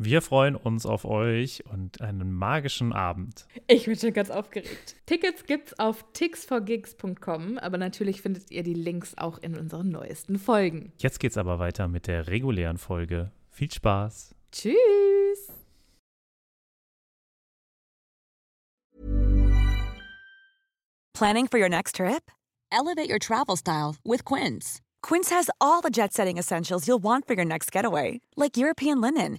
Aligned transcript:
Wir 0.00 0.22
freuen 0.22 0.54
uns 0.54 0.86
auf 0.86 1.04
euch 1.04 1.64
und 1.66 2.00
einen 2.00 2.32
magischen 2.32 2.92
Abend. 2.92 3.46
Ich 3.66 3.86
bin 3.86 3.96
schon 3.96 4.12
ganz 4.12 4.30
aufgeregt. 4.30 4.94
Tickets 5.06 5.44
gibt's 5.44 5.76
auf 5.80 6.04
tixforgigs.com, 6.12 7.58
aber 7.58 7.78
natürlich 7.78 8.22
findet 8.22 8.52
ihr 8.52 8.62
die 8.62 8.74
Links 8.74 9.18
auch 9.18 9.38
in 9.38 9.58
unseren 9.58 9.88
neuesten 9.90 10.38
Folgen. 10.38 10.92
Jetzt 10.98 11.18
geht's 11.18 11.36
aber 11.36 11.58
weiter 11.58 11.88
mit 11.88 12.06
der 12.06 12.28
regulären 12.28 12.78
Folge. 12.78 13.32
Viel 13.50 13.72
Spaß. 13.72 14.36
Tschüss. 14.52 15.52
Planning 21.12 21.48
for 21.48 21.58
your 21.58 21.68
next 21.68 21.96
trip? 21.96 22.30
Elevate 22.70 23.10
your 23.10 23.18
travel 23.18 23.56
style 23.56 23.96
with 24.04 24.24
Quince. 24.24 24.80
Quince 25.02 25.30
has 25.30 25.50
all 25.60 25.80
the 25.80 25.90
jet 25.90 26.12
setting 26.12 26.38
essentials 26.38 26.86
you'll 26.86 27.02
want 27.02 27.26
for 27.26 27.34
your 27.34 27.44
next 27.44 27.72
getaway, 27.72 28.20
like 28.36 28.56
European 28.56 29.00
linen, 29.00 29.38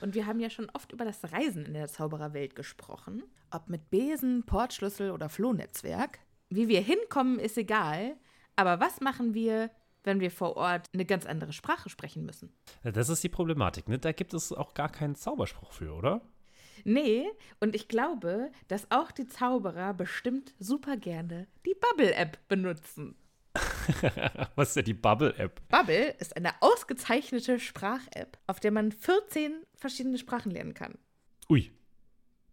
Und 0.00 0.14
wir 0.14 0.26
haben 0.26 0.40
ja 0.40 0.50
schon 0.50 0.70
oft 0.70 0.92
über 0.92 1.04
das 1.04 1.32
Reisen 1.32 1.66
in 1.66 1.74
der 1.74 1.88
Zaubererwelt 1.88 2.54
gesprochen. 2.56 3.22
Ob 3.50 3.68
mit 3.68 3.90
Besen, 3.90 4.44
Portschlüssel 4.44 5.10
oder 5.10 5.28
Flohnetzwerk. 5.28 6.20
Wie 6.48 6.68
wir 6.68 6.80
hinkommen, 6.80 7.38
ist 7.38 7.58
egal. 7.58 8.16
Aber 8.56 8.80
was 8.80 9.00
machen 9.00 9.34
wir, 9.34 9.70
wenn 10.02 10.20
wir 10.20 10.30
vor 10.30 10.56
Ort 10.56 10.86
eine 10.92 11.04
ganz 11.04 11.26
andere 11.26 11.52
Sprache 11.52 11.88
sprechen 11.88 12.24
müssen? 12.24 12.52
Das 12.82 13.08
ist 13.08 13.22
die 13.22 13.28
Problematik, 13.28 13.88
ne? 13.88 13.98
Da 13.98 14.12
gibt 14.12 14.34
es 14.34 14.52
auch 14.52 14.74
gar 14.74 14.90
keinen 14.90 15.14
Zauberspruch 15.14 15.72
für, 15.72 15.94
oder? 15.94 16.22
Nee, 16.84 17.26
und 17.60 17.74
ich 17.74 17.88
glaube, 17.88 18.50
dass 18.68 18.90
auch 18.90 19.10
die 19.10 19.26
Zauberer 19.26 19.92
bestimmt 19.92 20.54
super 20.58 20.96
gerne 20.96 21.46
die 21.66 21.74
Bubble-App 21.74 22.38
benutzen. 22.48 23.16
Was 24.54 24.68
ist 24.68 24.76
denn 24.76 24.84
die 24.84 24.94
Bubble-App? 24.94 25.60
Bubble 25.68 26.14
ist 26.18 26.36
eine 26.36 26.52
ausgezeichnete 26.60 27.58
Sprach-App, 27.58 28.38
auf 28.46 28.60
der 28.60 28.70
man 28.70 28.92
14 28.92 29.52
verschiedene 29.74 30.18
Sprachen 30.18 30.50
lernen 30.50 30.74
kann. 30.74 30.98
Ui. 31.48 31.70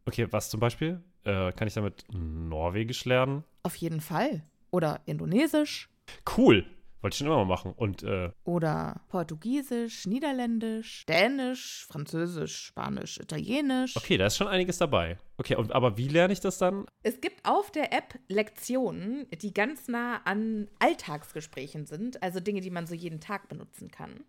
Okay, 0.06 0.28
was 0.31 0.50
zum 0.50 0.59
Beispiel? 0.59 1.04
Äh, 1.23 1.52
kann 1.52 1.67
ich 1.67 1.73
damit 1.73 2.06
Norwegisch 2.12 3.06
lernen? 3.06 3.44
Auf 3.64 3.76
jeden 3.76 4.02
Fall. 4.02 4.44
Oder 4.72 5.02
Indonesisch. 5.06 5.89
Cool. 6.38 6.66
Wollte 7.02 7.14
ich 7.14 7.17
schon 7.20 7.28
immer 7.28 7.38
mal 7.38 7.45
machen. 7.45 7.73
Und, 7.73 8.02
äh, 8.03 8.31
Oder 8.44 9.02
Portugiesisch, 9.09 10.08
Niederländisch, 10.08 11.06
Dänisch, 11.06 11.86
Französisch, 11.88 12.58
Spanisch, 12.66 13.20
Italienisch. 13.20 13.95
okay, 13.95 14.17
da 14.17 14.26
ist 14.26 14.38
schon 14.38 14.48
einiges 14.48 14.80
dabei. 14.80 15.20
Okay, 15.38 15.55
und, 15.55 15.72
aber 15.73 15.98
wie 15.98 16.08
lerne 16.08 16.33
ich 16.33 16.39
das 16.39 16.58
dann? 16.58 16.86
Es 17.04 17.22
gibt 17.22 17.48
auf 17.48 17.72
der 17.72 17.94
App 17.94 18.17
Lektionen, 18.27 19.27
die 19.42 19.54
ganz 19.54 19.88
nah 19.88 20.22
an 20.26 20.67
Alltagsgesprächen 20.80 21.86
sind, 21.86 22.22
also 22.23 22.39
Dinge, 22.39 22.61
die 22.61 22.72
man 22.72 22.88
so 22.88 22.95
jeden 22.95 23.20
Tag 23.20 23.48
benutzen 23.48 23.92
kann. 23.92 24.23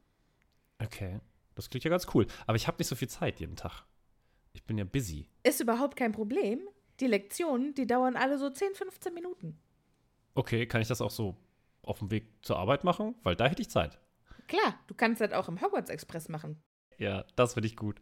Okay, 0.78 1.20
das 1.54 1.70
klingt 1.70 1.84
ja 1.84 1.90
ganz 1.90 2.06
cool. 2.14 2.26
Aber 2.46 2.56
ich 2.56 2.66
habe 2.66 2.76
nicht 2.78 2.88
so 2.88 2.96
viel 2.96 3.08
Zeit 3.08 3.40
jeden 3.40 3.56
Tag. 3.56 3.84
Ich 4.52 4.64
bin 4.64 4.76
ja 4.76 4.84
busy. 4.84 5.28
Ist 5.42 5.60
überhaupt 5.60 5.96
kein 5.96 6.12
Problem. 6.12 6.60
Die 7.00 7.06
Lektionen, 7.06 7.74
die 7.74 7.86
dauern 7.86 8.16
alle 8.16 8.38
so 8.38 8.50
10, 8.50 8.74
15 8.74 9.14
Minuten. 9.14 9.58
Okay, 10.34 10.66
kann 10.66 10.82
ich 10.82 10.88
das 10.88 11.00
auch 11.00 11.10
so 11.10 11.36
auf 11.88 11.98
dem 11.98 12.10
Weg 12.10 12.28
zur 12.42 12.58
Arbeit 12.58 12.84
machen? 12.84 13.14
Weil 13.22 13.36
da 13.36 13.46
hätte 13.46 13.62
ich 13.62 13.70
Zeit. 13.70 13.98
Klar, 14.46 14.78
du 14.86 14.94
kannst 14.94 15.20
das 15.20 15.32
auch 15.32 15.48
im 15.48 15.60
Hogwarts 15.60 15.90
Express 15.90 16.28
machen. 16.28 16.62
Ja, 16.98 17.24
das 17.36 17.54
finde 17.54 17.68
ich 17.68 17.76
gut. 17.76 18.00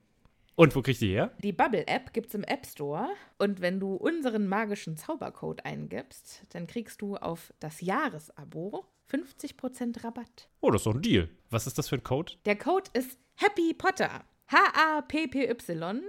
Und 0.54 0.74
wo 0.74 0.80
krieg 0.80 0.92
ich 0.92 0.98
die 1.00 1.10
her? 1.10 1.32
Die 1.42 1.52
Bubble-App 1.52 2.14
gibt's 2.14 2.34
im 2.34 2.42
App 2.44 2.64
Store 2.64 3.10
und 3.36 3.60
wenn 3.60 3.78
du 3.78 3.94
unseren 3.94 4.48
magischen 4.48 4.96
Zaubercode 4.96 5.66
eingibst, 5.66 6.46
dann 6.50 6.66
kriegst 6.66 7.02
du 7.02 7.16
auf 7.16 7.52
das 7.60 7.82
Jahresabo 7.82 8.86
50% 9.10 10.02
Rabatt. 10.02 10.48
Oh, 10.60 10.70
das 10.70 10.80
ist 10.80 10.86
doch 10.86 10.94
ein 10.94 11.02
Deal. 11.02 11.28
Was 11.50 11.66
ist 11.66 11.76
das 11.76 11.88
für 11.88 11.96
ein 11.96 12.04
Code? 12.04 12.32
Der 12.46 12.56
Code 12.56 12.90
ist 12.94 13.18
Happy 13.34 13.74
Potter. 13.74 14.24
H-A-P-P-Y 14.48 16.02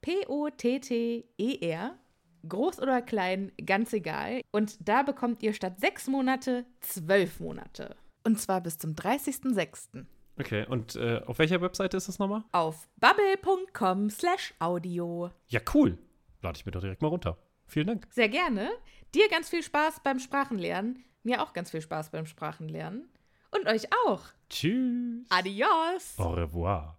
P-O-T-T-E-R. 0.00 1.98
Groß 2.48 2.80
oder 2.80 3.02
klein, 3.02 3.52
ganz 3.64 3.92
egal. 3.92 4.42
Und 4.50 4.76
da 4.86 5.02
bekommt 5.02 5.42
ihr 5.42 5.52
statt 5.52 5.78
sechs 5.80 6.06
Monate 6.06 6.64
zwölf 6.80 7.40
Monate. 7.40 7.96
Und 8.24 8.40
zwar 8.40 8.60
bis 8.60 8.78
zum 8.78 8.94
30.06. 8.94 10.06
Okay, 10.38 10.66
und 10.66 10.96
äh, 10.96 11.20
auf 11.26 11.38
welcher 11.38 11.60
Webseite 11.60 11.96
ist 11.96 12.08
das 12.08 12.18
nochmal? 12.18 12.44
Auf 12.52 12.88
bubble.com 12.96 14.10
slash 14.10 14.54
audio. 14.58 15.30
Ja, 15.48 15.60
cool. 15.74 15.98
Lade 16.40 16.56
ich 16.56 16.66
mir 16.66 16.72
doch 16.72 16.80
direkt 16.80 17.02
mal 17.02 17.08
runter. 17.08 17.38
Vielen 17.66 17.86
Dank. 17.86 18.06
Sehr 18.10 18.28
gerne. 18.28 18.70
Dir 19.14 19.28
ganz 19.28 19.48
viel 19.48 19.62
Spaß 19.62 20.00
beim 20.02 20.18
Sprachenlernen. 20.18 21.04
Mir 21.22 21.42
auch 21.42 21.52
ganz 21.52 21.70
viel 21.70 21.82
Spaß 21.82 22.10
beim 22.10 22.26
Sprachenlernen. 22.26 23.08
Und 23.50 23.66
euch 23.66 23.86
auch. 24.06 24.22
Tschüss. 24.48 25.26
Adios. 25.28 26.14
Au 26.18 26.30
revoir. 26.30 26.98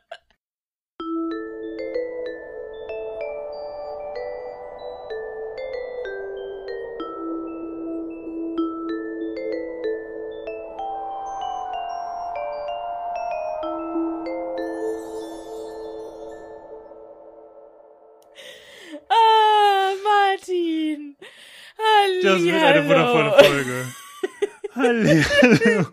Das 22.21 22.41
wird 22.43 22.63
eine 22.63 22.87
wundervolle 22.87 23.31
Folge. 23.43 23.87
Hallo. 24.75 25.87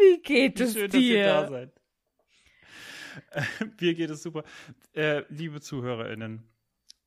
Wie 0.00 0.22
geht 0.22 0.60
es 0.60 0.74
Schön, 0.74 0.90
dass 0.90 1.00
ihr 1.00 1.24
da 1.24 1.42
dir? 1.42 1.48
seid. 1.48 1.72
Äh, 3.30 3.42
Mir 3.80 3.94
geht 3.94 4.10
es 4.10 4.22
super. 4.22 4.44
Äh, 4.94 5.22
liebe 5.28 5.60
ZuhörerInnen, 5.60 6.42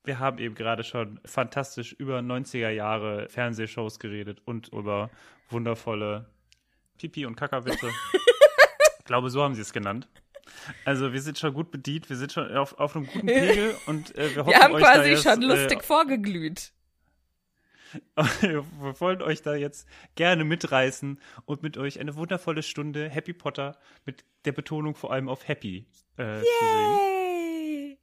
wir 0.04 0.18
haben 0.18 0.38
eben 0.38 0.54
gerade 0.54 0.84
schon 0.84 1.20
fantastisch 1.24 1.92
über 1.92 2.18
90er 2.18 2.70
Jahre 2.70 3.28
Fernsehshows 3.28 3.98
geredet 3.98 4.40
und 4.44 4.68
über 4.68 5.10
wundervolle 5.50 6.26
Pipi- 6.98 7.26
und 7.26 7.36
Kackerwitze. 7.36 7.88
ich 8.98 9.04
glaube, 9.04 9.30
so 9.30 9.42
haben 9.42 9.54
sie 9.54 9.62
es 9.62 9.72
genannt. 9.72 10.08
Also 10.84 11.12
wir 11.12 11.20
sind 11.20 11.38
schon 11.38 11.54
gut 11.54 11.70
bedient, 11.70 12.08
wir 12.08 12.16
sind 12.16 12.32
schon 12.32 12.54
auf, 12.56 12.78
auf 12.78 12.96
einem 12.96 13.06
guten 13.06 13.26
Pegel 13.26 13.74
und 13.86 14.14
äh, 14.16 14.34
wir 14.34 14.44
hoffen 14.44 14.52
Wir 14.52 14.60
haben 14.60 14.76
quasi 14.76 15.10
jetzt, 15.10 15.22
schon 15.22 15.42
äh, 15.42 15.46
lustig 15.46 15.82
vorgeglüht. 15.82 16.72
Wir 18.40 18.64
wollen 19.00 19.22
euch 19.22 19.42
da 19.42 19.54
jetzt 19.54 19.88
gerne 20.14 20.44
mitreißen 20.44 21.20
und 21.44 21.62
mit 21.62 21.76
euch 21.78 22.00
eine 22.00 22.16
wundervolle 22.16 22.62
Stunde 22.62 23.08
Happy 23.08 23.32
Potter 23.32 23.78
mit 24.04 24.24
der 24.44 24.52
Betonung 24.52 24.94
vor 24.94 25.12
allem 25.12 25.28
auf 25.28 25.48
Happy 25.48 25.86
äh, 26.16 26.40
zu 26.40 26.44
sehen. 26.44 26.98
Yay! 26.98 27.98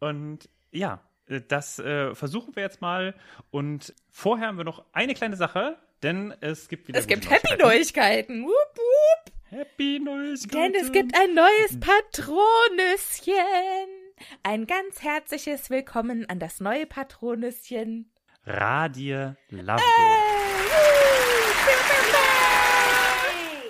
Und 0.00 0.48
ja, 0.70 1.00
äh, 1.26 1.40
das 1.46 1.78
äh, 1.78 2.14
versuchen 2.14 2.54
wir 2.56 2.62
jetzt 2.62 2.80
mal. 2.80 3.14
Und 3.50 3.94
vorher 4.10 4.48
haben 4.48 4.58
wir 4.58 4.64
noch 4.64 4.84
eine 4.92 5.14
kleine 5.14 5.36
Sache, 5.36 5.78
denn 6.02 6.34
es 6.40 6.68
gibt 6.68 6.88
wieder 6.88 6.98
Es 6.98 7.06
gibt 7.06 7.30
Happy 7.30 7.56
Neuigkeiten. 7.56 8.40
Neuigkeiten. 8.40 8.44
Wup, 8.44 8.76
wup. 8.76 9.34
Happy 9.50 10.00
Neues. 10.00 10.42
Denn 10.48 10.74
es 10.74 10.90
gibt 10.90 11.16
ein 11.16 11.34
neues 11.34 11.78
Patronüschen. 11.78 13.32
Ein 14.42 14.66
ganz 14.66 15.02
herzliches 15.02 15.70
Willkommen 15.70 16.28
an 16.28 16.38
das 16.40 16.60
neue 16.60 16.86
Patronüschen. 16.86 18.10
Radier 18.46 19.36
Lovegood. 19.48 19.80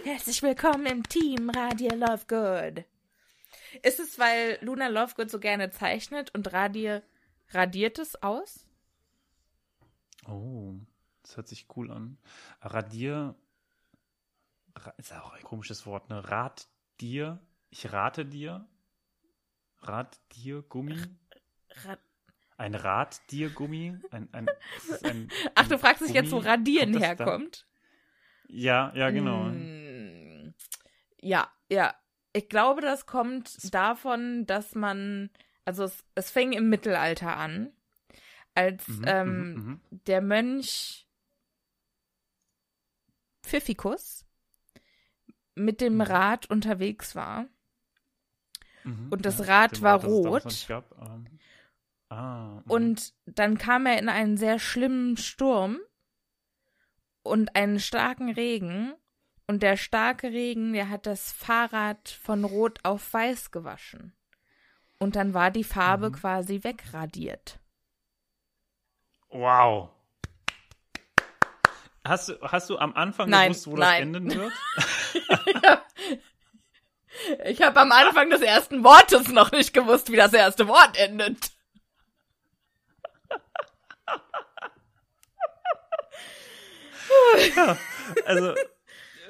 Herzlich 0.05 0.43
willkommen 0.43 0.87
im 0.87 1.03
Team 1.05 1.49
Radier 1.51 1.95
Lovegood. 1.95 2.85
Ist 3.83 4.01
es, 4.01 4.19
weil 4.19 4.59
Luna 4.63 4.89
Lovegood 4.89 5.31
so 5.31 5.39
gerne 5.39 5.71
zeichnet 5.71 6.35
und 6.35 6.53
Radier 6.53 7.03
radiert 7.51 7.99
es 8.01 8.21
aus? 8.23 8.67
Oh, 10.27 10.75
das 11.23 11.37
hört 11.37 11.49
sich 11.49 11.67
cool 11.77 11.93
an. 11.93 12.19
Radier 12.61 13.37
Ra- 14.77 14.95
ist 14.97 15.13
auch 15.13 15.33
ein 15.35 15.43
komisches 15.45 15.87
Wort, 15.87 16.09
ne? 16.11 16.29
Rat 16.29 16.67
dir, 17.01 17.39
ich 17.71 17.93
rate 17.93 18.27
dir. 18.27 18.67
Rat 19.83 20.19
dir 20.33 20.63
Gummi. 20.63 20.99
Ra 21.85 21.97
Ein 22.57 22.75
Rad 22.75 23.21
dir 23.31 23.51
Gummi. 23.51 23.95
Ein, 24.11 24.29
ein, 24.33 24.49
ein, 25.03 25.31
Ach, 25.55 25.69
du 25.69 25.79
fragst 25.79 26.03
dich 26.03 26.09
Gummi? 26.09 26.21
jetzt, 26.23 26.33
wo 26.33 26.39
Radieren 26.39 26.93
Kommt 26.93 27.03
da- 27.03 27.07
herkommt? 27.09 27.67
Ja, 28.49 28.93
ja, 28.95 29.11
genau. 29.11 29.45
Mm, 29.51 30.55
Ja, 31.21 31.51
ja. 31.71 31.95
Ich 32.33 32.49
glaube, 32.49 32.81
das 32.81 33.07
kommt 33.07 33.73
davon, 33.73 34.45
dass 34.47 34.75
man, 34.75 35.31
also 35.65 35.85
es, 35.85 36.05
es 36.17 36.31
fing 36.31 36.53
im 36.53 36.69
Mittelalter 36.69 37.37
an, 37.37 37.73
als 38.55 38.89
Mhm, 38.89 39.05
ähm, 39.07 39.53
mhm, 39.55 39.61
mhm. 39.65 39.81
der 40.07 40.21
Mönch 40.21 41.07
Pfiffikus 43.43 44.25
mit 45.55 45.81
dem 45.81 45.95
Mhm. 45.97 46.01
Rad 46.03 46.51
unterwegs 46.51 47.15
war. 47.15 47.47
Mhm, 48.85 49.09
und 49.11 49.25
das 49.25 49.39
ja, 49.39 49.45
Rad 49.45 49.81
war 49.83 49.99
damals 50.01 50.25
rot. 50.27 50.67
Gab, 50.69 50.91
ähm, 51.01 51.27
ah, 52.15 52.63
mhm. 52.65 52.71
Und 52.71 53.15
dann 53.27 53.59
kam 53.59 53.87
er 53.87 53.99
in 53.99 54.09
einen 54.09 54.37
sehr 54.37 54.59
schlimmen 54.59 55.17
Sturm 55.17 55.79
und 57.23 57.57
einen 57.57 57.81
starken 57.81 58.31
Regen. 58.31 58.95
Und 59.47 59.63
der 59.63 59.77
starke 59.77 60.29
Regen, 60.29 60.73
der 60.73 60.89
hat 60.89 61.05
das 61.07 61.33
Fahrrad 61.33 62.09
von 62.09 62.45
rot 62.45 62.79
auf 62.83 63.13
weiß 63.13 63.51
gewaschen. 63.51 64.15
Und 64.99 65.17
dann 65.17 65.35
war 65.35 65.51
die 65.51 65.65
Farbe 65.65 66.09
Mhm. 66.11 66.15
quasi 66.15 66.65
wegradiert. 66.65 67.59
Wow. 69.29 69.91
Hast 72.07 72.29
du, 72.29 72.41
hast 72.41 72.71
du 72.71 72.79
am 72.79 72.95
Anfang 72.95 73.29
Nein, 73.29 73.51
gewusst, 73.51 73.67
wo 73.67 73.77
nein. 73.77 74.13
das 74.13 74.23
enden 74.23 74.35
wird? 74.41 74.53
Ich 77.45 77.63
habe 77.63 77.81
am 77.81 77.93
Anfang 77.93 78.29
des 78.29 78.41
ersten 78.41 78.83
Wortes 78.83 79.29
noch 79.29 79.53
nicht 79.53 79.73
gewusst, 79.73 80.11
wie 80.11 80.17
das 80.17 80.33
erste 80.33 80.67
Wort 80.67 80.97
endet. 80.99 81.53
Also, 88.27 88.55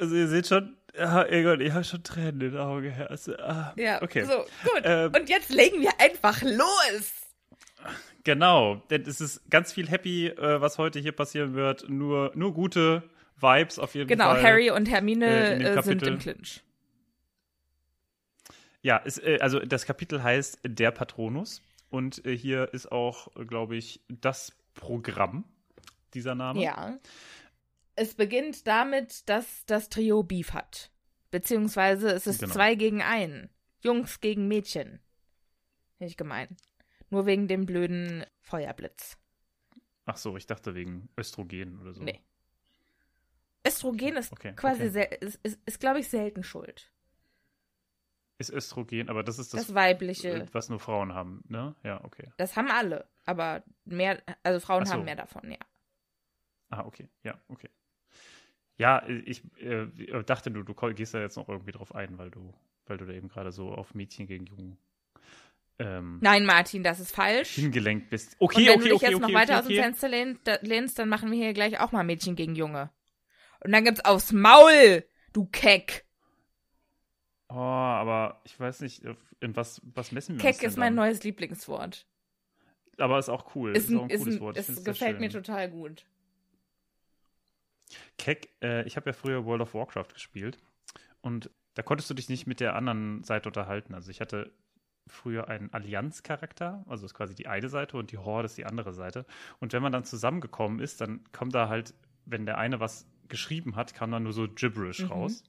also 0.01 0.15
ihr 0.15 0.29
seht 0.29 0.47
schon, 0.49 0.77
ja, 0.97 1.25
Egon, 1.27 1.61
ich 1.61 1.73
habe 1.73 1.85
schon 1.85 2.03
Tränen 2.03 2.41
in 2.41 2.53
den 2.53 2.57
Augen. 2.59 2.93
Also, 3.09 3.37
ah, 3.37 3.73
Ja, 3.77 4.03
okay. 4.03 4.25
so, 4.25 4.39
gut. 4.65 4.83
Ähm, 4.85 5.13
Und 5.15 5.29
jetzt 5.29 5.51
legen 5.51 5.81
wir 5.81 5.93
einfach 6.01 6.43
los. 6.43 7.13
Genau, 8.25 8.77
denn 8.91 9.03
es 9.03 9.21
ist 9.21 9.49
ganz 9.51 9.73
viel 9.73 9.89
happy, 9.89 10.29
äh, 10.29 10.61
was 10.61 10.79
heute 10.79 10.99
hier 10.99 11.13
passieren 11.13 11.55
wird. 11.55 11.89
Nur, 11.89 12.33
nur 12.35 12.55
gute 12.55 13.03
Vibes 13.39 13.79
auf 13.79 13.95
jeden 13.95 14.09
Genau, 14.09 14.31
Fall. 14.31 14.43
Harry 14.43 14.71
und 14.71 14.89
Hermine 14.91 15.27
äh, 15.27 15.63
äh, 15.63 15.83
sind 15.83 16.03
im 16.03 16.19
Clinch. 16.19 16.63
Ja, 18.83 19.01
es, 19.05 19.19
äh, 19.19 19.39
also 19.41 19.59
das 19.61 19.85
Kapitel 19.87 20.23
heißt 20.23 20.61
Der 20.65 20.91
Patronus. 20.91 21.63
Und 21.91 22.25
äh, 22.27 22.37
hier 22.37 22.73
ist 22.73 22.91
auch, 22.91 23.29
glaube 23.47 23.77
ich, 23.77 24.01
das 24.09 24.53
Programm 24.75 25.45
dieser 26.15 26.35
Name. 26.35 26.63
Ja. 26.63 26.99
Es 27.97 28.15
beginnt 28.15 28.67
damit, 28.67 29.29
dass 29.29 29.65
das 29.67 29.89
Trio 29.89 30.23
Beef 30.23 30.53
hat. 30.53 30.91
Beziehungsweise 31.31 32.11
es 32.11 32.27
ist 32.27 32.41
Genau. 32.41 32.53
zwei 32.55 32.75
gegen 32.75 33.03
einen. 33.03 33.51
Jungs 33.83 34.21
gegen 34.21 34.49
Mädchen. 34.49 35.01
Nicht 35.99 36.17
gemein. 36.17 36.57
Nur 37.11 37.27
wegen 37.27 37.49
dem 37.49 37.67
blöden 37.67 38.25
Feuerblitz. 38.41 39.19
Ach 40.07 40.17
so, 40.17 40.37
ich 40.37 40.47
dachte 40.47 40.75
wegen 40.75 41.09
Östrogen 41.19 41.81
oder 41.81 41.93
so. 41.93 42.03
Nee. 42.03 42.21
Östrogen 43.67 44.17
ist 44.17 44.33
Okay, 44.33 44.53
quasi 44.55 44.89
okay. 44.89 45.17
ist, 45.21 45.37
ist, 45.43 45.59
ist 45.65 45.81
glaube 45.81 46.01
ich, 46.01 46.09
selten 46.09 46.43
schuld. 46.43 46.91
Ist 48.37 48.51
Östrogen, 48.51 49.09
aber 49.09 49.23
das 49.23 49.39
ist 49.39 49.55
das, 49.55 49.67
Das, 49.69 49.75
weibliche. 49.75 50.29
äh, 50.31 50.47
was 50.53 50.69
nur 50.69 50.81
Frauen 50.81 51.15
haben, 51.15 51.43
ne? 51.49 51.75
Ja, 51.85 52.03
okay. 52.05 52.33
Das 52.37 52.57
haben 52.57 52.71
alle. 52.71 53.09
Aber 53.25 53.63
mehr, 53.85 54.21
also 54.43 54.61
Frauen 54.61 54.85
so. 54.85 54.93
haben 54.93 55.05
mehr 55.05 55.17
davon, 55.17 55.51
ja. 55.51 55.59
Ah, 56.69 56.85
okay, 56.85 57.09
ja, 57.23 57.41
okay. 57.49 57.71
Ja, 58.77 59.07
ich 59.07 59.43
äh, 59.61 59.87
dachte, 60.25 60.51
du, 60.51 60.63
du 60.63 60.75
gehst 60.95 61.15
da 61.15 61.21
jetzt 61.21 61.37
noch 61.37 61.49
irgendwie 61.49 61.73
drauf 61.73 61.95
ein, 61.95 62.19
weil 62.19 62.31
du, 62.31 62.53
weil 62.87 62.97
du 62.99 63.07
da 63.07 63.13
eben 63.13 63.29
gerade 63.29 63.53
so 63.53 63.73
auf 63.73 63.95
Mädchen 63.95 64.27
gegen 64.27 64.47
Jungen 64.47 64.79
ähm, 65.79 66.19
Nein, 66.21 66.47
Martin, 66.47 66.83
das 66.83 67.01
ist 67.01 67.15
falsch. 67.15 67.51
hingelenkt 67.55 68.11
bist. 68.11 68.37
Und 68.55 68.55
Okay, 68.55 68.67
wenn 68.67 68.75
okay, 68.75 68.79
du 68.79 68.85
dich 68.85 68.93
okay, 68.95 69.07
jetzt 69.07 69.15
okay, 69.17 69.33
noch 69.33 69.33
weiter 69.33 69.55
okay, 69.55 69.61
aus 69.61 69.67
dem 69.67 69.73
okay. 69.73 69.83
Fenster 69.83 70.59
lehnst, 70.63 70.99
dann 70.99 71.09
machen 71.09 71.31
wir 71.31 71.39
hier 71.39 71.53
gleich 71.53 71.81
auch 71.81 71.93
mal 71.93 72.05
Mädchen 72.05 72.37
gegen 72.37 72.55
Junge. 72.55 72.91
Und 73.61 73.73
dann 73.73 73.85
gibt's 73.85 74.05
aufs 74.05 74.33
Maul, 74.33 75.05
du 75.33 75.47
Keck. 75.47 76.05
Oh, 77.49 77.55
aber 77.55 78.41
ich 78.45 78.59
weiß 78.59 78.81
nicht, 78.81 79.03
in 79.41 79.57
was, 79.57 79.81
was 79.85 80.13
messen 80.13 80.39
wir 80.39 80.45
uns 80.47 80.57
Keck 80.57 80.61
denn 80.61 80.71
ist 80.71 80.77
mein 80.77 80.97
dann? 80.97 81.07
neues 81.07 81.23
Lieblingswort. 81.25 82.07
Aber 82.99 83.19
ist 83.19 83.29
auch 83.29 83.55
cool. 83.57 83.77
Ist 83.77 83.91
Ist, 83.91 83.97
auch 83.97 84.03
ein, 84.03 84.05
ein 84.05 84.11
ist 84.11 84.21
cooles 84.21 84.37
ein, 84.37 84.41
Wort. 84.41 84.57
Es 84.57 84.85
gefällt 84.85 85.21
mir 85.21 85.31
total 85.31 85.71
gut. 85.71 86.07
Keck, 88.19 88.49
äh, 88.63 88.85
ich 88.87 88.97
habe 88.97 89.11
ja 89.11 89.13
früher 89.13 89.45
World 89.45 89.63
of 89.63 89.75
Warcraft 89.75 90.13
gespielt 90.13 90.59
und 91.21 91.51
da 91.75 91.83
konntest 91.83 92.09
du 92.11 92.15
dich 92.15 92.29
nicht 92.29 92.47
mit 92.47 92.61
der 92.61 92.77
anderen 92.77 93.25
Seite 93.25 93.49
unterhalten. 93.49 93.95
Also 93.95 94.11
ich 94.11 94.21
hatte 94.21 94.53
früher 95.07 95.49
einen 95.49 95.73
Allianz-Charakter, 95.73 96.85
also 96.89 97.05
ist 97.05 97.15
quasi 97.15 97.35
die 97.35 97.47
eine 97.47 97.69
Seite 97.69 97.97
und 97.97 98.11
die 98.13 98.19
Horde 98.19 98.47
ist 98.47 98.57
die 98.57 98.65
andere 98.65 98.93
Seite. 98.93 99.27
Und 99.61 99.73
wenn 99.73 99.83
man 99.83 99.93
dann 99.93 100.05
zusammengekommen 100.05 100.79
ist, 100.81 101.01
dann 101.01 101.21
kommt 101.33 101.55
da 101.55 101.69
halt, 101.69 101.95
wenn 102.25 102.47
der 102.47 102.59
eine 102.59 102.81
was 102.81 103.07
geschrieben 103.29 103.77
hat, 103.77 103.95
kam 103.95 104.11
dann 104.11 104.23
nur 104.23 104.33
so 104.33 104.49
Gibberish 104.49 105.01
Mhm. 105.01 105.09
raus. 105.09 105.45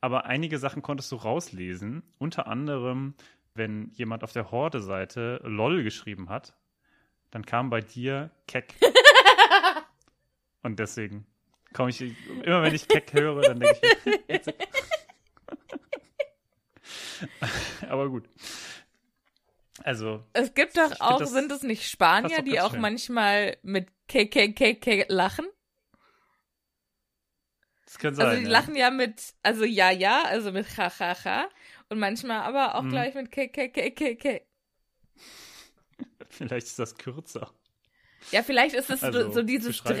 Aber 0.00 0.24
einige 0.24 0.58
Sachen 0.58 0.82
konntest 0.82 1.12
du 1.12 1.16
rauslesen, 1.16 2.02
unter 2.18 2.46
anderem, 2.46 3.14
wenn 3.54 3.90
jemand 3.90 4.24
auf 4.24 4.32
der 4.32 4.50
Horde-Seite 4.50 5.40
LOL 5.44 5.82
geschrieben 5.82 6.28
hat, 6.30 6.56
dann 7.30 7.44
kam 7.44 7.70
bei 7.70 7.80
dir 7.80 8.30
Keck. 8.46 8.74
und 10.62 10.78
deswegen 10.78 11.26
komme 11.72 11.90
ich, 11.90 12.00
immer 12.00 12.62
wenn 12.62 12.74
ich 12.74 12.88
Keck 12.88 13.12
höre, 13.12 13.40
dann 13.42 13.60
denke 13.60 13.78
ich, 14.26 14.42
aber 17.88 18.08
gut. 18.08 18.28
Also, 19.82 20.24
Es 20.32 20.54
gibt 20.54 20.76
doch 20.76 21.00
auch, 21.00 21.18
das 21.18 21.30
sind 21.30 21.50
es 21.52 21.62
nicht 21.62 21.88
Spanier, 21.88 22.42
die 22.42 22.60
auch 22.60 22.72
schön. 22.72 22.80
manchmal 22.80 23.56
mit 23.62 23.88
KKKK 24.08 25.06
lachen? 25.08 25.46
das 27.86 27.98
kann 27.98 28.14
sein. 28.14 28.26
Also 28.26 28.38
die 28.40 28.44
ja. 28.46 28.50
lachen 28.50 28.76
ja 28.76 28.90
mit, 28.90 29.34
also 29.42 29.64
ja, 29.64 29.90
ja, 29.90 30.22
also 30.24 30.52
mit 30.52 30.66
ha, 30.76 30.92
ha, 30.98 31.24
ha. 31.24 31.48
Und 31.88 31.98
manchmal 31.98 32.40
aber 32.42 32.74
auch 32.76 32.82
Mhm. 32.82 32.90
gleich 32.90 33.14
mit 33.14 33.30
KKKK. 33.32 34.42
Vielleicht 36.28 36.66
ist 36.68 36.78
das 36.78 36.94
kürzer. 36.96 37.52
Ja, 38.30 38.42
vielleicht 38.42 38.74
ist 38.74 38.90
es 38.90 39.02
Also, 39.02 39.24
so, 39.24 39.32
so 39.32 39.42
zu 39.82 39.94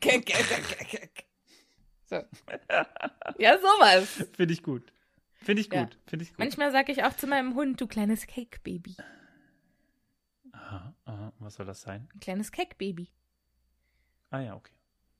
dieses 0.00 0.46
schreiben. 0.46 0.62
dreckige. 0.78 1.10
So. 2.04 2.16
Ja, 3.38 3.58
sowas. 3.58 4.26
Finde 4.36 4.52
ich 4.52 4.62
gut. 4.62 4.92
Finde 5.34 5.62
ich 5.62 5.72
Ja. 5.72 5.84
gut. 5.84 5.98
Finde 6.06 6.24
ich 6.24 6.30
gut. 6.30 6.38
Manchmal 6.38 6.70
sage 6.72 6.92
ich 6.92 7.02
auch 7.04 7.16
zu 7.16 7.26
meinem 7.26 7.54
Hund, 7.54 7.80
du 7.80 7.86
kleines 7.86 8.26
Cake-Baby. 8.26 8.96
Aha, 10.52 10.94
aha. 11.04 11.32
Was 11.38 11.54
soll 11.54 11.66
das 11.66 11.80
sein? 11.82 12.08
Ein 12.14 12.20
kleines 12.20 12.52
Cake-Baby. 12.52 13.08
Ah 14.30 14.40
ja, 14.40 14.54
okay. 14.54 14.72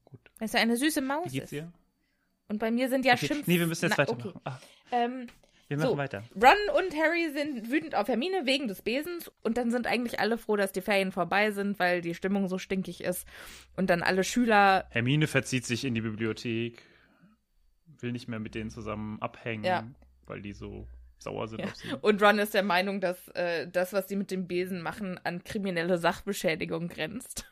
Gut. 0.05 0.21
Weil 0.38 0.47
es 0.47 0.52
ja 0.52 0.61
eine 0.61 0.76
süße 0.76 1.00
Wie 1.00 1.07
Maus 1.07 1.33
geht's 1.33 1.45
ist. 1.45 1.50
dir? 1.52 1.73
Und 2.49 2.59
bei 2.59 2.71
mir 2.71 2.88
sind 2.88 3.05
ja 3.05 3.14
okay. 3.14 3.26
Schimpf... 3.29 3.47
Nee, 3.47 3.59
wir 3.59 3.67
müssen 3.67 3.87
jetzt 3.87 3.97
Na, 3.99 4.02
weitermachen. 4.07 4.31
okay. 4.35 4.41
Ah, 4.45 4.59
Ähm, 4.91 5.26
wir 5.69 5.76
machen 5.78 5.88
So. 5.90 5.97
weiter. 5.97 6.23
Ron 6.35 6.76
und 6.85 6.95
Harry 6.97 7.31
sind 7.33 7.71
wütend 7.71 7.95
auf 7.95 8.09
Hermine 8.09 8.45
wegen 8.47 8.69
des 8.69 8.83
Besens 8.83 9.31
und 9.42 9.57
dann 9.57 9.71
sind 9.71 9.87
eigentlich 9.87 10.21
alle 10.21 10.37
froh, 10.38 10.57
dass 10.57 10.73
die 10.73 10.83
Ferien 10.83 11.12
vorbei 11.12 11.50
sind, 11.50 11.78
weil 11.78 12.00
die 12.02 12.14
Stimmung 12.14 12.49
so 12.49 12.59
stinkig 12.59 13.02
ist 13.02 13.26
und 13.76 13.88
dann 13.90 14.02
alle 14.02 14.25
Schüler 14.25 14.87
Hermine 14.90 15.26
verzieht 15.26 15.64
sich 15.64 15.85
in 15.85 15.95
die 15.95 16.00
Bibliothek, 16.02 16.83
will 18.00 18.12
nicht 18.12 18.28
mehr 18.28 18.38
mit 18.40 18.54
denen 18.54 18.71
zusammen 18.71 19.21
abhängen, 19.23 19.64
Ja. 19.64 19.87
weil 20.26 20.42
die 20.42 20.52
so 20.52 20.87
sauer 21.19 21.47
sind 21.49 21.61
Ja. 21.61 21.66
auf 21.66 21.76
sie. 21.76 21.88
und 22.00 22.21
Ron 22.23 22.38
ist 22.40 22.52
der 22.52 22.64
Meinung, 22.64 23.00
dass 23.00 23.28
äh, 23.28 23.69
das, 23.69 23.92
was 23.92 24.09
sie 24.09 24.16
mit 24.16 24.31
dem 24.31 24.47
Besen 24.49 24.83
machen, 24.83 25.21
an 25.25 25.45
kriminelle 25.45 25.97
Sachbeschädigung 25.99 26.88
grenzt. 26.88 27.47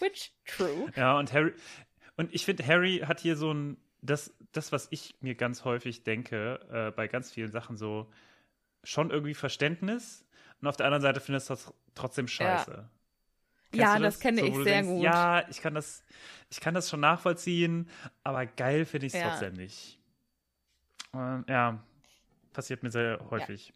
Which 0.00 0.32
true. 0.46 0.88
Ja, 0.96 1.18
und 1.18 1.32
Harry. 1.32 1.52
Und 2.16 2.34
ich 2.34 2.44
finde, 2.44 2.66
Harry 2.66 3.02
hat 3.06 3.20
hier 3.20 3.36
so 3.36 3.52
ein. 3.52 3.76
Das, 4.02 4.32
das, 4.52 4.72
was 4.72 4.88
ich 4.90 5.16
mir 5.20 5.34
ganz 5.34 5.64
häufig 5.64 6.04
denke, 6.04 6.60
äh, 6.72 6.90
bei 6.92 7.08
ganz 7.08 7.30
vielen 7.32 7.50
Sachen 7.52 7.76
so, 7.76 8.10
schon 8.84 9.10
irgendwie 9.10 9.34
Verständnis 9.34 10.26
und 10.60 10.68
auf 10.68 10.76
der 10.76 10.86
anderen 10.86 11.02
Seite 11.02 11.20
findest 11.20 11.50
du 11.50 11.54
das 11.54 11.74
trotzdem 11.94 12.28
scheiße. 12.28 12.72
Ja. 12.72 12.90
Ja, 13.72 13.98
du 13.98 14.04
das 14.04 14.20
kenne 14.20 14.40
So, 14.40 14.46
ich 14.46 14.62
sehr 14.64 14.82
denkst, 14.82 14.90
gut. 14.90 15.02
Ja, 15.02 15.48
ich 15.50 15.60
kann 15.62 15.74
das, 15.74 16.04
ich 16.50 16.60
kann 16.60 16.74
das 16.74 16.90
schon 16.90 17.00
nachvollziehen, 17.00 17.88
aber 18.24 18.46
geil 18.46 18.84
finde 18.86 19.06
ich 19.06 19.14
es 19.14 19.18
Ja. 19.18 19.30
trotzdem 19.30 19.54
nicht. 19.54 19.98
Ähm, 21.14 21.44
ja, 21.48 21.82
passiert 22.52 22.82
mir 22.84 22.90
sehr 22.92 23.20
häufig. 23.30 23.74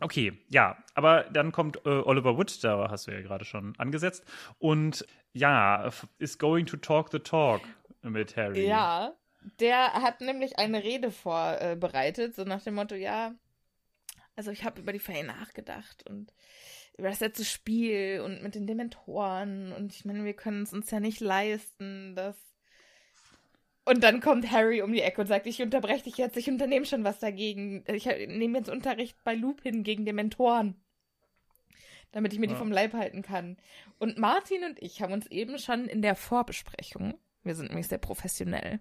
Okay, 0.00 0.38
ja, 0.48 0.76
aber 0.94 1.24
dann 1.24 1.52
kommt 1.52 1.78
äh, 1.86 1.90
Oliver 1.90 2.36
Wood, 2.36 2.64
da 2.64 2.90
hast 2.90 3.06
du 3.08 3.12
ja 3.12 3.22
gerade 3.22 3.44
schon 3.44 3.74
angesetzt. 3.78 4.24
Und 4.58 5.06
ja, 5.34 5.90
is 6.18 6.38
going 6.38 6.66
to 6.66 6.76
talk 6.78 7.10
the 7.12 7.20
talk 7.20 7.62
mit 8.02 8.36
Harry. 8.36 8.60
Ja, 8.66 9.16
der 9.60 9.92
hat 9.94 10.20
nämlich 10.20 10.58
eine 10.58 10.82
Rede 10.82 11.10
vorbereitet, 11.10 12.34
so 12.34 12.44
nach 12.44 12.62
dem 12.62 12.74
Motto, 12.74 12.94
ja, 12.94 13.34
also 14.36 14.50
ich 14.50 14.64
habe 14.64 14.80
über 14.80 14.92
die 14.92 14.98
Faye 14.98 15.22
nachgedacht 15.22 16.08
und 16.08 16.32
über 16.96 17.08
das 17.08 17.20
letzte 17.20 17.44
Spiel 17.44 18.22
und 18.24 18.42
mit 18.42 18.54
den 18.54 18.66
Dementoren 18.66 19.72
und 19.72 19.92
ich 19.92 20.04
meine, 20.04 20.24
wir 20.24 20.34
können 20.34 20.62
es 20.62 20.72
uns 20.72 20.90
ja 20.90 21.00
nicht 21.00 21.20
leisten, 21.20 22.14
dass... 22.14 22.36
Und 23.84 24.04
dann 24.04 24.20
kommt 24.20 24.50
Harry 24.50 24.82
um 24.82 24.92
die 24.92 25.00
Ecke 25.00 25.22
und 25.22 25.28
sagt, 25.28 25.46
ich 25.46 25.62
unterbreche 25.62 26.04
dich 26.04 26.18
jetzt, 26.18 26.36
ich 26.36 26.50
unternehme 26.50 26.84
schon 26.84 27.04
was 27.04 27.20
dagegen. 27.20 27.84
Ich 27.86 28.04
nehme 28.04 28.58
jetzt 28.58 28.68
Unterricht 28.68 29.16
bei 29.24 29.34
Lupin 29.34 29.82
gegen 29.82 30.04
Dementoren. 30.04 30.78
Damit 32.12 32.34
ich 32.34 32.38
mir 32.38 32.48
die 32.48 32.52
Ja. 32.52 32.58
vom 32.58 32.70
Leib 32.70 32.92
halten 32.92 33.22
kann. 33.22 33.56
Und 33.98 34.18
Martin 34.18 34.62
und 34.64 34.82
ich 34.82 35.00
haben 35.00 35.14
uns 35.14 35.26
eben 35.28 35.58
schon 35.58 35.86
in 35.86 36.02
der 36.02 36.16
Vorbesprechung, 36.16 37.18
wir 37.44 37.54
sind 37.54 37.68
nämlich 37.68 37.88
sehr 37.88 37.98
professionell, 37.98 38.80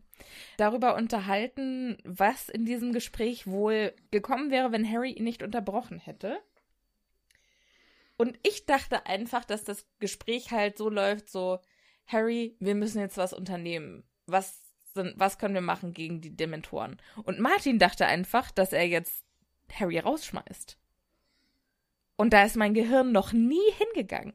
darüber 0.57 0.95
unterhalten, 0.95 1.97
was 2.03 2.49
in 2.49 2.65
diesem 2.65 2.93
Gespräch 2.93 3.47
wohl 3.47 3.93
gekommen 4.11 4.51
wäre, 4.51 4.71
wenn 4.71 4.89
Harry 4.89 5.11
ihn 5.11 5.23
nicht 5.23 5.43
unterbrochen 5.43 5.99
hätte. 5.99 6.39
Und 8.17 8.37
ich 8.43 8.65
dachte 8.65 9.05
einfach, 9.05 9.45
dass 9.45 9.63
das 9.63 9.87
Gespräch 9.99 10.51
halt 10.51 10.77
so 10.77 10.89
läuft, 10.89 11.29
so, 11.29 11.59
Harry, 12.07 12.55
wir 12.59 12.73
müssen 12.73 12.99
jetzt 12.99 13.17
was 13.17 13.33
unternehmen. 13.33 14.03
Was, 14.25 14.59
sind, 14.93 15.13
was 15.17 15.37
können 15.37 15.53
wir 15.53 15.61
machen 15.61 15.93
gegen 15.93 16.19
die 16.21 16.35
Dementoren? 16.35 16.99
Und 17.23 17.39
Martin 17.39 17.79
dachte 17.79 18.07
einfach, 18.07 18.49
dass 18.49 18.73
er 18.73 18.87
jetzt 18.87 19.23
Harry 19.71 19.99
rausschmeißt. 19.99 20.79
Und 22.15 22.33
da 22.33 22.43
ist 22.43 22.55
mein 22.55 22.73
Gehirn 22.73 23.11
noch 23.11 23.33
nie 23.33 23.71
hingegangen. 23.77 24.33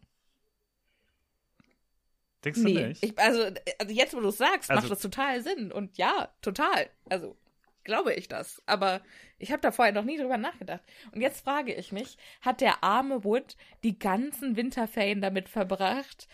Denkst 2.45 2.61
du 2.61 2.65
Nee, 2.65 2.89
nicht? 2.89 3.05
ich, 3.05 3.19
also, 3.19 3.43
also 3.79 3.93
jetzt, 3.93 4.15
wo 4.15 4.21
du 4.21 4.29
es 4.29 4.39
sagst, 4.39 4.71
Also- 4.71 4.81
macht 4.83 4.91
das 4.91 5.01
total 5.01 5.41
Sinn. 5.43 5.71
Und 5.73 5.97
ja, 5.99 6.29
total. 6.43 6.89
Also 7.09 7.37
glaube 7.85 8.15
ich 8.15 8.29
das. 8.29 8.63
Aber 8.67 9.01
ich 9.39 9.51
habe 9.53 9.61
da 9.63 9.71
vorher 9.73 9.93
noch 9.95 10.05
nie 10.05 10.17
drüber 10.19 10.39
nachgedacht. 10.39 10.83
Und 11.13 11.21
jetzt 11.21 11.45
frage 11.45 11.75
ich 11.75 11.93
mich, 11.93 12.17
hat 12.41 12.61
der 12.61 12.83
arme 12.85 13.25
Wood 13.25 13.57
die 13.85 13.99
ganzen 13.99 14.57
Winterferien 14.57 15.21
damit 15.21 15.49
verbracht, 15.49 16.29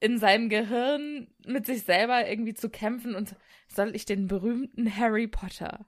in 0.00 0.18
seinem 0.18 0.48
Gehirn 0.48 1.28
mit 1.46 1.66
sich 1.66 1.82
selber 1.82 2.26
irgendwie 2.28 2.54
zu 2.54 2.70
kämpfen 2.70 3.14
und 3.14 3.34
soll 3.68 3.94
ich 3.96 4.04
den 4.06 4.28
berühmten 4.28 4.96
Harry 4.96 5.26
Potter, 5.26 5.86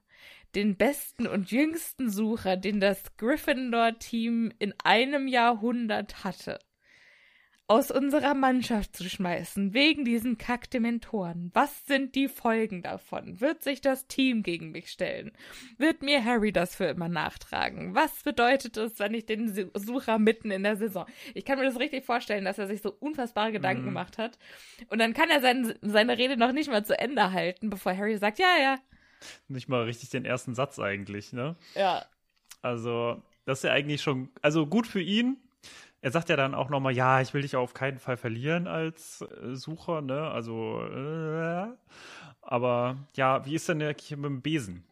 den 0.53 0.75
besten 0.75 1.25
und 1.27 1.49
jüngsten 1.49 2.09
Sucher, 2.11 2.57
den 2.57 2.79
das 2.79 3.15
Gryffindor-Team 3.17 4.51
in 4.59 4.73
einem 4.83 5.27
Jahrhundert 5.27 6.23
hatte, 6.23 6.59
aus 7.71 7.89
unserer 7.89 8.33
Mannschaft 8.33 8.97
zu 8.97 9.09
schmeißen, 9.09 9.73
wegen 9.73 10.03
diesen 10.03 10.37
Kackdementoren. 10.37 11.51
Was 11.53 11.85
sind 11.85 12.15
die 12.15 12.27
Folgen 12.27 12.81
davon? 12.83 13.39
Wird 13.39 13.63
sich 13.63 13.79
das 13.79 14.07
Team 14.07 14.43
gegen 14.43 14.71
mich 14.71 14.91
stellen? 14.91 15.31
Wird 15.77 16.01
mir 16.01 16.23
Harry 16.25 16.51
das 16.51 16.75
für 16.75 16.83
immer 16.85 17.07
nachtragen? 17.07 17.95
Was 17.95 18.23
bedeutet 18.23 18.75
es, 18.75 18.99
wenn 18.99 19.13
ich 19.13 19.25
den 19.25 19.53
Su- 19.55 19.71
Sucher 19.73 20.19
mitten 20.19 20.51
in 20.51 20.63
der 20.63 20.75
Saison? 20.75 21.05
Ich 21.33 21.45
kann 21.45 21.57
mir 21.59 21.63
das 21.63 21.79
richtig 21.79 22.03
vorstellen, 22.03 22.43
dass 22.43 22.57
er 22.57 22.67
sich 22.67 22.81
so 22.81 22.91
unfassbare 22.91 23.53
Gedanken 23.53 23.83
Mhm. 23.83 23.87
gemacht 23.87 24.17
hat. 24.17 24.37
Und 24.89 24.99
dann 24.99 25.13
kann 25.13 25.29
er 25.29 25.39
sein, 25.39 25.73
seine 25.81 26.17
Rede 26.17 26.35
noch 26.35 26.51
nicht 26.51 26.69
mal 26.69 26.83
zu 26.83 26.99
Ende 26.99 27.31
halten, 27.31 27.69
bevor 27.69 27.95
Harry 27.95 28.17
sagt, 28.17 28.37
ja, 28.39 28.57
ja, 28.61 28.79
Nicht 29.47 29.69
mal 29.69 29.83
richtig 29.83 30.09
den 30.09 30.25
ersten 30.25 30.55
Satz 30.55 30.77
eigentlich, 30.77 31.31
ne? 31.31 31.55
ja. 31.75 32.03
Also, 32.61 33.21
das 33.45 33.59
ist 33.59 33.63
ja 33.63 33.71
eigentlich 33.71 34.01
schon, 34.01 34.29
also 34.41 34.67
gut 34.67 34.87
für 34.87 35.01
ihn. 35.01 35.37
Er 36.01 36.11
sagt 36.11 36.29
ja 36.29 36.35
dann 36.35 36.55
auch 36.55 36.69
nochmal, 36.69 36.93
ja, 36.93 37.21
ich 37.21 37.33
will 37.33 37.43
dich 37.43 37.55
auf 37.55 37.73
keinen 37.73 37.99
Fall 37.99 38.17
verlieren 38.17 38.67
als 38.67 39.21
äh, 39.21 39.55
Sucher, 39.55 40.01
ne? 40.01 40.31
Also, 40.31 40.83
äh, 40.83 41.67
aber 42.41 42.97
ja, 43.15 43.45
wie 43.45 43.55
ist 43.55 43.69
denn 43.69 43.79
der 43.79 43.95
hier 43.99 44.17
mit 44.17 44.25
dem 44.25 44.41
Besen? 44.41 44.83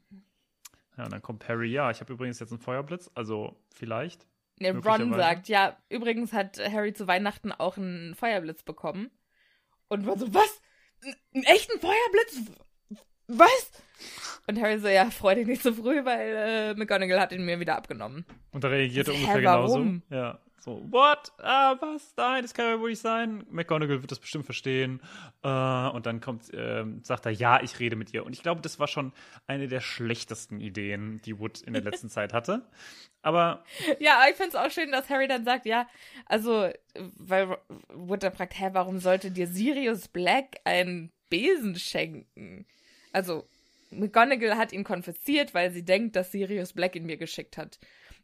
Ja, 0.98 1.06
und 1.06 1.14
dann 1.14 1.22
kommt 1.22 1.48
Harry, 1.48 1.72
ja, 1.72 1.90
ich 1.90 2.00
habe 2.00 2.14
übrigens 2.14 2.40
jetzt 2.40 2.52
einen 2.52 2.62
Feuerblitz, 2.62 3.10
also 3.16 3.56
vielleicht. 3.74 4.28
Nee, 4.60 4.72
Ron 4.72 5.14
sagt, 5.14 5.48
ja, 5.48 5.78
übrigens 5.88 6.34
hat 6.34 6.60
Harry 6.60 6.94
zu 6.94 7.08
Weihnachten 7.08 7.54
auch 7.54 7.78
einen 7.78 8.14
Feuerblitz 8.14 8.64
bekommen. 8.64 9.10
Und 9.88 10.06
war 10.06 10.18
so, 10.18 10.32
was? 10.34 10.62
Einen 11.34 11.46
echten 11.46 11.80
Feuerblitz? 11.80 12.52
Was? 13.28 13.72
Und 14.48 14.60
Harry 14.62 14.80
so, 14.80 14.90
ja, 14.90 15.10
freu 15.10 15.36
dich 15.36 15.48
nicht 15.48 15.64
so 15.64 15.74
früh, 15.74 16.04
weil 16.04 16.36
äh, 16.36 16.74
McGonagall 16.76 17.20
hat 17.20 17.32
ihn 17.32 17.46
mir 17.46 17.60
wieder 17.60 17.78
abgenommen. 17.78 18.26
Und 18.52 18.64
da 18.64 18.68
reagiert 18.68 19.08
er 19.08 19.14
Hä, 19.14 19.18
ungefähr 19.20 19.42
genauso. 19.42 19.74
warum? 19.76 20.02
Ja. 20.10 20.40
So, 20.60 20.86
what? 20.92 21.32
Ah, 21.38 21.78
was? 21.80 22.14
Nein, 22.18 22.42
das 22.44 22.54
kann 22.54 22.66
ja 22.66 22.80
wohl 22.80 22.90
nicht 22.90 23.02
sein. 23.02 23.46
McGonagall 23.50 24.02
wird 24.02 24.12
das 24.12 24.20
bestimmt 24.20 24.46
verstehen. 24.46 25.02
Äh, 25.42 25.48
und 25.48 26.06
dann 26.06 26.20
kommt, 26.22 26.46
ähm, 26.54 27.02
sagt 27.04 27.26
er, 27.26 27.32
ja, 27.32 27.62
ich 27.62 27.80
rede 27.80 27.96
mit 27.96 28.14
ihr. 28.14 28.26
Und 28.26 28.34
ich 28.34 28.44
glaube, 28.44 28.62
das 28.62 28.80
war 28.80 28.88
schon 28.88 29.14
eine 29.48 29.68
der 29.68 29.82
schlechtesten 29.82 30.60
Ideen, 30.60 31.22
die 31.24 31.40
Wood 31.40 31.62
in 31.62 31.74
der 31.74 31.82
letzten 31.82 32.10
Zeit 32.10 32.34
hatte. 32.34 32.66
Aber 33.22 33.64
Ja, 34.00 34.20
aber 34.20 34.30
ich 34.30 34.36
find's 34.36 34.56
auch 34.56 34.70
schön, 34.72 34.92
dass 34.92 35.10
Harry 35.10 35.28
dann 35.28 35.46
sagt, 35.46 35.66
ja, 35.66 35.88
also, 36.26 36.64
äh, 36.64 36.74
weil 37.18 37.58
Wood 37.94 38.24
dann 38.24 38.34
fragt, 38.34 38.60
hä, 38.60 38.70
warum 38.74 39.00
sollte 39.00 39.32
dir 39.32 39.48
Sirius 39.48 40.08
Black 40.08 40.58
einen 40.66 41.12
Besen 41.30 41.76
schenken? 41.76 42.66
Also, 43.14 43.48
McGonagall 43.92 44.58
hat 44.58 44.72
ihn 44.72 44.84
konfisziert, 44.84 45.54
weil 45.54 45.72
sie 45.72 45.84
denkt, 45.84 46.16
dass 46.16 46.32
Sirius 46.32 46.74
Black 46.74 46.96
ihn 46.96 47.06
mir 47.06 47.18
geschickt 47.18 47.58
hat. 47.58 47.80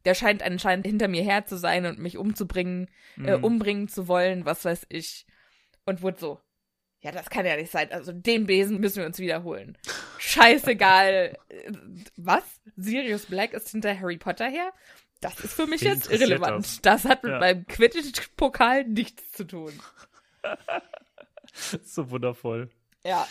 Der 0.06 0.14
scheint 0.14 0.44
anscheinend 0.44 0.86
hinter 0.86 1.08
mir 1.08 1.24
her 1.24 1.46
zu 1.46 1.58
sein 1.58 1.86
und 1.86 2.00
mich 2.00 2.18
umzubringen, 2.18 2.90
äh, 3.18 3.38
Mhm. 3.38 3.44
umbringen 3.44 3.88
zu 3.88 4.08
wollen, 4.08 4.46
was 4.46 4.64
weiß 4.66 4.86
ich. 4.90 5.26
Und 5.86 6.02
Wood 6.04 6.20
so, 6.20 6.40
ja, 7.02 7.12
das 7.12 7.30
kann 7.30 7.46
ja 7.46 7.56
nicht 7.56 7.72
sein. 7.72 7.92
Also, 7.92 8.12
den 8.12 8.46
Besen 8.48 8.80
müssen 8.80 8.98
wir 8.98 9.06
uns 9.06 9.20
wiederholen. 9.20 9.78
Scheißegal. 10.18 11.38
Äh, 11.50 11.72
Was? 12.18 12.44
Sirius 12.76 13.26
Black 13.28 13.54
ist 13.54 13.70
hinter 13.70 14.00
Harry 14.00 14.18
Potter 14.18 14.48
her? 14.48 14.72
Das 15.22 15.40
ist 15.40 15.54
für 15.54 15.66
mich 15.68 15.82
Wen 15.82 15.94
jetzt 15.94 16.12
irrelevant. 16.12 16.86
Das, 16.86 17.06
hat 17.06 17.24
mit 17.24 17.32
Ja. 17.34 17.40
meinem 17.40 17.66
Quidditch-Pokal 17.68 18.84
nichts 18.86 19.32
zu 19.32 19.46
tun. 19.46 19.72
so 21.84 22.10
wundervoll. 22.12 22.70
Ja. 23.04 23.28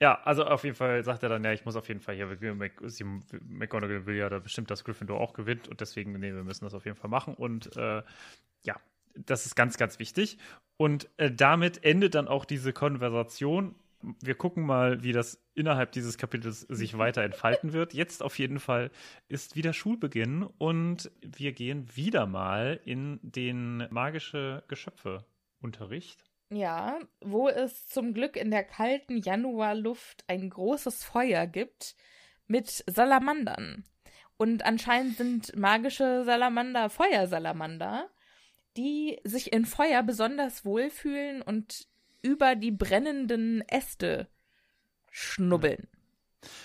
Ja, 0.00 0.20
also 0.24 0.44
auf 0.44 0.64
jeden 0.64 0.76
Fall 0.76 1.04
sagt 1.04 1.22
er 1.22 1.28
dann, 1.28 1.44
ja, 1.44 1.52
ich 1.52 1.64
muss 1.64 1.76
auf 1.76 1.88
jeden 1.88 2.00
Fall 2.00 2.14
hier, 2.16 2.28
sie- 2.88 3.04
McGonagall 3.04 4.06
will 4.06 4.16
ja 4.16 4.28
da 4.28 4.38
bestimmt, 4.40 4.70
dass 4.70 4.84
Gryffindor 4.84 5.20
auch 5.20 5.32
gewinnt 5.32 5.68
und 5.68 5.80
deswegen, 5.80 6.12
nee, 6.18 6.34
wir 6.34 6.42
müssen 6.44 6.64
das 6.64 6.74
auf 6.74 6.84
jeden 6.84 6.96
Fall 6.96 7.10
machen 7.10 7.34
und 7.34 7.76
äh, 7.76 8.02
ja, 8.64 8.76
das 9.14 9.46
ist 9.46 9.54
ganz, 9.54 9.76
ganz 9.78 9.98
wichtig 9.98 10.38
und 10.76 11.08
äh, 11.18 11.30
damit 11.30 11.84
endet 11.84 12.14
dann 12.16 12.28
auch 12.28 12.44
diese 12.44 12.72
Konversation. 12.72 13.76
Wir 14.20 14.34
gucken 14.34 14.66
mal, 14.66 15.02
wie 15.02 15.12
das 15.12 15.40
innerhalb 15.54 15.92
dieses 15.92 16.18
Kapitels 16.18 16.62
sich 16.62 16.98
weiter 16.98 17.22
entfalten 17.22 17.72
wird. 17.72 17.94
Jetzt 17.94 18.22
auf 18.22 18.38
jeden 18.38 18.60
Fall 18.60 18.90
ist 19.28 19.56
wieder 19.56 19.72
Schulbeginn 19.72 20.42
und 20.58 21.10
wir 21.22 21.52
gehen 21.52 21.88
wieder 21.96 22.26
mal 22.26 22.80
in 22.84 23.18
den 23.22 23.86
magische 23.90 24.62
Geschöpfe-Unterricht. 24.68 26.24
Ja, 26.50 26.98
wo 27.20 27.48
es 27.48 27.88
zum 27.88 28.14
Glück 28.14 28.36
in 28.36 28.50
der 28.50 28.64
kalten 28.64 29.18
Januarluft 29.18 30.24
ein 30.28 30.50
großes 30.50 31.02
Feuer 31.04 31.46
gibt 31.46 31.96
mit 32.46 32.84
Salamandern. 32.86 33.84
Und 34.36 34.64
anscheinend 34.64 35.16
sind 35.16 35.56
magische 35.56 36.24
Salamander 36.24 36.90
Feuersalamander, 36.90 38.08
die 38.76 39.20
sich 39.24 39.52
in 39.52 39.64
Feuer 39.64 40.02
besonders 40.02 40.64
wohlfühlen 40.64 41.40
und 41.42 41.88
über 42.22 42.56
die 42.56 42.72
brennenden 42.72 43.62
Äste 43.68 44.28
schnubbeln. 45.10 45.88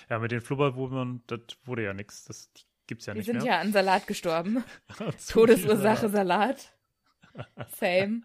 Ja, 0.10 0.20
mit 0.20 0.32
den 0.32 0.42
Flubberwurmern, 0.42 1.22
das 1.28 1.42
wurde 1.66 1.84
ja 1.84 1.94
nichts. 1.94 2.26
Das 2.26 2.52
die 2.54 2.64
gibt's 2.88 3.06
ja 3.06 3.14
Die 3.14 3.20
nicht 3.20 3.28
sind 3.28 3.44
mehr. 3.44 3.46
ja 3.54 3.60
an 3.60 3.72
Salat 3.72 4.08
gestorben. 4.08 4.64
Todesursache 5.30 6.10
Salat. 6.10 6.74
Same. 7.78 8.24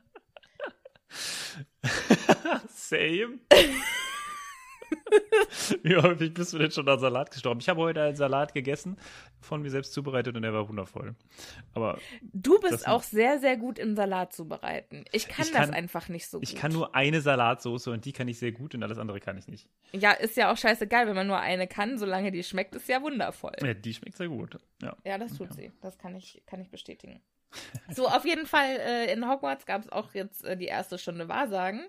Same. 2.69 3.39
Wie 5.83 5.97
häufig 5.97 6.35
bist 6.35 6.53
du 6.53 6.59
denn 6.59 6.71
schon 6.71 6.89
an 6.89 6.99
Salat 6.99 7.31
gestorben? 7.31 7.61
Ich 7.61 7.69
habe 7.69 7.81
heute 7.81 8.03
einen 8.03 8.17
Salat 8.17 8.55
gegessen, 8.55 8.97
von 9.41 9.63
mir 9.63 9.71
selbst 9.71 9.93
zubereitet 9.93 10.37
und 10.37 10.45
er 10.45 10.53
war 10.53 10.69
wundervoll. 10.69 11.15
Aber 11.73 11.99
Du 12.33 12.59
bist 12.61 12.73
Das- 12.73 12.87
auch 12.87 13.03
sehr, 13.03 13.39
sehr 13.39 13.57
gut 13.57 13.79
im 13.79 13.97
Salat 13.97 14.33
zubereiten. 14.33 15.05
Ich 15.13 15.29
kann 15.29 15.47
Ich 15.47 15.53
das 15.53 15.67
kann- 15.67 15.75
einfach 15.75 16.09
nicht 16.09 16.29
so 16.29 16.39
gut. 16.39 16.49
ich 16.49 16.57
kann 16.57 16.73
nur 16.73 16.95
eine 16.95 17.21
Salatsauce 17.21 17.89
und 17.89 18.05
die 18.05 18.13
kann 18.13 18.29
ich 18.29 18.39
sehr 18.39 18.53
gut 18.53 18.75
und 18.75 18.83
alles 18.83 18.99
andere 18.99 19.21
kann 19.21 19.39
ich 19.39 19.47
nicht. 19.49 19.69
Ja, 19.93 20.13
ist 20.13 20.37
ja 20.37 20.53
auch 20.53 20.57
scheißegal, 20.57 21.07
wenn 21.07 21.15
man 21.17 21.27
nur 21.27 21.39
eine 21.39 21.67
kann, 21.67 21.99
solange 21.99 22.31
die 22.33 22.43
schmeckt, 22.43 22.75
ist 22.75 22.89
ja 22.89 23.01
wundervoll. 23.03 23.53
Ja, 23.63 23.75
die 23.75 23.95
schmeckt 23.95 24.17
sehr 24.17 24.29
gut. 24.29 24.59
Ja. 24.83 24.97
Ja, 25.05 25.19
das 25.19 25.35
tut 25.37 25.53
sie. 25.55 25.73
Das 25.81 25.99
kann 25.99 26.15
ich, 26.17 26.43
kann 26.47 26.61
ich 26.61 26.71
bestätigen. 26.71 27.21
So, 27.95 28.09
auf 28.09 28.25
jeden 28.25 28.47
Fall, 28.47 28.77
äh, 28.81 29.13
in 29.13 29.29
Hogwarts 29.29 29.67
gab 29.67 29.83
es 29.83 29.93
auch 29.93 30.15
jetzt 30.15 30.45
äh, 30.45 30.57
die 30.57 30.67
erste 30.67 30.99
Stunde 30.99 31.29
Wahrsagen. 31.29 31.85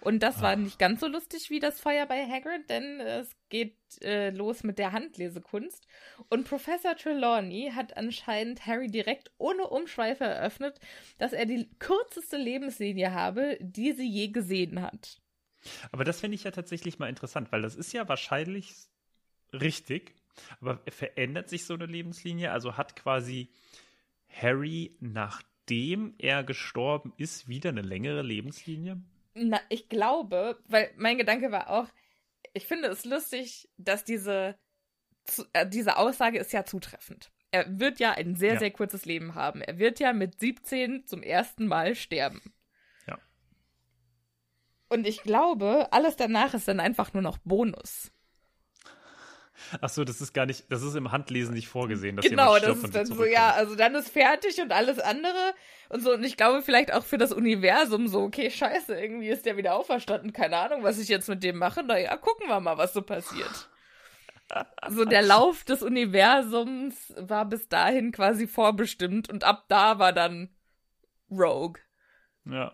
Und 0.00 0.22
das 0.22 0.42
war 0.42 0.56
nicht 0.56 0.78
ganz 0.78 1.00
so 1.00 1.06
lustig 1.06 1.50
wie 1.50 1.60
das 1.60 1.80
Feuer 1.80 2.06
bei 2.06 2.26
Hagrid, 2.26 2.68
denn 2.68 3.00
äh, 3.00 3.20
es 3.20 3.30
geht 3.48 3.76
äh, 4.02 4.30
los 4.30 4.64
mit 4.64 4.78
der 4.78 4.92
Handlesekunst. 4.92 5.86
Und 6.28 6.48
Professor 6.48 6.96
Trelawney 6.96 7.72
hat 7.74 7.96
anscheinend 7.96 8.66
Harry 8.66 8.88
direkt 8.88 9.30
ohne 9.38 9.66
Umschweife 9.66 10.24
eröffnet, 10.24 10.80
dass 11.18 11.32
er 11.32 11.46
die 11.46 11.68
kürzeste 11.78 12.36
Lebenslinie 12.36 13.12
habe, 13.12 13.56
die 13.60 13.92
sie 13.92 14.08
je 14.08 14.28
gesehen 14.28 14.82
hat. 14.82 15.20
Aber 15.92 16.04
das 16.04 16.20
finde 16.20 16.34
ich 16.34 16.44
ja 16.44 16.50
tatsächlich 16.50 16.98
mal 16.98 17.08
interessant, 17.08 17.52
weil 17.52 17.62
das 17.62 17.74
ist 17.74 17.92
ja 17.92 18.08
wahrscheinlich 18.08 18.74
richtig. 19.52 20.14
Aber 20.60 20.80
verändert 20.88 21.48
sich 21.48 21.64
so 21.64 21.74
eine 21.74 21.86
Lebenslinie? 21.86 22.52
Also 22.52 22.76
hat 22.76 22.96
quasi 22.96 23.48
Harry, 24.40 24.96
nachdem 25.00 26.14
er 26.18 26.44
gestorben 26.44 27.12
ist, 27.16 27.48
wieder 27.48 27.70
eine 27.70 27.82
längere 27.82 28.22
Lebenslinie? 28.22 29.00
Na, 29.34 29.60
ich 29.68 29.88
glaube, 29.88 30.58
weil 30.66 30.90
mein 30.96 31.18
Gedanke 31.18 31.50
war 31.52 31.70
auch, 31.70 31.86
ich 32.54 32.66
finde 32.66 32.88
es 32.88 33.04
lustig, 33.04 33.68
dass 33.76 34.04
diese, 34.04 34.56
äh, 35.52 35.66
diese 35.68 35.96
Aussage 35.98 36.38
ist 36.38 36.52
ja 36.52 36.64
zutreffend. 36.64 37.30
Er 37.50 37.78
wird 37.78 37.98
ja 38.00 38.12
ein 38.12 38.34
sehr, 38.34 38.54
Ja. 38.54 38.58
sehr 38.58 38.70
kurzes 38.70 39.04
Leben 39.04 39.34
haben. 39.34 39.60
Er 39.62 39.78
wird 39.78 40.00
ja 40.00 40.12
mit 40.12 40.38
17 40.40 41.06
zum 41.06 41.22
ersten 41.22 41.66
Mal 41.66 41.94
sterben. 41.94 42.54
Ja. 43.06 43.18
Und 44.88 45.06
ich 45.06 45.22
glaube, 45.22 45.88
alles 45.92 46.16
danach 46.16 46.54
ist 46.54 46.68
dann 46.68 46.80
einfach 46.80 47.12
nur 47.12 47.22
noch 47.22 47.38
Bonus. 47.38 48.10
Ach 49.80 49.88
so, 49.88 50.04
das 50.04 50.20
ist 50.20 50.32
gar 50.32 50.46
nicht, 50.46 50.70
das 50.70 50.82
ist 50.82 50.94
im 50.94 51.12
Handlesen 51.12 51.54
nicht 51.54 51.68
vorgesehen. 51.68 52.16
Dass 52.16 52.24
genau, 52.24 52.56
jemand 52.56 52.64
das 52.64 52.78
stirbt 52.78 52.84
ist 52.84 52.94
dann 52.94 53.06
so, 53.18 53.24
ja, 53.24 53.50
also 53.50 53.74
dann 53.74 53.94
ist 53.94 54.08
fertig 54.10 54.60
und 54.60 54.72
alles 54.72 54.98
andere 54.98 55.54
und 55.88 56.02
so. 56.02 56.12
Und 56.12 56.24
ich 56.24 56.36
glaube 56.36 56.62
vielleicht 56.62 56.92
auch 56.92 57.04
für 57.04 57.18
das 57.18 57.32
Universum 57.32 58.08
so, 58.08 58.20
okay, 58.20 58.50
scheiße, 58.50 58.94
irgendwie 58.94 59.28
ist 59.28 59.46
der 59.46 59.56
wieder 59.56 59.74
auferstanden. 59.74 60.32
Keine 60.32 60.56
Ahnung, 60.58 60.82
was 60.82 60.98
ich 60.98 61.08
jetzt 61.08 61.28
mit 61.28 61.42
dem 61.42 61.56
mache. 61.56 61.82
Naja, 61.82 62.16
gucken 62.16 62.48
wir 62.48 62.60
mal, 62.60 62.78
was 62.78 62.92
so 62.92 63.02
passiert. 63.02 63.68
So 64.88 65.04
der 65.04 65.22
Lauf 65.22 65.64
des 65.64 65.82
Universums 65.82 67.14
war 67.16 67.44
bis 67.44 67.68
dahin 67.68 68.12
quasi 68.12 68.46
vorbestimmt 68.46 69.28
und 69.28 69.44
ab 69.44 69.64
da 69.68 69.98
war 69.98 70.12
dann 70.12 70.50
Rogue. 71.30 71.80
Ja. 72.44 72.72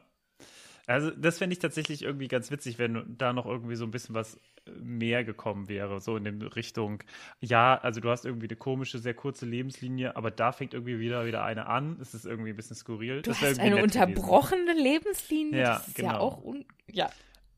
Also, 0.86 1.10
das 1.10 1.38
fände 1.38 1.52
ich 1.54 1.60
tatsächlich 1.60 2.02
irgendwie 2.02 2.28
ganz 2.28 2.50
witzig, 2.50 2.78
wenn 2.78 3.16
da 3.16 3.32
noch 3.32 3.46
irgendwie 3.46 3.76
so 3.76 3.84
ein 3.84 3.90
bisschen 3.90 4.14
was 4.14 4.38
mehr 4.80 5.24
gekommen 5.24 5.68
wäre, 5.68 6.00
so 6.00 6.16
in 6.16 6.24
der 6.24 6.56
Richtung, 6.56 7.02
ja, 7.40 7.76
also 7.78 8.00
du 8.00 8.10
hast 8.10 8.24
irgendwie 8.24 8.46
eine 8.46 8.56
komische, 8.56 8.98
sehr 8.98 9.14
kurze 9.14 9.44
Lebenslinie, 9.46 10.16
aber 10.16 10.30
da 10.30 10.52
fängt 10.52 10.74
irgendwie 10.74 11.00
wieder 11.00 11.26
wieder 11.26 11.44
eine 11.44 11.66
an. 11.66 11.98
Es 12.00 12.14
ist 12.14 12.26
irgendwie 12.26 12.50
ein 12.50 12.56
bisschen 12.56 12.76
skurril. 12.76 13.22
Du 13.22 13.30
Das 13.30 13.40
hast 13.40 13.58
eine 13.58 13.74
nett 13.76 13.92
gewesen. 13.92 14.12
unterbrochene 14.12 14.72
Lebenslinie. 14.74 15.60
Ja, 15.60 15.72
das 15.74 15.88
ist 15.88 15.98
ja 15.98 16.12
genau. 16.12 16.20
auch 16.20 16.44
un 16.44 16.64
ja. 16.90 17.10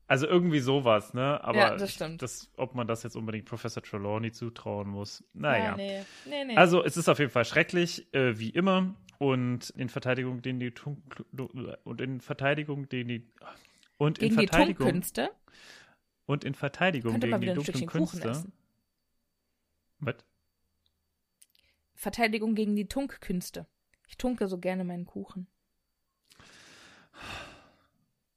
Also 0.07 0.27
irgendwie 0.27 0.59
sowas, 0.59 1.15
ne? 1.15 1.43
Aber 1.43 1.57
Ja, 1.57 1.75
das 1.75 1.91
stimmt. 1.93 2.21
Das, 2.21 2.51
ob 2.57 2.75
man 2.75 2.87
das 2.87 3.01
jetzt 3.01 3.15
unbedingt 3.15 3.45
Professor 3.45 3.81
Trelawney 3.81 4.31
zutrauen 4.31 4.87
muss, 4.87 5.23
naja. 5.33 5.71
Ja, 5.71 5.75
nee. 5.75 6.01
Nee, 6.25 6.45
nee. 6.45 6.55
Also 6.55 6.83
es 6.83 6.95
ist 6.95 7.09
auf 7.09 7.17
jeden 7.17 7.31
Fall 7.31 7.45
schrecklich, 7.45 8.13
äh, 8.13 8.37
wie 8.37 8.49
immer. 8.49 8.93
Und 9.17 9.69
in 9.71 9.89
Verteidigung, 9.89 10.41
den 10.41 10.59
die 10.59 10.71
Tunk 10.71 11.25
und 11.83 12.01
in 12.01 12.21
Verteidigung, 12.21 12.89
den 12.89 13.07
die 13.07 13.27
und 13.97 14.19
in 14.19 14.29
gegen 14.29 14.41
die 14.41 14.47
Verteidigung 14.47 14.87
Tunkkünste 14.87 15.29
und 16.25 16.43
in 16.43 16.53
Verteidigung 16.53 17.19
gegen 17.19 17.41
die 17.41 17.53
dunklen 17.53 17.87
Künste. 17.87 18.29
Was? 19.99 20.15
Verteidigung 21.93 22.55
gegen 22.55 22.75
die 22.75 22.87
Tunkkünste. 22.87 23.67
Ich 24.07 24.17
tunke 24.17 24.47
so 24.47 24.57
gerne 24.59 24.83
meinen 24.83 25.05
Kuchen. 25.05 25.47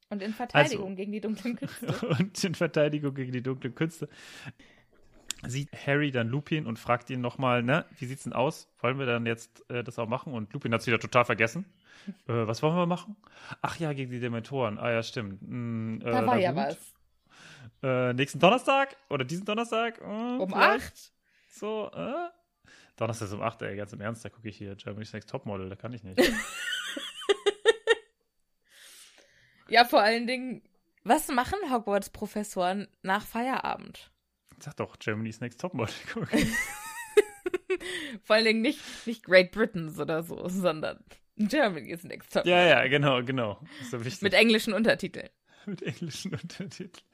Und 0.09 0.23
in 0.23 0.33
Verteidigung 0.33 0.87
Also. 0.87 0.95
gegen 0.95 1.11
die 1.11 1.21
dunklen 1.21 1.55
Künste. 1.55 2.07
und 2.19 2.43
in 2.43 2.55
Verteidigung 2.55 3.13
gegen 3.13 3.31
die 3.31 3.43
dunklen 3.43 3.75
Künste 3.75 4.09
sieht 5.47 5.69
Harry 5.85 6.11
dann 6.11 6.27
Lupin 6.27 6.65
und 6.65 6.77
fragt 6.79 7.09
ihn 7.09 7.21
nochmal, 7.21 7.63
ne, 7.63 7.85
wie 7.97 8.05
sieht's 8.05 8.23
denn 8.23 8.33
aus? 8.33 8.67
Wollen 8.79 8.99
wir 8.99 9.05
dann 9.05 9.25
jetzt 9.25 9.69
äh, 9.69 9.83
das 9.83 9.97
auch 9.99 10.07
machen? 10.07 10.33
Und 10.33 10.51
Lupin 10.53 10.73
hat's 10.73 10.87
wieder 10.87 10.99
total 10.99 11.25
vergessen. 11.25 11.65
Äh, 12.27 12.47
was 12.47 12.63
wollen 12.63 12.75
wir 12.75 12.85
machen? 12.85 13.17
Ach 13.61 13.77
ja, 13.77 13.91
gegen 13.91 14.09
die 14.09 14.21
Dementoren. 14.21 14.79
Ah 14.79 14.89
ja, 14.89 15.03
stimmt. 15.03 15.41
Hm, 15.41 15.99
äh, 16.01 16.05
Da 16.09 16.25
war 16.25 16.37
ja 16.37 16.51
gut. 16.53 16.63
was. 16.63 16.93
Äh, 17.83 18.13
nächsten 18.13 18.39
Donnerstag 18.39 18.95
oder 19.09 19.25
diesen 19.25 19.45
Donnerstag? 19.45 19.99
Äh, 19.99 20.03
Um 20.05 20.49
vielleicht? 20.49 20.85
acht? 20.85 21.11
So, 21.51 21.91
äh? 21.93 22.29
Donnerstag 22.95 23.27
ist 23.27 23.33
um 23.33 23.41
8, 23.41 23.61
ey, 23.63 23.75
ganz 23.75 23.91
im 23.93 23.99
Ernst, 24.01 24.23
da 24.25 24.29
gucke 24.29 24.47
ich 24.47 24.57
hier 24.57 24.75
Germany's 24.75 25.11
Next 25.13 25.29
Topmodel, 25.29 25.69
da 25.69 25.75
kann 25.75 25.91
ich 25.93 26.03
nicht. 26.03 26.19
Ja, 29.67 29.85
vor 29.85 30.01
allen 30.01 30.25
Dingen, 30.25 30.63
was 31.03 31.27
machen 31.27 31.59
Hogwarts-Professoren 31.71 32.87
nach 33.03 33.23
Feierabend? 33.25 34.11
Sag 34.59 34.75
doch, 34.77 34.97
Germany's 34.99 35.39
Next 35.41 35.59
Topmodel 35.59 35.93
gucken. 36.13 36.39
Vor 38.23 38.35
allen 38.35 38.45
Dingen 38.45 38.61
nicht, 38.61 38.79
nicht 39.05 39.23
Great 39.23 39.51
Britain's 39.51 39.99
oder 39.99 40.23
so, 40.23 40.47
sondern 40.47 41.03
Germany's 41.37 42.03
Next 42.03 42.33
Top. 42.33 42.45
ja, 42.45 42.65
ja, 42.65 42.87
genau, 42.87 43.23
genau. 43.23 43.61
Ist 43.81 43.91
so 43.91 44.03
wichtig. 44.03 44.21
Mit 44.21 44.33
englischen 44.33 44.73
Untertiteln. 44.73 45.29
Mit 45.65 45.81
englischen 45.83 46.33
Untertiteln. 46.33 47.05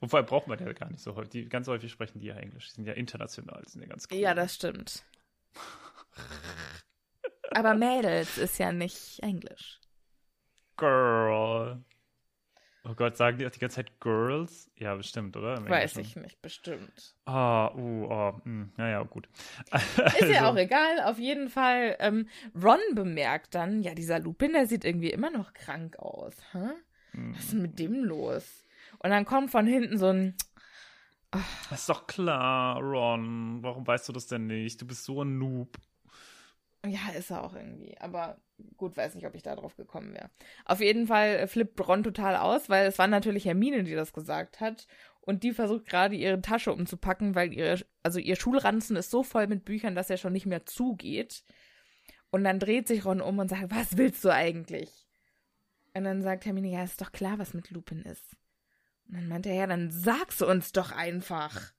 Wobei 0.00 0.22
braucht 0.22 0.46
man 0.46 0.58
ja 0.58 0.72
gar 0.72 0.90
nicht 0.90 1.02
so 1.02 1.14
häufig. 1.16 1.30
Die, 1.30 1.48
ganz 1.48 1.66
häufig 1.68 1.90
sprechen 1.90 2.20
die 2.20 2.26
ja 2.26 2.36
Englisch. 2.36 2.68
Die 2.68 2.74
sind 2.74 2.86
ja 2.86 2.92
international, 2.94 3.62
die 3.66 3.70
sind 3.70 3.82
ja 3.82 3.88
ganz 3.88 4.06
cool. 4.10 4.18
Ja, 4.18 4.34
das 4.34 4.54
stimmt. 4.54 5.04
Aber 7.50 7.74
Mädels 7.74 8.38
ist 8.38 8.58
ja 8.58 8.72
nicht 8.72 9.20
Englisch. 9.22 9.80
Girl. 10.76 11.82
Oh 12.86 12.94
Gott, 12.94 13.16
sagen 13.16 13.38
die 13.38 13.46
auch 13.46 13.50
die 13.50 13.58
ganze 13.60 13.76
Zeit 13.76 13.98
Girls? 14.00 14.70
Ja, 14.76 14.94
bestimmt, 14.94 15.36
oder? 15.36 15.56
Im 15.56 15.68
Weiß 15.68 15.96
Englischen. 15.96 16.00
ich 16.00 16.16
nicht, 16.16 16.42
bestimmt. 16.42 17.16
Ah, 17.24 17.68
uh, 17.74 18.06
oh, 18.10 18.40
hm, 18.44 18.72
naja, 18.76 19.02
gut. 19.04 19.28
Ist 20.20 20.28
ja 20.28 20.44
Also, 20.44 20.44
auch 20.44 20.56
egal, 20.56 21.00
auf 21.04 21.18
jeden 21.18 21.48
Fall. 21.48 21.96
Ähm, 21.98 22.28
Ron 22.54 22.78
bemerkt 22.94 23.54
dann, 23.54 23.82
ja, 23.82 23.94
dieser 23.94 24.18
Lupin, 24.20 24.52
der 24.52 24.66
sieht 24.66 24.84
irgendwie 24.84 25.10
immer 25.10 25.30
noch 25.30 25.54
krank 25.54 25.98
aus. 25.98 26.34
Hä? 26.52 26.68
hm. 27.12 27.34
Was 27.34 27.44
ist 27.44 27.52
denn 27.52 27.62
mit 27.62 27.78
dem 27.78 28.04
los? 28.04 28.64
Und 28.98 29.10
dann 29.10 29.24
kommt 29.24 29.50
von 29.50 29.66
hinten 29.66 29.98
so 29.98 30.08
ein, 30.08 30.34
Das 31.70 31.80
ist 31.80 31.88
doch 31.88 32.06
klar, 32.06 32.78
Ron. 32.80 33.62
Warum 33.62 33.86
weißt 33.86 34.08
du 34.08 34.12
das 34.12 34.26
denn 34.26 34.46
nicht? 34.46 34.80
Du 34.80 34.86
bist 34.86 35.04
so 35.04 35.22
ein 35.22 35.38
Noob. 35.38 35.78
Ja, 36.86 37.10
ist 37.16 37.30
er 37.30 37.42
auch 37.42 37.54
irgendwie. 37.54 37.96
Aber 37.98 38.40
gut, 38.76 38.96
weiß 38.96 39.14
nicht, 39.14 39.26
ob 39.26 39.34
ich 39.34 39.42
da 39.42 39.56
drauf 39.56 39.76
gekommen 39.76 40.14
wäre. 40.14 40.30
Auf 40.64 40.80
jeden 40.80 41.06
Fall 41.06 41.36
äh, 41.36 41.46
flippt 41.46 41.86
Ron 41.86 42.02
total 42.02 42.36
aus, 42.36 42.68
weil 42.68 42.86
es 42.86 42.98
war 42.98 43.06
natürlich 43.06 43.44
Hermine, 43.44 43.84
die 43.84 43.94
das 43.94 44.12
gesagt 44.12 44.60
hat. 44.60 44.86
Und 45.20 45.42
die 45.42 45.52
versucht 45.52 45.86
gerade 45.86 46.14
ihre 46.14 46.40
Tasche 46.42 46.72
umzupacken, 46.72 47.34
weil 47.34 47.52
ihre, 47.52 47.80
also 48.02 48.18
ihr 48.18 48.36
Schulranzen 48.36 48.96
ist 48.96 49.10
so 49.10 49.22
voll 49.22 49.46
mit 49.46 49.64
Büchern, 49.64 49.94
dass 49.94 50.10
er 50.10 50.18
schon 50.18 50.34
nicht 50.34 50.46
mehr 50.46 50.66
zugeht. 50.66 51.44
Und 52.30 52.44
dann 52.44 52.58
dreht 52.58 52.88
sich 52.88 53.04
Ron 53.04 53.20
um 53.20 53.38
und 53.38 53.48
sagt, 53.48 53.70
was 53.70 53.96
willst 53.96 54.24
du 54.24 54.30
eigentlich? 54.30 55.06
Und 55.94 56.04
dann 56.04 56.22
sagt 56.22 56.44
Hermine, 56.44 56.68
ja, 56.68 56.82
ist 56.82 57.00
doch 57.00 57.12
klar, 57.12 57.38
was 57.38 57.54
mit 57.54 57.70
Lupin 57.70 58.02
ist. 58.02 58.36
Und 59.08 59.16
dann 59.16 59.28
meint 59.28 59.46
er, 59.46 59.54
ja, 59.54 59.66
dann 59.66 59.90
sag's 59.90 60.42
uns 60.42 60.72
doch 60.72 60.90
einfach. 60.90 61.72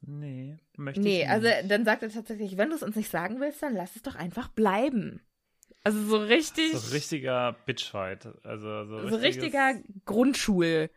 Nee, 0.00 0.56
möchte 0.76 1.00
Nee, 1.00 1.22
ich 1.22 1.28
nicht. 1.28 1.30
also 1.30 1.48
dann 1.68 1.84
sagt 1.84 2.02
er 2.02 2.10
tatsächlich, 2.10 2.56
wenn 2.56 2.70
du 2.70 2.76
es 2.76 2.82
uns 2.82 2.96
nicht 2.96 3.10
sagen 3.10 3.40
willst, 3.40 3.62
dann 3.62 3.74
lass 3.74 3.96
es 3.96 4.02
doch 4.02 4.14
einfach 4.14 4.48
bleiben. 4.48 5.20
Also 5.84 6.00
so 6.04 6.16
richtig, 6.18 6.72
So 6.72 6.92
richtiger 6.92 7.56
Bitchfight. 7.66 8.28
Also 8.44 8.84
so, 8.84 9.08
so 9.08 9.16
richtiger 9.16 9.74
Grundschul, 10.04 10.90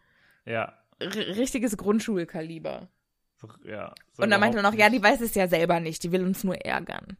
Ja. 0.45 0.77
richtiges 1.01 1.77
Grundschulkaliber. 1.77 2.89
So, 3.37 3.49
ja 3.63 3.93
so 4.13 4.23
Und 4.23 4.29
dann 4.29 4.39
meinte 4.39 4.57
er 4.57 4.63
noch, 4.63 4.73
ja, 4.73 4.89
die 4.89 5.01
weiß 5.01 5.21
es 5.21 5.33
ja 5.33 5.47
selber 5.47 5.79
nicht, 5.79 6.03
die 6.03 6.11
will 6.11 6.23
uns 6.23 6.43
nur 6.43 6.55
ärgern. 6.57 7.17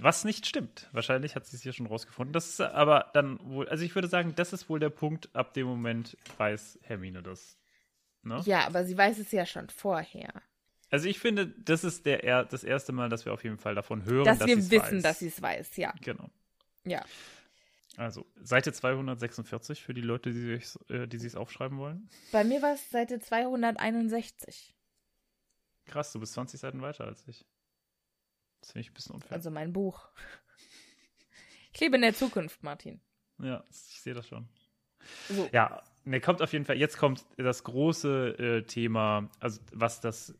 Was 0.00 0.24
nicht 0.24 0.46
stimmt. 0.46 0.88
Wahrscheinlich 0.92 1.34
hat 1.34 1.44
sie 1.46 1.56
es 1.56 1.62
hier 1.62 1.72
schon 1.72 1.86
rausgefunden. 1.86 2.32
Das 2.32 2.48
ist 2.48 2.60
aber 2.60 3.10
dann 3.14 3.40
wohl, 3.42 3.68
also 3.68 3.84
ich 3.84 3.96
würde 3.96 4.06
sagen, 4.06 4.32
das 4.36 4.52
ist 4.52 4.68
wohl 4.68 4.78
der 4.78 4.90
Punkt, 4.90 5.28
ab 5.34 5.54
dem 5.54 5.66
Moment 5.66 6.16
weiß 6.36 6.78
Hermine 6.82 7.20
das. 7.20 7.58
Ne? 8.22 8.40
Ja, 8.44 8.64
aber 8.66 8.84
sie 8.84 8.96
weiß 8.96 9.18
es 9.18 9.32
ja 9.32 9.44
schon 9.44 9.68
vorher. 9.70 10.30
Also 10.90 11.08
ich 11.08 11.18
finde, 11.18 11.46
das 11.48 11.84
ist 11.84 12.06
der, 12.06 12.24
er- 12.24 12.44
das 12.44 12.64
erste 12.64 12.92
Mal, 12.92 13.08
dass 13.08 13.24
wir 13.24 13.32
auf 13.32 13.44
jeden 13.44 13.58
Fall 13.58 13.74
davon 13.74 14.04
hören, 14.04 14.24
dass 14.24 14.38
dass 14.38 14.48
wir 14.48 14.56
wissen, 14.56 14.96
weiß. 14.96 15.02
dass 15.02 15.18
sie 15.18 15.28
es 15.28 15.42
weiß, 15.42 15.76
ja. 15.76 15.92
Genau. 16.02 16.30
Ja. 16.84 17.04
Also, 17.96 18.24
Seite 18.40 18.72
246 18.72 19.82
für 19.82 19.92
die 19.92 20.00
Leute, 20.02 20.30
die 20.30 20.56
sich 20.56 20.78
äh, 20.88 21.08
sich's 21.18 21.34
aufschreiben 21.34 21.78
wollen. 21.78 22.08
Bei 22.32 22.44
mir 22.44 22.62
war 22.62 22.74
es 22.74 22.90
Seite 22.90 23.18
261. 23.18 24.74
Krass, 25.86 26.12
du 26.12 26.20
bist 26.20 26.34
20 26.34 26.60
Seiten 26.60 26.80
weiter 26.80 27.04
als 27.04 27.26
ich. 27.26 27.44
Das 28.60 28.72
finde 28.72 28.82
ich 28.82 28.90
ein 28.90 28.94
bisschen 28.94 29.14
unfair. 29.16 29.32
Also 29.32 29.50
mein 29.50 29.72
Buch. 29.72 30.08
Ich 31.72 31.80
lebe 31.80 31.94
in 31.96 32.02
der 32.02 32.14
Zukunft, 32.14 32.62
Martin. 32.64 33.00
ja, 33.40 33.62
ich 33.70 34.00
sehe 34.00 34.14
das 34.14 34.26
schon. 34.26 34.48
So. 35.28 35.48
Ja, 35.52 35.80
ne, 36.04 36.20
kommt 36.20 36.42
auf 36.42 36.52
jeden 36.52 36.64
Fall. 36.64 36.76
Jetzt 36.76 36.96
kommt 36.98 37.24
das 37.36 37.62
große 37.62 38.28
äh, 38.38 38.62
Thema, 38.64 39.30
also 39.38 39.60
was 39.72 40.00
das 40.00 40.34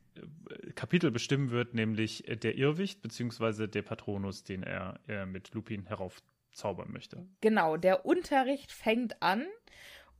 Kapitel 0.74 1.10
bestimmen 1.10 1.50
wird, 1.50 1.74
nämlich 1.74 2.28
äh, 2.28 2.36
der 2.36 2.56
Irrwicht 2.56 3.02
beziehungsweise 3.02 3.68
der 3.68 3.82
Patronus, 3.82 4.44
den 4.44 4.62
er 4.62 5.00
äh, 5.08 5.26
mit 5.26 5.54
Lupin 5.54 5.86
heraufzaubern 5.86 6.92
möchte. 6.92 7.26
Genau, 7.40 7.76
der 7.76 8.06
Unterricht 8.06 8.72
fängt 8.72 9.22
an 9.22 9.46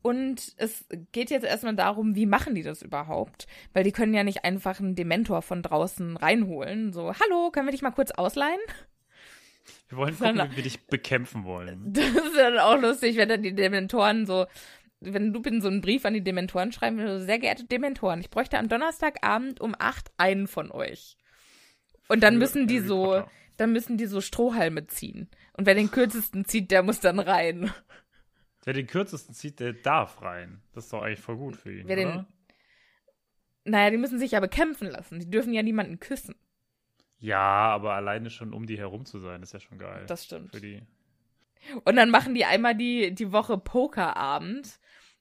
und 0.02 0.54
es 0.56 0.86
geht 1.12 1.30
jetzt 1.30 1.44
erstmal 1.44 1.74
darum, 1.74 2.14
wie 2.14 2.26
machen 2.26 2.54
die 2.54 2.62
das 2.62 2.82
überhaupt? 2.82 3.46
Weil 3.72 3.84
die 3.84 3.92
können 3.92 4.14
ja 4.14 4.24
nicht 4.24 4.44
einfach 4.44 4.78
einen 4.80 4.94
Dementor 4.94 5.42
von 5.42 5.62
draußen 5.62 6.16
reinholen. 6.16 6.92
So, 6.92 7.12
hallo, 7.12 7.50
können 7.50 7.66
wir 7.66 7.72
dich 7.72 7.82
mal 7.82 7.90
kurz 7.90 8.12
ausleihen? 8.12 8.60
Wir 9.88 9.98
wollen 9.98 10.16
gucken, 10.16 10.50
wie 10.50 10.56
wir 10.56 10.62
dich 10.62 10.86
bekämpfen 10.86 11.44
wollen. 11.44 11.92
Das 11.92 12.08
ist 12.08 12.36
dann 12.36 12.58
auch 12.58 12.80
lustig, 12.80 13.16
wenn 13.16 13.28
dann 13.28 13.42
die 13.42 13.54
Dementoren 13.54 14.26
so, 14.26 14.46
wenn 15.00 15.32
Lupin 15.32 15.60
so 15.60 15.68
einen 15.68 15.80
Brief 15.80 16.04
an 16.04 16.14
die 16.14 16.22
Dementoren 16.24 16.72
schreiben 16.72 16.98
würde, 16.98 17.20
sehr 17.20 17.38
geehrte 17.38 17.64
Dementoren, 17.64 18.20
ich 18.20 18.30
bräuchte 18.30 18.58
am 18.58 18.68
Donnerstagabend 18.68 19.60
um 19.60 19.74
acht 19.78 20.10
einen 20.16 20.46
von 20.48 20.70
euch. 20.70 21.16
Und 22.08 22.22
dann 22.22 22.38
müssen 22.38 22.66
die 22.66 22.80
so, 22.80 23.22
dann 23.56 23.72
müssen 23.72 23.96
die 23.96 24.06
so 24.06 24.20
Strohhalme 24.20 24.86
ziehen. 24.86 25.28
Und 25.52 25.66
wer 25.66 25.74
den 25.74 25.90
kürzesten 25.90 26.44
zieht, 26.44 26.70
der 26.70 26.82
muss 26.82 27.00
dann 27.00 27.18
rein. 27.18 27.72
Wer 28.64 28.72
den 28.72 28.86
kürzesten 28.86 29.34
zieht, 29.34 29.60
der 29.60 29.72
darf 29.72 30.20
rein. 30.22 30.62
Das 30.72 30.84
ist 30.84 30.92
doch 30.92 31.02
eigentlich 31.02 31.20
voll 31.20 31.36
gut 31.36 31.56
für 31.56 31.72
ihn, 31.72 31.86
Wer 31.88 31.96
den- 31.96 32.08
oder? 32.08 32.26
Naja, 33.64 33.90
die 33.90 33.98
müssen 33.98 34.18
sich 34.18 34.32
ja 34.32 34.40
bekämpfen 34.40 34.88
lassen. 34.88 35.20
Die 35.20 35.30
dürfen 35.30 35.52
ja 35.52 35.62
niemanden 35.62 36.00
küssen. 36.00 36.34
Ja, 37.18 37.38
aber 37.38 37.94
alleine 37.94 38.30
schon 38.30 38.52
um 38.54 38.66
die 38.66 38.78
herum 38.78 39.04
zu 39.04 39.18
sein, 39.18 39.42
ist 39.42 39.52
ja 39.52 39.60
schon 39.60 39.78
geil. 39.78 40.04
Das 40.06 40.24
stimmt. 40.24 40.52
Für 40.52 40.60
die. 40.60 40.82
Und 41.84 41.96
dann 41.96 42.10
machen 42.10 42.34
die 42.34 42.44
einmal 42.44 42.74
die, 42.74 43.14
die 43.14 43.32
Woche 43.32 43.58
Pokerabend. 43.58 44.78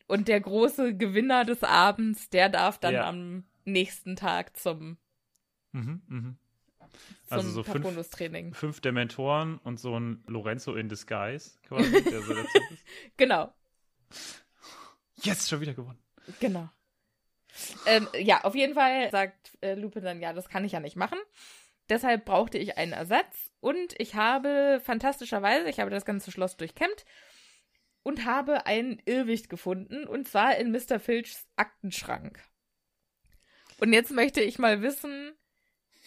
Und 0.08 0.28
der 0.30 0.40
große 0.40 0.96
Gewinner 0.96 1.44
des 1.46 1.64
Abends, 1.64 2.30
der 2.30 2.50
darf 2.50 2.78
dann 2.80 2.94
Ja. 2.94 3.08
am 3.10 3.44
nächsten 3.66 4.16
Tag 4.16 4.56
zum, 4.58 4.98
Mhm, 5.74 6.02
mhm. 6.08 6.38
zum 7.28 7.38
Also 7.38 7.50
so 7.50 7.64
fünf-. 7.64 7.86
Fünf 8.54 8.80
Dementoren 8.82 9.58
und 9.60 9.80
so 9.80 10.00
ein 10.00 10.24
Lorenzo 10.28 10.76
in 10.76 10.88
Disguise, 10.90 11.60
quasi, 11.68 11.92
der 12.04 12.22
so 12.22 12.34
dazu 12.34 12.58
ist. 12.72 12.84
Genau, 13.18 13.54
Jetzt 15.24 15.50
schon 15.50 15.60
wieder 15.62 15.74
gewonnen. 15.74 16.00
genau. 16.40 16.70
Ähm, 17.88 18.08
ja, 18.20 18.44
auf 18.44 18.54
jeden 18.56 18.76
Fall 18.76 19.10
sagt 19.12 19.58
äh, 19.62 19.74
Lupin 19.74 20.04
dann, 20.04 20.22
ja, 20.22 20.32
das 20.32 20.48
kann 20.48 20.64
ich 20.64 20.74
ja 20.74 20.80
nicht 20.80 20.96
machen. 20.96 21.18
Deshalb 21.90 22.26
brauchte 22.26 22.58
ich 22.58 22.78
einen 22.78 22.94
Ersatz 22.94 23.50
und 23.60 23.96
ich 24.00 24.16
habe 24.16 24.80
fantastischerweise, 24.84 25.68
ich 25.70 25.80
habe 25.80 25.90
das 25.90 26.06
ganze 26.06 26.32
Schloss 26.32 26.56
durchkämmt 26.58 27.06
und 28.08 28.24
habe 28.24 28.66
einen 28.66 29.02
Irrwicht 29.04 29.50
gefunden 29.50 30.08
und 30.08 30.30
zwar 30.30 30.56
in 30.56 30.72
Mr. 30.72 30.98
Filchs 30.98 31.46
Aktenschrank. 31.58 32.42
Und 33.82 33.92
jetzt 33.92 34.12
möchte 34.12 34.40
ich 34.40 34.60
mal 34.60 34.82
wissen, 34.82 35.34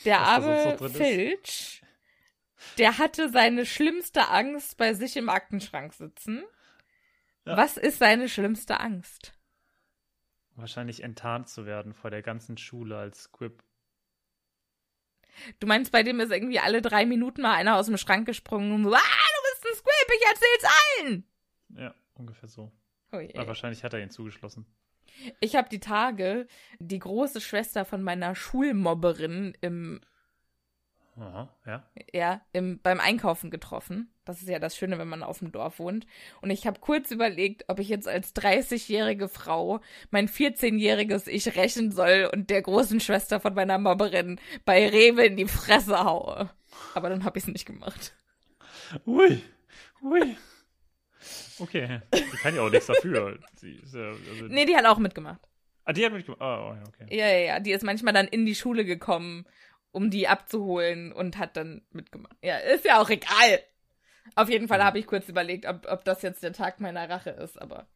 der 0.06 0.20
arme 0.20 0.78
ist. 0.80 0.96
Filch, 0.96 1.82
der 2.78 2.96
hatte 2.96 3.28
seine 3.28 3.66
schlimmste 3.66 4.28
Angst 4.28 4.78
bei 4.78 4.94
sich 4.94 5.18
im 5.18 5.28
Aktenschrank 5.28 5.92
sitzen. 5.92 6.42
Ja. 7.44 7.58
Was 7.58 7.76
ist 7.76 7.98
seine 7.98 8.30
schlimmste 8.30 8.80
Angst? 8.80 9.34
Wahrscheinlich 10.56 11.02
enttarnt 11.02 11.50
zu 11.50 11.66
werden 11.66 11.92
vor 11.92 12.10
der 12.10 12.22
ganzen 12.22 12.56
Schule 12.56 12.96
als 12.96 13.24
Squib. 13.24 13.62
Du 15.58 15.66
meinst, 15.66 15.92
bei 15.92 16.02
dem 16.02 16.18
ist 16.20 16.32
irgendwie 16.32 16.60
alle 16.60 16.80
drei 16.80 17.04
Minuten 17.04 17.42
mal 17.42 17.56
einer 17.56 17.76
aus 17.76 17.86
dem 17.86 17.98
Schrank 17.98 18.24
gesprungen 18.24 18.72
und 18.72 18.84
so, 18.84 18.94
ah, 18.94 18.98
du 18.98 19.50
bist 19.52 19.66
ein 19.66 19.76
Squib, 19.76 20.16
ich 20.16 20.26
erzähl's 20.26 20.74
allen. 20.98 21.29
Ja, 21.76 21.94
ungefähr 22.14 22.48
so. 22.48 22.72
Oh. 23.12 23.16
Aber 23.16 23.48
wahrscheinlich 23.48 23.84
hat 23.84 23.92
er 23.92 24.00
ihn 24.00 24.10
zugeschlossen. 24.10 24.66
Ich 25.40 25.56
habe 25.56 25.68
die 25.68 25.80
Tage 25.80 26.46
die 26.78 26.98
große 26.98 27.40
Schwester 27.40 27.84
von 27.84 28.02
meiner 28.02 28.34
Schulmobberin 28.34 29.56
im, 29.60 30.00
Aha, 31.16 31.48
ja. 31.66 31.82
ja, 32.12 32.40
im, 32.52 32.80
beim 32.80 33.00
Einkaufen 33.00 33.50
getroffen. 33.50 34.10
Das 34.24 34.40
ist 34.40 34.48
ja 34.48 34.58
das 34.58 34.76
Schöne, 34.76 34.98
wenn 34.98 35.08
man 35.08 35.22
auf 35.22 35.40
dem 35.40 35.52
Dorf 35.52 35.78
wohnt. 35.78 36.06
Und 36.40 36.50
ich 36.50 36.66
habe 36.66 36.80
kurz 36.80 37.10
überlegt, 37.10 37.64
ob 37.68 37.78
ich 37.78 37.88
jetzt 37.88 38.08
als 38.08 38.34
30-jährige 38.34 39.28
Frau 39.28 39.80
mein 40.10 40.28
14-jähriges 40.28 41.28
Ich 41.28 41.56
rächen 41.56 41.90
soll 41.90 42.30
und 42.32 42.48
der 42.48 42.62
großen 42.62 43.00
Schwester 43.00 43.40
von 43.40 43.54
meiner 43.54 43.78
Mobberin 43.78 44.40
bei 44.64 44.88
Rewe 44.88 45.26
in 45.26 45.36
die 45.36 45.48
Fresse 45.48 46.04
haue. 46.04 46.50
Aber 46.94 47.10
dann 47.10 47.24
habe 47.24 47.38
ich 47.38 47.44
es 47.44 47.52
nicht 47.52 47.66
gemacht. 47.66 48.14
Ui, 49.04 49.42
ui. 50.02 50.36
Okay, 51.58 52.00
die 52.14 52.36
kann 52.38 52.54
ja 52.54 52.62
auch 52.62 52.70
nichts 52.70 52.86
dafür. 52.86 53.38
Ist 53.60 53.94
ja, 53.94 54.08
also, 54.08 54.46
Nee, 54.48 54.64
die 54.64 54.76
hat 54.76 54.86
auch 54.86 54.98
mitgemacht. 54.98 55.40
Ah, 55.84 55.92
die 55.92 56.04
hat 56.04 56.12
mitgemacht. 56.12 56.40
Ah, 56.40 56.70
oh, 56.70 56.74
ja, 56.74 56.82
okay. 56.86 57.16
Ja, 57.16 57.26
ja, 57.26 57.38
ja. 57.38 57.60
Die 57.60 57.72
ist 57.72 57.84
manchmal 57.84 58.14
dann 58.14 58.28
in 58.28 58.46
die 58.46 58.54
Schule 58.54 58.84
gekommen, 58.84 59.46
um 59.92 60.10
die 60.10 60.28
abzuholen 60.28 61.12
und 61.12 61.38
hat 61.38 61.56
dann 61.56 61.82
mitgemacht. 61.92 62.36
Ja, 62.42 62.56
ist 62.56 62.84
ja 62.84 63.00
auch 63.00 63.10
egal. 63.10 63.60
Auf 64.34 64.48
jeden 64.48 64.68
Fall 64.68 64.82
habe 64.82 64.98
ich 64.98 65.06
kurz 65.06 65.28
überlegt, 65.28 65.66
ob, 65.66 65.86
ob 65.90 66.04
das 66.04 66.22
jetzt 66.22 66.42
der 66.42 66.52
Tag 66.52 66.80
meiner 66.80 67.08
Rache 67.08 67.30
ist, 67.30 67.60
aber 67.60 67.86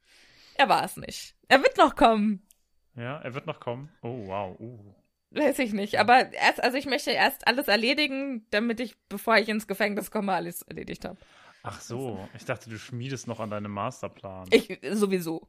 er 0.56 0.68
war 0.68 0.84
es 0.84 0.96
nicht. 0.96 1.34
Er 1.48 1.62
wird 1.62 1.76
noch 1.76 1.94
kommen. 1.96 2.42
Ja, 2.96 3.18
er 3.18 3.34
wird 3.34 3.46
noch 3.46 3.60
kommen. 3.60 3.90
Oh, 4.02 4.26
wow. 4.26 4.58
Uh. 4.58 4.94
Weiß 5.30 5.58
ich 5.58 5.72
nicht. 5.72 5.98
Aber 5.98 6.32
erst, 6.32 6.62
also 6.62 6.76
ich 6.76 6.86
möchte 6.86 7.10
erst 7.10 7.46
alles 7.46 7.66
erledigen, 7.66 8.46
damit 8.50 8.78
ich, 8.80 8.96
bevor 9.08 9.36
ich 9.36 9.48
ins 9.48 9.66
Gefängnis 9.66 10.10
komme, 10.10 10.32
alles 10.32 10.62
erledigt 10.62 11.04
habe. 11.04 11.18
Ach 11.66 11.80
so, 11.80 12.28
ich 12.36 12.44
dachte, 12.44 12.68
du 12.68 12.78
schmiedest 12.78 13.26
noch 13.26 13.40
an 13.40 13.48
deinem 13.50 13.72
Masterplan. 13.72 14.46
Ich 14.52 14.78
sowieso. 14.92 15.48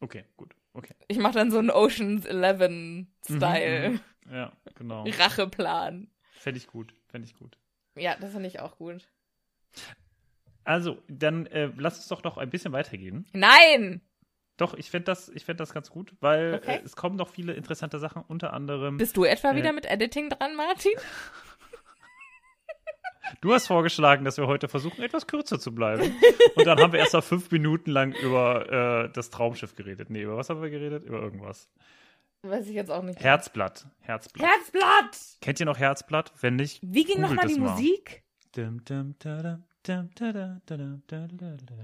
Okay, 0.00 0.24
gut. 0.36 0.54
Okay. 0.74 0.94
Ich 1.08 1.18
mache 1.18 1.34
dann 1.34 1.50
so 1.50 1.58
einen 1.58 1.70
Oceans 1.70 2.24
11 2.24 3.06
Style 3.24 3.88
Mhm, 3.90 4.00
mhm. 4.26 4.34
Ja, 4.34 4.52
genau. 4.76 5.04
Racheplan. 5.06 6.08
Fände 6.32 6.58
ich 6.58 6.66
gut. 6.68 6.94
Fände 7.08 7.26
ich 7.26 7.34
gut. 7.34 7.58
Ja, 7.96 8.14
das 8.16 8.32
finde 8.32 8.46
ich 8.48 8.60
auch 8.60 8.76
gut. 8.78 9.08
Also, 10.64 10.98
dann 11.08 11.46
äh, 11.46 11.70
lass 11.76 11.96
uns 11.96 12.08
doch 12.08 12.22
noch 12.22 12.36
ein 12.38 12.50
bisschen 12.50 12.72
weitergehen. 12.72 13.26
Nein! 13.32 14.00
Doch, 14.56 14.74
ich 14.74 14.90
fände 14.90 15.04
das, 15.04 15.28
ich 15.28 15.44
fänd 15.44 15.60
das 15.60 15.72
ganz 15.74 15.90
gut, 15.90 16.14
weil 16.20 16.54
Okay. 16.54 16.76
äh, 16.76 16.82
es 16.84 16.96
kommen 16.96 17.16
noch 17.16 17.28
viele 17.28 17.52
interessante 17.54 17.98
Sachen, 17.98 18.22
unter 18.22 18.52
anderem. 18.52 18.96
Bist 18.98 19.16
du 19.16 19.24
etwa 19.24 19.52
Äh. 19.52 19.56
wieder 19.56 19.72
mit 19.72 19.86
Editing 19.86 20.30
dran, 20.30 20.54
Martin? 20.56 20.92
Du 23.40 23.52
hast 23.52 23.66
vorgeschlagen, 23.66 24.24
dass 24.24 24.36
wir 24.36 24.46
heute 24.46 24.68
versuchen, 24.68 25.02
etwas 25.02 25.26
kürzer 25.26 25.58
zu 25.58 25.74
bleiben. 25.74 26.14
Und 26.54 26.66
dann 26.66 26.78
haben 26.78 26.92
wir 26.92 27.00
erst 27.00 27.14
mal 27.14 27.22
fünf 27.22 27.50
Minuten 27.50 27.90
lang 27.90 28.12
über 28.14 29.04
äh, 29.06 29.12
das 29.12 29.30
Traumschiff 29.30 29.74
geredet. 29.74 30.10
Nee, 30.10 30.22
über 30.22 30.36
was 30.36 30.50
haben 30.50 30.62
wir 30.62 30.70
geredet? 30.70 31.04
Über 31.04 31.20
irgendwas. 31.20 31.68
Weiß 32.42 32.66
ich 32.68 32.74
jetzt 32.74 32.90
auch 32.90 33.02
nicht. 33.02 33.18
Herzblatt. 33.20 33.86
Herzblatt. 34.00 34.48
Herzblatt! 34.48 35.18
Kennt 35.40 35.60
ihr 35.60 35.66
noch 35.66 35.78
Herzblatt? 35.78 36.32
Wenn 36.40 36.56
nicht, 36.56 36.80
Wie 36.82 37.04
ging 37.04 37.20
nochmal 37.20 37.46
die 37.48 37.58
mal. 37.58 37.70
Musik? 37.72 38.22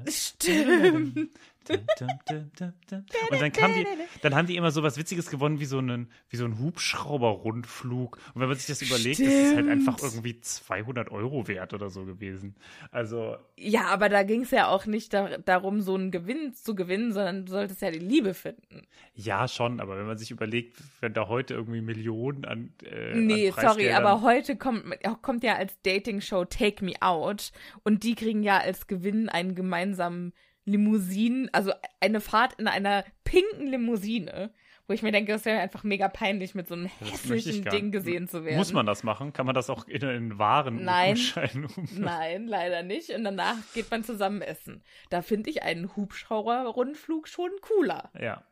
Stimmt. 0.08 1.30
Und 1.70 3.40
dann, 3.40 3.52
kam 3.52 3.72
die, 3.74 3.86
dann 4.20 4.34
haben 4.34 4.46
die 4.46 4.56
immer 4.56 4.70
so 4.70 4.82
was 4.82 4.96
Witziges 4.98 5.30
gewonnen, 5.30 5.60
wie 5.60 5.64
so 5.64 5.78
einen, 5.78 6.10
wie 6.28 6.36
so 6.36 6.44
ein 6.44 6.58
Hubschrauber-Rundflug. 6.58 8.16
Und 8.34 8.40
wenn 8.40 8.48
man 8.48 8.56
sich 8.56 8.66
das 8.66 8.82
überlegt, 8.82 9.20
ist 9.20 9.32
es 9.32 9.54
halt 9.54 9.68
einfach 9.68 9.98
Stimmt. 9.98 10.12
irgendwie 10.14 10.40
200 10.40 11.10
Euro 11.10 11.46
wert 11.48 11.74
oder 11.74 11.90
so 11.90 12.04
gewesen. 12.04 12.56
Also, 12.90 13.36
Ja, 13.56 13.86
aber 13.86 14.08
da 14.08 14.22
ging 14.22 14.42
es 14.42 14.50
ja 14.50 14.68
auch 14.68 14.86
nicht 14.86 15.12
da, 15.14 15.38
darum, 15.38 15.80
so 15.80 15.94
einen 15.94 16.10
Gewinn 16.10 16.54
zu 16.54 16.74
gewinnen, 16.74 17.12
sondern 17.12 17.46
du 17.46 17.52
solltest 17.52 17.82
ja 17.82 17.90
die 17.90 17.98
Liebe 17.98 18.34
finden. 18.34 18.86
ja, 19.14 19.46
schon, 19.48 19.80
aber 19.80 19.96
wenn 19.98 20.06
man 20.06 20.18
sich 20.18 20.30
überlegt, 20.30 20.76
wenn 21.00 21.14
da 21.14 21.28
heute 21.28 21.54
irgendwie 21.54 21.80
Millionen 21.80 22.44
an. 22.44 22.72
Äh, 22.84 23.14
nee, 23.14 23.50
an 23.50 23.60
sorry, 23.60 23.90
aber 23.92 24.22
heute 24.22 24.56
kommt, 24.56 24.84
kommt 25.22 25.44
ja 25.44 25.56
als 25.56 25.80
Dating-Show 25.82 26.46
Take 26.46 26.84
Me 26.84 26.94
Out 27.00 27.52
und 27.84 28.02
die 28.02 28.14
kriegen 28.14 28.42
ja 28.42 28.58
als 28.58 28.86
Gewinn 28.86 29.28
einen 29.28 29.54
gemeinsamen 29.54 30.32
Limousinen, 30.64 31.48
also 31.52 31.72
eine 32.00 32.20
Fahrt 32.20 32.54
in 32.54 32.66
einer 32.68 33.04
pinken 33.24 33.66
Limousine, 33.66 34.52
wo 34.86 34.92
ich 34.94 35.02
mir 35.02 35.12
denke, 35.12 35.32
das 35.32 35.44
wäre 35.44 35.60
einfach 35.60 35.84
mega 35.84 36.08
peinlich, 36.08 36.54
mit 36.54 36.66
so 36.68 36.74
einem 36.74 36.86
hässlichen 36.86 37.64
Ding 37.64 37.90
gesehen 37.92 38.28
zu 38.28 38.44
werden. 38.44 38.56
Muss 38.58 38.72
man 38.72 38.84
das 38.86 39.02
machen? 39.04 39.32
Kann 39.32 39.46
man 39.46 39.54
das 39.54 39.70
auch 39.70 39.86
in 39.86 40.04
einen 40.04 40.38
Waren 40.38 40.84
Nein. 40.84 41.16
Um 41.76 41.88
Nein, 41.98 42.46
leider 42.46 42.82
nicht. 42.82 43.10
Und 43.10 43.24
danach 43.24 43.56
geht 43.74 43.90
man 43.90 44.04
zusammen 44.04 44.42
essen. 44.42 44.82
Da 45.10 45.22
finde 45.22 45.50
ich 45.50 45.62
einen 45.62 45.94
Hubschrauber-Rundflug 45.96 47.28
schon 47.28 47.50
cooler. 47.60 48.10
Ja. 48.20 48.44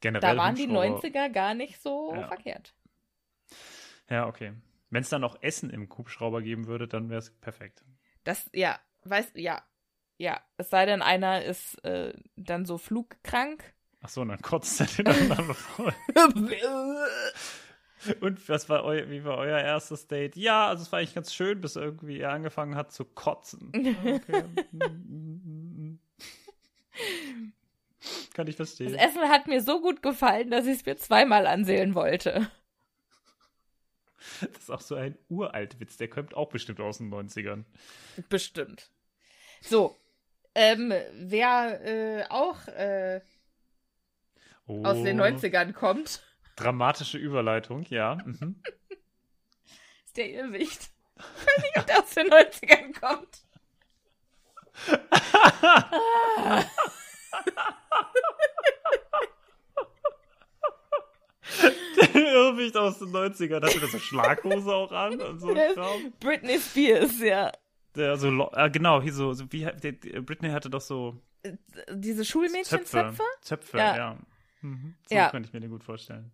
Generell 0.00 0.34
Da 0.34 0.36
waren 0.36 0.54
die 0.54 0.66
Hubschrauber- 0.66 1.00
90er 1.02 1.28
gar 1.30 1.54
nicht 1.54 1.80
so 1.82 2.14
Ja. 2.14 2.28
verkehrt. 2.28 2.74
Ja, 4.08 4.26
okay. 4.26 4.52
Wenn 4.90 5.02
es 5.02 5.08
dann 5.08 5.24
auch 5.24 5.36
Essen 5.42 5.70
im 5.70 5.88
Hubschrauber 5.88 6.42
geben 6.42 6.66
würde, 6.66 6.88
dann 6.88 7.08
wäre 7.10 7.18
es 7.20 7.30
perfekt. 7.30 7.84
Das, 8.24 8.48
ja, 8.52 8.78
weißt 9.04 9.36
ja. 9.36 9.62
Ja, 10.20 10.38
es 10.58 10.68
sei 10.68 10.84
denn, 10.84 11.00
einer 11.00 11.46
ist 11.46 11.82
äh, 11.82 12.12
dann 12.36 12.66
so 12.66 12.76
flugkrank. 12.76 13.72
Ach 14.02 14.10
so, 14.10 14.20
und 14.20 14.28
dann 14.28 14.42
kotzt 14.42 14.78
er 14.78 14.86
den 14.86 15.08
anderen 15.08 15.54
voll. 15.54 15.94
Und 18.20 18.48
was 18.48 18.68
war 18.68 18.84
eu 18.84 19.08
wie 19.08 19.24
war 19.24 19.38
euer 19.38 19.58
erstes 19.58 20.08
Date? 20.08 20.36
Ja, 20.36 20.68
also 20.68 20.82
es 20.82 20.92
war 20.92 20.98
eigentlich 20.98 21.14
ganz 21.14 21.34
schön, 21.34 21.62
bis 21.62 21.76
irgendwie 21.76 22.18
er 22.18 22.32
angefangen 22.32 22.74
hat 22.74 22.92
zu 22.92 23.06
kotzen. 23.06 23.72
Okay. 24.04 24.44
Kann 28.34 28.46
ich 28.46 28.56
Das 28.56 28.74
verstehen. 28.74 28.94
Essen 28.94 29.22
hat 29.22 29.46
mir 29.46 29.62
so 29.62 29.80
gut 29.80 30.02
gefallen, 30.02 30.50
dass 30.50 30.66
ich 30.66 30.80
es 30.80 30.86
mir 30.86 30.96
zweimal 30.96 31.46
ansehen 31.46 31.94
wollte. 31.94 32.50
Das 34.40 34.64
ist 34.64 34.70
auch 34.70 34.80
so 34.80 34.96
ein 34.96 35.16
Uraltwitz, 35.28 35.96
der 35.96 36.08
kommt 36.08 36.34
auch 36.34 36.50
bestimmt 36.50 36.80
aus 36.80 36.98
den 36.98 37.12
90ern. 37.12 37.64
Bestimmt. 38.28 38.90
So. 39.62 39.96
Ähm, 40.54 40.92
wer 41.14 41.80
äh, 41.84 42.24
auch 42.28 42.66
äh, 42.68 43.20
Oh, 44.66 44.84
aus 44.84 45.02
den 45.02 45.20
90ern 45.20 45.72
kommt, 45.72 46.22
Dramatische 46.60 47.18
Überleitung, 47.18 47.84
ja. 47.88 48.16
Mhm. 48.24 48.62
ist 50.04 50.16
der 50.16 50.30
Irrwicht. 50.30 50.90
Ich 51.16 51.24
weiß 51.24 51.58
nicht, 51.62 51.76
ob 51.78 51.86
der 51.86 51.98
aus 51.98 52.14
den 52.14 52.28
90ern 52.28 53.00
kommt. 53.00 53.40
Irrwicht 62.14 62.76
aus 62.76 62.98
den 62.98 63.08
90ern. 63.08 63.64
Hatte 63.64 63.80
das 63.80 63.92
so 63.92 63.98
Schlaghose 63.98 64.74
auch 64.74 64.92
an 64.92 65.18
und 65.20 65.40
so. 65.40 65.48
Britney 66.20 66.58
Spears, 66.58 67.20
ja. 67.20 67.52
Der 67.96 68.16
so, 68.16 68.50
äh, 68.52 68.70
genau, 68.70 69.02
hier 69.02 69.12
so, 69.12 69.32
so 69.32 69.50
wie, 69.52 69.64
der, 69.64 69.92
der, 69.92 70.20
Britney 70.22 70.50
hatte 70.50 70.70
doch 70.70 70.80
so 70.80 71.20
Diese 71.92 72.22
Zöpfe. 72.22 72.24
Schulmädchenzöpfe? 72.24 73.22
Zöpfe, 73.42 73.78
ja. 73.78 73.96
Ja. 73.96 74.18
Mhm. 74.60 74.94
So 75.08 75.14
Ja. 75.14 75.30
könnte 75.30 75.48
ich 75.48 75.52
mir 75.52 75.60
den 75.60 75.70
gut 75.70 75.82
vorstellen. 75.82 76.30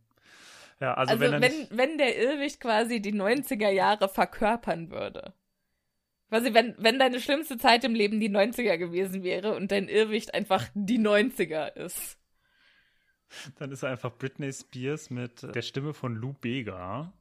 Ja, 0.80 0.94
also, 0.94 1.12
Also, 1.12 1.20
wenn 1.24 1.40
wenn, 1.40 1.68
wenn, 1.70 1.98
der 1.98 2.18
Irrwicht 2.18 2.60
quasi 2.60 3.00
die 3.00 3.14
90er 3.14 3.70
Jahre 3.70 4.08
verkörpern 4.08 4.90
würde. 4.90 5.32
Quasi, 6.28 6.52
wenn, 6.52 6.74
wenn 6.78 6.98
deine 6.98 7.20
schlimmste 7.20 7.56
Zeit 7.56 7.84
im 7.84 7.94
Leben 7.94 8.20
die 8.20 8.28
90er 8.28 8.76
gewesen 8.76 9.22
wäre 9.22 9.54
und 9.54 9.70
dein 9.72 9.88
Irrwicht 9.88 10.34
einfach 10.34 10.68
die 10.74 10.98
90er 10.98 11.74
ist. 11.74 12.18
dann 13.58 13.70
ist 13.72 13.82
er 13.82 13.90
einfach 13.90 14.12
Britney 14.18 14.52
Spears 14.52 15.08
mit 15.08 15.42
der 15.54 15.62
Stimme 15.62 15.94
von 15.94 16.14
Lou 16.16 16.34
Bega. 16.34 17.12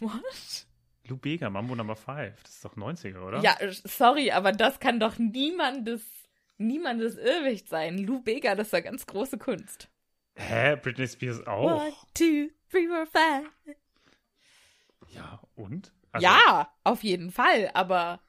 What? 0.00 0.66
Lou 1.06 1.16
Bega, 1.16 1.50
Mambo 1.50 1.74
Number 1.74 1.96
5. 1.96 2.42
Das 2.42 2.52
ist 2.52 2.64
doch 2.64 2.76
90er, 2.76 3.20
oder? 3.20 3.40
Ja, 3.40 3.56
sorry, 3.84 4.30
aber 4.30 4.52
das 4.52 4.80
kann 4.80 5.00
doch 5.00 5.18
niemandes, 5.18 6.02
niemandes 6.56 7.16
Irrwicht 7.16 7.68
sein. 7.68 7.98
Lou 7.98 8.22
Bega, 8.22 8.54
das 8.54 8.72
war 8.72 8.80
ganz 8.82 9.06
große 9.06 9.38
Kunst. 9.38 9.88
Hä? 10.36 10.76
Britney 10.76 11.06
Spears 11.06 11.46
auch? 11.46 11.82
One, 11.82 11.92
two, 12.14 12.50
three, 12.70 12.88
four, 12.88 13.06
five. 13.06 13.50
Ja, 15.10 15.40
und? 15.54 15.92
Also, 16.12 16.26
ja, 16.26 16.72
auf 16.84 17.02
jeden 17.02 17.30
Fall, 17.30 17.70
aber 17.74 18.20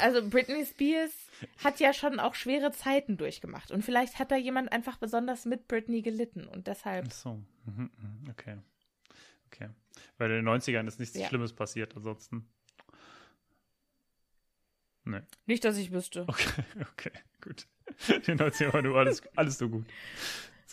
also 0.00 0.28
Britney 0.28 0.64
Spears 0.66 1.12
hat 1.62 1.80
ja 1.80 1.92
schon 1.92 2.20
auch 2.20 2.34
schwere 2.34 2.72
Zeiten 2.72 3.16
durchgemacht 3.16 3.70
und 3.70 3.82
vielleicht 3.84 4.18
hat 4.18 4.30
da 4.30 4.36
jemand 4.36 4.72
einfach 4.72 4.98
besonders 4.98 5.46
mit 5.46 5.68
Britney 5.68 6.02
gelitten 6.02 6.46
und 6.46 6.66
deshalb 6.66 7.06
Ach 7.08 7.12
so. 7.12 7.34
Mhm, 7.64 7.90
mhm, 7.96 8.30
okay. 8.30 8.56
Okay. 9.46 9.68
Weil 10.18 10.30
in 10.30 10.44
den 10.44 10.48
90ern 10.48 10.86
ist 10.86 10.98
nichts 11.00 11.16
Ja. 11.16 11.28
Schlimmes 11.28 11.52
passiert, 11.52 11.96
ansonsten. 11.96 12.48
Nee. 15.04 15.20
nicht, 15.46 15.64
dass 15.64 15.76
ich 15.78 15.92
wüsste. 15.92 16.24
Okay, 16.28 16.62
okay, 16.92 17.10
gut. 17.40 17.66
In 18.08 18.22
den 18.22 18.38
90ern 18.38 18.72
war 18.72 18.82
nur 18.82 18.96
alles, 18.98 19.22
alles 19.34 19.58
so 19.58 19.68
gut. 19.68 19.84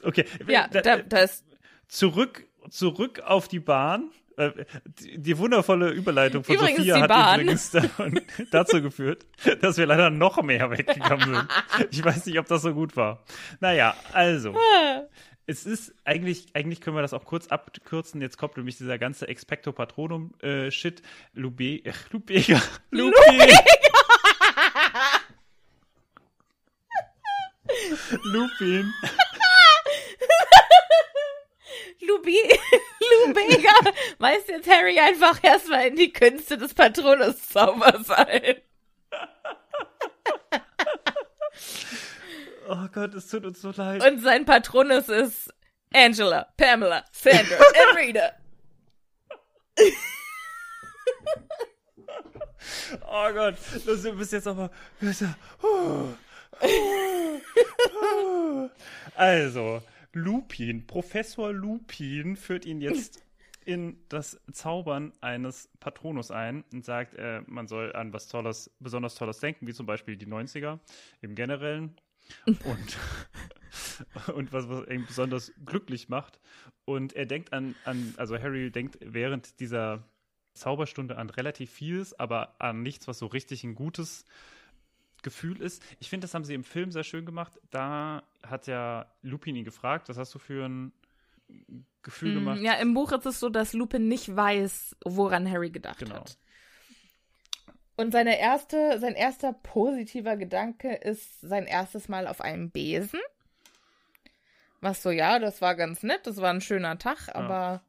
Okay. 0.04 0.26
Ja, 0.48 0.68
da- 0.68 0.82
da, 0.82 0.98
da 0.98 1.20
ist 1.20 1.46
zurück, 1.88 2.46
zurück 2.70 3.22
auf 3.22 3.48
die 3.48 3.60
Bahn. 3.60 4.12
Äh, 4.36 4.52
Die, 5.00 5.18
die 5.18 5.38
wundervolle 5.40 5.90
Überleitung 5.90 6.44
von 6.44 6.54
Übrigens, 6.56 6.78
Sophia 6.78 7.02
hat 7.02 7.08
Bahn. 7.10 7.40
übrigens 7.40 7.72
da- 7.72 7.82
dazu 8.52 8.82
geführt, 8.84 9.26
dass 9.62 9.78
wir 9.78 9.88
leider 9.88 10.12
noch 10.12 10.44
mehr 10.44 10.70
weggekommen 10.70 11.34
sind. 11.34 11.48
Ich 11.90 12.04
weiß 12.06 12.28
nicht, 12.28 12.38
ob 12.38 12.46
das 12.48 12.62
so 12.62 12.74
gut 12.76 12.96
war. 12.96 13.24
Naja, 13.62 13.96
also. 14.14 14.54
Es 15.50 15.66
ist 15.66 15.96
eigentlich, 16.04 16.48
eigentlich 16.54 16.82
können 16.82 16.98
wir 16.98 17.02
das 17.02 17.14
auch 17.14 17.24
kurz 17.24 17.48
abkürzen. 17.48 18.22
Jetzt 18.22 18.38
kommt 18.38 18.58
nämlich 18.58 18.78
dieser 18.78 18.98
ganze 18.98 19.30
Expecto 19.30 19.72
Patronum 19.72 20.34
äh, 20.42 20.70
Shit. 20.72 21.02
Lube, 21.34 21.86
äh, 21.86 21.94
Lubega. 22.12 22.62
Lubega. 22.92 23.60
Lupin. 28.24 28.94
Lubi, 32.02 32.38
Lubega, 33.26 33.94
weiß 34.20 34.48
jetzt 34.48 34.70
Harry 34.70 35.00
einfach 35.00 35.44
erstmal 35.44 35.88
in 35.88 35.96
die 35.96 36.14
Künste 36.14 36.58
des 36.58 36.74
Patronuszaubers 36.74 38.10
ein. 38.12 38.56
Oh 42.70 42.88
Gott, 42.92 43.14
es 43.14 43.28
tut 43.28 43.46
uns 43.46 43.62
so 43.62 43.72
leid. 43.72 44.06
Und 44.06 44.20
sein 44.20 44.44
Patronus 44.44 45.08
ist 45.08 45.54
Angela, 45.94 46.48
Pamela, 46.58 47.06
Sandra 47.12 47.56
und 47.92 47.98
Rita. 47.98 48.32
Oh 53.10 53.34
Gott, 53.34 53.56
du 53.86 54.16
bist 54.18 54.34
jetzt 54.34 54.48
aber. 54.48 54.70
Also, 59.16 59.82
Lupin, 60.14 60.86
Professor 60.88 61.54
Lupin 61.54 62.36
führt 62.36 62.66
ihn 62.66 62.82
jetzt 62.82 63.24
in 63.64 63.98
das 64.10 64.40
Zaubern 64.52 65.14
eines 65.22 65.70
Patronus 65.80 66.32
ein 66.32 66.64
und 66.72 66.84
sagt, 66.86 67.14
äh, 67.16 67.42
man 67.48 67.68
soll 67.68 67.94
an 67.94 68.14
was 68.14 68.28
Tolles, 68.28 68.72
besonders 68.80 69.16
Tolles 69.16 69.40
denken, 69.40 69.68
wie 69.68 69.74
zum 69.74 69.86
Beispiel 69.86 70.18
die 70.18 70.28
90er 70.28 70.80
im 71.22 71.36
Generellen. 71.36 71.96
Und, 72.46 72.98
und 74.36 74.54
was, 74.54 74.68
was 74.70 74.88
ihn 74.88 75.06
besonders 75.06 75.52
glücklich 75.66 76.10
macht. 76.10 76.40
Und 76.86 77.14
er 77.14 77.26
denkt 77.26 77.54
an, 77.54 77.76
an, 77.86 78.14
also 78.18 78.38
Harry 78.40 78.72
denkt 78.72 78.98
während 79.02 79.60
dieser 79.60 80.04
Zauberstunde 80.54 81.18
an 81.18 81.30
relativ 81.30 81.70
vieles, 81.72 82.18
aber 82.20 82.56
an 82.60 82.82
nichts, 82.82 83.08
was 83.08 83.20
so 83.20 83.28
richtig 83.28 83.64
ein 83.64 83.76
gutes 83.76 84.26
Gefühl 85.24 85.62
ist. 85.62 85.84
Ich 86.00 86.10
finde, 86.10 86.26
das 86.26 86.34
haben 86.34 86.44
sie 86.46 86.54
im 86.54 86.64
Film 86.64 86.92
sehr 86.92 87.04
schön 87.04 87.26
gemacht. 87.26 87.60
Da 87.70 88.24
hat 88.44 88.68
ja 88.68 89.06
Lupin 89.22 89.56
ihn 89.56 89.66
gefragt, 89.66 90.10
was 90.10 90.18
hast 90.18 90.34
du 90.34 90.40
für 90.40 90.66
ein 90.66 90.92
Gefühl 92.02 92.36
gemacht? 92.36 92.60
Mm, 92.62 92.64
Ja, 92.66 92.74
im 92.76 92.94
Buch 92.94 93.12
ist 93.12 93.26
es 93.26 93.40
so, 93.40 93.50
dass 93.50 93.74
Lupin 93.74 94.08
nicht 94.08 94.36
weiß, 94.36 94.96
woran 95.06 95.50
Harry 95.50 95.70
gedacht 95.70 96.00
Genau. 96.00 96.16
hat. 96.16 96.38
Und 97.98 98.12
seine 98.12 98.40
erste, 98.40 99.00
sein 99.00 99.16
erster 99.16 99.54
positiver 99.54 100.38
Gedanke 100.38 100.94
ist 100.94 101.42
sein 101.42 101.66
erstes 101.66 102.08
Mal 102.08 102.28
auf 102.28 102.42
einem 102.42 102.70
Besen. 102.70 103.20
Was 104.82 105.02
so, 105.02 105.10
ja, 105.10 105.40
das 105.40 105.62
war 105.62 105.76
ganz 105.76 106.04
nett, 106.04 106.28
das 106.28 106.38
war 106.38 106.54
ein 106.54 106.62
schöner 106.62 107.00
Tag, 107.00 107.36
aber. 107.36 107.82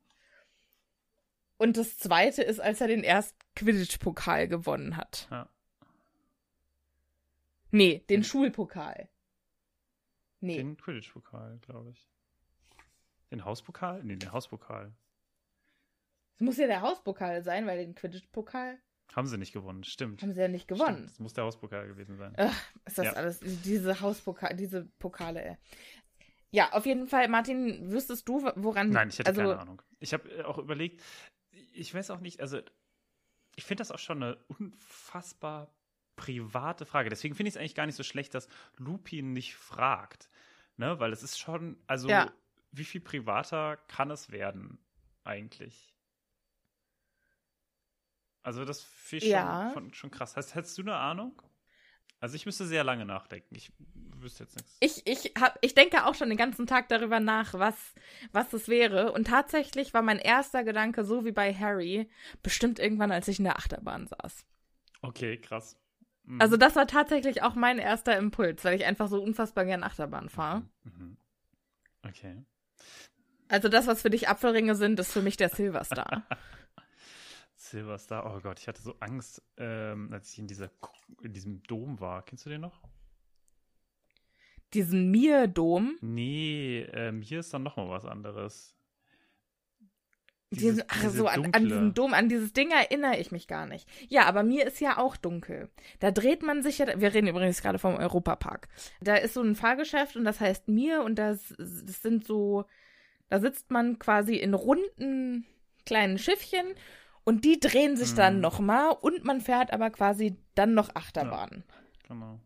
Und 1.58 1.76
das 1.76 1.98
zweite 1.98 2.42
ist, 2.42 2.58
als 2.58 2.80
er 2.80 2.88
den 2.88 3.04
ersten 3.04 3.38
Quidditch-Pokal 3.54 4.48
gewonnen 4.48 4.96
hat. 4.96 5.28
Ja. 5.30 5.48
Nee, 7.70 8.02
den 8.08 8.24
Schulpokal. 8.24 9.10
Nee. 10.40 10.56
Den 10.56 10.78
Quidditch-Pokal, 10.78 11.58
glaube 11.58 11.90
ich. 11.90 12.08
Den 13.30 13.44
Hauspokal? 13.44 14.02
Nee, 14.04 14.16
den 14.16 14.32
Hauspokal. 14.32 14.90
Es 16.36 16.40
muss 16.40 16.56
ja 16.56 16.66
der 16.66 16.80
Hauspokal 16.80 17.42
sein, 17.42 17.66
weil 17.66 17.76
den 17.76 17.94
Quidditch-Pokal 17.94 18.78
Haben 19.14 19.26
sie 19.26 19.38
nicht 19.38 19.52
gewonnen, 19.52 19.84
stimmt. 19.84 20.22
haben 20.22 20.32
sie 20.32 20.40
ja 20.40 20.48
nicht 20.48 20.68
gewonnen. 20.68 20.96
Stimmt, 20.96 21.10
Das 21.10 21.18
muss 21.20 21.32
der 21.34 21.44
Hauspokal 21.44 21.86
gewesen 21.88 22.16
sein. 22.16 22.34
Ach, 22.36 22.62
ist 22.84 22.98
das 22.98 23.06
Ja. 23.06 23.12
alles, 23.14 23.40
diese 23.42 24.00
Hauspokale, 24.00 24.54
diese 24.54 24.84
Pokale, 24.98 25.42
ey. 25.44 25.56
Ja, 26.50 26.72
auf 26.72 26.86
jeden 26.86 27.06
Fall, 27.06 27.28
Martin, 27.28 27.90
wüsstest 27.90 28.28
du, 28.28 28.42
woran. 28.56 28.90
Nein, 28.90 29.08
ich 29.10 29.18
hätte 29.18 29.28
also, 29.28 29.40
keine 29.42 29.58
Ahnung. 29.58 29.82
Ich 30.00 30.12
habe 30.14 30.30
äh, 30.30 30.42
auch 30.44 30.58
überlegt, 30.58 31.02
ich 31.50 31.92
weiß 31.92 32.10
auch 32.10 32.20
nicht, 32.20 32.40
also 32.40 32.60
ich 33.56 33.64
finde 33.64 33.80
das 33.82 33.90
auch 33.90 33.98
schon 33.98 34.22
eine 34.22 34.36
unfassbar 34.48 35.74
private 36.16 36.84
Frage. 36.86 37.10
Deswegen 37.10 37.34
finde 37.34 37.48
ich 37.48 37.54
es 37.54 37.60
eigentlich 37.60 37.74
gar 37.74 37.86
nicht 37.86 37.96
so 37.96 38.02
schlecht, 38.02 38.34
dass 38.34 38.48
Lupin 38.76 39.32
nicht 39.32 39.56
fragt. 39.56 40.28
Ne? 40.76 40.98
Weil 41.00 41.12
es 41.12 41.22
ist 41.22 41.38
schon, 41.38 41.76
also 41.86 42.08
Ja. 42.08 42.32
wie 42.72 42.84
viel 42.84 43.00
privater 43.00 43.76
kann 43.88 44.10
es 44.10 44.30
werden 44.30 44.78
eigentlich? 45.24 45.94
Also 48.42 48.64
das 48.64 48.82
finde 48.82 49.26
ich 49.26 49.32
Ja. 49.32 49.70
schon, 49.72 49.72
von, 49.84 49.94
schon 49.94 50.10
krass. 50.10 50.36
Hast, 50.36 50.54
hättest 50.54 50.76
du 50.78 50.82
eine 50.82 50.94
Ahnung? 50.96 51.40
Also 52.20 52.34
ich 52.34 52.46
müsste 52.46 52.66
sehr 52.66 52.82
lange 52.82 53.04
nachdenken. 53.04 53.54
Ich 53.54 53.72
wüsste 54.16 54.44
jetzt 54.44 54.56
nichts. 54.56 54.76
Ich, 54.80 55.06
ich, 55.06 55.32
hab, 55.40 55.56
ich 55.60 55.74
denke 55.74 56.04
auch 56.04 56.14
schon 56.14 56.28
den 56.28 56.38
ganzen 56.38 56.66
Tag 56.66 56.88
darüber 56.88 57.20
nach, 57.20 57.54
was, 57.54 57.76
was 58.32 58.48
das 58.50 58.68
wäre. 58.68 59.12
Und 59.12 59.28
tatsächlich 59.28 59.94
war 59.94 60.02
mein 60.02 60.18
erster 60.18 60.64
Gedanke, 60.64 61.04
so 61.04 61.24
wie 61.24 61.30
bei 61.32 61.54
Harry, 61.54 62.10
bestimmt 62.42 62.80
irgendwann, 62.80 63.12
als 63.12 63.28
ich 63.28 63.38
in 63.38 63.44
der 63.44 63.56
Achterbahn 63.56 64.08
saß. 64.08 64.44
Okay, 65.02 65.40
krass. 65.40 65.76
Mhm. 66.24 66.40
Also 66.40 66.56
das 66.56 66.74
war 66.74 66.88
tatsächlich 66.88 67.42
auch 67.42 67.54
mein 67.54 67.78
erster 67.78 68.16
Impuls, 68.16 68.64
weil 68.64 68.74
ich 68.74 68.84
einfach 68.84 69.06
so 69.08 69.22
unfassbar 69.22 69.64
gern 69.64 69.84
Achterbahn 69.84 70.28
fahre. 70.28 70.68
Mhm. 70.82 71.16
Okay. 72.04 72.44
Also 73.48 73.68
das, 73.68 73.86
was 73.86 74.02
für 74.02 74.10
dich 74.10 74.28
Apfelringe 74.28 74.74
sind, 74.74 74.98
ist 74.98 75.12
für 75.12 75.22
mich 75.22 75.36
der 75.36 75.48
Silverstar. 75.50 76.26
Silverstar, 77.70 78.24
oh 78.26 78.40
Gott, 78.40 78.58
ich 78.60 78.68
hatte 78.68 78.82
so 78.82 78.96
Angst, 79.00 79.42
ähm, 79.56 80.12
als 80.12 80.32
ich 80.32 80.38
in, 80.38 80.46
dieser, 80.46 80.70
in 81.22 81.32
diesem 81.32 81.62
Dom 81.64 82.00
war. 82.00 82.24
Kennst 82.24 82.46
du 82.46 82.50
den 82.50 82.60
noch? 82.60 82.80
Diesen 84.74 85.10
Mir-Dom. 85.10 85.96
Nee, 86.00 86.80
ähm, 86.92 87.22
hier 87.22 87.40
ist 87.40 87.54
dann 87.54 87.62
nochmal 87.62 87.88
was 87.88 88.04
anderes. 88.04 88.74
Diesen, 90.50 90.82
ach 90.88 91.10
so, 91.10 91.26
an, 91.26 91.52
an 91.52 91.64
diesen 91.64 91.94
Dom, 91.94 92.14
an 92.14 92.30
dieses 92.30 92.54
Ding 92.54 92.70
erinnere 92.70 93.18
ich 93.18 93.30
mich 93.32 93.48
gar 93.48 93.66
nicht. 93.66 93.86
Ja, 94.08 94.24
aber 94.24 94.42
mir 94.42 94.66
ist 94.66 94.80
ja 94.80 94.96
auch 94.96 95.16
dunkel. 95.16 95.70
Da 96.00 96.10
dreht 96.10 96.42
man 96.42 96.62
sich 96.62 96.78
ja, 96.78 96.98
wir 96.98 97.12
reden 97.12 97.28
übrigens 97.28 97.60
gerade 97.60 97.78
vom 97.78 97.96
Europapark. 97.96 98.68
Da 99.00 99.16
ist 99.16 99.34
so 99.34 99.42
ein 99.42 99.56
Fahrgeschäft 99.56 100.16
und 100.16 100.24
das 100.24 100.40
heißt 100.40 100.68
mir 100.68 101.02
und 101.02 101.16
das, 101.16 101.54
das 101.58 102.00
sind 102.00 102.26
so, 102.26 102.64
da 103.28 103.40
sitzt 103.40 103.70
man 103.70 103.98
quasi 103.98 104.36
in 104.36 104.54
runden 104.54 105.44
kleinen 105.84 106.18
Schiffchen 106.18 106.66
und 107.28 107.44
die 107.44 107.60
drehen 107.60 107.96
sich 107.96 108.14
dann 108.14 108.36
Mhm. 108.36 108.40
nochmal 108.40 108.90
und 109.00 109.24
man 109.24 109.40
fährt 109.40 109.72
aber 109.72 109.90
quasi 109.90 110.36
dann 110.54 110.74
noch 110.74 110.94
Achterbahn. 110.94 111.62
Genau. 112.08 112.40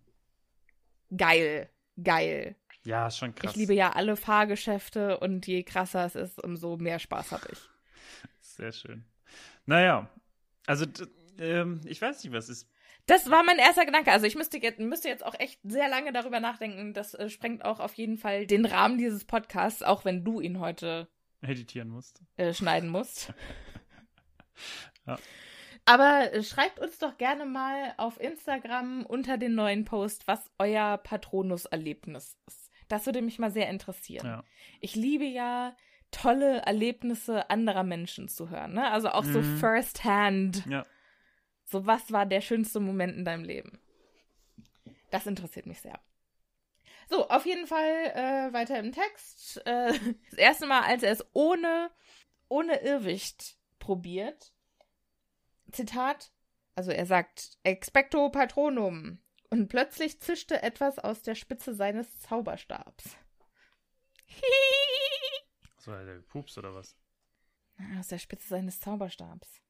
Geil, 1.17 1.69
geil. 2.03 2.57
Ja, 2.85 3.07
ist 3.07 3.19
schon 3.19 3.35
krass. 3.35 3.53
Ich 3.53 3.57
liebe 3.57 3.75
ja 3.75 3.91
alle 3.93 4.17
Fahrgeschäfte 4.17 5.19
und 5.21 5.47
je 5.47 5.63
krasser 5.63 6.05
es 6.05 6.15
ist, 6.17 6.43
umso 6.43 6.77
mehr 6.77 6.99
Spaß 6.99 7.31
habe 7.33 7.47
ich. 7.53 7.59
Sehr 8.41 8.73
schön. 8.73 9.05
Naja, 9.67 10.09
also, 10.67 10.87
ähm, 11.39 11.81
ich 11.85 12.03
weiß 12.03 12.25
nicht, 12.25 12.33
was 12.33 12.49
ist. 12.49 12.69
Das 13.07 13.31
war 13.31 13.43
mein 13.45 13.59
erster 13.59 13.85
Gedanke. 13.87 14.11
Also 14.13 14.27
ich 14.27 14.35
müsste 14.37 14.59
jetzt, 14.59 14.79
müsste 14.81 15.09
jetzt 15.09 15.25
auch 15.25 15.39
echt 15.39 15.61
sehr 15.65 15.89
lange 15.89 16.13
darüber 16.13 16.41
nachdenken. 16.41 16.93
Das 16.95 17.15
äh, 17.15 17.29
sprengt 17.29 17.65
auch 17.65 17.79
auf 17.81 17.95
jeden 17.95 18.17
Fall 18.17 18.47
den 18.47 18.65
Rahmen 18.65 18.99
dieses 18.99 19.25
Podcasts, 19.25 19.83
auch 19.83 20.05
wenn 20.05 20.25
du 20.25 20.41
ihn 20.41 20.59
heute 20.61 21.09
editieren 21.41 21.89
musst. 21.89 22.21
äh, 22.37 22.53
schneiden 22.55 22.89
musst. 22.89 23.33
Ja. 25.07 25.19
Aber 25.85 26.33
äh, 26.33 26.43
schreibt 26.43 26.79
uns 26.79 26.99
doch 26.99 27.17
gerne 27.19 27.45
mal 27.45 27.95
auf 27.97 28.21
Instagram 28.21 29.05
unter 29.05 29.37
den 29.39 29.55
neuen 29.55 29.85
Post, 29.85 30.27
was 30.29 30.51
euer 30.59 30.99
Patronus-Erlebnis 30.99 32.37
ist. 32.47 32.71
Das 32.89 33.07
würde 33.07 33.23
mich 33.23 33.39
mal 33.39 33.51
sehr 33.51 33.69
interessieren. 33.69 34.27
Ja. 34.27 34.45
Ich 34.81 34.95
liebe 34.95 35.25
ja 35.25 35.75
tolle 36.11 36.59
Erlebnisse 36.59 37.49
anderer 37.51 37.83
Menschen 37.85 38.29
zu 38.29 38.51
hören. 38.51 38.75
Ne? 38.75 38.91
Also 38.91 39.09
auch 39.09 39.25
so 39.25 39.41
Mhm. 39.41 39.59
first-hand. 39.59 40.67
Ja. 40.67 40.85
So, 41.65 41.87
was 41.87 42.13
war 42.13 42.27
der 42.27 42.43
schönste 42.43 42.81
Moment 42.81 43.17
in 43.17 43.25
deinem 43.25 43.45
Leben? 43.45 43.81
Das 45.11 45.27
interessiert 45.27 45.67
mich 45.67 45.81
sehr. 45.81 45.99
So, 47.09 47.29
auf 47.29 47.45
jeden 47.47 47.67
Fall 47.67 47.91
äh, 48.15 48.53
weiter 48.53 48.79
im 48.79 48.93
Text. 48.93 49.67
Äh, 49.67 49.93
das 50.31 50.39
erste 50.39 50.67
Mal, 50.67 50.83
als 50.83 51.03
er 51.03 51.13
es 51.13 51.25
ohne, 51.33 51.91
ohne 52.49 52.81
Irrwicht 52.83 53.57
probiert. 53.83 54.55
Zitat. 55.73 56.33
Also 56.75 56.91
er 56.93 57.05
sagt 57.05 57.59
Expecto 57.65 58.31
Patronum. 58.31 59.19
Und 59.51 59.69
plötzlich 59.69 60.21
zischte 60.21 60.63
etwas 60.63 60.99
aus 60.99 61.21
der 61.21 61.35
Spitze 61.35 61.75
seines 61.75 62.19
Zauberstabs. 62.21 63.17
So, 65.79 65.91
hat 65.93 66.07
der 66.07 66.15
gepupst 66.15 66.57
oder 66.59 66.73
was? 66.77 66.97
aus 67.99 68.07
der 68.07 68.19
Spitze 68.19 68.47
seines 68.47 68.79
Zauberstabs. 68.79 69.61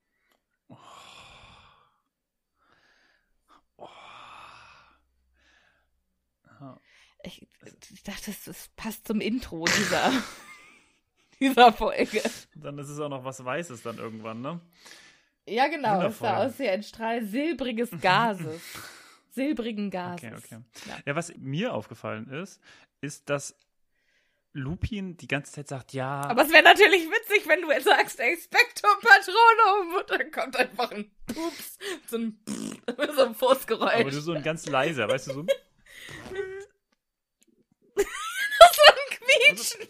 Ja. 6.60 6.78
Ich, 7.24 7.48
ich 7.90 8.02
dachte, 8.02 8.26
das, 8.26 8.44
das 8.44 8.68
passt 8.76 9.06
zum 9.06 9.22
Intro 9.22 9.64
dieser, 9.64 10.12
dieser 11.42 11.72
Folge. 11.72 12.22
Dann 12.54 12.78
ist 12.78 12.88
es 12.88 12.98
auch 13.00 13.08
noch 13.08 13.24
was 13.24 13.44
Weißes 13.44 13.82
dann 13.82 13.98
irgendwann, 13.98 14.40
ne? 14.40 14.60
Ja, 15.46 15.68
genau. 15.68 16.06
Es 16.06 16.18
sah 16.18 16.46
aus 16.46 16.58
wie 16.58 16.68
ein 16.68 16.82
Strahl 16.82 17.24
silbriges 17.24 17.90
Gases. 18.00 18.60
Silbrigen 19.30 19.90
Gases. 19.90 20.28
Okay, 20.28 20.34
okay. 20.36 20.58
Ja. 20.86 20.98
Ja, 21.06 21.16
was 21.16 21.34
mir 21.36 21.72
aufgefallen 21.72 22.28
ist, 22.28 22.60
ist, 23.00 23.30
dass 23.30 23.56
Lupin 24.52 25.16
die 25.16 25.26
ganze 25.26 25.52
Zeit 25.52 25.68
sagt, 25.68 25.94
ja, 25.94 26.20
Aber 26.24 26.42
es 26.42 26.52
wäre 26.52 26.62
natürlich 26.62 27.08
witzig, 27.08 27.48
wenn 27.48 27.62
du 27.62 27.70
jetzt 27.70 27.84
sagst, 27.84 28.20
Expecto 28.20 28.86
Patronum 29.00 29.94
und 29.98 30.10
dann 30.10 30.30
kommt 30.30 30.56
einfach 30.56 30.90
ein 30.90 31.10
Pups, 31.26 31.78
so 32.06 32.18
ein, 32.18 32.38
so 33.16 33.24
ein 33.24 33.34
Fußgeräusch. 33.34 33.94
aber 33.94 34.10
du 34.10 34.20
so 34.20 34.32
ein 34.32 34.42
ganz 34.42 34.66
leiser, 34.66 35.08
weißt 35.08 35.28
du, 35.28 35.32
so. 35.32 35.46
Quietschen. 39.10 39.80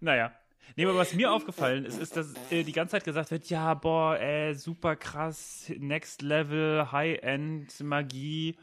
Naja. 0.00 0.32
Nee, 0.74 0.84
aber 0.84 0.96
was 0.96 1.14
mir 1.14 1.32
aufgefallen 1.32 1.84
ist, 1.84 1.98
ist, 1.98 2.16
dass 2.16 2.34
äh, 2.50 2.64
die 2.64 2.72
ganze 2.72 2.92
Zeit 2.92 3.04
gesagt 3.04 3.30
wird, 3.30 3.48
ja, 3.48 3.74
boah, 3.74 4.18
äh, 4.18 4.54
super 4.54 4.96
krass, 4.96 5.70
Next 5.78 6.22
Level, 6.22 6.90
High-End, 6.90 7.80
Magie. 7.80 8.58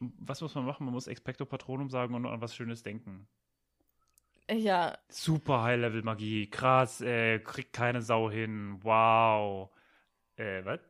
Was 0.00 0.40
muss 0.40 0.54
man 0.54 0.64
machen? 0.64 0.84
Man 0.86 0.94
muss 0.94 1.06
Expecto 1.06 1.44
Patronum 1.44 1.90
sagen 1.90 2.14
und 2.14 2.26
an 2.26 2.40
was 2.40 2.54
Schönes 2.56 2.82
denken. 2.82 3.28
Ja, 4.50 4.98
Super 5.08 5.62
High-Level-Magie, 5.62 6.50
krass, 6.50 7.00
äh, 7.00 7.38
kriegt 7.38 7.72
keine 7.72 8.02
Sau 8.02 8.30
hin, 8.30 8.78
wow. 8.82 9.70
Äh, 10.36 10.64
was? 10.64 10.80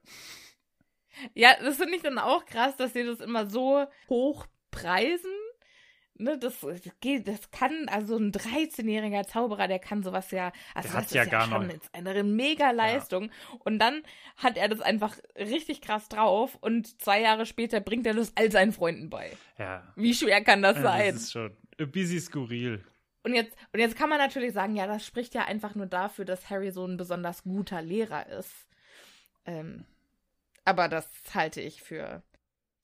Ja, 1.35 1.55
das 1.61 1.77
finde 1.77 1.97
ich 1.97 2.03
dann 2.03 2.19
auch 2.19 2.45
krass, 2.47 2.77
dass 2.77 2.93
sie 2.93 3.05
das 3.05 3.21
immer 3.21 3.47
so 3.47 3.87
hoch 4.09 4.47
preisen. 4.71 5.31
Ne, 6.17 6.39
das, 6.39 6.61
das 6.61 6.81
geht, 7.01 7.27
das 7.27 7.51
kann, 7.51 7.89
also 7.89 8.17
ein 8.17 8.31
13-jähriger 8.31 9.27
Zauberer, 9.27 9.67
der 9.67 9.81
kann 9.81 10.05
sowas 10.05 10.31
ja, 10.31 10.53
also 10.73 10.89
Der 10.91 10.97
hat 10.99 11.05
das 11.07 11.13
ja 11.13 11.23
ist 11.25 11.31
gar 11.31 11.49
schon 11.49 11.67
noch- 11.67 11.73
jetzt 11.73 11.93
eine 11.93 12.23
mega 12.23 12.71
Leistung. 12.71 13.31
Und 13.65 13.81
dann 13.81 14.03
hat 14.37 14.57
er 14.57 14.69
das 14.69 14.81
einfach 14.81 15.17
richtig 15.37 15.81
krass 15.81 16.09
drauf 16.09 16.57
und 16.61 17.03
zwei 17.03 17.21
Jahre 17.21 17.47
später 17.47 17.81
bringt 17.81 18.07
er 18.07 18.15
das 18.15 18.33
all 18.37 18.53
seinen 18.53 18.71
Freunden 18.73 19.11
bei. 19.11 19.37
Ja. 19.59 19.93
Wie 19.97 20.15
schwer 20.15 20.43
kann 20.45 20.63
das 20.63 20.77
Ja, 20.77 20.83
sein? 20.85 21.15
Das 21.15 21.23
ist 21.25 21.33
schon 21.33 21.57
ein 21.81 21.91
bisschen 21.91 22.21
skurril. 22.21 22.85
Und 23.25 23.35
jetzt, 23.35 23.57
und 23.73 23.81
jetzt 23.81 23.97
kann 23.97 24.09
man 24.09 24.19
natürlich 24.19 24.53
sagen, 24.53 24.77
ja, 24.77 24.87
das 24.87 25.05
spricht 25.05 25.35
ja 25.35 25.47
einfach 25.47 25.75
nur 25.75 25.87
dafür, 25.87 26.25
dass 26.25 26.49
Harry 26.49 26.71
so 26.71 26.87
ein 26.87 26.97
besonders 26.97 27.43
guter 27.43 27.83
Lehrer 27.83 28.29
ist. 28.29 28.53
Ähm, 29.47 29.85
aber 30.65 30.89
das 30.89 31.09
halte 31.35 31.61
ich 31.61 31.83
für. 31.83 32.23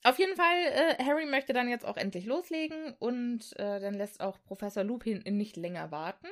Auf 0.03 0.19
jeden 0.19 0.37
Fall, 0.37 0.57
äh, 0.57 1.05
Harry 1.05 1.27
möchte 1.27 1.53
dann 1.53 1.69
jetzt 1.69 1.85
auch 1.85 1.97
endlich 1.97 2.25
loslegen 2.25 2.95
und 2.99 3.53
äh, 3.59 3.81
dann 3.81 3.95
lässt 3.95 4.21
auch 4.21 4.43
Professor 4.43 4.83
Lupin 4.83 5.23
nicht 5.27 5.57
länger 5.57 5.91
warten. 5.91 6.29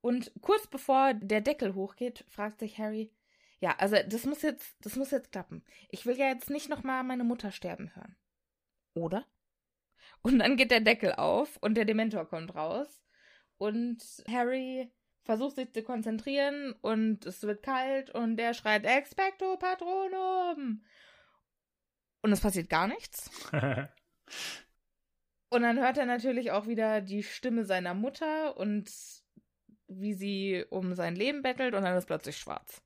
Und 0.00 0.32
kurz 0.40 0.66
bevor 0.66 1.14
der 1.14 1.40
Deckel 1.40 1.74
hochgeht, 1.74 2.24
fragt 2.28 2.58
sich 2.58 2.78
Harry, 2.78 3.12
ja, 3.60 3.76
also 3.78 3.96
das 4.08 4.24
muss 4.24 4.42
jetzt, 4.42 4.74
das 4.80 4.96
muss 4.96 5.10
jetzt 5.10 5.32
klappen. 5.32 5.62
Ich 5.90 6.06
will 6.06 6.16
ja 6.16 6.28
jetzt 6.28 6.50
nicht 6.50 6.68
nochmal 6.68 7.04
meine 7.04 7.24
Mutter 7.24 7.52
sterben 7.52 7.94
hören. 7.94 8.16
Oder? 8.94 9.26
Und 10.22 10.38
dann 10.38 10.56
geht 10.56 10.70
der 10.70 10.80
Deckel 10.80 11.12
auf 11.12 11.58
und 11.58 11.74
der 11.74 11.84
Dementor 11.84 12.26
kommt 12.26 12.54
raus. 12.54 13.02
Und 13.58 14.02
Harry 14.28 14.90
versucht 15.22 15.56
sich 15.56 15.72
zu 15.72 15.82
konzentrieren 15.82 16.74
und 16.80 17.26
es 17.26 17.42
wird 17.42 17.62
kalt 17.62 18.10
und 18.10 18.36
der 18.36 18.54
schreit 18.54 18.84
Expecto 18.84 19.56
Patronum. 19.58 20.82
Und 22.22 22.32
es 22.32 22.40
passiert 22.40 22.68
gar 22.68 22.86
nichts. 22.86 23.30
Und 25.52 25.62
dann 25.62 25.80
hört 25.80 25.98
er 25.98 26.06
natürlich 26.06 26.52
auch 26.52 26.66
wieder 26.68 27.00
die 27.00 27.22
Stimme 27.24 27.64
seiner 27.64 27.92
Mutter 27.92 28.56
und 28.56 28.88
wie 29.88 30.14
sie 30.14 30.64
um 30.70 30.94
sein 30.94 31.16
Leben 31.16 31.42
bettelt 31.42 31.74
und 31.74 31.82
dann 31.82 31.96
ist 31.96 32.06
plötzlich 32.06 32.36
schwarz. 32.36 32.80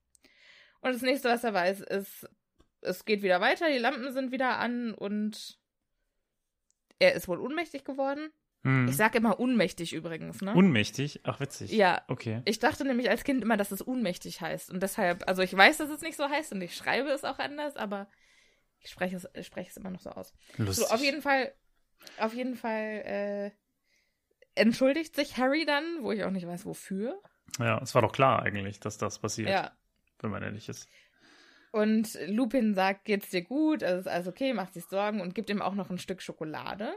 Und 0.81 0.95
das 0.95 1.03
nächste, 1.03 1.29
was 1.29 1.45
er 1.45 1.53
weiß, 1.53 1.81
ist, 1.81 2.27
es 2.81 3.05
geht 3.05 3.23
wieder 3.23 3.43
weiter, 3.43 3.69
die 3.71 3.77
Lampen 3.77 4.11
sind 4.15 4.33
wieder 4.33 4.57
an 4.59 4.95
und 4.95 5.59
er 6.99 7.13
ist 7.13 7.29
wohl 7.29 7.39
ohnmächtig 7.39 7.85
geworden. 7.85 8.31
Hm. 8.63 8.89
Ich 8.89 8.97
sag 8.97 9.15
immer 9.15 9.39
unmächtig 9.39 9.93
übrigens, 9.93 10.41
ne? 10.41 10.55
Unmächtig? 10.55 11.21
Ach, 11.25 11.41
witzig. 11.41 11.71
ja, 11.71 12.01
Okay. 12.09 12.41
ich 12.47 12.61
dachte 12.61 12.87
nämlich 12.87 13.11
als 13.11 13.25
Kind 13.25 13.43
immer, 13.43 13.59
dass 13.59 13.73
es 13.73 13.83
unmächtig 13.83 14.41
heißt. 14.41 14.71
Und 14.71 14.83
deshalb, 14.83 15.29
also 15.29 15.43
ich 15.43 15.55
weiß, 15.55 15.77
dass 15.77 15.91
es 15.91 16.01
nicht 16.01 16.17
so 16.17 16.31
heißt 16.31 16.53
und 16.53 16.63
ich 16.63 16.75
schreibe 16.75 17.11
es 17.11 17.25
auch 17.25 17.39
anders, 17.39 17.77
aber 17.77 18.09
ich 18.85 18.91
spreche 18.91 19.17
es, 19.17 19.27
ich 19.35 19.47
spreche 19.47 19.71
es 19.71 19.77
immer 19.77 19.91
noch 19.91 20.01
so 20.01 20.11
aus. 20.11 20.33
Lustig. 20.57 20.87
So, 20.87 20.95
auf 20.95 21.01
jeden 21.03 21.23
Fall, 21.23 21.53
auf 22.19 22.35
jeden 22.35 22.55
Fall 22.55 23.03
äh, 23.05 23.51
entschuldigt 24.55 25.17
sich 25.17 25.37
Harry 25.37 25.65
dann, 25.67 26.03
wo 26.03 26.13
ich 26.13 26.23
auch 26.25 26.31
nicht 26.31 26.47
weiß, 26.47 26.65
wofür. 26.67 27.21
Ja, 27.59 27.81
es 27.83 27.95
war 27.95 28.03
doch 28.03 28.13
klar 28.13 28.43
eigentlich, 28.43 28.81
dass 28.81 28.99
das 28.99 29.19
passiert, 29.19 29.49
Ja. 29.49 29.73
wenn 30.21 30.31
man 30.31 30.43
ehrlich 30.43 30.69
ist. 30.69 30.89
Und 31.73 32.17
Lupin 32.29 32.75
sagt, 32.75 33.05
geht's 33.05 33.31
dir 33.31 33.43
gut, 33.43 33.83
also 33.83 33.99
ist 34.01 34.07
alles 34.07 34.29
okay, 34.29 34.53
macht 34.53 34.75
sich 34.75 34.85
Sorgen 34.85 35.21
und 35.21 35.35
gibt 35.35 35.51
ihm 35.51 35.61
auch 35.61 35.75
noch 35.75 35.91
ein 35.91 35.99
Stück 35.99 36.23
Schokolade. 36.23 36.95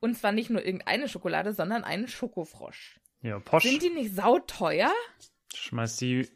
Und 0.00 0.16
zwar 0.16 0.32
nicht 0.32 0.48
nur 0.48 0.64
irgendeine 0.64 1.08
Schokolade, 1.08 1.52
sondern 1.52 1.84
einen 1.84 2.08
Schokofrosch. 2.08 3.00
Ja, 3.20 3.38
Posch 3.38 3.64
Sind 3.64 3.82
die 3.82 3.90
nicht 3.90 4.14
sauteuer? 4.14 4.92
schmeißt 5.54 6.00
die 6.00 6.28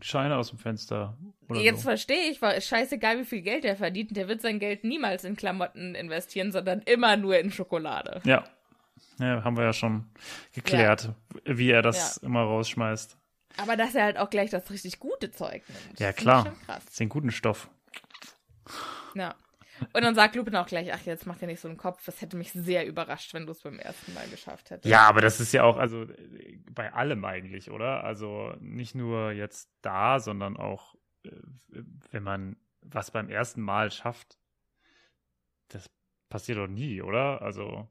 Scheine 0.00 0.36
aus 0.36 0.50
dem 0.50 0.58
Fenster. 0.58 1.16
Jetzt 1.54 1.82
so. 1.82 1.88
verstehe 1.88 2.30
ich, 2.30 2.40
war 2.40 2.60
scheißegal, 2.60 3.18
wie 3.18 3.24
viel 3.24 3.42
Geld 3.42 3.64
er 3.64 3.76
verdient. 3.76 4.16
Der 4.16 4.28
wird 4.28 4.40
sein 4.40 4.58
Geld 4.58 4.84
niemals 4.84 5.24
in 5.24 5.36
Klamotten 5.36 5.94
investieren, 5.94 6.52
sondern 6.52 6.80
immer 6.82 7.16
nur 7.16 7.38
in 7.38 7.50
Schokolade. 7.50 8.20
Ja. 8.24 8.44
Ja, 9.18 9.42
haben 9.42 9.56
wir 9.56 9.64
ja 9.64 9.72
schon 9.72 10.08
geklärt, 10.54 11.10
wie 11.44 11.70
er 11.70 11.82
das 11.82 12.18
immer 12.18 12.42
rausschmeißt. 12.42 13.16
Aber 13.56 13.76
dass 13.76 13.94
er 13.94 14.04
halt 14.04 14.18
auch 14.18 14.30
gleich 14.30 14.50
das 14.50 14.70
richtig 14.70 15.00
gute 15.00 15.32
Zeug 15.32 15.62
nimmt. 15.68 15.98
Ja, 15.98 16.12
klar. 16.12 16.44
Schon 16.44 16.60
krass. 16.60 16.84
Den 16.98 17.08
guten 17.08 17.32
Stoff. 17.32 17.68
Ja. 19.14 19.34
Und 19.92 20.02
dann 20.02 20.14
sagt 20.14 20.34
Lupin 20.36 20.56
auch 20.56 20.66
gleich, 20.66 20.92
ach, 20.92 21.04
jetzt 21.06 21.26
macht 21.26 21.42
er 21.42 21.48
nicht 21.48 21.60
so 21.60 21.68
einen 21.68 21.76
Kopf. 21.76 22.04
Das 22.06 22.20
hätte 22.20 22.36
mich 22.36 22.52
sehr 22.52 22.86
überrascht, 22.86 23.34
wenn 23.34 23.46
du 23.46 23.52
es 23.52 23.62
beim 23.62 23.78
ersten 23.78 24.12
Mal 24.14 24.28
geschafft 24.28 24.70
hättest. 24.70 24.84
Ja, 24.84 25.08
aber 25.08 25.20
das 25.20 25.40
ist 25.40 25.52
ja 25.52 25.64
auch, 25.64 25.76
also 25.76 26.02
äh, 26.04 26.58
bei 26.70 26.92
allem 26.92 27.24
eigentlich, 27.24 27.70
oder? 27.70 28.04
Also 28.04 28.54
nicht 28.60 28.94
nur 28.94 29.32
jetzt 29.32 29.70
da, 29.82 30.20
sondern 30.20 30.56
auch, 30.56 30.94
äh, 31.24 31.30
wenn 32.10 32.22
man 32.22 32.56
was 32.82 33.10
beim 33.10 33.28
ersten 33.28 33.60
Mal 33.62 33.90
schafft, 33.90 34.38
das 35.68 35.90
passiert 36.28 36.58
doch 36.58 36.68
nie, 36.68 37.02
oder? 37.02 37.42
Also, 37.42 37.88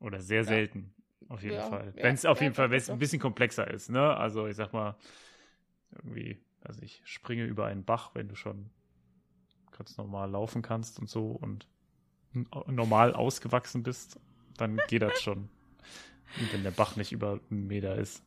oder 0.00 0.20
sehr 0.20 0.44
selten, 0.44 0.94
auf 1.28 1.42
jeden 1.42 1.60
Ja, 1.60 1.62
Fall. 1.62 1.94
ja, 1.94 2.02
Wenn 2.02 2.14
es 2.14 2.26
auf 2.26 2.40
ja, 2.40 2.42
jeden 2.42 2.54
Fall, 2.54 2.70
wenn 2.70 2.78
es 2.78 2.90
ein 2.90 2.98
bisschen 2.98 3.20
komplexer 3.20 3.68
ist, 3.70 3.90
ne? 3.90 4.16
Also 4.16 4.46
ich 4.46 4.56
sag 4.56 4.72
mal, 4.72 4.96
irgendwie, 5.92 6.38
also 6.62 6.82
ich 6.82 7.02
springe 7.04 7.44
über 7.44 7.66
einen 7.66 7.84
Bach, 7.84 8.12
wenn 8.14 8.28
du 8.28 8.34
schon 8.34 8.70
ganz 9.78 9.96
normal 9.96 10.30
laufen 10.30 10.60
kannst 10.60 10.98
und 10.98 11.08
so 11.08 11.30
und 11.30 11.66
normal 12.66 13.14
ausgewachsen 13.14 13.82
bist, 13.82 14.20
dann 14.56 14.78
geht 14.88 15.02
das 15.02 15.22
schon. 15.22 15.48
Und 16.38 16.52
wenn 16.52 16.62
der 16.62 16.72
Bach 16.72 16.96
nicht 16.96 17.12
über 17.12 17.40
einen 17.50 17.66
Meter 17.68 17.96
ist. 17.96 18.22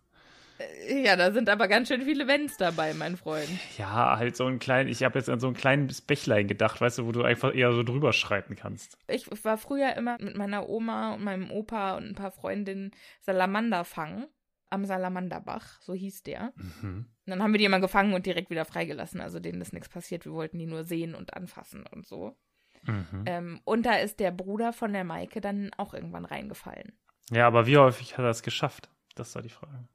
Ja, 0.88 1.16
da 1.16 1.32
sind 1.32 1.50
aber 1.50 1.68
ganz 1.68 1.88
schön 1.88 2.04
viele 2.04 2.28
Wenns 2.28 2.58
dabei, 2.58 2.94
mein 2.94 3.18
Freund. 3.18 3.50
Ja, 3.78 4.18
halt 4.18 4.36
so 4.36 4.46
ein 4.46 4.60
klein, 4.60 4.88
ich 4.88 5.04
habe 5.04 5.18
jetzt 5.18 5.30
an 5.30 5.40
so 5.40 5.48
ein 5.48 5.56
kleines 5.56 6.02
Bächlein 6.02 6.48
gedacht, 6.48 6.80
weißt 6.80 7.00
du, 7.00 7.06
wo 7.08 7.12
du 7.12 7.24
einfach 7.24 7.54
eher 7.54 7.74
so 7.74 7.84
drüber 7.84 8.14
schreiten 8.14 8.56
kannst. 8.56 8.98
Ich 9.08 9.28
war 9.44 9.58
früher 9.58 9.96
immer 9.96 10.18
mit 10.20 10.38
meiner 10.38 10.70
Oma 10.70 11.16
und 11.16 11.24
meinem 11.24 11.50
Opa 11.50 11.98
und 11.98 12.10
ein 12.10 12.16
paar 12.16 12.32
Freundinnen 12.32 12.92
Salamander 13.22 13.84
fangen. 13.86 14.28
Am 14.72 14.86
Salamanderbach, 14.86 15.82
so 15.82 15.94
hieß 15.94 16.24
der. 16.24 16.54
Mhm. 16.56 17.06
Dann 17.26 17.44
haben 17.44 17.54
wir 17.54 17.58
die 17.60 17.66
immer 17.66 17.80
gefangen 17.80 18.14
und 18.14 18.26
direkt 18.26 18.50
wieder 18.50 18.66
freigelassen. 18.66 19.22
Also 19.22 19.40
denen 19.40 19.62
ist 19.62 19.74
nichts 19.74 19.90
passiert. 19.90 20.26
Wir 20.26 20.32
wollten 20.34 20.58
die 20.58 20.66
nur 20.66 20.84
sehen 20.84 21.14
und 21.14 21.34
anfassen 21.34 21.86
und 21.88 22.08
so. 22.08 22.38
Mhm. 22.84 23.24
Ähm, 23.26 23.62
und 23.66 23.86
da 23.86 23.96
ist 23.98 24.20
der 24.20 24.32
Bruder 24.32 24.74
von 24.74 24.94
der 24.94 25.04
Maike 25.04 25.42
dann 25.42 25.72
auch 25.78 25.94
irgendwann 25.94 26.26
reingefallen. 26.26 26.98
Ja, 27.30 27.48
aber 27.48 27.68
wie 27.68 27.78
häufig 27.78 28.18
hat 28.18 28.24
er 28.24 28.32
es 28.32 28.44
geschafft? 28.44 28.90
Das 29.16 29.36
war 29.36 29.42
die 29.42 29.50
Frage. 29.50 29.88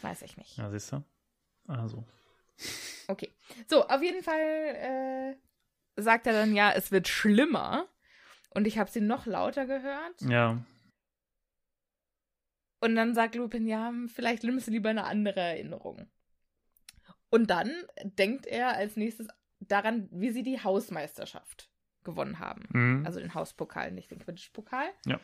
Weiß 0.00 0.22
ich 0.22 0.36
nicht. 0.36 0.56
Ja, 0.56 0.70
siehst 0.70 0.92
du? 0.92 1.04
Also. 1.66 2.04
Okay. 3.08 3.30
So, 3.68 3.86
auf 3.86 4.02
jeden 4.02 4.22
Fall 4.22 5.36
äh, 5.96 6.00
sagt 6.00 6.26
er 6.26 6.32
dann, 6.32 6.54
ja, 6.54 6.72
es 6.72 6.90
wird 6.90 7.08
schlimmer. 7.08 7.86
Und 8.50 8.66
ich 8.66 8.78
habe 8.78 8.90
sie 8.90 9.00
noch 9.00 9.26
lauter 9.26 9.66
gehört. 9.66 10.20
Ja. 10.22 10.58
Und 12.84 12.96
dann 12.96 13.14
sagt 13.14 13.34
Lupin, 13.34 13.66
ja, 13.66 13.94
vielleicht 14.08 14.44
nimmst 14.44 14.66
du 14.66 14.70
lieber 14.70 14.90
eine 14.90 15.04
andere 15.04 15.40
Erinnerung. 15.40 16.06
Und 17.30 17.48
dann 17.48 17.72
denkt 18.02 18.44
er 18.44 18.76
als 18.76 18.96
nächstes 18.96 19.28
daran, 19.58 20.06
wie 20.10 20.32
sie 20.32 20.42
die 20.42 20.62
Hausmeisterschaft 20.62 21.70
gewonnen 22.02 22.40
haben. 22.40 22.64
Mhm. 22.68 23.06
Also 23.06 23.20
den 23.20 23.32
Hauspokal, 23.32 23.90
nicht 23.90 24.10
den 24.10 24.18
Quidditch-Pokal. 24.18 24.84
Ja. 25.06 25.18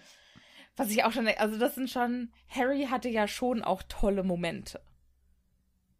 Was 0.74 0.90
ich 0.90 1.04
auch 1.04 1.12
schon, 1.12 1.28
also 1.28 1.58
das 1.58 1.74
sind 1.74 1.90
schon, 1.90 2.32
Harry 2.48 2.86
hatte 2.86 3.11
ja 3.11 3.28
schon 3.28 3.62
auch 3.62 3.82
tolle 3.82 4.22
Momente. 4.22 4.80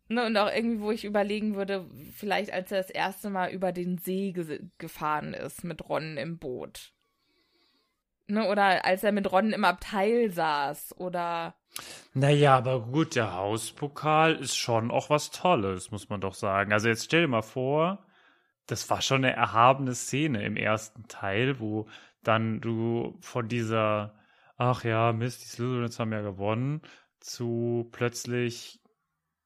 Ne, 0.09 0.25
und 0.25 0.39
auch 0.39 0.51
irgendwie, 0.51 0.81
wo 0.81 0.91
ich 0.91 1.05
überlegen 1.05 1.57
würde, 1.57 1.87
vielleicht 2.15 2.55
als 2.55 2.73
er 2.73 2.79
das 2.79 2.89
erste 2.89 3.29
Mal 3.29 3.53
über 3.53 3.73
den 3.73 3.99
See 3.99 4.33
ge 4.33 4.63
gefahren 4.79 5.35
ist 5.35 5.63
mit 5.63 5.87
Ron 5.91 6.17
im 6.17 6.39
Boot. 6.39 6.95
Ne, 8.31 8.49
oder 8.49 8.85
als 8.85 9.03
er 9.03 9.13
mit 9.13 9.31
Ron 9.33 9.53
im 9.53 9.65
Abteil 9.65 10.31
saß 10.31 10.95
oder 10.99 11.55
Naja, 12.15 12.57
aber 12.57 12.81
gut, 12.81 13.17
der 13.17 13.35
Hauspokal 13.35 14.37
ist 14.37 14.57
schon 14.57 14.91
auch 14.91 15.11
was 15.11 15.31
Tolles, 15.31 15.91
muss 15.91 16.09
man 16.09 16.21
doch 16.21 16.35
sagen. 16.35 16.73
Also 16.73 16.89
jetzt 16.89 17.05
stell 17.07 17.23
dir 17.23 17.29
mal 17.29 17.43
vor, 17.43 18.07
das 18.67 18.89
war 18.89 19.03
schon 19.03 19.25
eine 19.25 19.35
erhabene 19.35 19.95
Szene 19.95 20.45
im 20.45 20.57
ersten 20.57 21.09
Teil, 21.09 21.59
wo 21.59 21.89
dann 22.23 22.61
du 22.61 23.19
von 23.21 23.49
dieser, 23.49 24.15
ach 24.57 24.85
ja, 24.85 25.13
Mist, 25.13 25.43
die 25.45 25.49
Slytherins 25.49 25.99
haben 25.99 26.13
ja 26.13 26.21
gewonnen, 26.21 26.83
zu 27.19 27.89
plötzlich, 27.91 28.81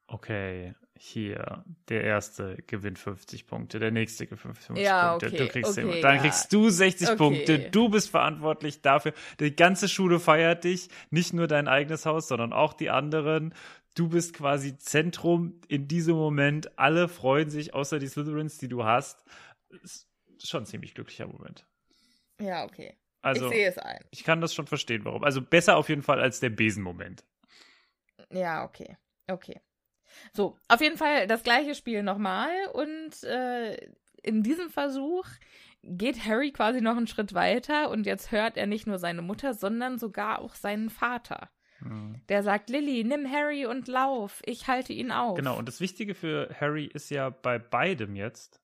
okay, 0.06 0.74
hier, 0.96 1.64
der 1.88 2.04
erste 2.04 2.56
gewinnt 2.66 2.98
50 2.98 3.46
Punkte, 3.46 3.78
der 3.78 3.90
nächste 3.90 4.26
gewinnt 4.26 4.58
50 4.58 4.76
Ja, 4.76 5.10
Punkte, 5.10 5.26
okay, 5.26 5.36
du 5.36 5.48
kriegst 5.48 5.78
okay, 5.78 6.00
dann 6.00 6.16
ja. 6.16 6.22
kriegst 6.22 6.52
du 6.52 6.68
60 6.70 7.08
Okay. 7.08 7.16
Punkte, 7.16 7.58
du 7.58 7.88
bist 7.88 8.10
verantwortlich 8.10 8.80
dafür, 8.80 9.12
die 9.40 9.54
ganze 9.54 9.88
Schule 9.88 10.20
feiert 10.20 10.64
dich, 10.64 10.88
nicht 11.10 11.32
nur 11.32 11.46
dein 11.46 11.68
eigenes 11.68 12.06
Haus, 12.06 12.28
sondern 12.28 12.52
auch 12.52 12.72
die 12.72 12.90
anderen. 12.90 13.54
Du 13.94 14.08
bist 14.08 14.34
quasi 14.34 14.76
Zentrum 14.78 15.60
in 15.68 15.86
diesem 15.86 16.16
Moment. 16.16 16.78
Alle 16.78 17.08
freuen 17.08 17.50
sich, 17.50 17.74
außer 17.74 17.98
die 17.98 18.08
Slytherins, 18.08 18.58
die 18.58 18.68
du 18.68 18.84
hast. 18.84 19.24
Ist 19.82 20.08
schon 20.42 20.62
ein 20.62 20.66
ziemlich 20.66 20.94
glücklicher 20.94 21.26
Moment. 21.26 21.64
Ja, 22.40 22.64
okay. 22.64 22.96
Also, 23.22 23.46
ich 23.46 23.52
sehe 23.52 23.68
es 23.68 23.78
ein. 23.78 24.04
ich 24.10 24.24
kann 24.24 24.40
das 24.40 24.52
schon 24.52 24.66
verstehen, 24.66 25.04
warum. 25.04 25.24
Also 25.24 25.40
besser 25.40 25.76
auf 25.76 25.88
jeden 25.88 26.02
Fall 26.02 26.20
als 26.20 26.40
der 26.40 26.50
Besenmoment. 26.50 27.24
Ja, 28.30 28.64
okay. 28.64 28.96
Okay. 29.28 29.60
So, 30.32 30.58
auf 30.68 30.80
jeden 30.80 30.96
Fall 30.96 31.26
das 31.26 31.42
gleiche 31.42 31.74
Spiel 31.74 32.02
nochmal 32.02 32.50
und 32.72 33.22
äh, 33.24 33.76
in 34.22 34.42
diesem 34.42 34.70
Versuch 34.70 35.26
geht 35.82 36.24
Harry 36.24 36.50
quasi 36.50 36.80
noch 36.80 36.96
einen 36.96 37.06
Schritt 37.06 37.34
weiter 37.34 37.90
und 37.90 38.06
jetzt 38.06 38.32
hört 38.32 38.56
er 38.56 38.66
nicht 38.66 38.86
nur 38.86 38.98
seine 38.98 39.22
Mutter, 39.22 39.54
sondern 39.54 39.98
sogar 39.98 40.40
auch 40.40 40.54
seinen 40.54 40.90
Vater. 40.90 41.50
Mhm. 41.80 42.22
Der 42.28 42.42
sagt, 42.42 42.70
Lilly, 42.70 43.04
nimm 43.04 43.30
Harry 43.30 43.66
und 43.66 43.88
lauf, 43.88 44.40
ich 44.44 44.66
halte 44.66 44.92
ihn 44.92 45.12
auf. 45.12 45.36
Genau, 45.36 45.58
und 45.58 45.68
das 45.68 45.80
Wichtige 45.80 46.14
für 46.14 46.48
Harry 46.58 46.86
ist 46.86 47.10
ja 47.10 47.30
bei 47.30 47.58
beidem 47.58 48.16
jetzt, 48.16 48.60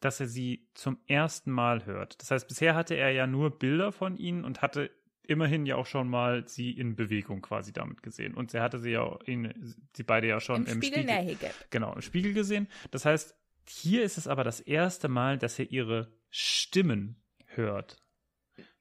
dass 0.00 0.20
er 0.20 0.28
sie 0.28 0.68
zum 0.74 0.98
ersten 1.06 1.50
Mal 1.50 1.86
hört. 1.86 2.20
Das 2.20 2.30
heißt, 2.30 2.48
bisher 2.48 2.74
hatte 2.74 2.94
er 2.94 3.10
ja 3.10 3.26
nur 3.26 3.58
Bilder 3.58 3.92
von 3.92 4.16
ihnen 4.18 4.44
und 4.44 4.60
hatte 4.60 4.90
immerhin 5.28 5.66
ja 5.66 5.76
auch 5.76 5.86
schon 5.86 6.08
mal 6.08 6.46
sie 6.48 6.70
in 6.70 6.96
Bewegung 6.96 7.42
quasi 7.42 7.72
damit 7.72 8.02
gesehen. 8.02 8.34
Und 8.34 8.52
er 8.54 8.62
hatte 8.62 8.78
sie 8.78 8.90
ja, 8.90 9.18
ihn, 9.26 9.76
sie 9.94 10.02
beide 10.02 10.26
ja 10.26 10.40
schon 10.40 10.66
Im 10.66 10.72
im, 10.74 10.82
Spiegel 10.82 11.02
Spiegel. 11.02 11.50
Genau, 11.70 11.92
im 11.94 12.02
Spiegel 12.02 12.32
gesehen. 12.32 12.68
Das 12.90 13.04
heißt, 13.04 13.36
hier 13.68 14.02
ist 14.02 14.18
es 14.18 14.28
aber 14.28 14.44
das 14.44 14.60
erste 14.60 15.08
Mal, 15.08 15.38
dass 15.38 15.58
er 15.58 15.70
ihre 15.70 16.12
Stimmen 16.30 17.22
hört. 17.46 17.96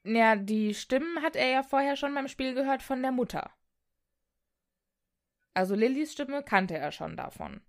Ja, 0.03 0.35
die 0.35 0.73
Stimmen 0.73 1.21
hat 1.23 1.35
er 1.35 1.49
ja 1.49 1.63
vorher 1.63 1.95
schon 1.95 2.13
beim 2.13 2.27
Spiel 2.27 2.53
gehört 2.53 2.83
von 2.83 3.01
der 3.01 3.11
Mutter. 3.11 3.51
Also 5.53 5.73
Lillys 5.73 6.11
Stimme 6.13 6.43
kannte 6.43 6.77
er 6.77 6.91
schon 6.91 7.15
davon. 7.15 7.61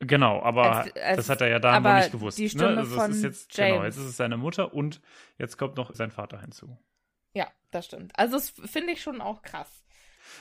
Genau, 0.00 0.42
aber 0.42 0.78
Als- 0.82 0.96
als- 0.96 1.16
das 1.16 1.28
hat 1.28 1.40
er 1.42 1.48
ja 1.48 1.58
da 1.60 1.78
noch 1.78 1.94
nicht 1.94 2.10
gewusst. 2.10 2.36
die 2.36 2.48
Stimme 2.48 2.72
ne? 2.72 2.78
also 2.78 2.96
es 2.96 3.00
von 3.00 3.10
ist 3.12 3.22
jetzt, 3.22 3.56
James. 3.56 3.72
Genau, 3.72 3.84
jetzt 3.84 3.96
ist 3.98 4.04
es 4.04 4.16
seine 4.16 4.36
Mutter 4.36 4.74
und 4.74 5.00
jetzt 5.38 5.56
kommt 5.58 5.76
noch 5.76 5.94
sein 5.94 6.10
Vater 6.10 6.40
hinzu. 6.40 6.76
Ja, 7.34 7.50
das 7.70 7.86
stimmt. 7.86 8.12
Also 8.18 8.36
das 8.36 8.50
finde 8.50 8.92
ich 8.92 9.02
schon 9.02 9.20
auch 9.20 9.42
krass. 9.42 9.82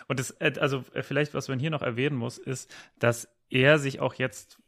Und 0.07 0.19
das, 0.19 0.31
äh, 0.39 0.53
also 0.59 0.83
äh, 0.93 1.03
vielleicht, 1.03 1.33
was 1.33 1.47
man 1.47 1.59
hier 1.59 1.69
noch 1.71 1.81
erwähnen 1.81 2.15
muss, 2.15 2.37
ist, 2.37 2.73
dass 2.99 3.27
er 3.49 3.79
sich 3.79 3.99
auch 3.99 4.13
jetzt, 4.15 4.59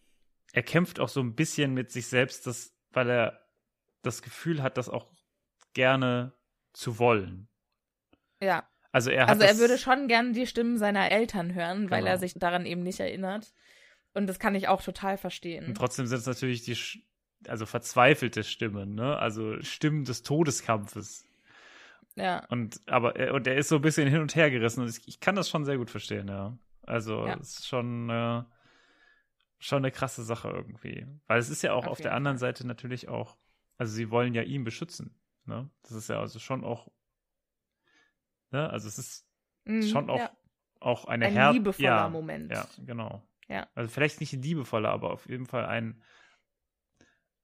er 0.54 0.64
kämpft 0.64 1.00
auch 1.00 1.10
so 1.10 1.22
ein 1.22 1.36
bisschen 1.36 1.74
mit 1.74 1.92
sich 1.92 2.08
selbst, 2.08 2.48
das, 2.48 2.74
weil 2.92 3.10
er 3.10 3.46
das 4.02 4.22
Gefühl 4.22 4.62
hat, 4.62 4.78
das 4.78 4.90
auch 4.90 5.08
gerne 5.74 6.34
zu 6.74 7.00
wollen. 7.00 7.48
Ja. 8.42 8.68
Also 8.92 9.10
er 9.10 9.28
Also 9.30 9.44
er 9.44 9.58
würde 9.58 9.78
schon 9.78 10.08
gern 10.08 10.34
die 10.34 10.46
Stimmen 10.46 10.78
seiner 10.78 11.12
Eltern 11.12 11.54
hören, 11.56 11.90
weil 11.90 12.02
Genau. 12.02 12.12
er 12.12 12.18
sich 12.20 12.34
daran 12.36 12.66
eben 12.66 12.84
nicht 12.84 13.00
erinnert. 13.00 13.54
Und 14.14 14.28
das 14.28 14.38
kann 14.38 14.54
ich 14.54 14.68
auch 14.68 14.84
total 14.84 15.18
verstehen. 15.18 15.66
Und 15.66 15.76
trotzdem 15.76 16.06
sind 16.06 16.20
es 16.20 16.28
natürlich 16.28 16.62
die, 16.64 16.78
also 17.48 17.66
verzweifelte 17.66 18.44
Stimmen, 18.44 18.94
ne? 18.94 19.18
Also 19.18 19.60
Stimmen 19.62 20.06
des 20.06 20.22
Todeskampfes. 20.22 21.26
Ja. 22.16 22.46
Und 22.50 22.82
aber 22.88 23.16
er, 23.16 23.34
und 23.34 23.48
er 23.48 23.56
ist 23.56 23.70
so 23.70 23.78
ein 23.78 23.82
bisschen 23.82 24.08
hin 24.08 24.22
und 24.22 24.36
her 24.36 24.52
gerissen 24.52 24.82
und 24.82 24.90
ich, 24.90 25.08
ich 25.08 25.20
kann 25.20 25.36
das 25.36 25.50
schon 25.50 25.66
sehr 25.66 25.78
gut 25.78 25.90
verstehen, 25.90 26.28
ja. 26.28 26.58
Also 26.84 27.26
Ja. 27.26 27.36
es 27.36 27.60
ist 27.60 27.68
schon 27.68 28.10
äh, 28.10 28.44
schon 29.60 29.78
eine 29.80 29.92
krasse 29.92 30.24
Sache 30.24 30.50
irgendwie, 30.50 31.08
weil 31.28 31.40
es 31.40 31.50
ist 31.50 31.62
ja 31.64 31.74
auch 31.74 31.86
Auf 31.86 31.92
auf, 31.92 32.02
der 32.02 32.14
anderen 32.14 32.38
Seite 32.38 32.68
natürlich 32.68 33.08
auch, 33.08 33.38
also 33.78 33.94
sie 33.94 34.12
wollen 34.12 34.34
ja 34.34 34.42
ihn 34.44 34.64
beschützen, 34.64 35.20
ne? 35.46 35.70
Das 35.84 35.92
ist 35.94 36.10
ja 36.10 36.20
also 36.20 36.40
schon 36.40 36.64
auch, 36.64 36.92
ne? 38.52 38.70
Also 38.70 38.88
es 38.88 38.98
ist 39.00 39.28
Mhm, 39.66 39.82
schon 39.84 40.10
auch 40.10 40.20
ja. 40.20 40.32
auch 40.82 41.06
eine 41.06 41.28
ein 41.28 41.34
Her 41.34 41.54
liebevoller 41.54 41.90
ja, 41.90 42.10
Moment. 42.10 42.52
Ja, 42.52 42.68
genau. 42.86 43.24
Ja. 43.48 43.68
Also 43.76 43.90
vielleicht 43.90 44.20
nicht 44.20 44.34
ein 44.34 44.42
liebevoller, 44.42 44.90
aber 44.90 45.12
auf 45.12 45.28
jeden 45.30 45.46
Fall 45.46 45.66
ein, 45.66 46.04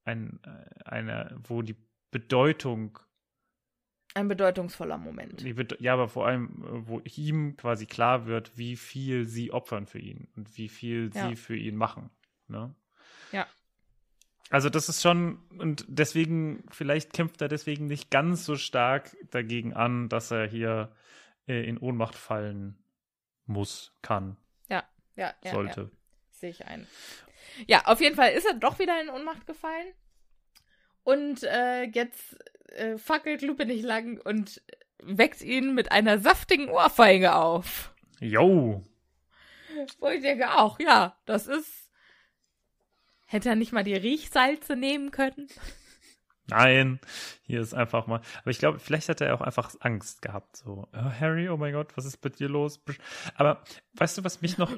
ein 0.03 0.39
äh, 0.43 0.84
eine, 0.84 1.39
wo 1.47 1.61
die 1.61 1.78
Bedeutung 2.11 2.99
Ein 4.16 4.28
bedeutungsvoller 4.28 4.97
Moment. 4.97 5.43
ja, 5.80 5.93
aber 5.93 6.07
vor 6.10 6.26
allem, 6.26 6.64
äh, 6.64 6.88
wo 6.88 6.99
ihm 7.01 7.55
quasi 7.57 7.86
klar 7.86 8.26
wird, 8.26 8.57
wie 8.57 8.76
viel 8.76 9.28
sie 9.28 9.51
opfern 9.51 9.86
für 9.86 9.99
ihn 9.99 10.28
und 10.36 10.57
wie 10.57 10.68
viel 10.70 11.12
Ja. 11.14 11.30
sie 11.30 11.36
für 11.36 11.55
ihn 11.55 11.76
machen. 11.76 12.10
Ne? 12.47 12.74
Ja. 13.32 13.45
Also 14.49 14.70
das 14.72 14.89
ist 14.89 15.03
schon, 15.03 15.38
und 15.60 15.86
deswegen, 15.88 16.64
vielleicht 16.72 17.14
kämpft 17.14 17.39
er 17.43 17.47
deswegen 17.49 17.86
nicht 17.86 18.10
ganz 18.10 18.45
so 18.45 18.55
stark 18.55 19.16
dagegen 19.30 19.74
an, 19.76 20.10
dass 20.10 20.32
er 20.32 20.47
hier 20.47 20.91
äh, 21.47 21.64
in 21.70 21.78
Ohnmacht 21.78 22.16
fallen 22.16 22.76
muss, 23.45 23.93
kann, 24.01 24.38
Ja, 24.70 24.84
ja, 25.16 25.34
ja. 25.43 25.51
sollte. 25.51 25.82
Ja. 25.82 25.89
Sehe 26.32 26.49
ich 26.49 26.66
ein. 26.66 26.88
Ja, 27.68 27.86
auf 27.86 28.01
jeden 28.01 28.16
Fall 28.16 28.32
ist 28.32 28.45
er 28.47 28.55
doch 28.55 28.80
wieder 28.80 28.99
in 29.01 29.10
Ohnmacht 29.10 29.45
gefallen. 29.45 29.88
Und 31.03 31.43
äh, 31.43 31.84
jetzt 31.84 32.38
äh, 32.78 32.97
fackelt 32.97 33.41
Lupe 33.41 33.65
nicht 33.65 33.84
lang 33.84 34.20
und 34.20 34.61
weckt 35.01 35.41
ihn 35.41 35.76
mit 35.76 35.91
einer 35.91 36.20
saftigen 36.20 36.70
Ohrfeige 36.70 37.36
auf. 37.36 37.93
Jo! 38.20 38.84
Wo 39.99 40.09
ich 40.09 40.22
denke 40.22 40.57
auch, 40.57 40.80
ja, 40.80 41.17
das 41.26 41.47
ist. 41.47 41.89
Hätte 43.26 43.49
er 43.49 43.55
nicht 43.55 43.72
mal 43.72 43.84
die 43.84 43.95
Riechsalze 43.95 44.76
nehmen 44.76 45.11
können? 45.11 45.47
Nein, 46.49 46.99
hier 47.43 47.61
ist 47.61 47.76
einfach 47.76 48.07
mal. 48.07 48.22
Aber 48.41 48.49
ich 48.49 48.57
glaube, 48.57 48.80
vielleicht 48.80 49.07
hat 49.07 49.22
er 49.22 49.36
auch 49.36 49.41
einfach 49.41 49.76
Angst 49.82 50.24
gehabt. 50.24 50.57
So, 50.57 50.88
oh, 50.91 51.11
Harry, 51.20 51.47
oh 51.47 51.57
mein 51.57 51.74
Gott, 51.74 51.95
was 51.95 52.05
ist 52.05 52.24
mit 52.24 52.39
dir 52.39 52.49
los? 52.49 52.84
Aber 53.36 53.63
weißt 53.93 54.17
du, 54.17 54.24
was 54.24 54.41
mich 54.41 54.57
noch. 54.57 54.72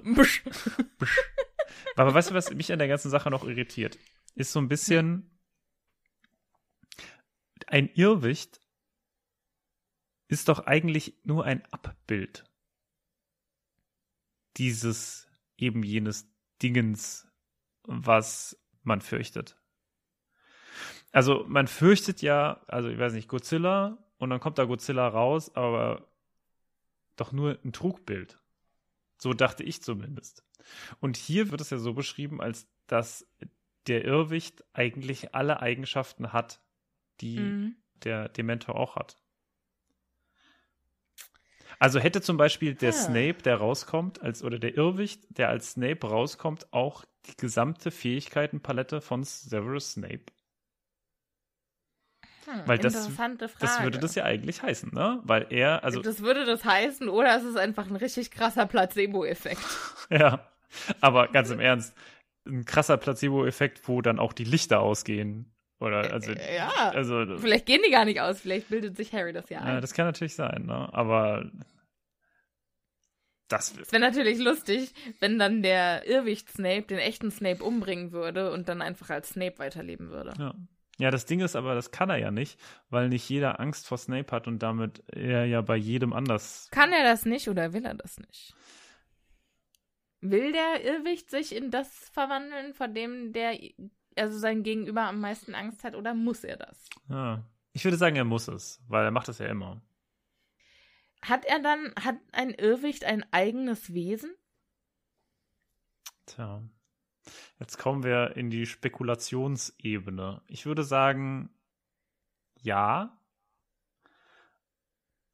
Aber 1.95 2.13
weißt 2.13 2.31
du, 2.31 2.33
was 2.33 2.53
mich 2.53 2.73
an 2.73 2.79
der 2.79 2.89
ganzen 2.89 3.09
Sache 3.09 3.29
noch 3.29 3.45
irritiert? 3.45 3.97
Ist 4.35 4.51
so 4.51 4.59
ein 4.59 4.67
bisschen. 4.67 5.30
Ein 7.72 7.88
Irrwicht 7.88 8.59
ist 10.28 10.49
doch 10.49 10.59
eigentlich 10.59 11.15
nur 11.24 11.45
ein 11.45 11.63
Abbild 11.72 12.43
dieses 14.57 15.30
eben 15.55 15.82
jenes 15.82 16.30
Dingens, 16.61 17.30
was 17.84 18.61
man 18.84 18.99
fürchtet. 18.99 19.57
Also 21.13 21.45
man 21.47 21.67
fürchtet 21.67 22.22
ja, 22.22 22.61
also 22.67 22.89
ich 22.89 22.99
weiß 22.99 23.13
nicht, 23.13 23.30
Godzilla 23.30 23.97
und 24.17 24.30
dann 24.32 24.41
kommt 24.41 24.57
da 24.57 24.65
Godzilla 24.65 25.07
raus, 25.07 25.55
aber 25.55 26.11
doch 27.15 27.32
nur 27.32 27.57
ein 27.63 27.72
Trugbild. 27.72 28.38
So 29.17 29.34
dachte 29.34 29.63
ich 29.63 29.82
zumindest. 29.82 30.43
Und 30.99 31.15
hier 31.15 31.51
wird 31.51 31.61
es 31.61 31.69
ja 31.69 31.78
so 31.78 31.93
beschrieben, 31.93 32.41
als 32.41 32.67
dass 32.88 33.26
der 33.88 34.03
Irrwicht 34.03 34.61
eigentlich 34.74 35.34
alle 35.34 35.61
Eigenschaften 35.61 36.34
hat, 36.34 36.59
die 37.22 37.39
Mhm. 37.39 37.76
der 38.03 38.30
Dementor 38.30 38.76
auch 38.76 38.95
hat. 38.95 39.15
Also 41.80 41.99
hätte 41.99 42.22
zum 42.22 42.38
Beispiel 42.38 42.76
der 42.76 42.89
Ah. 42.89 42.93
Snape, 42.93 43.41
der 43.43 43.57
rauskommt, 43.57 44.22
als 44.22 44.43
oder 44.43 44.59
der 44.59 44.76
Irrwicht, 44.76 45.24
der 45.38 45.49
als 45.49 45.72
Snape 45.72 46.07
rauskommt, 46.07 46.72
auch 46.74 47.05
die 47.28 47.36
gesamte 47.38 47.89
Fähigkeitenpalette 47.91 49.01
von 49.01 49.24
Severus 49.24 49.93
Snape. 49.93 50.26
Hm, 52.45 52.61
Weil 52.65 52.78
das- 52.80 52.95
interessante 52.95 53.47
Frage. 53.49 53.61
Das 53.65 53.84
würde 53.84 53.99
das 53.99 54.15
ja 54.15 54.24
eigentlich 54.26 54.61
heißen, 54.61 54.91
ne? 54.93 55.22
Weil 55.24 55.47
er, 55.51 55.84
also 55.84 56.01
das 56.01 56.22
würde 56.22 56.45
das 56.45 56.65
heißen, 56.65 57.07
oder 57.09 57.36
es 57.38 57.43
ist 57.43 57.55
einfach 57.57 57.88
ein 57.88 57.95
richtig 57.95 58.32
krasser 58.32 58.65
Placebo-Effekt. 58.65 59.61
ja, 60.09 60.47
aber 60.99 61.28
ganz 61.30 61.49
im 61.51 61.59
Ernst, 61.59 61.95
ein 62.47 62.65
krasser 62.65 62.97
Placebo-Effekt, 62.97 63.88
wo 63.88 64.01
dann 64.01 64.19
auch 64.19 64.34
die 64.34 64.43
Lichter 64.43 64.80
ausgehen. 64.82 65.53
Oder 65.82 66.13
also, 66.13 66.32
Äh, 66.32 66.55
ja. 66.57 66.69
also 66.91 67.38
Vielleicht 67.38 67.65
gehen 67.65 67.82
die 67.86 67.91
gar 67.91 68.05
nicht 68.05 68.21
aus, 68.21 68.39
vielleicht 68.39 68.69
bildet 68.69 68.95
sich 68.95 69.11
Harry 69.13 69.34
das 69.34 69.49
ja 69.49 69.59
ein. 69.61 69.67
ja, 69.75 69.82
das 69.82 69.93
kann 69.93 70.05
natürlich 70.05 70.36
sein, 70.36 70.65
ne? 70.67 70.89
Aber 70.93 71.49
das 73.47 73.75
Es 73.77 73.91
wäre 73.91 73.99
natürlich 74.01 74.39
lustig, 74.39 74.93
wenn 75.19 75.38
dann 75.38 75.61
der 75.61 76.07
Irrwicht 76.07 76.49
Snape 76.49 76.84
den 76.84 76.99
echten 76.99 77.32
Snape 77.32 77.63
umbringen 77.63 78.11
würde 78.11 78.51
und 78.51 78.69
dann 78.69 78.82
einfach 78.82 79.09
als 79.09 79.29
Snape 79.29 79.59
weiterleben 79.59 80.09
würde. 80.09 80.34
Ja. 80.39 80.53
Ja, 80.97 81.09
das 81.09 81.25
Ding 81.25 81.39
ist 81.39 81.55
aber, 81.55 81.73
das 81.73 81.89
kann 81.89 82.11
er 82.11 82.17
ja 82.17 82.29
nicht, 82.29 82.59
weil 82.91 83.09
nicht 83.09 83.27
jeder 83.27 83.59
Angst 83.59 83.88
vor 83.88 83.97
Snape 83.97 84.32
hat 84.32 84.47
und 84.47 84.59
damit 84.61 85.01
er 85.07 85.45
ja 85.45 85.61
bei 85.61 85.75
jedem 85.75 86.13
anders. 86.13 86.67
Kann 86.69 86.91
er 86.93 87.03
das 87.03 87.25
nicht 87.25 87.49
oder 87.49 87.73
will 87.73 87.84
er 87.86 87.95
das 87.95 88.19
nicht? 88.19 88.53
Will 90.19 90.51
der 90.51 90.86
Irrwicht 90.86 91.32
sich 91.32 91.55
in 91.55 91.71
das 91.71 91.89
verwandeln, 92.13 92.75
von 92.75 92.93
dem 92.93 93.34
der, 93.34 93.57
also 94.18 94.38
sein 94.38 94.64
Gegenüber 94.64 95.03
am 95.03 95.20
meisten 95.20 95.55
Angst 95.55 95.84
hat, 95.84 95.95
oder 95.95 96.14
muss 96.14 96.43
er 96.43 96.57
das? 96.57 96.86
Ja. 97.09 97.43
Ich 97.74 97.84
würde 97.86 97.97
sagen, 97.97 98.16
er 98.16 98.26
muss 98.26 98.47
es, 98.47 98.82
weil 98.88 99.05
er 99.05 99.12
macht 99.12 99.28
das 99.28 99.39
ja 99.39 99.47
immer. 99.47 99.82
Hat 101.22 101.45
er 101.45 101.59
dann, 101.59 101.93
hat 102.03 102.18
ein 102.32 102.49
Irrwicht 102.51 103.05
ein 103.05 103.26
eigenes 103.32 103.93
Wesen? 103.93 104.32
Tja. 106.26 106.62
Jetzt 107.59 107.78
kommen 107.78 108.03
wir 108.03 108.36
in 108.36 108.49
die 108.49 108.66
Spekulationsebene. 108.66 110.41
Ich 110.47 110.66
würde 110.66 110.84
sagen, 110.84 111.49
ja. 112.62 113.18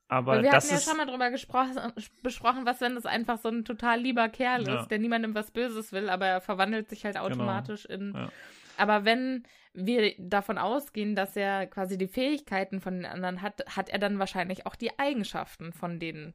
Aber 0.10 0.34
Weil 0.34 0.44
wir 0.44 0.52
das 0.52 0.66
hatten 0.66 0.74
ja 0.74 0.80
ist. 0.80 0.86
schon 0.88 0.98
mal 0.98 1.06
drüber 1.06 1.32
gesprochen, 1.32 1.94
besprochen, 2.24 2.66
was, 2.66 2.80
wenn 2.82 2.96
das 2.96 3.06
einfach 3.06 3.40
so 3.40 3.50
ein 3.50 3.66
total 3.66 4.00
lieber 4.00 4.30
Kerl 4.30 4.68
Ja. 4.68 4.82
ist, 4.82 4.88
der 4.90 5.00
niemandem 5.00 5.36
was 5.36 5.52
Böses 5.52 5.92
will, 5.92 6.10
aber 6.10 6.28
er 6.28 6.42
verwandelt 6.42 6.90
sich 6.90 7.04
halt 7.06 7.18
automatisch 7.18 7.86
in. 7.86 8.14
Ja. 8.14 8.30
Aber 8.78 9.06
wenn 9.06 9.44
wir 9.74 10.14
davon 10.18 10.58
ausgehen, 10.58 11.16
dass 11.16 11.36
er 11.36 11.68
quasi 11.68 11.98
die 11.98 12.08
Fähigkeiten 12.08 12.80
von 12.82 12.96
den 12.96 13.06
anderen 13.06 13.42
hat, 13.42 13.64
hat 13.76 13.90
er 13.90 14.00
dann 14.00 14.20
wahrscheinlich 14.20 14.66
auch 14.66 14.76
die 14.76 14.98
Eigenschaften 14.98 15.74
von 15.74 16.00
denen. 16.00 16.34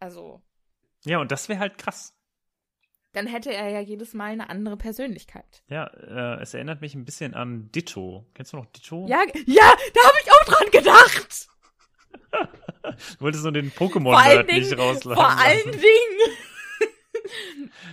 Also, 0.00 0.42
ja, 1.04 1.18
und 1.18 1.30
das 1.32 1.48
wäre 1.48 1.60
halt 1.60 1.78
krass. 1.78 2.12
dann 3.12 3.26
hätte 3.26 3.52
er 3.52 3.70
ja 3.70 3.80
jedes 3.80 4.12
Mal 4.14 4.32
eine 4.32 4.50
andere 4.50 4.76
Persönlichkeit. 4.76 5.62
Ja, 5.68 5.86
äh, 5.86 6.42
es 6.42 6.52
erinnert 6.54 6.80
mich 6.82 6.94
ein 6.94 7.04
bisschen 7.04 7.34
an 7.34 7.70
Ditto. 7.72 8.26
Kennst 8.34 8.52
du 8.52 8.58
noch 8.58 8.66
Ditto? 8.66 9.06
Ja, 9.08 9.22
ja, 9.46 9.72
da 9.94 10.00
habe 10.02 10.18
ich 10.22 10.32
auch 10.32 10.44
dran 10.44 10.70
gedacht. 10.70 11.48
Du 13.18 13.20
wolltest 13.24 13.42
nur 13.42 13.52
den 13.52 13.72
Pokémon-Nerd 13.72 14.46
nicht 14.46 14.78
rauslassen. 14.78 15.16
vor 15.16 15.28
allen 15.28 15.72
Dingen. 15.72 16.36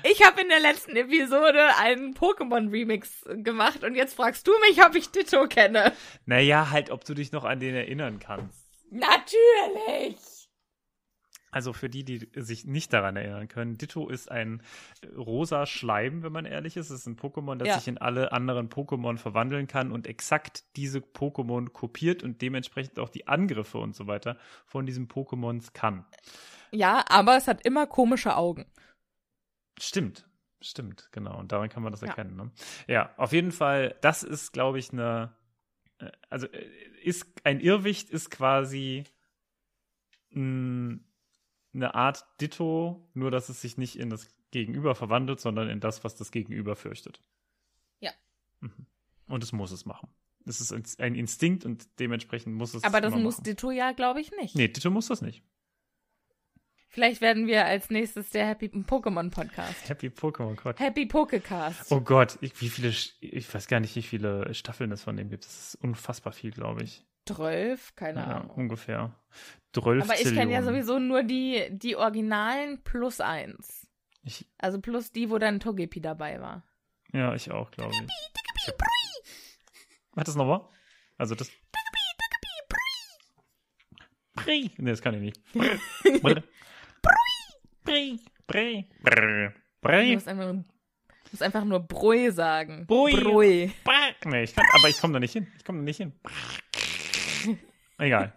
Ich 0.03 0.25
habe 0.25 0.41
in 0.41 0.49
der 0.49 0.59
letzten 0.59 0.95
Episode 0.95 1.75
einen 1.77 2.13
Pokémon-Remix 2.13 3.25
gemacht 3.43 3.83
und 3.83 3.95
jetzt 3.95 4.15
fragst 4.15 4.47
du 4.47 4.51
mich, 4.67 4.83
ob 4.85 4.95
ich 4.95 5.09
Ditto 5.11 5.47
kenne. 5.47 5.93
Naja, 6.25 6.69
halt, 6.69 6.89
ob 6.91 7.05
du 7.05 7.13
dich 7.13 7.31
noch 7.31 7.43
an 7.43 7.59
den 7.59 7.75
erinnern 7.75 8.19
kannst. 8.19 8.65
Natürlich. 8.91 10.17
Also 11.51 11.71
für 11.71 11.87
die, 11.87 12.03
die 12.03 12.27
sich 12.35 12.65
nicht 12.65 12.91
daran 12.93 13.15
erinnern 13.15 13.47
können, 13.47 13.77
Ditto 13.77 14.09
ist 14.09 14.31
ein 14.31 14.63
rosa 15.15 15.67
Schleim, 15.67 16.23
wenn 16.23 16.31
man 16.31 16.45
ehrlich 16.45 16.77
ist. 16.77 16.89
Es 16.89 17.01
ist 17.01 17.05
ein 17.07 17.15
Pokémon, 17.15 17.57
das 17.57 17.67
Ja. 17.67 17.77
sich 17.77 17.87
in 17.87 17.99
alle 17.99 18.31
anderen 18.31 18.69
Pokémon 18.69 19.17
verwandeln 19.19 19.67
kann 19.67 19.91
und 19.91 20.07
exakt 20.07 20.63
diese 20.77 20.97
Pokémon 20.99 21.69
kopiert 21.69 22.23
und 22.23 22.41
dementsprechend 22.41 22.97
auch 22.97 23.09
die 23.09 23.27
Angriffe 23.27 23.77
und 23.77 23.95
so 23.95 24.07
weiter 24.07 24.37
von 24.65 24.87
diesen 24.87 25.07
Pokémons 25.07 25.73
kann. 25.73 26.05
Ja, 26.71 27.05
aber 27.07 27.37
es 27.37 27.47
hat 27.47 27.63
immer 27.67 27.85
komische 27.85 28.35
Augen. 28.35 28.65
Stimmt, 29.79 30.27
stimmt, 30.61 31.09
genau. 31.11 31.37
Und 31.39 31.51
daran 31.51 31.69
kann 31.69 31.83
man 31.83 31.91
das 31.91 32.01
Ja. 32.01 32.07
erkennen. 32.07 32.35
Ne? 32.35 32.51
Ja, 32.87 33.13
auf 33.17 33.31
jeden 33.33 33.51
Fall, 33.51 33.95
das 34.01 34.23
ist, 34.23 34.51
glaube 34.53 34.79
ich, 34.79 34.91
eine, 34.91 35.35
äh, 35.99 36.11
also 36.29 36.47
äh, 36.47 36.65
ist 37.03 37.25
ein 37.43 37.59
Irrwicht 37.59 38.09
ist 38.09 38.29
quasi 38.29 39.03
mh, 40.31 40.99
eine 41.73 41.95
Art 41.95 42.25
Ditto, 42.39 43.09
nur 43.13 43.31
dass 43.31 43.49
es 43.49 43.61
sich 43.61 43.77
nicht 43.77 43.97
in 43.97 44.09
das 44.09 44.27
Gegenüber 44.51 44.95
verwandelt, 44.95 45.39
sondern 45.39 45.69
in 45.69 45.79
das, 45.79 46.03
was 46.03 46.15
das 46.15 46.31
Gegenüber 46.31 46.75
fürchtet. 46.75 47.21
Ja. 47.99 48.11
Mhm. 48.59 48.85
Und 49.27 49.43
es 49.43 49.51
muss 49.51 49.71
es 49.71 49.85
machen. 49.85 50.09
Es 50.45 50.59
ist 50.61 50.99
ein- 50.99 51.15
Instinkt 51.15 51.65
und 51.65 51.87
dementsprechend 51.99 52.53
muss 52.55 52.73
es 52.73 52.83
Aber 52.83 52.99
das 53.01 53.13
muss 53.15 53.35
machen. 53.37 53.43
Ditto 53.45 53.71
ja, 53.71 53.93
glaube 53.93 54.19
ich, 54.21 54.31
nicht. 54.31 54.55
Nee, 54.55 54.67
Ditto 54.67 54.91
muss 54.91 55.07
das 55.07 55.21
nicht. 55.21 55.41
Vielleicht 56.93 57.21
werden 57.21 57.47
wir 57.47 57.65
als 57.65 57.89
nächstes 57.89 58.29
der 58.29 58.45
Happy 58.45 58.67
Pokémon 58.67 59.31
Podcast. 59.31 59.89
Happy 59.89 60.09
Pokémon 60.09 60.55
Gott. 60.55 60.79
Happy 60.79 61.07
Pokecast. 61.07 61.91
Oh 61.91 62.01
Gott, 62.01 62.37
ich, 62.41 62.61
wie 62.61 62.69
viele, 62.69 62.89
ich 63.19 63.51
weiß 63.51 63.67
gar 63.67 63.79
nicht, 63.79 63.95
wie 63.95 64.03
viele 64.03 64.53
Staffeln 64.53 64.91
es 64.91 65.01
von 65.01 65.17
dem 65.17 65.27
gibt. 65.31 65.43
Das 65.43 65.73
ist 65.73 65.75
unfassbar 65.83 66.33
viel, 66.33 66.51
glaube 66.51 66.83
ich. 66.83 67.03
12, 67.27 67.95
keine 67.95 68.19
Ja, 68.19 68.25
Ahnung. 68.41 68.51
ungefähr. 68.51 69.15
12 69.73 70.03
Aber 70.03 70.21
ich 70.21 70.33
kenne 70.35 70.51
ja 70.53 70.61
sowieso 70.61 70.99
nur 70.99 71.23
die, 71.23 71.65
die 71.71 71.95
Originalen 71.95 72.83
plus 72.83 73.21
eins. 73.21 73.87
Ich, 74.21 74.45
Also 74.59 74.79
plus 74.79 75.11
die, 75.11 75.31
wo 75.31 75.39
dann 75.39 75.59
Togepi 75.59 75.99
dabei 75.99 76.39
war. 76.41 76.63
ja, 77.11 77.33
ich 77.33 77.49
auch, 77.49 77.71
glaube 77.71 77.91
ich. 77.91 78.71
Warte, 80.11 80.27
das 80.29 80.35
nochmal? 80.35 80.61
Also 81.17 81.33
das. 81.33 81.49
Brie. 84.35 84.69
Nee, 84.77 84.91
das 84.91 85.01
kann 85.01 85.15
ich 85.15 85.21
nicht. 85.21 85.41
Brie. 87.83 88.19
Brie. 88.47 88.87
Brie. 89.01 89.49
Brie. 89.81 90.07
Du 90.07 90.13
musst 90.13 90.27
einfach, 90.27 90.51
du 90.51 90.63
musst 91.31 91.43
einfach 91.43 91.65
nur 91.65 91.79
Brui 91.79 92.31
sagen. 92.31 92.85
Brui. 92.87 93.13
Brui. 93.13 93.71
Brie. 93.83 94.29
Nee, 94.29 94.43
ich 94.43 94.55
kann, 94.55 94.65
aber 94.73 94.89
ich 94.89 94.99
komme 94.99 95.13
da 95.13 95.19
nicht 95.19 95.33
hin. 95.33 95.47
Ich 95.57 95.65
komme 95.65 95.79
da 95.79 95.83
nicht 95.83 95.97
hin. 95.97 96.13
Egal. 97.97 98.33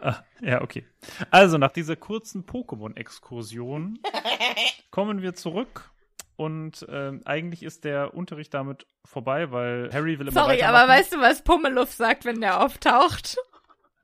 Ah, 0.00 0.22
ja, 0.40 0.62
okay. 0.62 0.86
Also 1.30 1.58
nach 1.58 1.72
dieser 1.72 1.96
kurzen 1.96 2.44
Pokémon-Exkursion 2.44 3.98
kommen 4.90 5.22
wir 5.22 5.34
zurück 5.34 5.90
und 6.36 6.84
ähm, 6.90 7.22
eigentlich 7.24 7.62
ist 7.62 7.84
der 7.84 8.14
Unterricht 8.14 8.52
damit 8.52 8.86
vorbei, 9.04 9.50
weil 9.50 9.90
Harry 9.92 10.18
will 10.18 10.28
immer 10.28 10.40
Sorry, 10.42 10.62
aber 10.62 10.86
weißt 10.86 11.14
du, 11.14 11.20
was 11.20 11.42
Pummeluff 11.42 11.92
sagt, 11.92 12.24
wenn 12.26 12.40
der 12.40 12.62
auftaucht? 12.62 13.38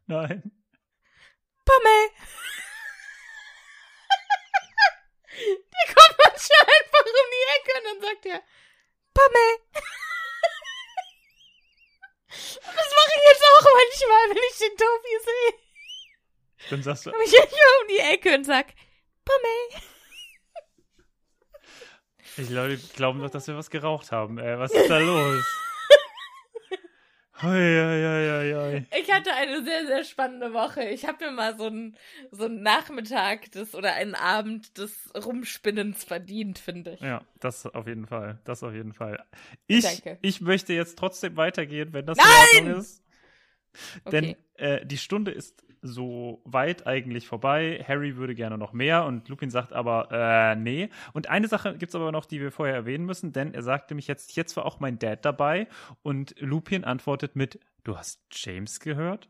Nein. 0.07 0.42
Pummel! 1.64 2.11
der 5.38 5.94
kommt 5.94 6.18
manchmal 6.18 6.66
einfach 6.78 7.05
um 7.07 7.28
die 7.32 7.46
Ecke 7.57 7.72
und 7.78 7.84
dann 7.84 8.00
sagt 8.00 8.26
er 8.26 8.42
Pummel! 9.14 9.50
Und 12.32 12.76
das 12.76 12.90
mache 12.90 13.14
ich 13.16 13.24
jetzt 13.28 13.44
auch 13.44 13.62
manchmal, 13.62 14.30
wenn 14.30 14.42
ich 14.50 14.59
den 14.59 14.76
Tobi 14.76 15.14
sehe. 15.24 15.53
Dann 16.70 16.82
sagst 16.82 17.07
du, 17.07 17.11
Komm 17.11 17.20
ich 17.22 17.34
immer 17.34 17.80
um 17.82 17.88
die 17.88 17.98
Ecke 17.98 18.34
und 18.34 18.44
sag 18.44 18.66
Pummel! 19.24 19.82
ich 22.38 22.48
glaube, 22.48 22.76
die 22.76 22.88
glauben 22.94 23.20
doch, 23.20 23.30
dass 23.30 23.46
wir 23.46 23.57
was 23.57 23.70
geraucht 23.70 24.11
haben. 24.12 24.38
Ey, 24.38 24.59
was 24.59 24.72
ist 24.72 24.88
da 24.88 24.98
los? 24.98 25.44
Ich 27.43 29.12
hatte 29.12 29.34
eine 29.34 29.64
sehr, 29.64 29.86
sehr 29.86 30.05
spannende 30.05 30.53
Woche. 30.53 30.84
Ich 30.84 31.07
habe 31.07 31.24
mir 31.26 31.32
mal 31.32 31.57
so 31.57 31.66
einen 31.66 31.97
so 32.30 32.45
einen 32.45 32.62
Nachmittag 32.62 33.51
des 33.53 33.74
oder 33.74 33.95
einen 33.95 34.14
Abend 34.14 34.78
des 34.78 35.11
Rumspinnens 35.14 36.05
verdient, 36.05 36.59
finde 36.59 36.93
ich. 36.93 37.01
Ja, 37.01 37.22
das 37.40 37.66
auf 37.66 37.86
jeden 37.86 38.07
Fall. 38.07 38.38
Das 38.45 38.62
auf 38.62 38.72
jeden 38.72 38.93
Fall. 38.93 39.24
Ich, 39.66 39.82
Danke. 39.82 40.18
ich 40.22 40.40
möchte 40.40 40.72
jetzt 40.72 40.99
trotzdem 40.99 41.36
weitergehen, 41.36 41.93
wenn 41.93 42.07
das 42.07 42.18
Nein! 42.18 42.26
in 42.53 42.59
Ordnung 42.68 42.80
ist. 42.80 43.03
Denn 44.11 44.24
Okay. 44.24 44.36
äh, 44.55 44.86
die 44.86 44.99
Stunde 44.99 45.30
ist 45.32 45.64
so 45.83 46.41
weit 46.45 46.87
eigentlich 46.87 47.26
vorbei. 47.26 47.85
Harry 47.87 48.16
würde 48.16 48.35
gerne 48.35 48.57
noch 48.57 48.72
mehr 48.72 49.05
und 49.05 49.28
Lupin 49.28 49.51
sagt 49.51 49.72
aber, 49.72 50.09
äh, 50.11 50.57
nee. 50.57 50.89
Und 51.12 51.28
eine 51.28 51.49
Sache 51.49 51.76
gibt's 51.76 51.95
aber 51.95 52.12
noch, 52.12 52.24
die 52.24 52.41
wir 52.41 52.53
vorher 52.53 52.74
erwähnen 52.74 53.05
müssen, 53.05 53.33
denn 53.33 53.53
er 53.53 53.62
sagt 53.62 53.91
nämlich 53.91 54.07
jetzt, 54.07 54.37
jetzt 54.37 54.57
war 54.57 54.64
auch 54.64 54.80
mein 54.80 54.99
Dad 54.99 55.24
dabei 55.24 55.66
und 56.03 56.35
Lupin 56.39 56.85
antwortet 56.85 57.37
mit, 57.37 57.59
du 57.83 57.99
hast 57.99 58.20
James 58.33 58.80
gehört? 58.80 59.28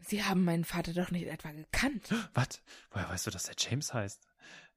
Sie 0.00 0.24
haben 0.24 0.44
meinen 0.44 0.64
Vater 0.64 0.94
doch 0.94 1.10
nicht 1.10 1.26
etwa 1.26 1.50
gekannt. 1.50 2.14
Was? 2.32 2.62
Woher 2.90 3.08
weißt 3.10 3.26
du, 3.26 3.30
dass 3.30 3.48
er 3.48 3.56
James 3.58 3.92
heißt? 3.92 4.26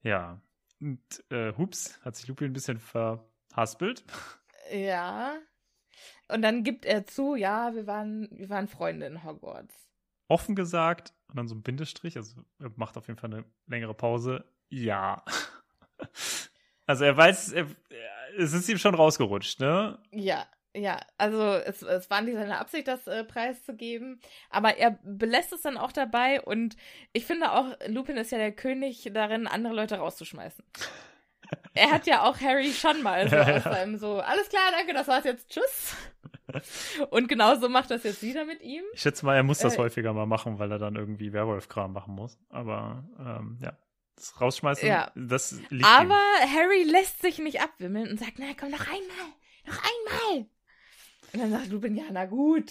Ja. 0.03 0.41
Und, 0.82 1.23
äh, 1.29 1.53
hups, 1.57 1.99
hat 2.03 2.15
sich 2.15 2.27
Lupin 2.27 2.49
ein 2.49 2.53
bisschen 2.53 2.79
verhaspelt. 2.79 4.03
Ja. 4.73 5.38
Und 6.27 6.41
dann 6.41 6.63
gibt 6.63 6.85
er 6.85 7.05
zu, 7.05 7.35
ja, 7.35 7.73
wir 7.75 7.87
waren, 7.87 8.29
wir 8.31 8.49
waren 8.49 8.67
Freunde 8.67 9.05
in 9.05 9.23
Hogwarts. 9.23 9.75
offen 10.27 10.55
gesagt 10.55 11.13
und 11.27 11.37
dann 11.37 11.47
so 11.47 11.55
ein 11.55 11.63
Bindestrich, 11.63 12.15
also 12.17 12.41
er 12.59 12.71
macht 12.75 12.97
auf 12.97 13.07
jeden 13.07 13.19
Fall 13.19 13.33
eine 13.33 13.45
längere 13.67 13.93
Pause. 13.93 14.45
Ja. 14.69 15.23
Also 16.87 17.05
er 17.05 17.15
weiß, 17.15 17.53
er, 17.53 17.67
es 18.37 18.51
ist 18.51 18.67
ihm 18.67 18.77
schon 18.77 18.95
rausgerutscht, 18.95 19.61
ne? 19.61 19.97
Ja, 20.11 20.45
ja. 20.75 20.99
Also 21.17 21.41
es, 21.41 21.83
es 21.83 22.09
war 22.09 22.21
nicht 22.21 22.33
seine 22.35 22.57
Absicht, 22.57 22.87
das 22.87 23.07
äh, 23.07 23.23
preiszugeben. 23.23 24.19
Aber 24.49 24.75
er 24.75 24.99
belässt 25.03 25.53
es 25.53 25.61
dann 25.61 25.77
auch 25.77 25.93
dabei 25.93 26.41
und 26.41 26.75
ich 27.13 27.25
finde 27.25 27.53
auch, 27.53 27.67
Lupin 27.87 28.17
ist 28.17 28.31
ja 28.31 28.39
der 28.39 28.51
König 28.51 29.09
darin, 29.13 29.47
andere 29.47 29.73
Leute 29.73 29.95
rauszuschmeißen. 29.95 30.65
Er 31.73 31.91
hat 31.91 32.05
ja 32.05 32.23
auch 32.23 32.39
Harry 32.41 32.71
schon 32.73 33.01
mal 33.01 33.29
so 33.29 33.35
Ja, 33.35 33.57
aus 33.57 33.63
seinem 33.63 33.97
so, 33.97 34.19
alles 34.19 34.49
klar, 34.49 34.71
danke, 34.71 34.93
das 34.93 35.07
war's 35.07 35.23
jetzt, 35.23 35.49
tschüss. 35.49 35.95
Und 37.09 37.29
genauso 37.29 37.69
macht 37.69 37.91
das 37.91 38.03
jetzt 38.03 38.21
wieder 38.21 38.43
mit 38.45 38.61
ihm. 38.61 38.83
Ich 38.93 39.01
schätze 39.01 39.25
mal, 39.25 39.35
er 39.35 39.43
muss 39.43 39.59
das 39.59 39.75
Äh, 39.75 39.77
häufiger 39.77 40.11
mal 40.13 40.25
machen, 40.25 40.59
weil 40.59 40.71
er 40.71 40.79
dann 40.79 40.95
irgendwie 40.95 41.31
Werwolf-Kram 41.31 41.93
machen 41.93 42.13
muss. 42.13 42.37
Aber 42.49 43.05
ähm, 43.19 43.57
ja, 43.61 43.77
das 44.15 44.39
Rausschmeißen, 44.41 44.87
Ja. 44.87 45.11
das 45.15 45.59
liegt 45.69 45.85
Aber 45.85 46.19
ihm. 46.43 46.53
Harry 46.53 46.83
lässt 46.83 47.21
sich 47.21 47.39
nicht 47.39 47.61
abwimmeln 47.61 48.09
und 48.09 48.19
sagt, 48.19 48.33
na 48.37 48.47
komm, 48.59 48.71
noch 48.71 48.81
einmal, 48.87 49.31
noch 49.65 49.77
einmal. 49.77 50.45
Und 51.33 51.39
dann 51.39 51.51
sagt 51.51 51.67
Lupin, 51.69 51.95
ja, 51.95 52.03
na 52.11 52.25
gut. 52.25 52.69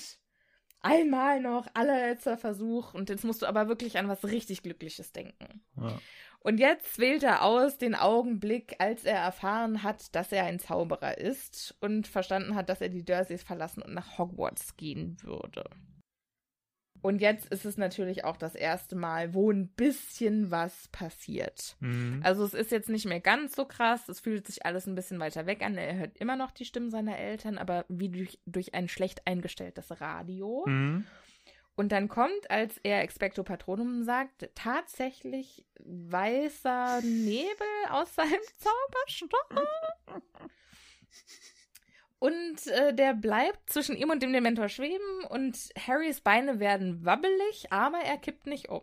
Einmal 0.82 1.40
noch, 1.40 1.66
allerletzter 1.74 2.36
Versuch. 2.38 2.94
Und 2.94 3.08
jetzt 3.08 3.24
musst 3.24 3.42
du 3.42 3.46
aber 3.46 3.68
wirklich 3.68 3.98
an 3.98 4.08
was 4.08 4.24
richtig 4.24 4.62
Glückliches 4.62 5.12
denken. 5.12 5.62
Ja. 5.76 5.98
Und 6.42 6.58
jetzt 6.58 6.98
wählt 6.98 7.22
er 7.22 7.44
aus 7.44 7.76
den 7.76 7.94
Augenblick, 7.94 8.76
als 8.78 9.04
er 9.04 9.18
erfahren 9.18 9.82
hat, 9.82 10.14
dass 10.14 10.32
er 10.32 10.44
ein 10.44 10.58
Zauberer 10.58 11.18
ist 11.18 11.76
und 11.80 12.06
verstanden 12.06 12.54
hat, 12.54 12.70
dass 12.70 12.80
er 12.80 12.88
die 12.88 13.04
Dursleys 13.04 13.42
verlassen 13.42 13.82
und 13.82 13.92
nach 13.92 14.16
Hogwarts 14.16 14.76
gehen 14.76 15.18
würde. 15.22 15.64
Und 17.02 17.20
jetzt 17.20 17.46
ist 17.46 17.64
es 17.64 17.78
natürlich 17.78 18.24
auch 18.24 18.36
das 18.36 18.54
erste 18.54 18.94
Mal, 18.94 19.32
wo 19.32 19.50
ein 19.50 19.68
bisschen 19.68 20.50
was 20.50 20.88
passiert. 20.88 21.76
Mhm. 21.80 22.20
Also 22.22 22.44
es 22.44 22.54
ist 22.54 22.70
jetzt 22.70 22.90
nicht 22.90 23.06
mehr 23.06 23.20
ganz 23.20 23.56
so 23.56 23.64
krass, 23.64 24.08
es 24.08 24.20
fühlt 24.20 24.46
sich 24.46 24.66
alles 24.66 24.86
ein 24.86 24.94
bisschen 24.94 25.18
weiter 25.18 25.46
weg 25.46 25.62
an. 25.62 25.76
Er 25.76 25.96
hört 25.96 26.18
immer 26.18 26.36
noch 26.36 26.50
die 26.50 26.64
Stimmen 26.64 26.90
seiner 26.90 27.18
Eltern, 27.18 27.58
aber 27.58 27.86
wie 27.88 28.10
durch, 28.10 28.38
durch 28.46 28.74
ein 28.74 28.88
schlecht 28.88 29.26
eingestelltes 29.26 30.00
Radio. 30.00 30.64
Mhm. 30.66 31.06
Und 31.80 31.92
dann 31.92 32.08
kommt, 32.08 32.50
als 32.50 32.76
er 32.82 33.00
Expecto 33.00 33.42
Patronum 33.42 34.04
sagt, 34.04 34.50
tatsächlich 34.54 35.64
weißer 35.78 37.00
Nebel 37.02 37.66
aus 37.88 38.14
seinem 38.14 38.28
Zauberstab. 38.58 39.64
Und 42.18 42.66
äh, 42.66 42.94
der 42.94 43.14
bleibt 43.14 43.70
zwischen 43.70 43.96
ihm 43.96 44.10
und 44.10 44.22
dem 44.22 44.34
Dementor 44.34 44.68
schweben 44.68 45.24
und 45.30 45.56
Harrys 45.86 46.20
Beine 46.20 46.60
werden 46.60 47.02
wabbelig, 47.02 47.72
aber 47.72 48.00
er 48.00 48.18
kippt 48.18 48.46
nicht 48.46 48.68
um. 48.68 48.82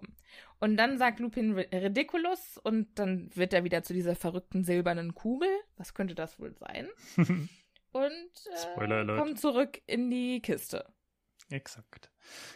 Und 0.60 0.76
dann 0.78 0.98
sagt 0.98 1.20
Lupin 1.20 1.54
Ri- 1.54 1.72
Ridiculous 1.72 2.58
und 2.64 2.98
dann 2.98 3.30
wird 3.36 3.54
er 3.54 3.64
wieder 3.64 3.84
zu 3.84 3.94
dieser 3.94 4.16
verrückten 4.16 4.64
silbernen 4.64 5.14
Kugel. 5.14 5.50
Was 5.76 5.94
könnte 5.94 6.16
das 6.16 6.40
wohl 6.40 6.56
sein? 6.56 6.90
Und 7.92 8.32
äh, 8.52 8.58
kommt 9.18 9.40
zurück 9.40 9.82
in 9.86 10.10
die 10.12 10.42
Kiste. 10.42 10.86
Exakt. 11.50 12.12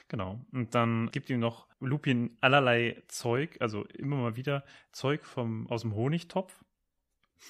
Genau. 0.09 0.43
Und 0.51 0.75
dann 0.75 1.09
gibt 1.11 1.29
ihm 1.29 1.39
noch 1.39 1.67
Lupin 1.79 2.37
allerlei 2.41 3.01
Zeug, 3.07 3.57
also 3.61 3.85
immer 3.85 4.17
mal 4.17 4.35
wieder 4.35 4.65
Zeug 4.91 5.23
vom, 5.23 5.67
aus 5.69 5.81
dem 5.81 5.95
Honigtopf. 5.95 6.63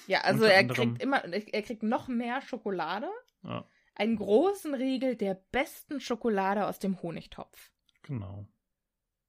Ja, 0.08 0.22
also 0.22 0.44
Unter 0.44 0.54
er 0.54 0.60
anderem- 0.60 0.90
kriegt 0.94 1.04
immer, 1.04 1.24
er 1.26 1.62
kriegt 1.64 1.84
noch 1.84 2.08
mehr 2.08 2.42
Schokolade. 2.42 3.10
Ja, 3.44 3.66
Einen 3.96 4.16
großen 4.18 4.74
Riegel 4.76 5.16
der 5.16 5.34
besten 5.52 6.00
Schokolade 6.00 6.66
aus 6.68 6.80
dem 6.80 7.02
Honigtopf. 7.02 7.72
genau. 8.04 8.48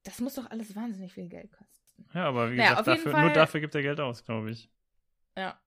Das 0.04 0.20
muss 0.20 0.34
doch 0.34 0.50
alles 0.50 0.74
wahnsinnig 0.74 1.12
viel 1.14 1.28
Geld 1.28 1.52
kosten. 1.52 2.04
Ja, 2.12 2.24
aber 2.26 2.50
wie 2.50 2.56
Naja, 2.56 2.70
gesagt, 2.70 2.88
dafür, 2.88 3.12
Fall- 3.12 3.22
nur 3.24 3.32
dafür 3.32 3.60
gibt 3.60 3.74
er 3.76 3.82
Geld 3.82 4.00
aus, 4.00 4.24
glaube 4.24 4.50
ich. 4.50 4.68
Ja. 5.36 5.58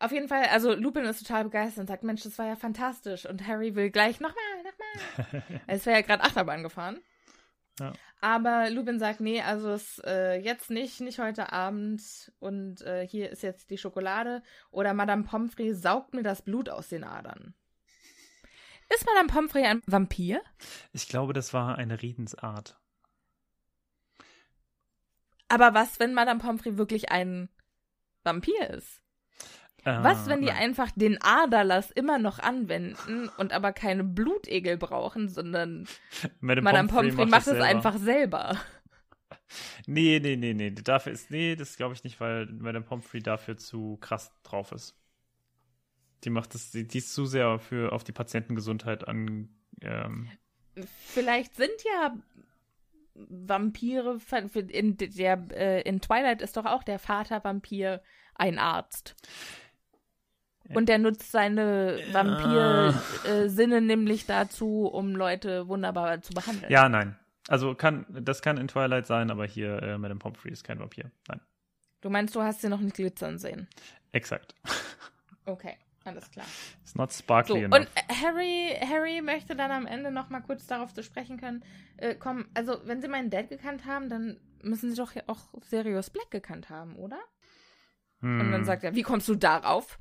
Auf 0.00 0.10
jeden 0.12 0.28
Fall, 0.28 0.44
also 0.46 0.74
Lupin 0.74 1.04
ist 1.04 1.20
total 1.24 1.44
begeistert 1.44 1.82
und 1.82 1.86
sagt, 1.86 2.02
Mensch, 2.04 2.22
das 2.24 2.38
war 2.38 2.46
ja 2.46 2.56
fantastisch. 2.56 3.24
Und 3.26 3.46
Harry 3.46 3.74
will 3.76 3.90
gleich 3.90 4.18
nochmal, 4.20 4.57
es 5.66 5.86
wäre 5.86 5.96
ja 5.96 6.02
gerade 6.02 6.22
Achterbahn 6.22 6.62
gefahren. 6.62 7.00
Ja. 7.78 7.92
Aber 8.20 8.70
Lupin 8.70 8.98
sagt, 8.98 9.20
nee, 9.20 9.40
also 9.40 9.70
es, 9.70 10.00
äh, 10.04 10.40
jetzt 10.40 10.70
nicht, 10.70 11.00
nicht 11.00 11.18
heute 11.20 11.52
Abend. 11.52 12.32
Und 12.40 12.82
äh, 12.82 13.06
hier 13.06 13.30
ist 13.30 13.42
jetzt 13.42 13.70
die 13.70 13.78
Schokolade. 13.78 14.42
Oder 14.70 14.94
Madame 14.94 15.22
Pomfrey 15.22 15.74
saugt 15.74 16.14
mir 16.14 16.22
das 16.22 16.42
Blut 16.42 16.68
aus 16.68 16.88
den 16.88 17.04
Adern. 17.04 17.54
Ist 18.88 19.06
Madame 19.06 19.28
Pomfrey 19.28 19.64
ein 19.64 19.82
Vampir? 19.86 20.40
Ich 20.92 21.08
glaube, 21.08 21.32
das 21.32 21.52
war 21.52 21.76
eine 21.76 22.02
Redensart. 22.02 22.76
Aber 25.48 25.74
was, 25.74 26.00
wenn 26.00 26.14
Madame 26.14 26.40
Pomfrey 26.40 26.76
wirklich 26.76 27.10
ein 27.10 27.48
Vampir 28.24 28.70
ist? 28.70 29.00
Was, 30.02 30.28
wenn 30.28 30.42
die 30.42 30.50
Ah, 30.50 30.56
einfach 30.56 30.90
den 30.94 31.20
Aderlass 31.20 31.90
immer 31.90 32.18
noch 32.18 32.38
anwenden 32.38 33.28
und 33.36 33.52
aber 33.52 33.72
keine 33.72 34.04
Blutegel 34.04 34.76
brauchen, 34.76 35.28
sondern 35.28 35.86
Madame, 36.40 36.64
Madame 36.64 36.88
Pomfrey 36.88 37.26
macht, 37.26 37.46
es 37.46 37.60
einfach 37.60 37.96
selber? 37.98 38.56
Nee, 39.86 40.20
nee, 40.22 40.36
nee, 40.36 40.52
nee. 40.52 40.70
Dafür 40.70 41.12
ist, 41.12 41.30
nee, 41.30 41.56
das 41.56 41.78
glaube 41.78 41.94
ich 41.94 42.04
nicht, 42.04 42.20
weil 42.20 42.44
Madame 42.46 42.84
Pomfrey 42.84 43.22
dafür 43.22 43.56
zu 43.56 43.96
krass 44.02 44.30
drauf 44.42 44.72
ist. 44.72 44.94
Die 46.24 46.28
macht 46.28 46.52
das, 46.52 46.70
die, 46.70 46.86
die 46.86 46.98
ist 46.98 47.14
zu 47.14 47.24
sehr 47.24 47.58
für, 47.58 47.92
auf 47.92 48.04
die 48.04 48.12
Patientengesundheit 48.12 49.08
an, 49.08 49.48
ähm, 49.80 50.28
Vielleicht 51.06 51.56
sind 51.56 51.70
ja 51.84 52.16
Vampire, 53.14 54.18
in, 54.68 54.96
der, 54.96 55.46
äh, 55.52 55.82
in 55.82 56.00
Twilight 56.00 56.42
ist 56.42 56.56
doch 56.56 56.66
auch 56.66 56.84
der 56.84 56.98
Vater 56.98 57.42
Vampir 57.42 58.02
ein 58.34 58.58
Arzt. 58.58 59.16
Und 60.74 60.88
der 60.88 60.98
nutzt 60.98 61.30
seine 61.32 61.98
Vampir-Sinne 62.12 63.80
nämlich 63.80 64.26
dazu, 64.26 64.86
um 64.86 65.14
Leute 65.16 65.68
wunderbar 65.68 66.20
zu 66.22 66.32
behandeln. 66.34 66.70
Ja, 66.70 66.88
nein. 66.88 67.16
Also 67.48 67.74
kann, 67.74 68.04
das 68.10 68.42
kann 68.42 68.58
in 68.58 68.68
Twilight 68.68 69.06
sein, 69.06 69.30
aber 69.30 69.46
hier 69.46 69.82
äh, 69.82 69.96
Madame 69.98 70.18
Pomfrey 70.18 70.52
ist 70.52 70.64
kein 70.64 70.78
Vampir. 70.78 71.10
Nein. 71.28 71.40
Du 72.02 72.10
meinst, 72.10 72.34
du 72.36 72.42
hast 72.42 72.60
sie 72.60 72.68
noch 72.68 72.80
nicht 72.80 72.96
glitzern 72.96 73.38
sehen? 73.38 73.68
Exakt. 74.12 74.54
Okay, 75.46 75.78
Alles 76.04 76.30
klar. 76.30 76.44
It's 76.82 76.94
not 76.94 77.10
So, 77.10 77.20
sparkly 77.20 77.64
und 77.64 77.72
enough. 77.72 77.88
äh, 77.94 78.14
Harry, 78.22 78.76
Harry 78.86 79.22
möchte 79.22 79.56
dann 79.56 79.70
am 79.70 79.86
Ende 79.86 80.10
noch 80.10 80.28
mal 80.28 80.40
kurz 80.42 80.66
darauf 80.66 80.92
zu 80.92 81.02
sprechen 81.02 81.38
können, 81.40 81.64
äh, 81.96 82.14
komm, 82.14 82.44
also 82.52 82.78
wenn 82.84 83.00
sie 83.00 83.08
meinen 83.08 83.30
Dad 83.30 83.48
gekannt 83.48 83.86
haben, 83.86 84.10
dann 84.10 84.38
müssen 84.62 84.90
sie 84.90 84.96
doch 84.96 85.12
auch 85.26 85.38
Sirius 85.62 86.10
Black 86.10 86.30
gekannt 86.30 86.68
haben, 86.68 86.96
oder? 86.96 87.18
Und 88.20 88.38
dann 88.50 88.52
Hm. 88.60 88.64
sagt 88.64 88.84
er, 88.84 88.94
wie 88.94 89.02
kommst 89.02 89.26
du 89.28 89.36
darauf? 89.36 89.98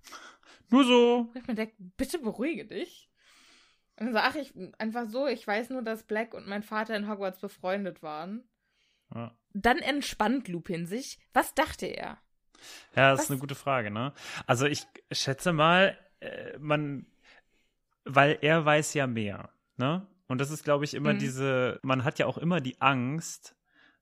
Nur 0.69 0.83
so. 0.83 1.29
Und 1.33 1.35
ich 1.35 1.47
mir 1.47 1.55
denke, 1.55 1.75
bitte 1.77 2.19
beruhige 2.19 2.65
dich. 2.65 3.09
Und 3.99 4.07
dann 4.07 4.13
so, 4.13 4.19
ach, 4.19 4.35
ich, 4.35 4.53
einfach 4.77 5.07
so, 5.07 5.27
ich 5.27 5.45
weiß 5.47 5.69
nur, 5.71 5.81
dass 5.81 6.03
Black 6.03 6.33
und 6.33 6.47
mein 6.47 6.63
Vater 6.63 6.95
in 6.95 7.09
Hogwarts 7.09 7.39
befreundet 7.39 8.03
waren. 8.03 8.43
Ja. 9.13 9.35
Dann 9.53 9.77
entspannt 9.79 10.47
Lupin 10.49 10.85
sich. 10.85 11.19
Was 11.33 11.53
dachte 11.55 11.85
er? 11.87 12.17
Ja, 12.95 13.11
das 13.11 13.19
Was? 13.19 13.25
ist 13.25 13.31
eine 13.31 13.39
gute 13.39 13.55
Frage, 13.55 13.89
ne? 13.91 14.13
Also 14.45 14.65
ich 14.65 14.85
schätze 15.11 15.53
mal, 15.53 15.97
äh, 16.19 16.57
man, 16.59 17.07
weil 18.03 18.37
er 18.41 18.65
weiß 18.65 18.93
ja 18.93 19.07
mehr, 19.07 19.49
ne? 19.77 20.07
Und 20.27 20.41
das 20.41 20.51
ist, 20.51 20.63
glaube 20.63 20.83
ich, 20.83 20.93
immer 20.93 21.13
Mhm. 21.13 21.19
diese, 21.19 21.79
man 21.83 22.03
hat 22.03 22.19
ja 22.19 22.25
auch 22.25 22.37
immer 22.37 22.59
die 22.59 22.81
Angst, 22.81 23.55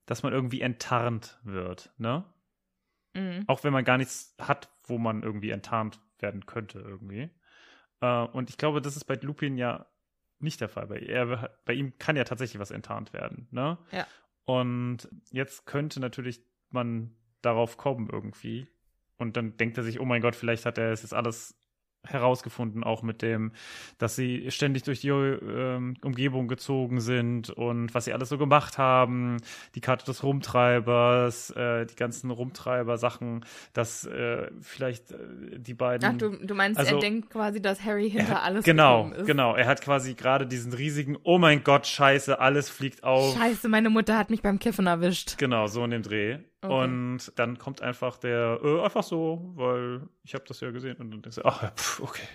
dass 0.06 0.22
man 0.22 0.32
irgendwie 0.32 0.60
enttarnt 0.60 1.38
wird, 1.44 1.92
ne? 1.98 2.24
Mhm. 3.14 3.44
Auch 3.46 3.62
wenn 3.64 3.72
man 3.72 3.84
gar 3.84 3.96
nichts 3.98 4.34
hat, 4.40 4.68
wo 4.84 4.98
man 4.98 5.22
irgendwie 5.22 5.50
enttarnt 5.50 6.00
werden 6.20 6.46
könnte, 6.46 6.78
irgendwie. 6.78 7.30
Äh, 8.00 8.22
und 8.26 8.50
ich 8.50 8.58
glaube, 8.58 8.80
das 8.80 8.96
ist 8.96 9.04
bei 9.04 9.14
Lupin 9.14 9.56
ja 9.56 9.86
nicht 10.38 10.60
der 10.60 10.68
Fall. 10.68 10.86
Bei, 10.86 10.98
er, 10.98 11.58
bei 11.64 11.72
ihm 11.72 11.98
kann 11.98 12.16
ja 12.16 12.24
tatsächlich 12.24 12.60
was 12.60 12.70
enttarnt 12.70 13.12
werden, 13.12 13.48
ne? 13.50 13.78
Ja. 13.90 14.06
Und 14.44 15.08
jetzt 15.30 15.66
könnte 15.66 15.98
natürlich 15.98 16.40
man 16.70 17.16
darauf 17.42 17.76
kommen 17.76 18.08
irgendwie. 18.10 18.68
Und 19.18 19.36
dann 19.36 19.56
denkt 19.56 19.78
er 19.78 19.84
sich, 19.84 19.98
oh 20.00 20.04
mein 20.04 20.20
Gott, 20.20 20.36
vielleicht 20.36 20.66
hat 20.66 20.78
er 20.78 20.92
es 20.92 21.02
jetzt 21.02 21.14
alles 21.14 21.58
herausgefunden, 22.06 22.84
auch 22.84 23.02
mit 23.02 23.22
dem, 23.22 23.52
dass 23.98 24.16
sie 24.16 24.50
ständig 24.50 24.82
durch 24.84 25.00
die 25.00 25.08
ähm, 25.08 25.94
Umgebung 26.02 26.48
gezogen 26.48 27.00
sind 27.00 27.50
und 27.50 27.94
was 27.94 28.04
sie 28.06 28.12
alles 28.12 28.28
so 28.28 28.38
gemacht 28.38 28.78
haben, 28.78 29.38
die 29.74 29.80
Karte 29.80 30.04
des 30.06 30.22
Rumtreibers, 30.22 31.50
äh, 31.50 31.86
die 31.86 31.96
ganzen 31.96 32.30
Rumtreiber-Sachen, 32.30 33.44
dass 33.72 34.04
äh, 34.06 34.48
vielleicht 34.60 35.12
äh, 35.12 35.16
die 35.58 35.74
beiden. 35.74 36.08
Ach, 36.08 36.16
du, 36.18 36.30
du 36.44 36.54
meinst, 36.54 36.78
Also- 36.78 36.96
er 36.96 37.00
denkt 37.00 37.30
quasi, 37.30 37.60
dass 37.60 37.82
Harry 37.84 38.10
hinter 38.10 38.34
er, 38.34 38.42
alles 38.42 38.64
genau, 38.64 39.10
ist. 39.10 39.26
genau. 39.26 39.54
Er 39.54 39.66
hat 39.66 39.82
quasi 39.82 40.14
gerade 40.14 40.46
diesen 40.46 40.72
riesigen, 40.72 41.16
oh 41.22 41.38
mein 41.38 41.64
Gott, 41.64 41.86
scheiße, 41.86 42.38
alles 42.40 42.68
fliegt 42.70 43.04
auf. 43.04 43.36
Scheiße, 43.36 43.68
meine 43.68 43.90
Mutter 43.90 44.16
hat 44.18 44.30
mich 44.30 44.42
beim 44.42 44.58
Kiffen 44.58 44.86
erwischt. 44.86 45.38
Genau, 45.38 45.66
so 45.66 45.84
in 45.84 45.90
dem 45.90 46.02
Dreh. 46.02 46.38
Okay. 46.62 46.96
Und 46.98 47.32
dann 47.36 47.58
kommt 47.58 47.80
einfach 47.82 48.18
der, 48.18 48.60
äh, 48.62 48.82
einfach 48.82 49.04
so, 49.04 49.52
weil 49.54 50.08
ich 50.24 50.34
habe 50.34 50.44
das 50.48 50.60
ja 50.60 50.70
gesehen. 50.72 50.96
Und 50.96 51.12
dann 51.12 51.22
denkst 51.22 51.36
du, 51.36 51.44
ach, 51.44 51.72
pf, 51.76 52.00
okay, 52.00 52.26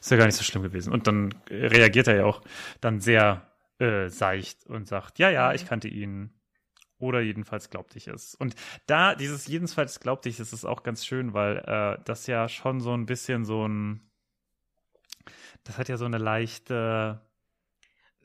ist 0.00 0.10
ja 0.10 0.16
gar 0.16 0.26
nicht 0.26 0.36
so 0.36 0.44
schlimm 0.44 0.62
gewesen. 0.62 0.92
Und 0.92 1.06
dann 1.08 1.34
reagiert 1.50 2.06
er 2.06 2.16
ja 2.16 2.24
auch 2.24 2.40
dann 2.80 3.00
sehr 3.00 3.50
äh, 3.78 4.08
seicht 4.08 4.66
und 4.66 4.86
sagt, 4.88 5.18
ja, 5.18 5.30
ja, 5.30 5.52
Mhm. 5.52 5.54
ich 5.54 5.66
kannte 5.66 5.88
ihn. 5.88 6.32
Oder 6.98 7.20
jedenfalls 7.20 7.70
glaubte 7.70 7.98
ich 7.98 8.08
es. 8.08 8.34
Und 8.36 8.54
da, 8.86 9.14
dieses 9.14 9.46
jedenfalls 9.48 10.00
glaubte 10.00 10.28
ich, 10.28 10.40
es 10.40 10.52
ist 10.52 10.64
auch 10.66 10.82
ganz 10.84 11.06
schön, 11.06 11.34
weil 11.34 11.58
äh, 11.58 12.02
das 12.04 12.26
ja 12.28 12.48
schon 12.48 12.80
so 12.80 12.94
ein 12.94 13.06
bisschen 13.06 13.44
so 13.44 13.66
ein, 13.68 14.10
das 15.64 15.78
hat 15.78 15.88
ja 15.88 15.96
so 15.96 16.04
eine 16.04 16.18
leichte, 16.18 17.20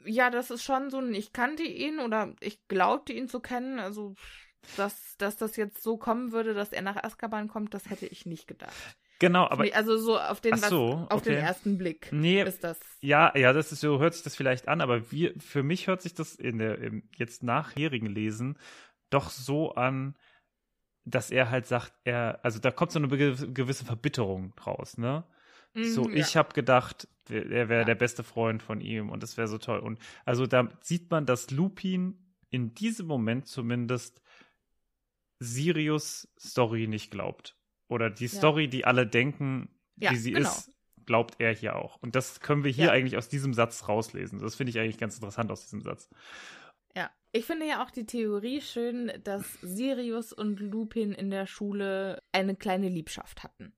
Ja, 0.06 0.30
das 0.30 0.52
ist 0.52 0.64
schon 0.64 0.90
so 0.92 1.00
ein, 1.00 1.14
ich 1.14 1.34
kannte 1.34 1.64
ihn 1.64 2.00
oder 2.00 2.36
ich 2.40 2.68
glaubte 2.68 3.12
ihn 3.14 3.28
zu 3.28 3.40
kennen. 3.40 3.80
Also, 3.80 4.16
dass, 4.78 5.16
dass 5.18 5.38
das 5.38 5.56
jetzt 5.56 5.82
so 5.84 5.98
kommen 5.98 6.32
würde, 6.32 6.54
dass 6.54 6.72
er 6.72 6.82
nach 6.82 6.98
Azkaban 7.04 7.48
kommt, 7.48 7.74
das 7.74 7.90
hätte 7.90 8.06
ich 8.06 8.26
nicht 8.26 8.48
gedacht. 8.48 8.74
genau, 9.20 9.48
aber 9.48 9.66
also 9.74 9.98
so 9.98 10.20
auf 10.20 10.42
den, 10.42 10.56
so, 10.58 11.08
was, 11.08 11.12
auf 11.12 11.22
den 11.22 11.34
okay. 11.34 11.42
ersten 11.42 11.78
Blick 11.78 12.08
Nee, 12.12 12.44
ist 12.44 12.64
das. 12.64 12.80
Ja, 13.02 13.36
ja, 13.38 13.54
das 13.54 13.72
ist 13.72 13.82
so, 13.82 14.00
hört 14.00 14.14
sich 14.14 14.24
das 14.24 14.36
vielleicht 14.36 14.68
an, 14.68 14.82
aber 14.82 15.12
wir, 15.12 15.34
für 15.40 15.64
mich 15.64 15.88
hört 15.88 16.02
sich 16.02 16.14
das 16.14 16.36
in 16.36 16.58
der, 16.58 16.80
im 16.80 17.04
jetzt 17.16 17.44
nachherigen 17.44 18.08
Lesen 18.08 18.58
doch 19.10 19.30
so 19.30 19.74
an, 19.76 20.16
dass 21.06 21.30
er 21.32 21.52
halt 21.52 21.68
sagt, 21.68 21.94
er, 22.04 22.40
also 22.44 22.60
da 22.60 22.72
kommt 22.72 22.92
so 22.92 23.00
eine 23.00 23.08
gewisse 23.08 23.86
Verbitterung 23.86 24.54
draus, 24.56 24.98
ne? 24.98 25.24
so, 25.80 26.06
Mhm, 26.06 26.16
ich 26.16 26.34
ja. 26.34 26.40
habe 26.40 26.54
gedacht, 26.54 27.08
er 27.30 27.70
wäre 27.70 27.82
Ja. 27.82 27.84
der 27.86 27.96
beste 27.96 28.24
Freund 28.24 28.64
von 28.64 28.82
ihm 28.82 29.10
und 29.10 29.22
das 29.22 29.38
wäre 29.38 29.48
so 29.48 29.58
toll. 29.58 29.80
Und 29.80 30.00
also 30.24 30.48
da 30.48 30.70
sieht 30.82 31.12
man, 31.12 31.26
dass 31.26 31.52
Lupin 31.52 32.18
in 32.50 32.74
diesem 32.74 33.08
Moment 33.08 33.48
zumindest 33.48 34.22
Sirius 35.40 36.28
Story 36.40 36.88
nicht 36.88 37.12
glaubt. 37.12 37.58
Oder 37.88 38.10
die 38.10 38.28
Story, 38.28 38.68
die 38.68 38.86
alle 38.86 39.06
denken, 39.06 39.70
Ja, 39.98 40.12
wie 40.12 40.16
sie 40.16 40.32
genau. 40.32 40.50
ist, 40.50 40.72
glaubt 41.06 41.36
er 41.40 41.54
hier 41.54 41.76
auch. 41.76 41.98
Und 42.02 42.16
das 42.16 42.40
können 42.40 42.64
wir 42.64 42.72
hier 42.72 42.86
Ja. 42.86 42.92
eigentlich 42.92 43.16
aus 43.18 43.30
diesem 43.30 43.54
Satz 43.54 43.88
rauslesen. 43.88 44.40
Das 44.40 44.56
finde 44.56 44.72
ich 44.72 44.80
eigentlich 44.80 44.98
ganz 44.98 45.16
interessant 45.16 45.52
aus 45.52 45.62
diesem 45.64 45.82
Satz. 45.82 46.10
Ja, 46.96 47.12
ich 47.32 47.46
finde 47.46 47.68
ja 47.68 47.84
auch 47.84 47.92
die 47.92 48.06
Theorie 48.06 48.62
schön, 48.62 49.12
dass 49.24 49.54
Sirius 49.62 50.34
und 50.34 50.60
Lupin 50.60 51.12
in 51.12 51.30
der 51.30 51.46
Schule 51.46 52.24
eine 52.32 52.56
kleine 52.56 52.90
Liebschaft 52.90 53.44
hatten. 53.44 53.74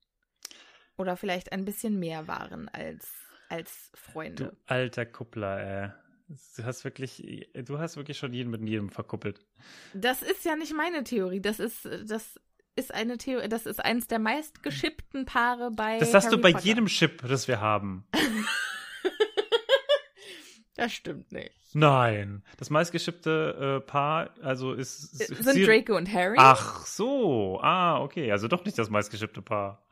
Oder 0.98 1.18
vielleicht 1.18 1.52
ein 1.52 1.66
bisschen 1.66 2.00
mehr 2.00 2.28
waren 2.28 2.70
als, 2.70 3.12
als 3.50 3.92
Du 3.92 3.98
Freunde. 4.00 4.58
alter 4.66 5.06
Kuppler, 5.06 5.60
ey. 5.60 5.92
Du 6.58 6.64
hast 6.66 6.84
wirklich, 6.84 7.50
du 7.54 7.80
hast 7.80 7.96
wirklich 7.98 8.18
schon 8.18 8.34
jeden 8.34 8.50
mit 8.52 8.62
jedem 8.62 8.90
verkuppelt. 8.90 9.40
Das 9.94 10.22
ist 10.22 10.44
ja 10.46 10.56
nicht 10.56 10.74
meine 10.76 11.04
Theorie. 11.04 11.40
Das 11.40 11.60
ist, 11.60 11.86
das 11.86 12.40
ist 12.76 12.94
eine 12.94 13.18
Theorie, 13.18 13.48
das 13.48 13.66
ist 13.66 13.84
eins 13.84 14.08
der 14.08 14.20
meistgeschippten 14.20 15.26
Paare 15.26 15.72
bei. 15.72 16.00
Das 16.00 16.14
du 16.28 16.32
Harry 16.32 16.42
bei 16.42 16.52
Potter. 16.52 16.66
jedem 16.66 16.86
Chip, 16.88 17.22
das 17.28 17.48
wir 17.48 17.62
haben. 17.62 18.06
Das 20.76 20.94
stimmt 20.94 21.32
nicht. 21.32 21.52
Nein. 21.74 22.44
Das 22.58 22.70
meistgeschippte 22.70 23.80
äh, 23.84 23.86
Paar, 23.88 24.30
also 24.44 24.74
ist. 24.74 25.20
ist 25.20 25.28
Sind 25.44 25.44
Sir- 25.54 25.66
Draco 25.66 25.98
und 25.98 26.12
Harry? 26.14 26.36
Ach 26.38 26.86
so. 26.86 27.60
Ah, 27.64 28.00
okay. 28.00 28.32
Also 28.32 28.48
doch 28.48 28.64
nicht 28.64 28.78
das 28.78 28.92
meistgeschippte 28.92 29.42
Paar. 29.42 29.88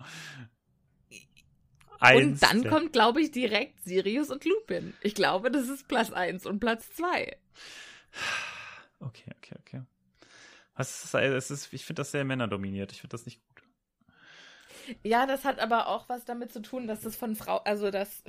Und 2.14 2.22
Eins 2.24 2.40
dann 2.40 2.62
der- 2.62 2.72
kommt, 2.72 2.94
glaube 2.94 3.22
ich, 3.22 3.32
direkt 3.32 3.84
Sirius 3.84 4.30
und 4.30 4.46
Lupin. 4.46 4.94
Ich 5.02 5.16
glaube, 5.16 5.52
das 5.52 5.68
ist 5.70 5.88
Platz 5.88 6.12
1 6.12 6.46
und 6.46 6.60
Platz 6.60 6.90
2. 6.96 7.38
Okay, 9.00 9.32
okay, 9.38 9.56
okay. 9.60 9.82
Was 10.76 11.06
ist, 11.06 11.14
es 11.14 11.52
ist, 11.52 11.74
ich 11.74 11.86
finde 11.86 12.02
das 12.02 12.12
sehr 12.12 12.26
männerdominiert. 12.26 12.92
Ich 12.92 13.02
finde 13.02 13.12
das 13.14 13.26
nicht 13.26 13.40
gut. 13.48 13.64
Ja, 15.04 15.26
das 15.26 15.46
hat 15.46 15.60
aber 15.60 15.88
auch 15.88 16.10
was 16.10 16.26
damit 16.26 16.52
zu 16.52 16.62
tun, 16.62 16.86
dass 16.88 17.06
es 17.06 17.16
von 17.16 17.36
Frau, 17.36 17.58
also 17.60 17.92
dass 17.92 18.24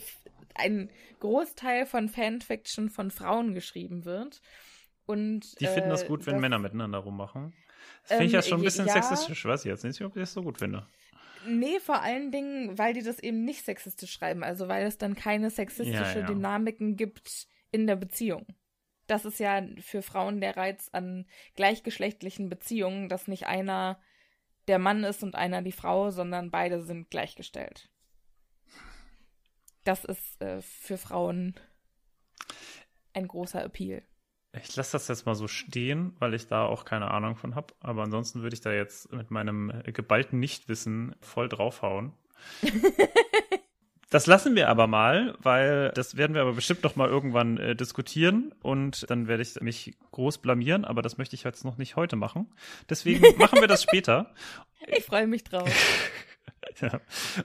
ein 0.55 0.91
Großteil 1.21 1.87
von 1.87 2.09
Fanfiction 2.09 2.89
von 2.89 3.11
Frauen 3.11 3.53
geschrieben 3.55 4.05
wird. 4.05 4.41
Und 5.07 5.61
Die 5.61 5.67
finden 5.67 5.89
äh, 5.89 5.93
das 5.93 6.07
gut, 6.07 6.27
wenn 6.27 6.41
Männer 6.41 6.59
miteinander 6.59 6.99
rummachen. 6.99 7.53
Das 8.03 8.17
finde 8.19 8.25
ich 8.25 8.33
Ähm, 8.33 8.37
ja 8.37 8.43
schon 8.43 8.61
ein 8.61 8.65
bisschen 8.65 8.87
ja. 8.87 8.93
sexistisch. 8.95 9.45
Weiß 9.45 9.61
ich 9.65 9.69
jetzt 9.69 9.85
nicht, 9.85 10.01
ob 10.03 10.17
ich 10.17 10.23
das 10.23 10.33
so 10.33 10.43
gut 10.43 10.59
finde. 10.59 10.87
Nee, 11.47 11.79
vor 11.81 12.03
allen 12.03 12.31
Dingen, 12.31 12.79
weil 12.79 12.95
die 12.95 13.03
das 13.03 13.19
eben 13.19 13.45
nicht 13.45 13.65
sexistisch 13.65 14.13
schreiben, 14.13 14.43
also 14.45 14.69
weil 14.69 14.87
es 14.87 14.99
dann 14.99 15.15
keine 15.15 15.51
sexistische 15.51 16.03
Ja, 16.03 16.19
ja. 16.21 16.27
Dynamiken 16.27 16.97
gibt 16.97 17.49
in 17.71 17.87
der 17.87 17.97
Beziehung. 17.97 18.47
Das 19.07 19.25
ist 19.25 19.39
ja 19.39 19.63
für 19.81 20.03
Frauen 20.03 20.41
der 20.41 20.57
Reiz 20.57 20.89
an 20.93 21.27
gleichgeschlechtlichen 21.55 22.49
Beziehungen, 22.49 23.09
dass 23.09 23.29
nicht 23.29 23.47
einer 23.47 24.01
der 24.67 24.79
Mann 24.79 25.05
ist 25.05 25.23
und 25.23 25.37
einer 25.37 25.63
die 25.63 25.73
Frau, 25.73 26.11
sondern 26.11 26.51
beide 26.51 26.83
sind 26.83 27.11
gleichgestellt. 27.11 27.89
Das 29.85 30.05
ist 30.05 30.43
äh, 30.43 30.61
für 30.61 30.99
Frauen 30.99 31.55
ein 33.13 33.29
großer 33.29 33.63
Appeal. 33.63 34.03
Ich 34.63 34.75
lasse 34.77 34.93
das 34.93 35.09
jetzt 35.09 35.27
mal 35.27 35.35
so 35.35 35.49
stehen, 35.49 36.15
weil 36.19 36.35
ich 36.35 36.47
da 36.47 36.65
auch 36.65 36.85
keine 36.85 37.11
Ahnung 37.11 37.37
von 37.37 37.55
habe. 37.55 37.75
Aber 37.81 38.03
ansonsten 38.03 38.43
würde 38.43 38.55
ich 38.55 38.61
da 38.61 38.73
jetzt 38.73 39.13
mit 39.13 39.31
meinem 39.31 39.73
geballten 39.85 40.39
Nichtwissen 40.39 41.15
voll 41.21 41.49
draufhauen. 41.49 42.13
Das 44.09 44.27
lassen 44.27 44.55
wir 44.55 44.69
aber 44.69 44.87
mal, 44.87 45.37
weil 45.41 45.91
das 45.91 46.17
werden 46.17 46.35
wir 46.35 46.43
aber 46.43 46.53
bestimmt 46.53 46.85
noch 46.85 46.95
mal 46.95 47.09
irgendwann 47.09 47.59
äh, 47.59 47.75
diskutieren 47.75 48.55
und 48.63 49.11
dann 49.11 49.27
werde 49.27 49.43
ich 49.43 49.61
mich 49.61 49.97
groß 50.13 50.39
blamieren, 50.39 50.85
aber 50.85 51.03
das 51.03 51.19
möchte 51.19 51.35
ich 51.35 51.43
jetzt 51.43 51.65
noch 51.65 51.77
nicht 51.77 51.97
heute 51.97 52.15
machen. 52.15 52.47
Deswegen 52.89 53.25
machen 53.39 53.61
wir 53.61 53.67
das 53.67 53.83
später. 53.83 54.33
Ich 54.87 55.05
freue 55.05 55.27
mich 55.27 55.43
drauf. 55.43 55.69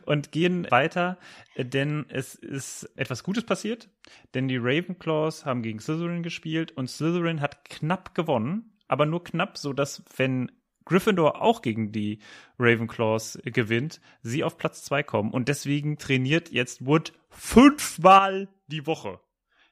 Und 0.05 0.31
gehen 0.31 0.69
weiter, 0.71 1.17
denn 1.57 2.05
es 2.09 2.35
ist 2.35 2.89
etwas 2.95 3.23
Gutes 3.23 3.45
passiert, 3.45 3.89
denn 4.33 4.47
die 4.47 4.57
Ravenclaws 4.57 5.45
haben 5.45 5.61
gegen 5.61 5.79
Slytherin 5.79 6.23
gespielt 6.23 6.71
und 6.73 6.89
Slytherin 6.89 7.41
hat 7.41 7.65
knapp 7.65 8.15
gewonnen, 8.15 8.77
aber 8.87 9.05
nur 9.05 9.23
knapp, 9.23 9.57
so 9.57 9.73
dass 9.73 10.03
wenn 10.17 10.51
Gryffindor 10.85 11.41
auch 11.41 11.61
gegen 11.61 11.91
die 11.91 12.19
Ravenclaws 12.59 13.39
gewinnt, 13.45 14.01
sie 14.23 14.43
auf 14.43 14.57
Platz 14.57 14.83
zwei 14.83 15.03
kommen. 15.03 15.31
Und 15.31 15.47
deswegen 15.47 15.97
trainiert 15.97 16.51
jetzt 16.51 16.85
Wood 16.85 17.13
fünfmal 17.29 18.49
die 18.67 18.87
Woche. 18.87 19.19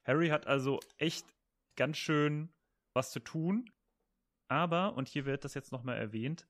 Harry 0.03 0.29
hat 0.29 0.47
also 0.47 0.79
echt 0.97 1.25
ganz 1.75 1.97
schön 1.97 2.49
was 2.93 3.11
zu 3.11 3.19
tun, 3.19 3.69
aber 4.47 4.95
und 4.95 5.07
hier 5.07 5.25
wird 5.25 5.45
das 5.45 5.53
jetzt 5.53 5.71
noch 5.71 5.83
mal 5.83 5.95
erwähnt, 5.95 6.47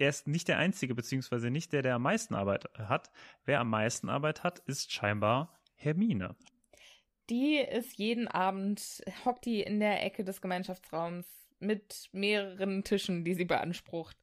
er 0.00 0.08
ist 0.08 0.26
nicht 0.26 0.48
der 0.48 0.58
Einzige, 0.58 0.94
beziehungsweise 0.94 1.50
nicht 1.50 1.72
der, 1.72 1.82
der 1.82 1.96
am 1.96 2.02
meisten 2.02 2.34
Arbeit 2.34 2.64
hat. 2.78 3.10
Wer 3.44 3.60
am 3.60 3.68
meisten 3.68 4.08
Arbeit 4.08 4.42
hat, 4.42 4.60
ist 4.60 4.92
scheinbar 4.92 5.60
Hermine. 5.76 6.36
Die 7.28 7.58
ist 7.58 7.98
jeden 7.98 8.26
Abend, 8.26 9.02
hockt 9.24 9.44
die 9.44 9.60
in 9.60 9.78
der 9.78 10.02
Ecke 10.04 10.24
des 10.24 10.40
Gemeinschaftsraums 10.40 11.26
mit 11.60 12.08
mehreren 12.12 12.82
Tischen, 12.82 13.24
die 13.24 13.34
sie 13.34 13.44
beansprucht. 13.44 14.16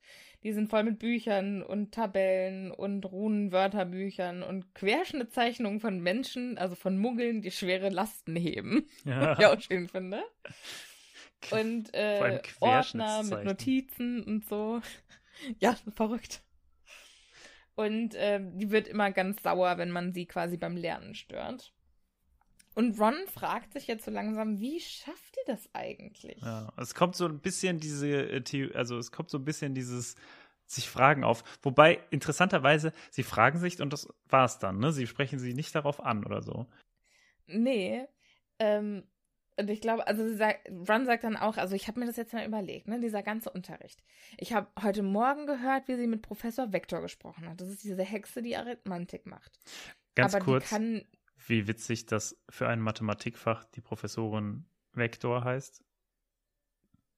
Die 0.43 0.51
sind 0.51 0.69
voll 0.69 0.83
mit 0.83 0.97
Büchern 0.97 1.61
und 1.61 1.93
Tabellen 1.93 2.71
und 2.71 3.05
Runenwörterbüchern 3.05 4.41
und 4.43 4.73
Querschnittzeichnungen 4.73 5.79
von 5.79 5.99
Menschen, 5.99 6.57
also 6.57 6.75
von 6.75 6.97
Muggeln, 6.97 7.41
die 7.41 7.51
schwere 7.51 7.89
Lasten 7.89 8.35
heben. 8.35 8.87
Ja. 9.05 9.21
Was 9.37 9.39
ich 9.39 9.45
auch 9.45 9.61
schön 9.61 9.87
finde. 9.87 10.23
Und 11.51 11.93
äh, 11.93 12.41
Ordner 12.59 13.23
mit 13.23 13.43
Notizen 13.43 14.23
und 14.23 14.45
so. 14.47 14.81
Ja, 15.59 15.75
verrückt. 15.95 16.41
Und 17.75 18.15
äh, 18.15 18.39
die 18.41 18.71
wird 18.71 18.87
immer 18.87 19.11
ganz 19.11 19.43
sauer, 19.43 19.77
wenn 19.77 19.91
man 19.91 20.11
sie 20.11 20.25
quasi 20.25 20.57
beim 20.57 20.75
Lernen 20.75 21.13
stört. 21.13 21.73
Und 22.73 22.99
Ron 22.99 23.15
fragt 23.33 23.73
sich 23.73 23.87
jetzt 23.87 24.05
so 24.05 24.11
langsam, 24.11 24.59
wie 24.59 24.79
schafft 24.79 25.35
ihr 25.37 25.53
das 25.53 25.67
eigentlich? 25.73 26.41
Ja, 26.41 26.71
es 26.77 26.93
kommt 26.93 27.15
so 27.15 27.25
ein 27.25 27.39
bisschen 27.39 27.79
diese, 27.79 28.07
äh, 28.07 28.71
also 28.73 28.97
es 28.97 29.11
kommt 29.11 29.29
so 29.29 29.37
ein 29.37 29.45
bisschen 29.45 29.73
dieses 29.73 30.15
sich 30.67 30.89
Fragen 30.89 31.23
auf. 31.23 31.43
Wobei, 31.63 31.99
interessanterweise, 32.11 32.93
sie 33.09 33.23
fragen 33.23 33.57
sich 33.57 33.81
und 33.81 33.93
das 33.93 34.07
war's 34.29 34.59
dann, 34.59 34.79
ne? 34.79 34.91
Sie 34.91 35.07
sprechen 35.07 35.39
sie 35.39 35.53
nicht 35.53 35.73
darauf 35.73 35.99
an 35.99 36.25
oder 36.25 36.41
so. 36.41 36.67
Nee. 37.47 38.05
Ähm, 38.59 39.03
und 39.59 39.69
ich 39.69 39.81
glaube, 39.81 40.05
also 40.07 40.27
sagt, 40.35 40.69
Ron 40.87 41.05
sagt 41.05 41.23
dann 41.23 41.35
auch, 41.35 41.57
also 41.57 41.75
ich 41.75 41.87
habe 41.87 41.99
mir 41.99 42.05
das 42.05 42.15
jetzt 42.15 42.33
mal 42.33 42.45
überlegt, 42.45 42.87
ne, 42.87 42.99
dieser 42.99 43.23
ganze 43.23 43.49
Unterricht. 43.49 44.03
Ich 44.37 44.53
habe 44.53 44.67
heute 44.81 45.01
Morgen 45.01 45.47
gehört, 45.47 45.87
wie 45.87 45.95
sie 45.95 46.07
mit 46.07 46.21
Professor 46.21 46.71
Vector 46.71 47.01
gesprochen 47.01 47.49
hat. 47.49 47.59
Das 47.59 47.69
ist 47.69 47.83
diese 47.83 48.03
Hexe, 48.03 48.41
die 48.41 48.55
Arithmantik 48.55 49.25
macht. 49.25 49.59
Ganz 50.15 50.35
Aber 50.35 50.45
kurz. 50.45 50.69
kann 50.69 51.05
wie 51.47 51.67
witzig, 51.67 52.05
dass 52.05 52.37
für 52.49 52.67
ein 52.67 52.81
Mathematikfach 52.81 53.65
die 53.65 53.81
Professorin 53.81 54.65
Vektor 54.93 55.43
heißt. 55.43 55.83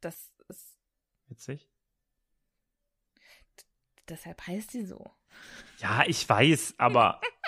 Das 0.02 0.34
ist. 0.48 0.78
Witzig. 1.28 1.70
Deshalb 4.08 4.46
heißt 4.48 4.72
sie 4.72 4.86
so. 4.86 5.12
Ja, 5.78 6.04
ich 6.08 6.28
weiß, 6.28 6.76
aber. 6.78 7.22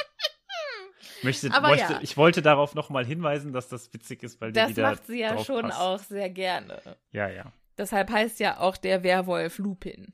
möchte, 1.23 1.49
möchte, 1.49 1.93
ja. 1.93 1.99
Ich 2.01 2.17
wollte 2.17 2.41
darauf 2.41 2.75
nochmal 2.75 3.05
hinweisen, 3.05 3.53
dass 3.53 3.69
das 3.69 3.93
witzig 3.93 4.23
ist, 4.23 4.41
weil 4.41 4.51
die 4.51 4.59
Das 4.59 4.75
macht 4.75 5.05
sie 5.07 5.19
ja 5.19 5.37
schon 5.43 5.63
passt. 5.63 5.79
auch 5.79 5.99
sehr 5.99 6.29
gerne. 6.29 6.81
Ja, 7.11 7.27
ja. 7.29 7.51
Deshalb 7.77 8.09
heißt 8.11 8.39
ja 8.39 8.59
auch 8.59 8.77
der 8.77 9.03
Werwolf 9.03 9.57
Lupin. 9.57 10.13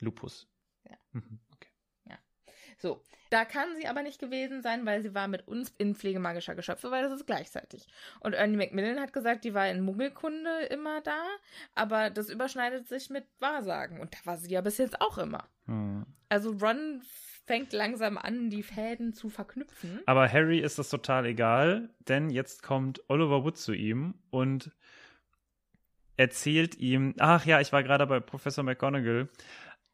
Lupus. 0.00 0.46
Ja. 0.84 0.96
Mhm, 1.12 1.40
okay. 1.52 1.70
So, 2.78 3.02
da 3.30 3.44
kann 3.44 3.74
sie 3.76 3.88
aber 3.88 4.02
nicht 4.02 4.20
gewesen 4.20 4.62
sein, 4.62 4.84
weil 4.84 5.02
sie 5.02 5.14
war 5.14 5.28
mit 5.28 5.48
uns 5.48 5.72
in 5.78 5.94
Pflege 5.94 6.18
magischer 6.20 6.54
Geschöpfe, 6.54 6.90
weil 6.90 7.02
das 7.02 7.12
ist 7.12 7.26
gleichzeitig. 7.26 7.86
Und 8.20 8.34
Ernie 8.34 8.58
Macmillan 8.58 9.00
hat 9.00 9.12
gesagt, 9.12 9.44
die 9.44 9.54
war 9.54 9.68
in 9.68 9.80
Muggelkunde 9.80 10.66
immer 10.66 11.00
da, 11.00 11.24
aber 11.74 12.10
das 12.10 12.28
überschneidet 12.28 12.88
sich 12.88 13.08
mit 13.08 13.24
Wahrsagen. 13.40 14.00
Und 14.00 14.14
da 14.14 14.18
war 14.24 14.36
sie 14.36 14.50
ja 14.50 14.60
bis 14.60 14.76
jetzt 14.78 15.00
auch 15.00 15.16
immer. 15.18 15.48
Hm. 15.64 16.04
Also 16.28 16.50
Ron 16.50 17.02
fängt 17.46 17.72
langsam 17.72 18.18
an, 18.18 18.50
die 18.50 18.62
Fäden 18.62 19.12
zu 19.12 19.30
verknüpfen. 19.30 20.00
Aber 20.06 20.30
Harry 20.30 20.58
ist 20.58 20.78
das 20.78 20.88
total 20.88 21.26
egal, 21.26 21.90
denn 22.08 22.30
jetzt 22.30 22.62
kommt 22.62 23.02
Oliver 23.08 23.44
Wood 23.44 23.56
zu 23.56 23.72
ihm 23.72 24.14
und 24.30 24.72
erzählt 26.16 26.76
ihm, 26.76 27.14
ach 27.18 27.46
ja, 27.46 27.60
ich 27.60 27.72
war 27.72 27.82
gerade 27.82 28.06
bei 28.06 28.20
Professor 28.20 28.64
McGonagall, 28.64 29.28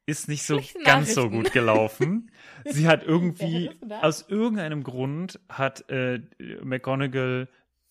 ist 0.07 0.29
nicht 0.29 0.45
so 0.45 0.61
ganz 0.85 1.15
so 1.15 1.31
gut 1.31 1.53
gelaufen. 1.53 2.31
Sie 2.65 2.89
hat 2.89 3.05
irgendwie, 3.05 3.71
Ja, 3.87 4.03
aus 4.03 4.29
irgendeinem 4.29 4.83
Grund 4.83 5.39
hat 5.49 5.89
äh, 5.91 6.21
McGonagall 6.63 7.49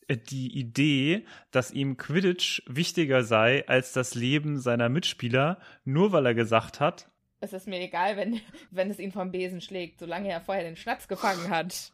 äh, 0.07 0.17
die 0.17 0.57
Idee, 0.57 1.25
dass 1.51 1.71
ihm 1.71 1.97
Quidditch 1.97 2.63
wichtiger 2.67 3.23
sei 3.23 3.67
als 3.67 3.93
das 3.93 4.15
Leben 4.15 4.59
seiner 4.59 4.89
Mitspieler, 4.89 5.59
nur 5.85 6.11
weil 6.11 6.25
er 6.25 6.33
gesagt 6.33 6.79
hat, 6.79 7.09
Es 7.41 7.53
ist 7.53 7.67
mir 7.67 7.79
egal, 7.81 8.15
wenn, 8.17 8.39
wenn 8.71 8.89
es 8.89 8.99
ihn 8.99 9.11
vom 9.11 9.31
Besen 9.31 9.59
schlägt, 9.61 9.99
solange 9.99 10.29
er 10.29 10.41
vorher 10.41 10.63
den 10.63 10.75
Schnaps 10.77 11.07
gefangen 11.07 11.49
hat. 11.49 11.91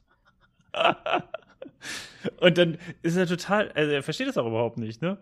und 2.39 2.57
dann 2.57 2.77
ist 3.01 3.15
er 3.15 3.25
total, 3.25 3.71
also 3.71 3.91
er 3.91 4.03
versteht 4.03 4.27
das 4.27 4.37
auch 4.37 4.45
überhaupt 4.47 4.77
nicht, 4.77 5.01
ne? 5.01 5.17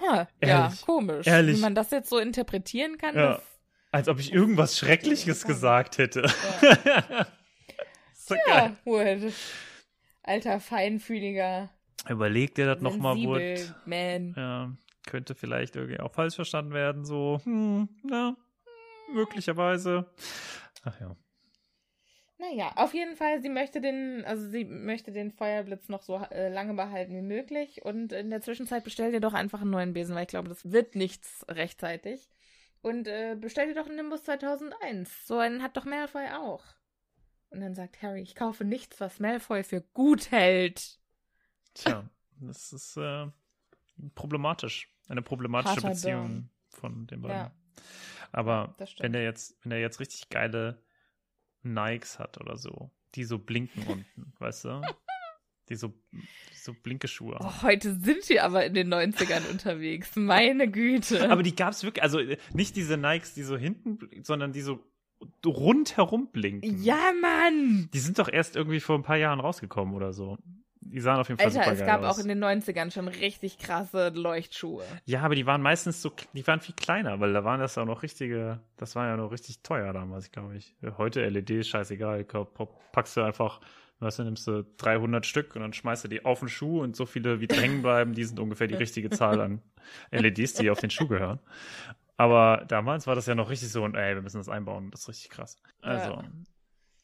Ha, 0.00 0.26
ja, 0.42 0.64
Ehrlich. 0.64 0.82
komisch. 0.82 1.26
Ehrlich. 1.26 1.56
Wie 1.58 1.60
man 1.60 1.74
das 1.74 1.90
jetzt 1.90 2.08
so 2.10 2.18
interpretieren 2.18 2.98
kann, 2.98 3.14
Ja. 3.14 3.34
das 3.34 3.42
Als 3.92 4.08
ob 4.08 4.18
ich 4.18 4.32
irgendwas 4.32 4.76
Schreckliches 4.78 5.44
gesagt 5.44 5.98
hätte. 5.98 6.22
so 8.14 8.34
Ja. 8.48 8.74
Wood. 8.84 9.32
Alter, 10.24 10.60
feinfühliger, 10.60 11.68
Überleg 12.08 12.54
dir 12.56 12.66
das 12.66 12.80
nochmal, 12.82 13.16
Wood. 13.16 13.74
Man. 13.84 14.34
Ja, 14.36 14.72
könnte 15.06 15.34
vielleicht 15.36 15.76
irgendwie 15.76 16.00
auch 16.00 16.12
falsch 16.12 16.34
verstanden 16.34 16.72
werden, 16.72 17.04
so, 17.04 17.40
hm, 17.44 17.88
ja, 18.10 18.34
möglicherweise. 19.12 20.10
Ach 20.84 21.00
ja. 21.00 21.16
Naja, 22.38 22.72
auf 22.74 22.92
jeden 22.92 23.14
Fall, 23.14 23.40
sie 23.40 23.48
möchte 23.48 23.80
den, 23.80 24.24
also 24.24 24.48
sie 24.48 24.64
möchte 24.64 25.12
den 25.12 25.30
Feuerblitz 25.30 25.88
noch 25.88 26.02
so 26.02 26.16
äh, 26.16 26.48
lange 26.48 26.74
behalten 26.74 27.14
wie 27.14 27.22
möglich 27.22 27.84
und 27.84 28.12
in 28.12 28.30
der 28.30 28.40
Zwischenzeit 28.40 28.82
bestellt 28.82 29.14
ihr 29.14 29.20
doch 29.20 29.32
einfach 29.32 29.60
einen 29.60 29.70
neuen 29.70 29.92
Besen, 29.92 30.16
weil 30.16 30.22
ich 30.22 30.28
glaube, 30.28 30.48
das 30.48 30.72
wird 30.72 30.96
nichts 30.96 31.46
rechtzeitig. 31.48 32.28
Und 32.80 33.06
äh, 33.06 33.36
bestellt 33.40 33.68
ihr 33.68 33.76
doch 33.76 33.86
einen 33.86 33.94
Nimbus 33.94 34.24
2001. 34.24 35.28
So 35.28 35.38
einen 35.38 35.62
hat 35.62 35.76
doch 35.76 35.84
Malfoy 35.84 36.26
auch. 36.34 36.64
Und 37.50 37.60
dann 37.60 37.76
sagt 37.76 38.02
Harry, 38.02 38.22
ich 38.22 38.34
kaufe 38.34 38.64
nichts, 38.64 39.00
was 39.00 39.20
Malfoy 39.20 39.62
für 39.62 39.82
gut 39.94 40.32
hält. 40.32 40.98
Tja, 41.74 42.08
das 42.40 42.72
ist 42.72 42.96
äh, 42.96 43.28
problematisch. 44.16 44.92
Eine 45.08 45.22
problematische 45.22 45.76
Harter 45.76 45.90
Beziehung 45.90 46.26
Dorn. 46.26 46.50
von 46.70 47.06
den 47.06 47.22
beiden. 47.22 47.36
Ja. 47.36 47.52
Aber 48.32 48.74
wenn 48.98 49.12
der 49.12 49.22
jetzt, 49.22 49.56
wenn 49.62 49.70
der 49.70 49.80
jetzt 49.80 50.00
richtig 50.00 50.28
geile 50.30 50.82
Nikes 51.62 52.18
hat 52.18 52.40
oder 52.40 52.56
so, 52.56 52.90
die 53.14 53.24
so 53.24 53.38
blinken 53.38 53.86
unten, 53.86 54.32
weißt 54.38 54.64
du? 54.64 54.82
Die 55.68 55.76
so, 55.76 55.92
so 56.54 56.74
blinke 56.74 57.06
Schuhe. 57.06 57.38
Oh, 57.40 57.62
heute 57.62 57.94
sind 57.94 58.28
wir 58.28 58.44
aber 58.44 58.66
in 58.66 58.74
den 58.74 58.92
90ern 58.92 59.48
unterwegs. 59.48 60.16
Meine 60.16 60.68
Güte. 60.68 61.30
Aber 61.30 61.44
die 61.44 61.54
gab's 61.54 61.84
wirklich, 61.84 62.02
also 62.02 62.18
äh, 62.18 62.36
nicht 62.52 62.74
diese 62.74 62.96
Nikes, 62.96 63.32
die 63.34 63.44
so 63.44 63.56
hinten, 63.56 63.98
sondern 64.24 64.52
die 64.52 64.60
so 64.60 64.80
rundherum 65.46 66.32
blinken. 66.32 66.82
ja, 66.82 67.12
Mann! 67.20 67.88
Die 67.94 68.00
sind 68.00 68.18
doch 68.18 68.28
erst 68.28 68.56
irgendwie 68.56 68.80
vor 68.80 68.98
ein 68.98 69.04
paar 69.04 69.16
Jahren 69.16 69.38
rausgekommen 69.38 69.94
oder 69.94 70.12
so. 70.12 70.36
Die 70.84 71.00
sahen 71.00 71.18
auf 71.20 71.28
jeden 71.28 71.38
Fall 71.38 71.46
Alter, 71.46 71.72
es 71.72 71.86
gab 71.86 72.02
aus. 72.02 72.16
auch 72.16 72.22
in 72.22 72.28
den 72.28 72.42
90ern 72.42 72.90
schon 72.90 73.08
richtig 73.08 73.58
krasse 73.58 74.08
Leuchtschuhe. 74.14 74.84
Ja, 75.04 75.22
aber 75.22 75.34
die 75.34 75.46
waren 75.46 75.62
meistens 75.62 76.02
so, 76.02 76.12
die 76.32 76.46
waren 76.46 76.60
viel 76.60 76.74
kleiner, 76.74 77.20
weil 77.20 77.32
da 77.32 77.44
waren 77.44 77.60
das 77.60 77.78
auch 77.78 77.84
noch 77.84 78.02
richtige, 78.02 78.60
das 78.76 78.96
war 78.96 79.06
ja 79.06 79.16
noch 79.16 79.30
richtig 79.30 79.62
teuer 79.62 79.92
damals, 79.92 80.30
glaube 80.32 80.56
ich. 80.56 80.76
Heute 80.98 81.24
LED 81.24 81.66
scheißegal, 81.66 82.24
packst 82.92 83.16
du 83.16 83.22
einfach, 83.22 83.60
weißt 84.00 84.18
du, 84.18 84.24
nimmst 84.24 84.46
du 84.46 84.64
300 84.78 85.24
Stück 85.24 85.54
und 85.54 85.62
dann 85.62 85.72
schmeißt 85.72 86.04
du 86.04 86.08
die 86.08 86.24
auf 86.24 86.40
den 86.40 86.48
Schuh 86.48 86.82
und 86.82 86.96
so 86.96 87.06
viele 87.06 87.40
wie 87.40 87.46
hängen 87.46 87.82
bleiben, 87.82 88.12
die 88.12 88.24
sind 88.24 88.40
ungefähr 88.40 88.66
die 88.66 88.74
richtige 88.74 89.10
Zahl 89.10 89.40
an 89.40 89.62
LEDs, 90.10 90.54
die 90.54 90.70
auf 90.70 90.80
den 90.80 90.90
Schuh 90.90 91.06
gehören. 91.08 91.38
Aber 92.16 92.64
damals 92.68 93.06
war 93.06 93.14
das 93.14 93.26
ja 93.26 93.34
noch 93.34 93.50
richtig 93.50 93.70
so 93.70 93.84
und 93.84 93.94
ey, 93.94 94.14
wir 94.14 94.22
müssen 94.22 94.38
das 94.38 94.48
einbauen, 94.48 94.90
das 94.90 95.02
ist 95.02 95.08
richtig 95.08 95.30
krass. 95.30 95.56
Also, 95.80 96.10
Ja. 96.10 96.24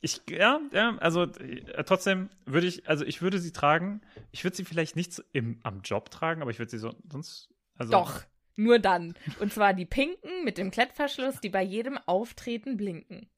Ich, 0.01 0.21
ja, 0.31 0.61
ja, 0.73 0.97
also 0.99 1.25
äh, 1.25 1.85
trotzdem 1.85 2.31
würde 2.47 2.67
ich, 2.67 2.89
also 2.89 3.05
ich 3.05 3.21
würde 3.21 3.39
sie 3.39 3.53
tragen, 3.53 4.01
ich 4.31 4.45
würde 4.45 4.57
sie 4.57 4.65
vielleicht 4.65 4.97
nicht 4.97 5.13
so 5.13 5.23
im, 5.33 5.59
am 5.63 5.81
Job 5.83 6.11
tragen, 6.11 6.43
aber 6.43 6.51
ich 6.51 6.59
würde 6.59 6.71
sie 6.71 6.79
so, 6.79 6.95
sonst, 7.11 7.49
also. 7.77 7.93
Doch, 7.93 8.23
nur 8.57 8.79
dann. 8.79 9.15
Und 9.41 9.53
zwar 9.53 9.75
die 9.75 9.87
pinken 9.87 10.45
mit 10.45 10.59
dem 10.59 10.71
Klettverschluss, 10.71 11.41
die 11.41 11.49
bei 11.49 11.63
jedem 11.63 11.99
Auftreten 12.07 12.77
blinken. 12.77 13.29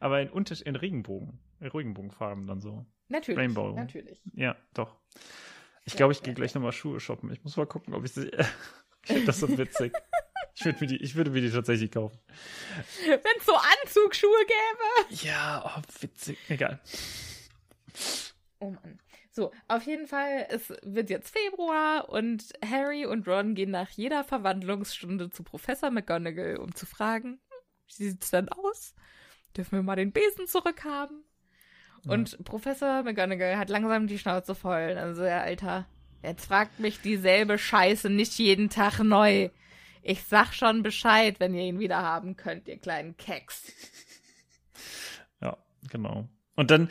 Aber 0.00 0.20
in, 0.20 0.30
Unter 0.30 0.54
in 0.64 0.76
Regenbogen, 0.76 1.38
in 1.60 1.66
Regenbogenfarben 1.68 2.46
dann 2.46 2.60
so. 2.60 2.86
Natürlich. 3.08 3.38
Rainbow. 3.38 3.72
Natürlich. 3.72 4.22
Ja, 4.34 4.56
doch. 4.74 4.96
Ich 5.84 5.94
Ja, 5.94 5.96
glaube, 5.98 6.12
ich 6.12 6.18
ja, 6.20 6.24
gehe 6.24 6.34
gleich 6.34 6.52
ja. 6.52 6.58
nochmal 6.58 6.72
Schuhe 6.72 7.00
shoppen. 7.00 7.30
Ich 7.32 7.42
muss 7.44 7.56
mal 7.56 7.66
gucken, 7.66 7.94
ob 7.94 8.04
ich 8.04 8.12
sie. 8.12 8.28
ich 9.04 9.06
finde 9.06 9.24
das 9.26 9.40
so 9.40 9.58
witzig. 9.58 9.92
Ich, 10.54 10.64
würd 10.64 10.80
mir 10.80 10.86
die, 10.86 10.96
ich 10.96 11.14
würde 11.14 11.30
mir 11.30 11.40
die 11.40 11.50
tatsächlich 11.50 11.90
kaufen. 11.90 12.18
Wenn 13.06 13.20
es 13.38 13.46
so 13.46 13.54
Anzugsschuhe 13.54 14.46
gäbe. 14.46 15.22
Ja, 15.22 15.64
oh, 15.64 15.82
witzig. 16.00 16.38
Egal. 16.48 16.80
Oh 18.58 18.70
Mann. 18.70 18.98
So, 19.34 19.50
auf 19.66 19.84
jeden 19.84 20.06
Fall, 20.06 20.46
es 20.50 20.72
wird 20.82 21.08
jetzt 21.08 21.30
Februar 21.30 22.10
und 22.10 22.52
Harry 22.62 23.06
und 23.06 23.26
Ron 23.26 23.54
gehen 23.54 23.70
nach 23.70 23.88
jeder 23.88 24.24
Verwandlungsstunde 24.24 25.30
zu 25.30 25.42
Professor 25.42 25.90
McGonagall, 25.90 26.56
um 26.56 26.74
zu 26.74 26.84
fragen, 26.84 27.40
wie 27.86 28.10
sieht's 28.10 28.30
denn 28.30 28.50
aus? 28.50 28.94
Dürfen 29.56 29.78
wir 29.78 29.82
mal 29.82 29.96
den 29.96 30.12
Besen 30.12 30.46
zurückhaben? 30.46 31.24
Und 32.06 32.44
Professor 32.44 33.02
McGonagall 33.04 33.56
hat 33.56 33.70
langsam 33.70 34.06
die 34.06 34.18
Schnauze 34.18 34.54
voll. 34.54 34.98
Also, 34.98 35.24
ja, 35.24 35.40
Alter, 35.40 35.86
jetzt 36.22 36.46
fragt 36.46 36.80
mich 36.80 37.00
dieselbe 37.00 37.58
Scheiße 37.58 38.10
nicht 38.10 38.38
jeden 38.38 38.70
Tag 38.70 38.98
neu. 38.98 39.50
Ich 40.02 40.24
sag 40.24 40.52
schon 40.52 40.82
Bescheid, 40.82 41.38
wenn 41.40 41.54
ihr 41.54 41.62
ihn 41.62 41.78
wieder 41.78 42.02
haben 42.02 42.36
könnt, 42.36 42.68
ihr 42.68 42.78
kleinen 42.78 43.16
Keks. 43.16 43.72
Ja, 45.40 45.56
genau. 45.90 46.28
Und 46.54 46.70
dann, 46.70 46.88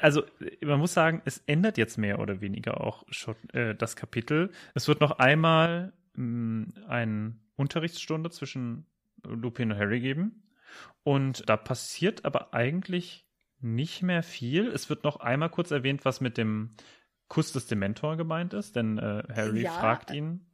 also 0.00 0.24
man 0.60 0.80
muss 0.80 0.94
sagen, 0.94 1.22
es 1.24 1.38
ändert 1.46 1.78
jetzt 1.78 1.98
mehr 1.98 2.18
oder 2.18 2.40
weniger 2.40 2.80
auch 2.80 3.04
schon 3.10 3.36
äh, 3.50 3.74
das 3.74 3.96
Kapitel. 3.96 4.50
Es 4.74 4.88
wird 4.88 5.00
noch 5.00 5.12
einmal 5.12 5.92
mh, 6.14 6.88
eine 6.88 7.36
Unterrichtsstunde 7.56 8.30
zwischen 8.30 8.86
Lupin 9.22 9.72
und 9.72 9.78
Harry 9.78 10.00
geben. 10.00 10.42
Und 11.04 11.48
da 11.48 11.56
passiert 11.56 12.24
aber 12.24 12.54
eigentlich 12.54 13.26
nicht 13.60 14.02
mehr 14.02 14.22
viel. 14.22 14.66
Es 14.68 14.90
wird 14.90 15.04
noch 15.04 15.16
einmal 15.20 15.48
kurz 15.50 15.70
erwähnt, 15.70 16.04
was 16.04 16.20
mit 16.20 16.36
dem 16.36 16.70
Kuss 17.28 17.52
des 17.52 17.66
Dementor 17.66 18.16
gemeint 18.16 18.52
ist, 18.52 18.76
denn 18.76 18.98
äh, 18.98 19.22
Harry 19.34 19.62
Ja. 19.62 19.70
fragt 19.72 20.10
ihn. 20.10 20.44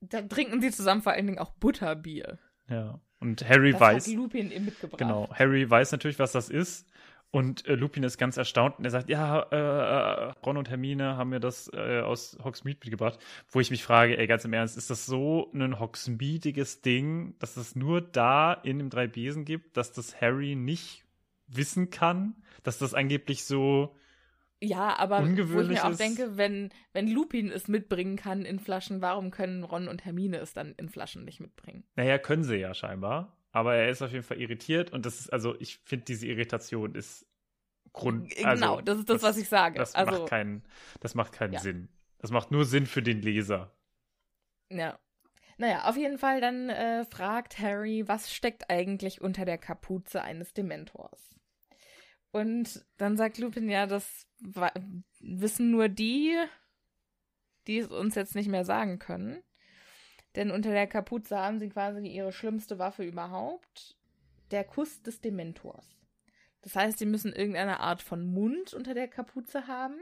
Da 0.00 0.22
trinken 0.22 0.60
sie 0.60 0.70
zusammen 0.70 1.02
vor 1.02 1.12
allen 1.12 1.26
Dingen 1.26 1.38
auch 1.38 1.52
Butterbier. 1.52 2.38
Ja. 2.68 3.00
Und 3.18 3.46
Harry 3.48 3.72
Das 3.72 3.80
weiß. 3.80 4.06
hat 4.06 4.14
Lupin 4.14 4.50
ihm 4.50 4.64
mitgebracht. 4.64 4.98
Genau, 4.98 5.28
Harry 5.32 5.68
weiß 5.68 5.92
natürlich, 5.92 6.18
was 6.18 6.32
das 6.32 6.48
ist. 6.48 6.86
Und 7.32 7.64
äh, 7.66 7.76
Lupin 7.76 8.02
ist 8.02 8.18
ganz 8.18 8.36
erstaunt 8.36 8.78
und 8.78 8.84
er 8.84 8.90
sagt, 8.90 9.08
ja, 9.08 9.40
äh, 9.40 10.32
Ron 10.44 10.56
und 10.56 10.68
Hermine 10.68 11.16
haben 11.16 11.30
mir 11.30 11.38
das 11.38 11.70
äh, 11.72 12.00
aus 12.00 12.36
Hogsmeade 12.42 12.78
mitgebracht, 12.82 13.20
wo 13.50 13.60
ich 13.60 13.70
mich 13.70 13.84
frage, 13.84 14.18
ey, 14.18 14.26
ganz 14.26 14.44
im 14.44 14.52
Ernst, 14.52 14.76
ist 14.76 14.90
das 14.90 15.06
so 15.06 15.48
ein 15.54 15.78
Hogsmeadiges 15.78 16.80
Ding, 16.80 17.36
dass 17.38 17.56
es 17.56 17.76
nur 17.76 18.00
da 18.00 18.52
in 18.52 18.78
dem 18.78 18.90
drei 18.90 19.06
Besen 19.06 19.44
gibt, 19.44 19.76
dass 19.76 19.92
das 19.92 20.20
Harry 20.20 20.56
nicht 20.56 21.04
wissen 21.46 21.90
kann, 21.90 22.34
dass 22.64 22.78
das 22.78 22.94
angeblich 22.94 23.44
so, 23.44 23.94
Ja, 24.62 24.98
aber 24.98 25.22
wo 25.22 25.60
ich 25.62 25.68
mir 25.68 25.84
auch 25.86 25.96
denke, 25.96 26.36
wenn, 26.36 26.68
wenn 26.92 27.08
Lupin 27.08 27.50
es 27.50 27.66
mitbringen 27.68 28.16
kann 28.16 28.44
in 28.44 28.58
Flaschen, 28.58 29.00
warum 29.00 29.30
können 29.30 29.64
Ron 29.64 29.88
und 29.88 30.04
Hermine 30.04 30.36
es 30.38 30.52
dann 30.52 30.74
in 30.76 30.88
Flaschen 30.90 31.24
nicht 31.24 31.40
mitbringen? 31.40 31.84
naja, 31.96 32.18
können 32.18 32.44
sie 32.44 32.56
ja 32.56 32.74
scheinbar, 32.74 33.36
aber 33.52 33.74
er 33.76 33.88
ist 33.88 34.02
auf 34.02 34.12
jeden 34.12 34.22
Fall 34.24 34.38
irritiert 34.38 34.92
und 34.92 35.06
das 35.06 35.18
ist, 35.20 35.32
also 35.32 35.58
ich 35.60 35.78
finde, 35.84 36.04
diese 36.04 36.26
Irritation 36.26 36.94
ist 36.94 37.26
Grund, 37.92 38.28
G- 38.30 38.44
also, 38.44 38.60
genau, 38.60 38.80
das 38.82 38.98
ist 38.98 39.08
das, 39.10 39.22
was 39.22 39.36
ich 39.38 39.48
sage. 39.48 39.78
Das 39.78 39.94
Also- 39.94 40.12
macht 40.20 40.28
keinen, 40.28 40.62
das 41.00 41.14
macht 41.14 41.32
keinen 41.32 41.54
Ja. 41.54 41.60
Sinn. 41.60 41.88
Das 42.18 42.30
macht 42.30 42.50
nur 42.50 42.64
Sinn 42.66 42.84
für 42.86 43.02
den 43.02 43.22
Leser. 43.22 43.74
Ja. 44.70 44.98
Naja, 45.56 45.88
auf 45.88 45.96
jeden 45.96 46.18
Fall 46.18 46.40
dann 46.40 46.68
äh, 46.68 47.04
fragt 47.06 47.58
Harry, 47.58 48.04
was 48.06 48.32
steckt 48.32 48.70
eigentlich 48.70 49.20
unter 49.22 49.44
der 49.44 49.58
Kapuze 49.58 50.22
eines 50.22 50.52
Dementors? 50.54 51.39
Und 52.32 52.84
dann 52.96 53.16
sagt 53.16 53.38
Lupin, 53.38 53.68
ja, 53.68 53.86
das 53.86 54.26
wissen 55.20 55.70
nur 55.70 55.88
die, 55.88 56.36
die 57.66 57.78
es 57.78 57.88
uns 57.88 58.14
jetzt 58.14 58.34
nicht 58.34 58.48
mehr 58.48 58.64
sagen 58.64 58.98
können. 58.98 59.42
Denn 60.36 60.50
unter 60.50 60.70
der 60.70 60.86
Kapuze 60.86 61.36
haben 61.38 61.58
sie 61.58 61.68
quasi 61.68 62.06
ihre 62.06 62.32
schlimmste 62.32 62.78
Waffe 62.78 63.04
überhaupt, 63.04 63.96
der 64.52 64.64
Kuss 64.64 65.02
des 65.02 65.20
Dementors. 65.20 65.96
Das 66.62 66.76
heißt, 66.76 66.98
sie 66.98 67.06
müssen 67.06 67.32
irgendeine 67.32 67.80
Art 67.80 68.02
von 68.02 68.32
Mund 68.32 68.74
unter 68.74 68.94
der 68.94 69.08
Kapuze 69.08 69.66
haben 69.66 69.98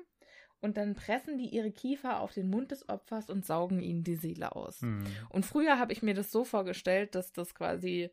und 0.61 0.77
dann 0.77 0.95
pressen 0.95 1.39
die 1.39 1.49
ihre 1.49 1.71
Kiefer 1.71 2.21
auf 2.21 2.35
den 2.35 2.51
Mund 2.51 2.73
des 2.73 2.89
Opfers 2.89 3.31
und 3.31 3.47
saugen 3.47 3.81
ihnen 3.81 4.03
die 4.03 4.17
Seele 4.17 4.55
aus. 4.55 4.83
Hm. 4.83 5.07
Und 5.29 5.47
früher 5.47 5.79
habe 5.79 5.93
ich 5.93 6.03
mir 6.03 6.15
das 6.15 6.31
so 6.31 6.45
vorgestellt, 6.45 7.15
dass 7.15 7.33
das 7.33 7.55
quasi 7.55 8.11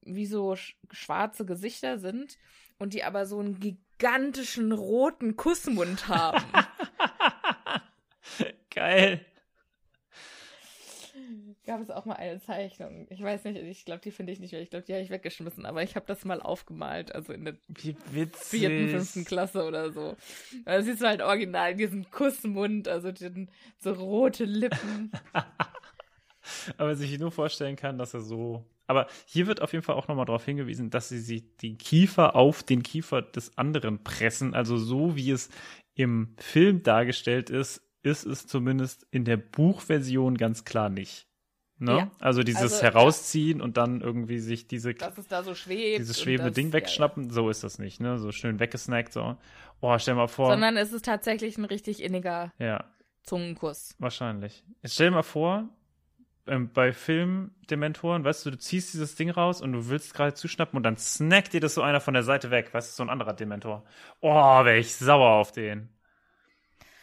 wie 0.00 0.26
so 0.26 0.56
sch 0.56 0.76
schwarze 0.90 1.44
Gesichter 1.44 1.98
sind 1.98 2.38
und 2.78 2.94
die 2.94 3.04
aber 3.04 3.26
so 3.26 3.38
einen 3.38 3.60
gigantischen 3.60 4.72
roten 4.72 5.36
Kussmund 5.36 6.08
haben. 6.08 6.42
Geil. 8.70 9.20
Gab 11.66 11.82
es 11.82 11.90
auch 11.90 12.06
mal 12.06 12.14
eine 12.14 12.40
Zeichnung. 12.40 13.06
Ich 13.10 13.22
weiß 13.22 13.44
nicht, 13.44 13.58
ich 13.58 13.84
glaube, 13.84 14.00
die 14.00 14.10
finde 14.10 14.32
ich 14.32 14.40
nicht 14.40 14.52
mehr. 14.52 14.62
Ich 14.62 14.70
glaube, 14.70 14.86
die 14.86 14.94
habe 14.94 15.02
ich 15.02 15.10
weggeschmissen, 15.10 15.66
aber 15.66 15.82
ich 15.82 15.96
habe 15.96 16.06
das 16.06 16.24
mal 16.24 16.40
aufgemalt, 16.40 17.14
also 17.14 17.34
in 17.34 17.44
der 17.44 17.56
vierten, 17.76 18.88
fünften 18.88 19.26
Klasse 19.26 19.66
oder 19.66 19.92
so. 19.92 20.16
Da 20.64 20.80
siehst 20.80 21.02
du 21.02 21.06
halt 21.06 21.20
original 21.20 21.74
diesen 21.74 22.10
Kussmund, 22.10 22.88
also 22.88 23.12
den, 23.12 23.50
so 23.78 23.92
rote 23.92 24.44
Lippen. 24.44 25.12
Aber 26.78 26.96
sich 26.96 27.18
nur 27.18 27.30
vorstellen 27.30 27.76
kann, 27.76 27.98
dass 27.98 28.14
er 28.14 28.20
so. 28.20 28.64
Aber 28.88 29.06
hier 29.26 29.46
wird 29.46 29.62
auf 29.62 29.72
jeden 29.72 29.84
Fall 29.84 29.94
auch 29.94 30.08
nochmal 30.08 30.26
darauf 30.26 30.44
hingewiesen, 30.44 30.90
dass 30.90 31.08
sie 31.08 31.20
sich 31.20 31.44
die 31.58 31.76
Kiefer 31.76 32.34
auf 32.34 32.62
den 32.64 32.82
Kiefer 32.82 33.22
des 33.22 33.56
anderen 33.56 34.02
pressen. 34.02 34.54
Also 34.54 34.76
so 34.78 35.14
wie 35.14 35.30
es 35.30 35.50
im 35.94 36.34
Film 36.38 36.82
dargestellt 36.82 37.50
ist, 37.50 37.82
ist 38.02 38.24
es 38.26 38.46
zumindest 38.46 39.06
in 39.10 39.24
der 39.24 39.36
Buchversion 39.36 40.36
ganz 40.36 40.64
klar 40.64 40.88
nicht. 40.88 41.26
Ne? 41.80 41.92
Ja. 41.98 42.10
Also 42.18 42.42
dieses 42.42 42.62
Also, 42.72 42.82
Herausziehen 42.82 43.60
und 43.60 43.76
dann 43.76 44.00
irgendwie 44.00 44.38
sich 44.40 44.66
diese 44.66 44.94
Dass 44.94 45.16
es 45.18 45.28
da 45.28 45.44
so 45.44 45.54
schwebt. 45.54 46.00
dieses 46.00 46.20
schwebende 46.20 46.50
das- 46.50 46.54
Ding 46.56 46.66
ja, 46.66 46.70
ja. 46.70 46.74
wegschnappen, 46.74 47.30
so 47.30 47.50
ist 47.50 47.62
das 47.62 47.78
nicht, 47.78 48.00
ne? 48.00 48.18
So 48.18 48.32
schön 48.32 48.58
weggesnackt, 48.58 49.12
so. 49.12 49.36
Oh, 49.80 49.96
stell 49.98 50.14
mal 50.14 50.26
vor. 50.26 50.50
Sondern 50.50 50.76
es 50.76 50.92
ist 50.92 51.04
tatsächlich 51.04 51.56
ein 51.56 51.64
richtig 51.64 52.02
inniger 52.02 52.52
ja, 52.58 52.84
Zungenkuss. 53.22 53.94
wahrscheinlich. 54.00 54.64
Jetzt 54.82 54.94
stell 54.94 55.10
dir 55.10 55.16
mal 55.16 55.22
vor, 55.22 55.68
ähm, 56.48 56.72
bei 56.72 56.92
Filmdementoren, 56.92 58.24
weißt 58.24 58.46
du, 58.46 58.50
du 58.52 58.58
ziehst 58.58 58.94
dieses 58.94 59.14
Ding 59.16 59.30
raus 59.30 59.60
und 59.62 59.72
du 59.72 59.88
willst 59.88 60.14
gerade 60.14 60.34
zuschnappen 60.34 60.76
und 60.76 60.82
dann 60.82 60.96
snackt 60.96 61.52
dir 61.52 61.60
das 61.60 61.74
so 61.74 61.82
einer 61.82 62.00
von 62.00 62.14
der 62.14 62.22
Seite 62.22 62.50
weg, 62.50 62.72
weißt 62.74 62.92
du, 62.92 62.96
so 62.96 63.02
ein 63.04 63.10
anderer 63.10 63.34
Dementor. 63.34 63.84
Oh, 64.20 64.64
wäre 64.64 64.78
ich 64.78 64.94
sauer 64.96 65.30
auf 65.30 65.52
den. 65.52 65.88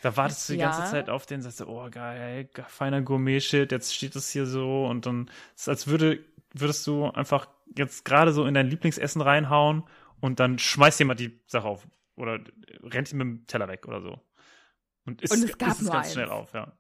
Da 0.02 0.16
wartest 0.18 0.48
du 0.50 0.54
die 0.54 0.60
Ja. 0.60 0.66
ganze 0.66 0.84
Zeit 0.84 1.10
auf 1.10 1.26
den, 1.26 1.42
sagst 1.42 1.62
du, 1.62 1.66
oh 1.68 1.90
geil, 1.90 2.46
ge- 2.54 2.66
feiner 2.68 3.02
Gourmet-Shit, 3.02 3.72
jetzt 3.72 3.94
steht 3.96 4.16
es 4.16 4.30
hier 4.30 4.46
so 4.46 4.86
und 4.86 5.06
dann 5.06 5.30
es 5.56 5.64
ist, 5.64 5.70
als 5.70 5.88
würde, 5.88 6.24
würdest 6.54 6.86
du 6.88 7.10
einfach 7.10 7.48
jetzt 7.76 8.06
gerade 8.06 8.32
so 8.32 8.46
in 8.46 8.54
dein 8.54 8.68
Lieblingsessen 8.70 9.22
reinhauen 9.22 9.84
und 10.20 10.40
dann 10.40 10.60
schmeißt 10.60 11.00
jemand 11.00 11.20
die 11.20 11.40
Sache 11.48 11.68
auf 11.68 11.88
oder 12.16 12.40
rennt 12.84 13.12
ihm 13.12 13.18
mit 13.18 13.28
dem 13.28 13.48
Teller 13.48 13.68
weg 13.68 13.88
oder 13.88 14.02
so. 14.02 14.22
Und 15.06 15.22
isst, 15.22 15.34
Und 15.34 15.44
es 15.44 15.58
gab 15.58 15.70
isst 15.70 15.82
es 15.82 15.90
ganz 15.92 16.08
eins. 16.08 16.14
schnell 16.14 16.30
auf, 16.30 16.54
ja. 16.54 16.74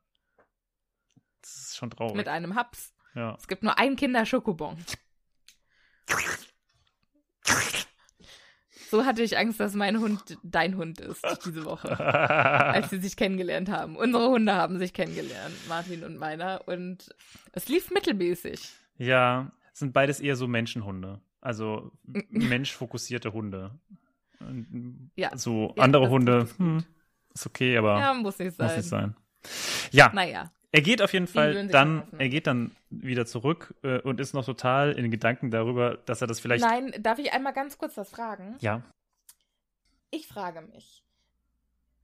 Das 1.46 1.56
ist 1.70 1.76
schon 1.78 1.92
traurig. 1.92 2.16
Mit 2.16 2.28
einem 2.28 2.56
Haps. 2.56 2.94
ja. 3.14 3.36
Es 3.40 3.48
gibt 3.48 3.62
nur 3.62 3.78
einen 3.78 3.96
Kinder-Schokobon. 3.96 4.78
So 8.90 9.04
hatte 9.06 9.24
ich 9.24 9.38
Angst, 9.38 9.60
dass 9.60 9.74
mein 9.74 10.00
Hund 10.00 10.38
dein 10.44 10.78
Hund 10.78 11.02
ist 11.02 11.24
diese 11.46 11.66
Woche, 11.66 12.00
als 12.00 12.90
sie 12.92 13.00
sich 13.02 13.18
kennengelernt 13.18 13.70
haben. 13.70 13.96
Unsere 13.98 14.30
Hunde 14.30 14.54
haben 14.54 14.78
sich 14.80 14.94
kennengelernt, 14.94 15.56
Martin 15.68 16.04
und 16.04 16.18
meiner, 16.18 16.68
und 16.68 17.14
es 17.52 17.68
lief 17.68 17.92
mittelmäßig. 17.92 18.72
ja, 18.98 19.52
es 19.74 19.80
sind 19.80 19.92
beides 19.94 20.20
eher 20.22 20.36
so 20.36 20.48
Menschenhunde. 20.48 21.20
Also 21.42 21.92
m- 22.08 22.26
menschfokussierte 22.30 23.34
Hunde. 23.34 23.78
Und 24.40 25.12
Ja. 25.16 25.36
So 25.36 25.74
Ja, 25.76 25.84
andere 25.84 26.04
das 26.04 26.12
Hunde, 26.12 26.40
gut. 26.46 26.58
hm, 26.60 26.84
ist 27.34 27.46
okay, 27.46 27.78
aber 27.78 28.00
Ja, 28.00 28.14
muss 28.14 28.38
nicht 28.40 28.56
sein. 28.56 28.68
muss 28.68 28.78
nicht 28.78 28.88
sein. 28.90 29.16
Ja, 29.92 30.12
Naja, 30.14 30.52
er 30.76 30.82
geht 30.82 31.02
auf 31.02 31.14
jeden 31.14 31.28
Fall 31.28 31.68
dann, 31.68 32.04
er 32.18 32.30
geht 32.30 32.48
dann 32.48 32.76
wieder 32.90 33.26
zurück 33.26 33.74
äh, 33.84 34.00
und 34.02 34.20
ist 34.20 34.34
noch 34.34 34.46
total 34.46 34.92
in 34.94 35.10
Gedanken 35.10 35.50
darüber, 35.52 35.98
dass 36.06 36.22
er 36.22 36.28
das 36.28 36.40
vielleicht. 36.40 36.64
nein, 36.64 36.94
darf 37.00 37.18
ich 37.20 37.32
einmal 37.34 37.54
ganz 37.54 37.78
kurz 37.78 37.96
was 37.98 38.10
fragen? 38.10 38.56
Ja, 38.60 38.84
Ich 40.12 40.28
frage 40.28 40.62
mich. 40.62 41.04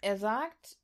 Er 0.02 0.18
sagt, 0.18 0.78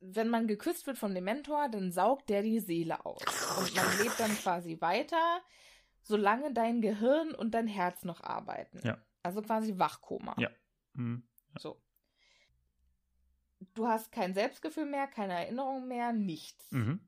wenn 0.00 0.28
man 0.28 0.46
geküsst 0.46 0.86
wird 0.86 0.96
vom 0.98 1.14
Dementor, 1.14 1.68
dann 1.68 1.90
saugt 1.92 2.28
der 2.30 2.42
die 2.42 2.60
Seele 2.60 3.04
aus. 3.04 3.22
Und 3.58 3.74
man 3.74 3.98
lebt 3.98 4.18
dann 4.18 4.30
quasi 4.36 4.80
weiter, 4.80 5.40
solange 6.02 6.52
dein 6.52 6.80
Gehirn 6.80 7.34
und 7.34 7.52
dein 7.52 7.66
Herz 7.66 8.04
noch 8.04 8.22
arbeiten. 8.22 8.80
Ja. 8.82 8.98
Also 9.22 9.42
quasi 9.42 9.78
Wachkoma. 9.78 10.34
Ja. 10.38 10.48
hm, 10.94 11.22
So. 11.58 11.80
Du 13.74 13.86
hast 13.86 14.10
kein 14.12 14.34
Selbstgefühl 14.34 14.86
mehr, 14.86 15.06
keine 15.06 15.34
Erinnerung 15.34 15.86
mehr, 15.88 16.12
nichts. 16.12 16.70
mhm. 16.72 17.00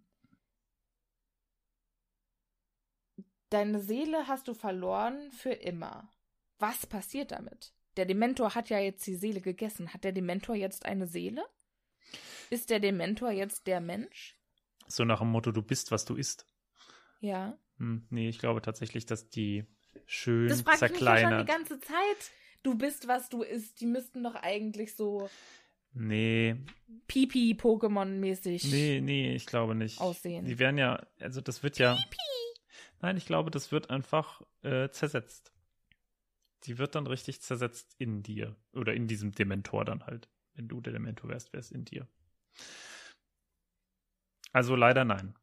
Deine 3.51 3.81
Seele 3.81 4.29
hast 4.29 4.49
du 4.49 4.55
verloren 4.55 5.31
für 5.31 5.53
immer. 5.53 6.11
Was 6.59 6.87
passiert 6.87 7.33
damit? 7.33 7.75
Der 7.99 8.07
Dementor 8.07 8.55
hat 8.55 8.71
ja 8.71 8.79
jetzt 8.79 9.07
die 9.07 9.15
Seele 9.15 9.43
gegessen. 9.43 9.93
Hat 9.93 10.05
der 10.05 10.13
Dementor 10.13 10.55
jetzt 10.55 10.87
eine 10.87 11.07
Seele? 11.07 11.45
Ist 12.49 12.71
der 12.71 12.81
Dementor 12.81 13.31
jetzt 13.31 13.67
der 13.67 13.81
Mensch? 13.83 14.39
So 14.87 15.05
nach 15.05 15.19
dem 15.19 15.29
Motto, 15.29 15.53
du 15.53 15.61
bist, 15.61 15.91
was 15.91 16.07
du 16.07 16.15
isst. 16.15 16.47
Ja. 17.21 17.59
Hm, 17.77 18.07
nee, 18.09 18.29
ich 18.31 18.39
glaube 18.39 18.63
tatsächlich, 18.63 19.05
dass 19.05 19.29
die 19.29 19.67
schön 20.07 20.49
Das 20.49 20.63
frage 20.63 20.87
ich 20.87 20.93
mich 20.93 21.01
ja 21.01 21.07
schon 21.19 21.31
die 21.31 21.45
zerkleinert. 21.45 21.49
ganze 21.49 21.81
Zeit. 21.81 22.31
Du 22.63 22.75
bist, 22.75 23.07
was 23.07 23.29
du 23.29 23.43
isst. 23.43 23.81
Die 23.83 23.87
müssten 23.87 24.23
doch 24.23 24.35
eigentlich 24.37 24.95
so 24.97 25.29
Nee, 25.95 26.57
Pipi-Pokémon-mäßig. 27.09 28.71
nee, 28.71 29.01
nee, 29.01 29.35
ich 29.35 29.47
glaube 29.47 29.75
nicht. 29.75 30.01
Aussehen. 30.01 30.47
Die 30.47 30.59
werden 30.59 30.79
ja, 30.79 31.07
also 31.21 31.41
das 31.41 31.63
wird 31.63 31.79
ja. 31.79 31.99
Nein, 33.01 33.17
ich 33.17 33.27
glaube, 33.27 33.51
das 33.51 33.73
wird 33.73 33.91
einfach 33.91 34.43
äh, 34.63 34.89
zersetzt. 34.91 35.53
Die 36.65 36.79
wird 36.79 36.95
dann 36.95 37.07
richtig 37.07 37.43
zersetzt 37.43 37.95
in 37.99 38.23
dir. 38.23 38.57
Oder 38.73 38.95
in 38.95 39.09
diesem 39.09 39.33
Dementor 39.33 39.85
dann 39.85 40.07
halt. 40.07 40.31
Wenn 40.55 40.69
du 40.69 40.81
der 40.81 40.93
Dementor 40.93 41.31
wärst, 41.31 41.53
wär's 41.53 41.71
in 41.71 41.85
dir. 41.85 42.07
Also 44.53 44.77
leider 44.77 45.05
nein. 45.05 45.35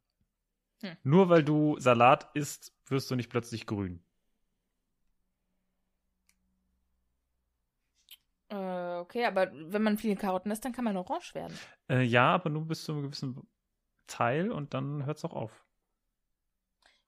Hm. 0.82 0.96
Nur 1.04 1.30
weil 1.30 1.44
du 1.44 1.78
Salat 1.80 2.30
isst, 2.34 2.74
wirst 2.86 3.12
du 3.12 3.16
nicht 3.16 3.30
plötzlich 3.30 3.66
grün. 3.66 4.02
Okay, 9.00 9.26
aber 9.26 9.52
wenn 9.54 9.82
man 9.82 9.98
viele 9.98 10.16
Karotten 10.16 10.52
isst, 10.52 10.66
dann 10.66 10.74
kann 10.74 10.86
man 10.86 10.98
orange 10.98 11.34
werden. 11.34 11.58
Äh, 11.90 12.04
ja, 12.04 12.34
aber 12.34 12.50
nur 12.50 12.66
bis 12.66 12.84
zu 12.84 12.92
einem 12.92 13.04
gewissen 13.04 13.48
Teil 14.08 14.52
und 14.52 14.74
dann 14.74 15.06
hört 15.06 15.18
es 15.18 15.26
auch 15.26 15.34
auf. 15.34 15.66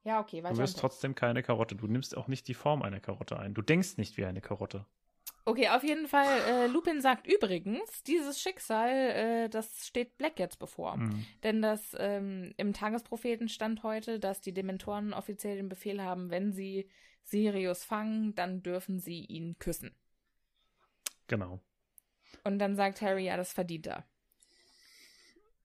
Ja, 0.03 0.19
okay, 0.19 0.43
weiter. 0.43 0.55
Du 0.55 0.61
wirst 0.61 0.79
trotzdem 0.79 1.13
keine 1.15 1.43
Karotte. 1.43 1.75
Du 1.75 1.87
nimmst 1.87 2.17
auch 2.17 2.27
nicht 2.27 2.47
die 2.47 2.53
Form 2.53 2.81
einer 2.81 2.99
Karotte 2.99 3.37
ein. 3.37 3.53
Du 3.53 3.61
denkst 3.61 3.97
nicht 3.97 4.17
wie 4.17 4.25
eine 4.25 4.41
Karotte. 4.41 4.85
Okay, 5.45 5.69
auf 5.69 5.83
jeden 5.83 6.07
Fall. 6.07 6.39
Äh, 6.47 6.67
Lupin 6.67 7.01
sagt 7.01 7.27
übrigens, 7.27 8.03
dieses 8.03 8.39
Schicksal, 8.39 8.89
äh, 8.89 9.49
das 9.49 9.87
steht 9.87 10.17
Black 10.17 10.39
jetzt 10.39 10.59
bevor. 10.59 10.97
Mhm. 10.97 11.25
Denn 11.43 11.61
das 11.61 11.95
ähm, 11.99 12.53
im 12.57 12.73
Tagespropheten 12.73 13.49
stand 13.49 13.83
heute, 13.83 14.19
dass 14.19 14.41
die 14.41 14.53
Dementoren 14.53 15.13
offiziell 15.13 15.57
den 15.57 15.69
Befehl 15.69 16.01
haben, 16.01 16.29
wenn 16.29 16.51
sie 16.51 16.89
Sirius 17.23 17.83
fangen, 17.83 18.35
dann 18.35 18.61
dürfen 18.61 18.99
sie 18.99 19.25
ihn 19.25 19.57
küssen. 19.57 19.95
Genau. 21.27 21.59
Und 22.43 22.59
dann 22.59 22.75
sagt 22.75 23.01
Harry, 23.01 23.25
ja, 23.25 23.37
das 23.37 23.53
verdient 23.53 23.87
er. 23.87 24.05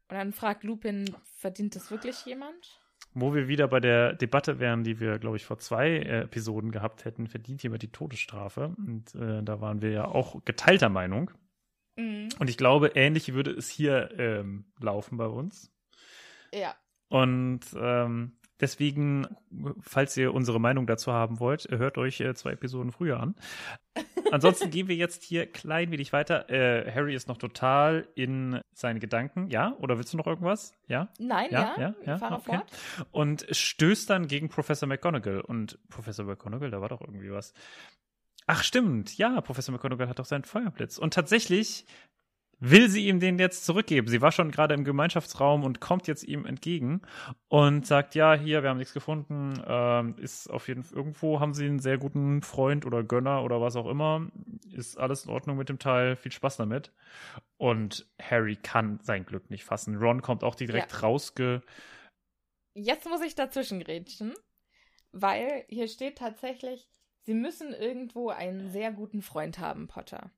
Und 0.09 0.17
dann 0.17 0.33
fragt 0.33 0.63
Lupin, 0.63 1.15
verdient 1.39 1.75
das 1.75 1.91
wirklich 1.91 2.25
jemand? 2.27 2.81
Wo 3.13 3.35
wir 3.35 3.49
wieder 3.49 3.67
bei 3.67 3.81
der 3.81 4.13
Debatte 4.13 4.61
wären, 4.61 4.85
die 4.85 5.01
wir, 5.01 5.19
glaube 5.19 5.37
ich, 5.37 5.45
vor 5.45 5.59
zwei 5.59 5.89
äh, 5.89 6.21
Episoden 6.23 6.71
gehabt 6.71 7.05
hätten, 7.05 7.27
verdient 7.27 7.63
jemand 7.63 7.83
die 7.83 7.91
Todesstrafe. 7.91 8.75
Und 8.77 9.15
äh, 9.15 9.43
da 9.43 9.61
waren 9.61 9.83
wir 9.83 9.91
ja 9.91 10.05
auch 10.05 10.45
geteilter 10.45 10.91
Meinung. 10.91 11.31
Mhm. 11.97 12.29
Und 12.39 12.51
ich 12.51 12.57
glaube, 12.57 12.93
ähnlich 12.95 13.33
würde 13.33 13.53
es 13.53 13.69
hier 13.69 14.11
ähm, 14.19 14.67
laufen 14.79 15.17
bei 15.17 15.27
uns. 15.27 15.73
Ja. 16.53 16.77
Und 17.09 17.61
ähm, 17.77 18.39
deswegen, 18.61 19.27
falls 19.81 20.17
ihr 20.17 20.35
unsere 20.35 20.61
Meinung 20.61 20.87
dazu 20.87 21.13
haben 21.13 21.41
wollt, 21.41 21.69
hört 21.71 21.99
euch 21.99 22.21
äh, 22.21 22.35
zwei 22.35 22.53
Episoden 22.53 22.93
früher 22.93 23.19
an. 23.19 23.35
Ansonsten 24.33 24.71
gehen 24.71 24.89
wir 24.89 24.97
jetzt 24.97 25.23
hier 25.23 25.47
klein 25.47 25.91
wenig 25.91 26.13
weiter. 26.13 26.49
Äh, 26.51 26.91
Harry 26.93 27.15
ist 27.15 27.29
noch 27.29 27.39
total 27.39 28.09
in 28.15 28.61
seinen 28.73 29.01
Gedanken. 29.01 29.49
Ja? 29.51 29.77
Oder 29.81 29.99
willst 29.99 30.13
du 30.13 30.17
noch 30.17 30.27
irgendwas? 30.27 30.75
Ja? 30.89 31.09
Nein, 31.19 31.51
ja. 31.51 31.75
ja, 31.77 31.95
ja, 32.05 32.17
ja 32.19 32.33
okay. 32.33 32.43
fort. 32.45 32.71
Und 33.13 33.47
stößt 33.51 34.11
dann 34.11 34.27
gegen 34.27 34.49
Professor 34.49 34.89
McGonagall. 34.89 35.41
Und 35.41 35.79
Professor 35.89 36.25
McGonagall, 36.25 36.71
da 36.71 36.81
war 36.81 36.89
doch 36.89 37.01
irgendwie 37.01 37.31
was. 37.31 37.53
Ach, 38.47 38.63
stimmt. 38.63 39.17
Ja, 39.19 39.41
Professor 39.41 39.73
McGonagall 39.73 40.09
hat 40.09 40.19
doch 40.19 40.25
seinen 40.25 40.45
Feuerblitz. 40.45 40.99
Und 40.99 41.15
tatsächlich 41.15 41.85
will 42.59 42.89
sie 42.89 43.07
ihm 43.07 43.21
den 43.21 43.39
jetzt 43.39 43.67
zurückgeben. 43.67 44.09
Sie 44.09 44.23
war 44.23 44.33
schon 44.33 44.51
gerade 44.51 44.75
im 44.75 44.85
Gemeinschaftsraum 44.85 45.65
und 45.65 45.81
kommt 45.81 46.07
jetzt 46.07 46.25
ihm 46.25 46.47
entgegen 46.47 47.03
und 47.49 47.87
sagt, 47.87 48.15
ja, 48.15 48.35
hier, 48.35 48.63
wir 48.63 48.71
haben 48.71 48.79
nichts 48.79 48.95
gefunden, 48.95 49.63
ähm, 49.67 50.17
ist 50.19 50.49
auf 50.49 50.69
jeden 50.69 50.83
Fall, 50.83 50.97
irgendwo 50.97 51.41
haben 51.41 51.53
sie 51.53 51.67
einen 51.67 51.81
sehr 51.81 51.99
guten 51.99 52.43
Freund 52.43 52.87
oder 52.87 53.03
Gönner 53.03 53.45
oder 53.45 53.61
was 53.61 53.77
auch 53.77 53.87
immer, 53.87 54.27
ist 54.73 54.99
alles 54.99 55.27
in 55.27 55.33
Ordnung 55.33 55.59
mit 55.59 55.69
dem 55.69 55.79
Teil, 55.79 56.17
viel 56.17 56.33
Spaß 56.33 56.57
damit. 56.57 56.93
Und 57.59 58.07
Harry 58.21 58.57
kann 58.57 59.01
sein 59.03 59.27
Glück 59.27 59.51
nicht 59.51 59.65
fassen. 59.65 59.97
Ron 59.97 60.23
kommt 60.23 60.45
auch 60.45 60.55
direkt 60.55 60.93
ja. 60.93 60.99
rausge... 60.99 61.63
Jetzt 62.79 63.09
muss 63.09 63.23
ich 63.23 63.35
dazwischen 63.35 63.81
grätschen, 63.81 64.35
weil 65.11 65.65
hier 65.69 65.89
steht 65.89 66.19
tatsächlich, 66.19 66.91
sie 67.23 67.33
müssen 67.33 67.73
irgendwo 67.73 68.29
einen 68.29 68.71
sehr 68.71 68.93
guten 68.93 69.23
Freund 69.23 69.59
haben, 69.59 69.89
Potter. 69.89 70.31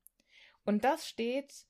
Und 0.65 0.85
das 0.85 1.09
steht 1.09 1.67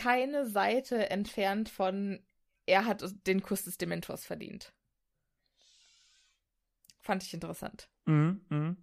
keine 0.00 0.46
Seite 0.46 1.10
entfernt 1.10 1.68
von 1.68 2.20
er 2.64 2.86
hat 2.86 3.04
den 3.26 3.42
Kuss 3.42 3.64
des 3.64 3.76
Dementors 3.76 4.24
verdient. 4.24 4.72
Fand 7.00 7.22
ich 7.22 7.34
interessant. 7.34 7.90
Mhm, 8.06 8.40
mh. 8.48 8.76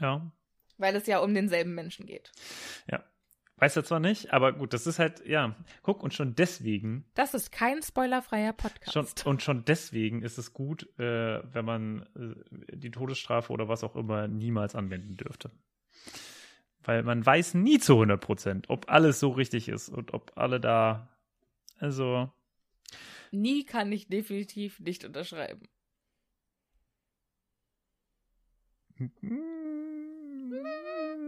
Ja. 0.00 0.32
Weil 0.78 0.96
es 0.96 1.06
ja 1.06 1.18
um 1.18 1.34
denselben 1.34 1.74
Menschen 1.74 2.06
geht. 2.06 2.32
Ja. 2.90 3.04
Weiß 3.56 3.76
er 3.76 3.84
zwar 3.84 4.00
nicht, 4.00 4.32
aber 4.32 4.54
gut, 4.54 4.72
das 4.72 4.86
ist 4.86 4.98
halt, 4.98 5.26
ja, 5.26 5.54
guck, 5.82 6.02
und 6.02 6.14
schon 6.14 6.34
deswegen. 6.34 7.04
Das 7.12 7.34
ist 7.34 7.52
kein 7.52 7.82
spoilerfreier 7.82 8.54
Podcast. 8.54 9.20
Schon, 9.20 9.30
und 9.30 9.42
schon 9.42 9.66
deswegen 9.66 10.22
ist 10.22 10.38
es 10.38 10.54
gut, 10.54 10.88
äh, 10.98 11.42
wenn 11.52 11.66
man 11.66 12.06
äh, 12.16 12.76
die 12.76 12.90
Todesstrafe 12.90 13.52
oder 13.52 13.68
was 13.68 13.84
auch 13.84 13.96
immer 13.96 14.28
niemals 14.28 14.74
anwenden 14.74 15.18
dürfte. 15.18 15.50
Weil 16.84 17.02
man 17.02 17.24
weiß 17.24 17.54
nie 17.54 17.78
zu 17.78 17.94
100 17.94 18.20
Prozent, 18.20 18.70
ob 18.70 18.90
alles 18.90 19.20
so 19.20 19.30
richtig 19.30 19.68
ist 19.68 19.88
und 19.88 20.14
ob 20.14 20.32
alle 20.36 20.60
da, 20.60 21.08
also. 21.78 22.30
Nie 23.30 23.64
kann 23.64 23.92
ich 23.92 24.08
definitiv 24.08 24.80
nicht 24.80 25.04
unterschreiben. 25.04 25.68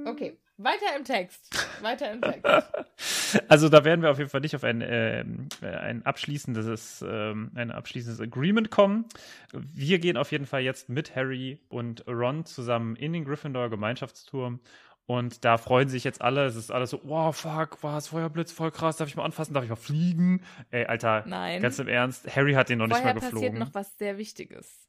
Okay, 0.04 0.36
weiter 0.56 0.96
im 0.96 1.04
Text. 1.04 1.68
Weiter 1.80 2.12
im 2.12 2.20
Text. 2.20 2.46
Also 3.48 3.70
da 3.70 3.82
werden 3.84 4.02
wir 4.02 4.10
auf 4.10 4.18
jeden 4.18 4.28
Fall 4.28 4.42
nicht 4.42 4.54
auf 4.54 4.62
ein, 4.62 4.82
äh, 4.82 5.24
ein 5.62 6.04
abschließendes, 6.04 7.00
äh, 7.00 7.32
ein 7.54 7.70
abschließendes 7.70 8.20
Agreement 8.20 8.70
kommen. 8.70 9.06
Wir 9.52 9.98
gehen 9.98 10.18
auf 10.18 10.32
jeden 10.32 10.44
Fall 10.44 10.60
jetzt 10.60 10.90
mit 10.90 11.16
Harry 11.16 11.58
und 11.70 12.06
Ron 12.06 12.44
zusammen 12.44 12.94
in 12.94 13.14
den 13.14 13.24
Gryffindor 13.24 13.70
Gemeinschaftsturm 13.70 14.60
und 15.06 15.44
da 15.44 15.58
freuen 15.58 15.88
sich 15.88 16.04
jetzt 16.04 16.22
alle. 16.22 16.44
Es 16.46 16.56
ist 16.56 16.70
alles 16.70 16.90
so, 16.90 17.00
wow, 17.04 17.36
fuck, 17.36 17.82
was, 17.82 18.08
Feuerblitz, 18.08 18.52
voll 18.52 18.70
krass, 18.70 18.96
darf 18.96 19.08
ich 19.08 19.16
mal 19.16 19.24
anfassen, 19.24 19.54
darf 19.54 19.64
ich 19.64 19.70
mal 19.70 19.76
fliegen? 19.76 20.42
Ey, 20.70 20.86
Alter, 20.86 21.24
Nein. 21.26 21.60
ganz 21.60 21.78
im 21.78 21.88
Ernst, 21.88 22.34
Harry 22.34 22.52
hat 22.54 22.68
den 22.68 22.78
noch 22.78 22.88
Vorher 22.88 23.14
nicht 23.14 23.22
mal 23.22 23.28
geflogen. 23.28 23.48
passiert 23.48 23.68
noch 23.68 23.74
was 23.74 23.98
sehr 23.98 24.18
Wichtiges. 24.18 24.88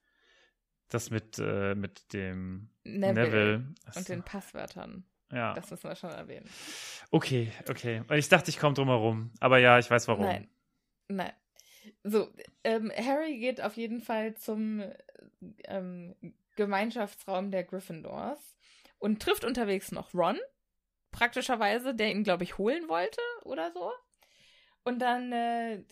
Das 0.90 1.10
mit, 1.10 1.40
äh, 1.40 1.74
mit 1.74 2.14
dem 2.14 2.70
Neville, 2.84 3.14
Neville. 3.14 3.74
und 3.96 4.10
den 4.10 4.24
Passwörtern. 4.24 5.06
Ja. 5.32 5.54
Das 5.56 5.72
müssen 5.72 5.90
wir 5.90 5.96
schon 5.96 6.12
erwähnen. 6.12 6.48
Okay, 7.10 7.52
okay. 7.68 8.04
Ich 8.12 8.30
dachte, 8.30 8.52
ich 8.52 8.60
komme 8.60 8.76
drum 8.76 8.90
herum. 8.90 9.32
Aber 9.40 9.58
ja, 9.58 9.80
ich 9.80 9.90
weiß 9.90 10.08
warum. 10.08 10.26
Nein. 10.26 10.48
Nein. 11.08 11.32
So, 12.04 12.32
ähm, 12.64 12.92
Harry 12.96 13.40
geht 13.40 13.60
auf 13.62 13.76
jeden 13.76 14.02
Fall 14.02 14.36
zum 14.36 14.84
ähm, 15.66 16.14
Gemeinschaftsraum 16.56 17.50
der 17.50 17.64
Gryffindors 17.64 18.53
und 19.04 19.22
trifft 19.22 19.44
unterwegs 19.44 19.92
noch 19.92 20.14
Ron, 20.14 20.40
praktischerweise, 21.12 21.94
der 21.94 22.12
ihn, 22.12 22.24
glaube 22.24 22.46
ich, 22.46 22.58
holen 22.58 22.88
wollte 22.88 23.20
oder 23.44 23.70
so. 23.74 23.92
Und 24.86 25.00
dann, 25.00 25.34
äh, 25.34 25.84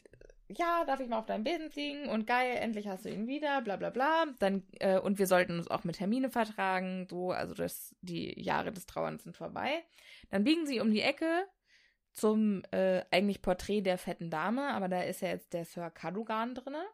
ja, 0.47 0.85
darf 0.85 1.01
ich 1.01 1.09
mal 1.09 1.19
auf 1.19 1.25
deinen 1.25 1.43
Besen 1.43 1.69
fliegen 1.69 2.07
und 2.07 2.25
geil, 2.25 2.55
endlich 2.55 2.87
hast 2.87 3.03
du 3.03 3.09
ihn 3.09 3.27
wieder, 3.27 3.61
bla 3.63 3.75
bla 3.75 3.89
bla. 3.89 4.27
Dann, 4.39 4.63
äh, 4.79 4.97
und 4.97 5.19
wir 5.19 5.27
sollten 5.27 5.57
uns 5.57 5.69
auch 5.69 5.83
mit 5.83 5.99
Hermine 5.99 6.29
vertragen, 6.29 7.05
so, 7.09 7.31
also 7.31 7.53
das, 7.53 7.93
die 7.99 8.41
Jahre 8.41 8.71
des 8.71 8.85
Trauerns 8.85 9.23
sind 9.23 9.35
vorbei. 9.35 9.83
Dann 10.29 10.45
biegen 10.45 10.65
sie 10.65 10.79
um 10.79 10.89
die 10.89 11.01
Ecke 11.01 11.45
zum 12.13 12.63
äh, 12.71 13.03
eigentlich 13.11 13.41
Porträt 13.41 13.81
der 13.81 13.97
fetten 13.97 14.29
Dame, 14.29 14.69
aber 14.69 14.87
da 14.87 15.01
ist 15.01 15.21
ja 15.21 15.27
jetzt 15.27 15.51
der 15.51 15.65
Sir 15.65 15.89
Cadogan 15.89 16.55
drinne. 16.55 16.85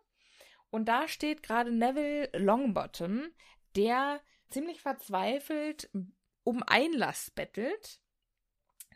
Und 0.72 0.86
da 0.90 1.08
steht 1.08 1.44
gerade 1.44 1.72
Neville 1.72 2.32
Longbottom, 2.34 3.28
der 3.76 4.20
ziemlich 4.50 4.82
verzweifelt 4.82 5.90
um 6.44 6.64
Einlass 6.64 7.32
bettelt. 7.32 8.00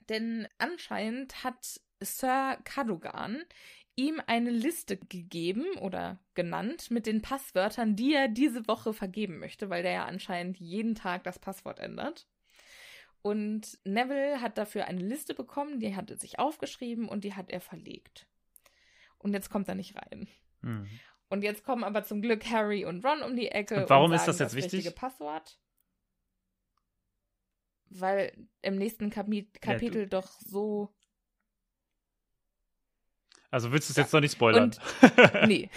Denn 0.10 0.48
anscheinend 0.58 1.44
hat 1.44 1.82
Sir 2.02 2.58
Cadogan 2.64 3.44
ihm 3.96 4.22
eine 4.26 4.50
Liste 4.50 4.98
gegeben 4.98 5.66
oder 5.80 6.20
genannt 6.34 6.92
mit 6.92 7.06
den 7.06 7.22
Passwörtern, 7.22 7.96
die 7.96 8.14
er 8.14 8.28
diese 8.28 8.68
Woche 8.68 8.94
vergeben 8.94 9.40
möchte, 9.40 9.70
weil 9.70 9.84
der 9.84 9.92
ja 9.92 10.06
anscheinend 10.06 10.58
jeden 10.60 10.96
Tag 10.96 11.24
das 11.24 11.40
Passwort 11.40 11.80
ändert. 11.80 12.28
Und 13.22 13.78
Neville 13.84 14.42
hat 14.42 14.58
dafür 14.58 14.86
eine 14.86 15.02
Liste 15.02 15.36
bekommen, 15.36 15.80
die 15.80 15.96
hat 15.96 16.10
er 16.10 16.18
sich 16.18 16.40
aufgeschrieben 16.40 17.08
und 17.08 17.24
die 17.24 17.36
hat 17.36 17.52
er 17.52 17.62
verlegt. 17.62 18.28
Und 19.20 19.34
jetzt 19.34 19.50
kommt 19.52 19.68
er 19.68 19.76
nicht 19.76 19.96
rein. 19.96 20.28
Mhm. 20.62 20.90
Und 21.32 21.44
jetzt 21.44 21.64
kommen 21.64 21.86
aber 21.86 22.04
zum 22.04 22.22
Glück 22.22 22.46
Harry 22.52 22.84
und 22.84 23.06
Ron 23.06 23.22
um 23.22 23.38
die 23.38 23.48
Ecke. 23.48 23.78
Und 23.78 23.90
warum 23.90 24.12
und 24.12 24.18
ist 24.18 24.28
das 24.28 24.40
jetzt 24.40 24.54
das 24.54 24.56
wichtig? 24.56 24.94
Passwort. 24.94 25.58
Weil 27.90 28.34
im 28.62 28.76
nächsten 28.76 29.10
Kapi 29.10 29.50
Kapitel 29.62 30.02
ja, 30.02 30.08
doch 30.08 30.30
so. 30.42 30.94
Also 33.50 33.72
willst 33.72 33.88
du 33.88 33.94
es 33.94 33.98
ja. 33.98 34.04
jetzt 34.04 34.12
noch 34.12 34.20
nicht 34.20 34.34
spoilern? 34.34 34.64
Und, 34.64 34.80
nee. 35.48 35.70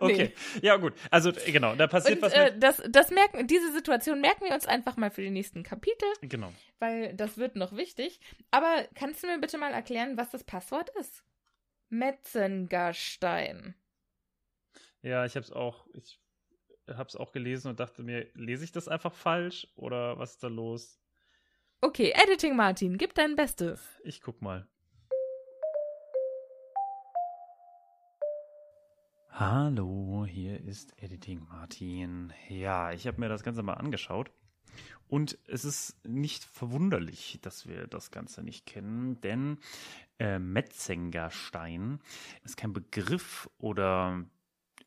okay. 0.00 0.34
Nee. 0.34 0.60
Ja, 0.60 0.76
gut. 0.76 0.92
Also, 1.10 1.32
genau, 1.32 1.74
da 1.76 1.86
passiert 1.86 2.16
und, 2.16 2.22
was. 2.22 2.34
Äh, 2.34 2.58
das, 2.58 2.82
das 2.86 3.10
merken, 3.10 3.46
diese 3.46 3.72
Situation 3.72 4.20
merken 4.20 4.44
wir 4.44 4.52
uns 4.52 4.66
einfach 4.66 4.98
mal 4.98 5.10
für 5.10 5.22
die 5.22 5.30
nächsten 5.30 5.62
Kapitel. 5.62 6.08
Genau. 6.20 6.52
Weil 6.78 7.14
das 7.14 7.38
wird 7.38 7.56
noch 7.56 7.74
wichtig. 7.74 8.20
Aber 8.50 8.86
kannst 8.94 9.22
du 9.22 9.28
mir 9.28 9.38
bitte 9.38 9.56
mal 9.56 9.72
erklären, 9.72 10.18
was 10.18 10.28
das 10.28 10.44
Passwort 10.44 10.90
ist? 11.00 11.24
Metzengerstein. 11.88 13.76
Ja, 15.04 15.26
ich 15.26 15.36
habe 15.36 15.44
es 15.44 15.52
auch, 15.52 15.86
ich 15.92 16.18
habe 16.88 17.10
es 17.10 17.14
auch 17.14 17.30
gelesen 17.30 17.68
und 17.68 17.78
dachte 17.78 18.02
mir, 18.02 18.26
lese 18.32 18.64
ich 18.64 18.72
das 18.72 18.88
einfach 18.88 19.12
falsch 19.12 19.68
oder 19.76 20.18
was 20.18 20.30
ist 20.30 20.42
da 20.42 20.48
los? 20.48 20.98
Okay, 21.82 22.14
Editing 22.14 22.56
Martin, 22.56 22.96
gib 22.96 23.12
dein 23.12 23.36
Bestes. 23.36 23.82
Ich 24.02 24.22
guck 24.22 24.40
mal. 24.40 24.66
Hallo, 29.28 30.24
hier 30.26 30.64
ist 30.64 30.96
Editing 30.96 31.46
Martin. 31.50 32.32
Ja, 32.48 32.90
ich 32.92 33.06
habe 33.06 33.20
mir 33.20 33.28
das 33.28 33.42
Ganze 33.42 33.62
mal 33.62 33.74
angeschaut. 33.74 34.30
Und 35.06 35.36
es 35.46 35.66
ist 35.66 36.02
nicht 36.06 36.44
verwunderlich, 36.44 37.38
dass 37.42 37.68
wir 37.68 37.88
das 37.88 38.10
Ganze 38.10 38.42
nicht 38.42 38.64
kennen, 38.64 39.20
denn 39.20 39.58
äh, 40.18 40.38
Metzengerstein 40.38 42.00
ist 42.42 42.56
kein 42.56 42.72
Begriff 42.72 43.50
oder 43.58 44.24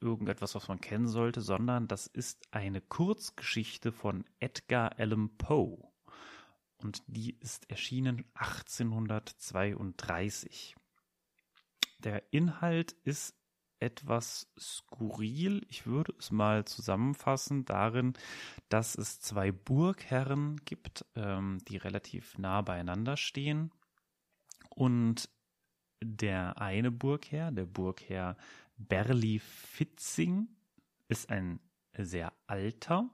irgendetwas, 0.02 0.56
was 0.56 0.68
man 0.68 0.82
kennen 0.82 1.07
sollte, 1.07 1.41
sondern 1.41 1.88
das 1.88 2.07
ist 2.07 2.41
eine 2.52 2.82
Kurzgeschichte 2.82 3.91
von 3.91 4.26
Edgar 4.40 4.98
Allan 4.99 5.38
Poe. 5.38 5.78
Und 6.78 7.03
die 7.07 7.38
ist 7.40 7.69
erschienen 7.69 8.26
1832. 8.36 10.76
Der 11.99 12.24
Inhalt 12.32 12.94
ist 13.03 13.36
etwas 13.80 14.52
skurril. 14.60 15.65
Ich 15.69 15.86
würde 15.86 16.14
es 16.18 16.32
mal 16.32 16.65
zusammenfassen 16.65 17.65
darin, 17.65 18.14
dass 18.69 18.95
es 18.95 19.19
zwei 19.19 19.52
Burgherren 19.52 20.57
gibt, 20.65 21.06
ähm, 21.15 21.60
die 21.68 21.78
relativ 21.78 22.38
nah 22.38 22.61
beieinander 22.61 23.18
stehen. 23.18 23.72
Und 24.69 25.30
der 26.03 26.61
eine 26.61 26.91
Burgherr, 26.91 27.52
der 27.52 27.65
Burgherr 27.65 28.38
Berli 28.78 29.40
Fitzing, 29.40 30.48
ist 31.08 31.30
ein 31.30 31.60
sehr 31.98 32.34
alter 32.48 33.10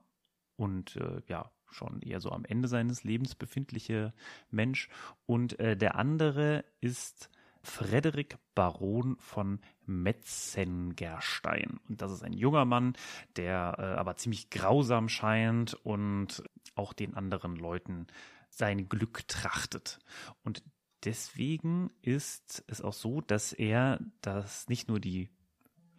und 0.56 0.96
äh, 0.98 1.22
ja, 1.28 1.52
schon 1.70 2.02
eher 2.02 2.20
so 2.20 2.32
am 2.32 2.46
Ende 2.46 2.68
seines 2.68 3.04
Lebens 3.04 3.36
befindliche 3.36 4.14
Mensch. 4.50 4.90
Und 5.26 5.60
äh, 5.60 5.76
der 5.76 5.96
andere 5.96 6.66
ist 6.82 7.30
Frederik 7.64 8.38
Baron 8.56 9.18
von 9.20 9.60
Metzengerstein. 9.86 11.80
Und 11.88 12.02
das 12.02 12.12
ist 12.12 12.24
ein 12.24 12.34
junger 12.34 12.66
Mann, 12.66 12.94
der 13.36 13.76
äh, 13.80 13.82
aber 14.00 14.16
ziemlich 14.18 14.50
grausam 14.50 15.10
scheint 15.10 15.74
und 15.74 16.44
auch 16.76 16.94
den 16.94 17.16
anderen 17.16 17.56
Leuten 17.56 18.08
sein 18.50 18.90
Glück 18.90 19.28
trachtet. 19.28 20.00
Und 20.44 20.62
deswegen 21.04 21.90
ist 22.02 22.64
es 22.68 22.82
auch 22.82 22.94
so, 22.94 23.22
dass 23.22 23.54
er 23.54 24.00
das 24.22 24.68
nicht 24.68 24.88
nur 24.90 25.00
die 25.00 25.30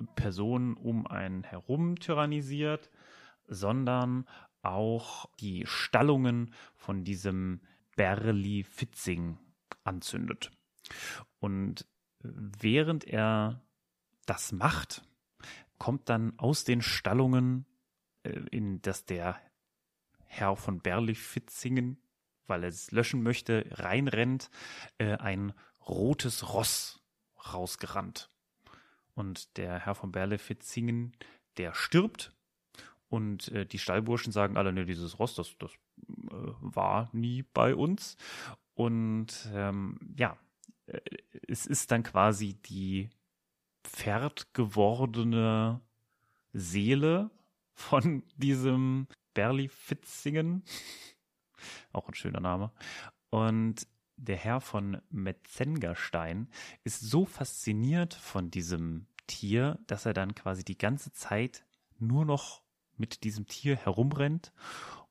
Personen 0.06 0.74
um 0.74 1.06
einen 1.06 1.43
herum 1.43 1.98
tyrannisiert, 1.98 2.90
sondern 3.47 4.26
auch 4.62 5.26
die 5.40 5.64
Stallungen 5.66 6.55
von 6.74 7.05
diesem 7.05 7.60
Berli 7.97 8.64
Fitzing 8.64 9.39
anzündet. 9.85 10.51
Und 11.39 11.86
während 12.20 13.05
er 13.05 13.62
das 14.26 14.52
macht, 14.52 15.02
kommt 15.78 16.09
dann 16.09 16.39
aus 16.39 16.64
den 16.64 16.82
Stallungen, 16.82 17.66
äh, 18.22 18.40
in 18.51 18.81
das 18.82 19.05
der 19.05 19.39
Herr 20.26 20.56
von 20.56 20.81
Berlich-Fitzingen, 20.81 21.98
weil 22.47 22.64
er 22.64 22.70
es 22.70 22.90
löschen 22.90 23.22
möchte, 23.22 23.66
reinrennt, 23.70 24.51
äh, 24.98 25.16
ein 25.16 25.52
rotes 25.86 26.52
Ross 26.52 27.01
rausgerannt. 27.52 28.31
Und 29.15 29.57
der 29.57 29.78
Herr 29.81 29.95
von 29.95 30.12
Berle-Fitzingen, 30.12 31.16
der 31.57 31.74
stirbt. 31.74 32.32
Und 33.09 33.49
äh, 33.49 33.65
die 33.65 33.78
Stallburschen 33.78 34.32
sagen 34.32 34.57
alle, 34.57 34.73
ne, 34.73 34.85
dieses 34.85 35.19
Ross, 35.19 35.35
das, 35.35 35.57
das 35.59 35.70
äh, 35.73 36.53
war 36.61 37.09
nie 37.12 37.43
bei 37.43 37.74
uns. 37.74 38.16
Und 38.74 39.49
ähm, 39.53 39.99
ja, 40.16 40.36
äh, 40.86 41.01
es 41.47 41.66
ist 41.66 41.91
dann 41.91 42.03
quasi 42.03 42.55
die 42.55 43.11
Pferd 43.85 44.53
gewordene 44.55 45.81
Seele 46.53 47.31
von 47.73 48.24
diesem 48.36 49.07
Berli 49.32 49.69
Fitzingen. 49.69 50.65
Auch 51.93 52.09
ein 52.09 52.15
schöner 52.15 52.41
Name. 52.41 52.73
Und 53.31 53.86
der 54.16 54.36
Herr 54.36 54.61
von 54.61 55.01
Metzengerstein 55.11 56.49
ist 56.85 57.01
so 57.01 57.24
fasziniert 57.24 58.15
von 58.15 58.51
diesem 58.51 59.07
Tier, 59.27 59.78
dass 59.86 60.07
er 60.07 60.15
dann 60.15 60.35
quasi 60.35 60.65
die 60.65 60.78
ganze 60.78 61.12
Zeit 61.12 61.65
nur 61.99 62.24
noch 62.24 62.62
mit 62.97 63.24
diesem 63.24 63.47
Tier 63.47 63.77
herumrennt. 63.77 64.53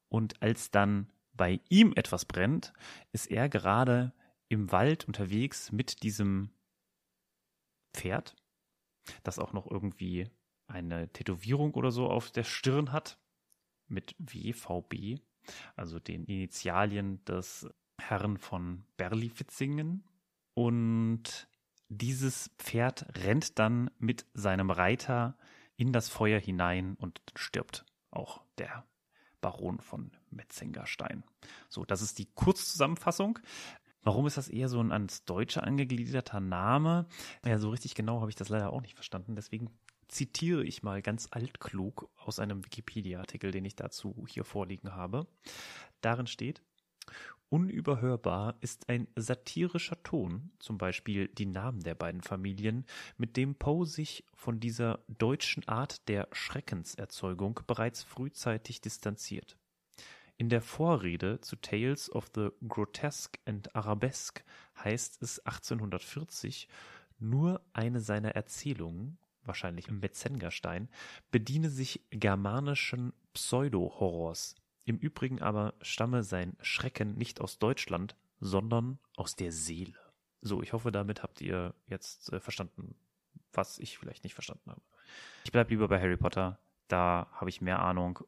Und 0.09 0.41
als 0.41 0.71
dann 0.71 1.11
bei 1.33 1.59
ihm 1.69 1.93
etwas 1.95 2.25
brennt, 2.25 2.73
ist 3.11 3.27
er 3.31 3.49
gerade 3.49 4.13
im 4.47 4.71
Wald 4.71 5.05
unterwegs 5.05 5.71
mit 5.71 6.03
diesem 6.03 6.51
Pferd, 7.93 8.35
das 9.23 9.39
auch 9.39 9.53
noch 9.53 9.69
irgendwie 9.69 10.29
eine 10.67 11.11
Tätowierung 11.11 11.73
oder 11.73 11.91
so 11.91 12.07
auf 12.07 12.31
der 12.31 12.43
Stirn 12.43 12.91
hat 12.91 13.19
mit 13.87 14.15
WVB, 14.17 15.19
also 15.75 15.99
den 15.99 16.25
Initialien 16.25 17.23
des 17.25 17.67
Herrn 18.09 18.37
von 18.37 18.83
Berlifitzingen. 18.97 20.03
Und 20.53 21.47
dieses 21.89 22.51
Pferd 22.57 23.05
rennt 23.23 23.59
dann 23.59 23.89
mit 23.99 24.25
seinem 24.33 24.69
Reiter 24.69 25.37
in 25.75 25.91
das 25.91 26.09
Feuer 26.09 26.39
hinein 26.39 26.95
und 26.95 27.21
stirbt 27.35 27.85
auch 28.11 28.43
der 28.57 28.85
Baron 29.41 29.79
von 29.79 30.11
Metzengerstein. 30.29 31.23
So, 31.69 31.85
das 31.85 32.01
ist 32.01 32.19
die 32.19 32.29
Kurzzusammenfassung. 32.33 33.39
Warum 34.01 34.27
ist 34.27 34.37
das 34.37 34.49
eher 34.49 34.69
so 34.69 34.79
ein 34.81 34.91
ans 34.91 35.25
Deutsche 35.25 35.63
angegliederter 35.63 36.39
Name? 36.39 37.07
Ja, 37.45 37.57
so 37.57 37.69
richtig 37.69 37.95
genau 37.95 38.19
habe 38.19 38.29
ich 38.29 38.35
das 38.35 38.49
leider 38.49 38.71
auch 38.71 38.81
nicht 38.81 38.95
verstanden. 38.95 39.35
Deswegen 39.35 39.69
zitiere 40.07 40.63
ich 40.63 40.83
mal 40.83 41.01
ganz 41.01 41.27
altklug 41.31 42.09
aus 42.17 42.39
einem 42.39 42.63
Wikipedia-Artikel, 42.65 43.51
den 43.51 43.65
ich 43.65 43.75
dazu 43.75 44.25
hier 44.27 44.43
vorliegen 44.43 44.93
habe. 44.93 45.27
Darin 46.01 46.27
steht, 46.27 46.61
Unüberhörbar 47.49 48.55
ist 48.61 48.89
ein 48.89 49.07
satirischer 49.15 50.01
Ton, 50.01 50.49
zum 50.57 50.79
Beispiel 50.79 51.27
die 51.27 51.45
Namen 51.45 51.81
der 51.81 51.93
beiden 51.93 52.21
Familien, 52.21 52.85
mit 53.17 53.37
dem 53.37 53.53
Poe 53.55 53.85
sich 53.85 54.25
von 54.33 54.59
dieser 54.59 55.03
deutschen 55.07 55.67
Art 55.67 56.07
der 56.07 56.27
Schreckenserzeugung 56.31 57.59
bereits 57.67 58.01
frühzeitig 58.01 58.81
distanziert. 58.81 59.55
In 60.37 60.49
der 60.49 60.61
Vorrede 60.61 61.41
zu 61.41 61.55
Tales 61.57 62.11
of 62.11 62.31
the 62.33 62.49
Grotesque 62.67 63.39
and 63.45 63.75
Arabesque 63.75 64.43
heißt 64.83 65.21
es 65.21 65.39
1840, 65.45 66.67
nur 67.19 67.61
eine 67.71 67.99
seiner 67.99 68.31
Erzählungen, 68.31 69.19
wahrscheinlich 69.43 69.89
im 69.89 69.99
Metzengerstein, 69.99 70.89
bediene 71.29 71.69
sich 71.69 72.01
germanischen 72.09 73.13
Pseudo-Horrors. 73.33 74.55
Im 74.85 74.97
Übrigen 74.97 75.41
aber 75.41 75.73
stamme 75.81 76.23
sein 76.23 76.57
Schrecken 76.61 77.15
nicht 77.15 77.41
aus 77.41 77.59
Deutschland, 77.59 78.15
sondern 78.39 78.99
aus 79.15 79.35
der 79.35 79.51
Seele. 79.51 79.97
So, 80.41 80.61
ich 80.61 80.73
hoffe, 80.73 80.91
damit 80.91 81.23
habt 81.23 81.39
ihr 81.39 81.73
jetzt 81.87 82.33
äh, 82.33 82.39
verstanden, 82.39 82.95
was 83.53 83.79
ich 83.79 83.97
vielleicht 83.97 84.23
nicht 84.23 84.33
verstanden 84.33 84.71
habe. 84.71 84.81
Ich 85.45 85.51
bleibe 85.51 85.69
lieber 85.69 85.87
bei 85.87 86.01
Harry 86.01 86.17
Potter. 86.17 86.59
Da 86.89 87.27
habe 87.31 87.49
ich 87.49 87.61
mehr 87.61 87.79
Ahnung 87.79 88.19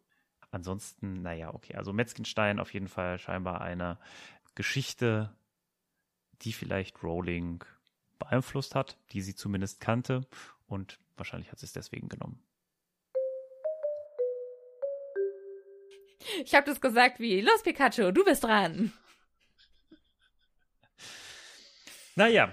Ansonsten, 0.55 1.21
naja, 1.21 1.53
okay. 1.53 1.75
Also 1.75 1.91
Metzgenstein 1.91 2.61
auf 2.61 2.73
jeden 2.73 2.87
Fall 2.87 3.19
scheinbar 3.19 3.59
eine 3.59 3.97
Geschichte, 4.55 5.35
die 6.43 6.53
vielleicht 6.53 7.03
Rowling 7.03 7.61
beeinflusst 8.19 8.73
hat, 8.73 8.97
die 9.11 9.19
sie 9.21 9.35
zumindest 9.35 9.81
kannte 9.81 10.25
und 10.65 10.97
wahrscheinlich 11.17 11.51
hat 11.51 11.59
sie 11.59 11.65
es 11.65 11.73
deswegen 11.73 12.07
genommen. 12.07 12.41
Ich 16.43 16.55
habe 16.55 16.65
das 16.65 16.81
gesagt 16.81 17.19
wie, 17.19 17.41
los 17.41 17.63
Pikachu, 17.63 18.11
du 18.11 18.23
bist 18.23 18.43
dran. 18.43 18.91
Naja, 22.15 22.51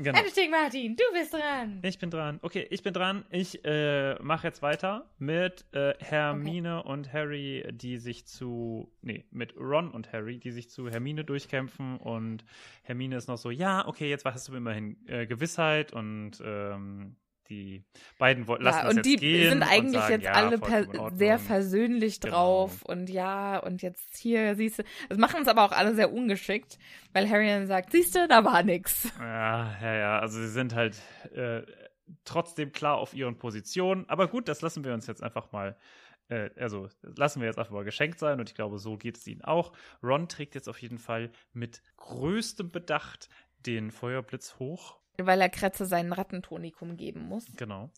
Genau. 0.00 0.16
Editing 0.20 0.52
Martin, 0.52 0.94
du 0.94 1.02
bist 1.12 1.34
dran. 1.34 1.80
Ich 1.82 1.98
bin 1.98 2.08
dran. 2.08 2.38
Okay, 2.42 2.68
ich 2.70 2.84
bin 2.84 2.94
dran. 2.94 3.24
Ich 3.30 3.64
äh, 3.64 4.14
mache 4.22 4.46
jetzt 4.46 4.62
weiter 4.62 5.10
mit 5.18 5.66
äh, 5.72 5.94
Hermine 5.98 6.80
okay. 6.80 6.88
und 6.88 7.12
Harry, 7.12 7.68
die 7.72 7.98
sich 7.98 8.24
zu, 8.24 8.92
nee, 9.02 9.24
mit 9.32 9.56
Ron 9.56 9.90
und 9.90 10.12
Harry, 10.12 10.38
die 10.38 10.52
sich 10.52 10.70
zu 10.70 10.88
Hermine 10.88 11.24
durchkämpfen 11.24 11.96
und 11.96 12.44
Hermine 12.84 13.16
ist 13.16 13.26
noch 13.26 13.38
so, 13.38 13.50
ja, 13.50 13.88
okay, 13.88 14.08
jetzt 14.08 14.24
hast 14.24 14.46
du 14.46 14.54
immerhin 14.54 15.04
äh, 15.08 15.26
Gewissheit 15.26 15.92
und 15.92 16.40
ähm, 16.44 17.16
die 17.48 17.84
beiden 18.18 18.46
wollten 18.46 18.64
lassen 18.64 18.84
ja, 18.84 18.88
und 18.90 19.06
die 19.06 19.16
gehen 19.16 19.50
sind 19.50 19.62
eigentlich 19.62 20.00
sagen, 20.00 20.12
jetzt 20.12 20.24
ja, 20.24 20.32
alle 20.32 21.16
sehr 21.16 21.38
versöhnlich 21.38 22.20
genau. 22.20 22.34
drauf 22.34 22.84
genau. 22.84 22.92
und 22.92 23.10
ja 23.10 23.58
und 23.58 23.82
jetzt 23.82 24.16
hier 24.16 24.54
siehst 24.54 24.80
du, 24.80 24.84
das 25.08 25.18
machen 25.18 25.42
es 25.42 25.48
aber 25.48 25.64
auch 25.64 25.72
alle 25.72 25.94
sehr 25.94 26.12
ungeschickt, 26.12 26.78
weil 27.12 27.28
Harry 27.28 27.46
dann 27.46 27.66
sagt, 27.66 27.92
siehst 27.92 28.14
du, 28.14 28.28
da 28.28 28.44
war 28.44 28.62
nix. 28.62 29.10
Ja, 29.18 29.76
ja, 29.80 29.94
ja, 29.94 30.18
also 30.18 30.38
sie 30.38 30.48
sind 30.48 30.74
halt 30.74 31.00
äh, 31.34 31.62
trotzdem 32.24 32.72
klar 32.72 32.96
auf 32.96 33.14
ihren 33.14 33.38
Positionen, 33.38 34.08
aber 34.08 34.28
gut, 34.28 34.48
das 34.48 34.62
lassen 34.62 34.84
wir 34.84 34.92
uns 34.92 35.06
jetzt 35.06 35.22
einfach 35.22 35.52
mal 35.52 35.76
äh, 36.28 36.50
also 36.56 36.88
lassen 37.02 37.40
wir 37.40 37.46
jetzt 37.46 37.58
einfach 37.58 37.72
mal 37.72 37.84
geschenkt 37.84 38.18
sein 38.18 38.38
und 38.40 38.48
ich 38.48 38.54
glaube, 38.54 38.78
so 38.78 38.96
geht 38.96 39.16
es 39.16 39.26
ihnen 39.26 39.42
auch. 39.42 39.72
Ron 40.02 40.28
trägt 40.28 40.54
jetzt 40.54 40.68
auf 40.68 40.80
jeden 40.80 40.98
Fall 40.98 41.30
mit 41.52 41.82
größtem 41.96 42.70
Bedacht 42.70 43.28
den 43.66 43.90
Feuerblitz 43.90 44.58
hoch 44.58 44.97
weil 45.20 45.40
er 45.40 45.48
Kretze 45.48 45.86
seinen 45.86 46.12
Rattentonikum 46.12 46.96
geben 46.96 47.22
muss. 47.22 47.44
Genau. 47.56 47.90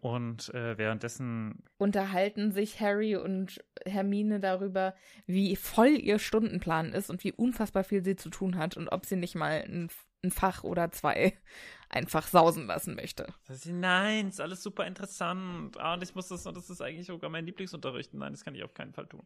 Und 0.00 0.52
äh, 0.52 0.76
währenddessen 0.78 1.62
Unterhalten 1.78 2.50
sich 2.50 2.80
Harry 2.80 3.14
und 3.14 3.62
Hermine 3.86 4.40
darüber, 4.40 4.94
wie 5.26 5.54
voll 5.54 5.90
ihr 5.90 6.18
Stundenplan 6.18 6.92
ist 6.92 7.08
und 7.08 7.22
wie 7.22 7.32
unfassbar 7.32 7.84
viel 7.84 8.04
sie 8.04 8.16
zu 8.16 8.28
tun 8.28 8.56
hat 8.56 8.76
und 8.76 8.88
ob 8.88 9.06
sie 9.06 9.14
nicht 9.14 9.36
mal 9.36 9.62
ein, 9.62 9.90
ein 10.24 10.30
Fach 10.32 10.64
oder 10.64 10.90
zwei 10.90 11.38
einfach 11.88 12.26
sausen 12.26 12.66
lassen 12.66 12.96
möchte. 12.96 13.32
nein, 13.66 14.26
ist 14.28 14.40
alles 14.40 14.62
super 14.64 14.86
interessant. 14.88 15.78
Ah, 15.78 15.94
und 15.94 16.02
ich 16.02 16.16
muss 16.16 16.26
das, 16.26 16.46
und 16.46 16.56
das 16.56 16.68
ist 16.68 16.80
eigentlich 16.80 17.06
sogar 17.06 17.30
mein 17.30 17.46
Lieblingsunterricht. 17.46 18.12
Nein, 18.14 18.32
das 18.32 18.42
kann 18.44 18.56
ich 18.56 18.64
auf 18.64 18.74
keinen 18.74 18.94
Fall 18.94 19.06
tun. 19.06 19.24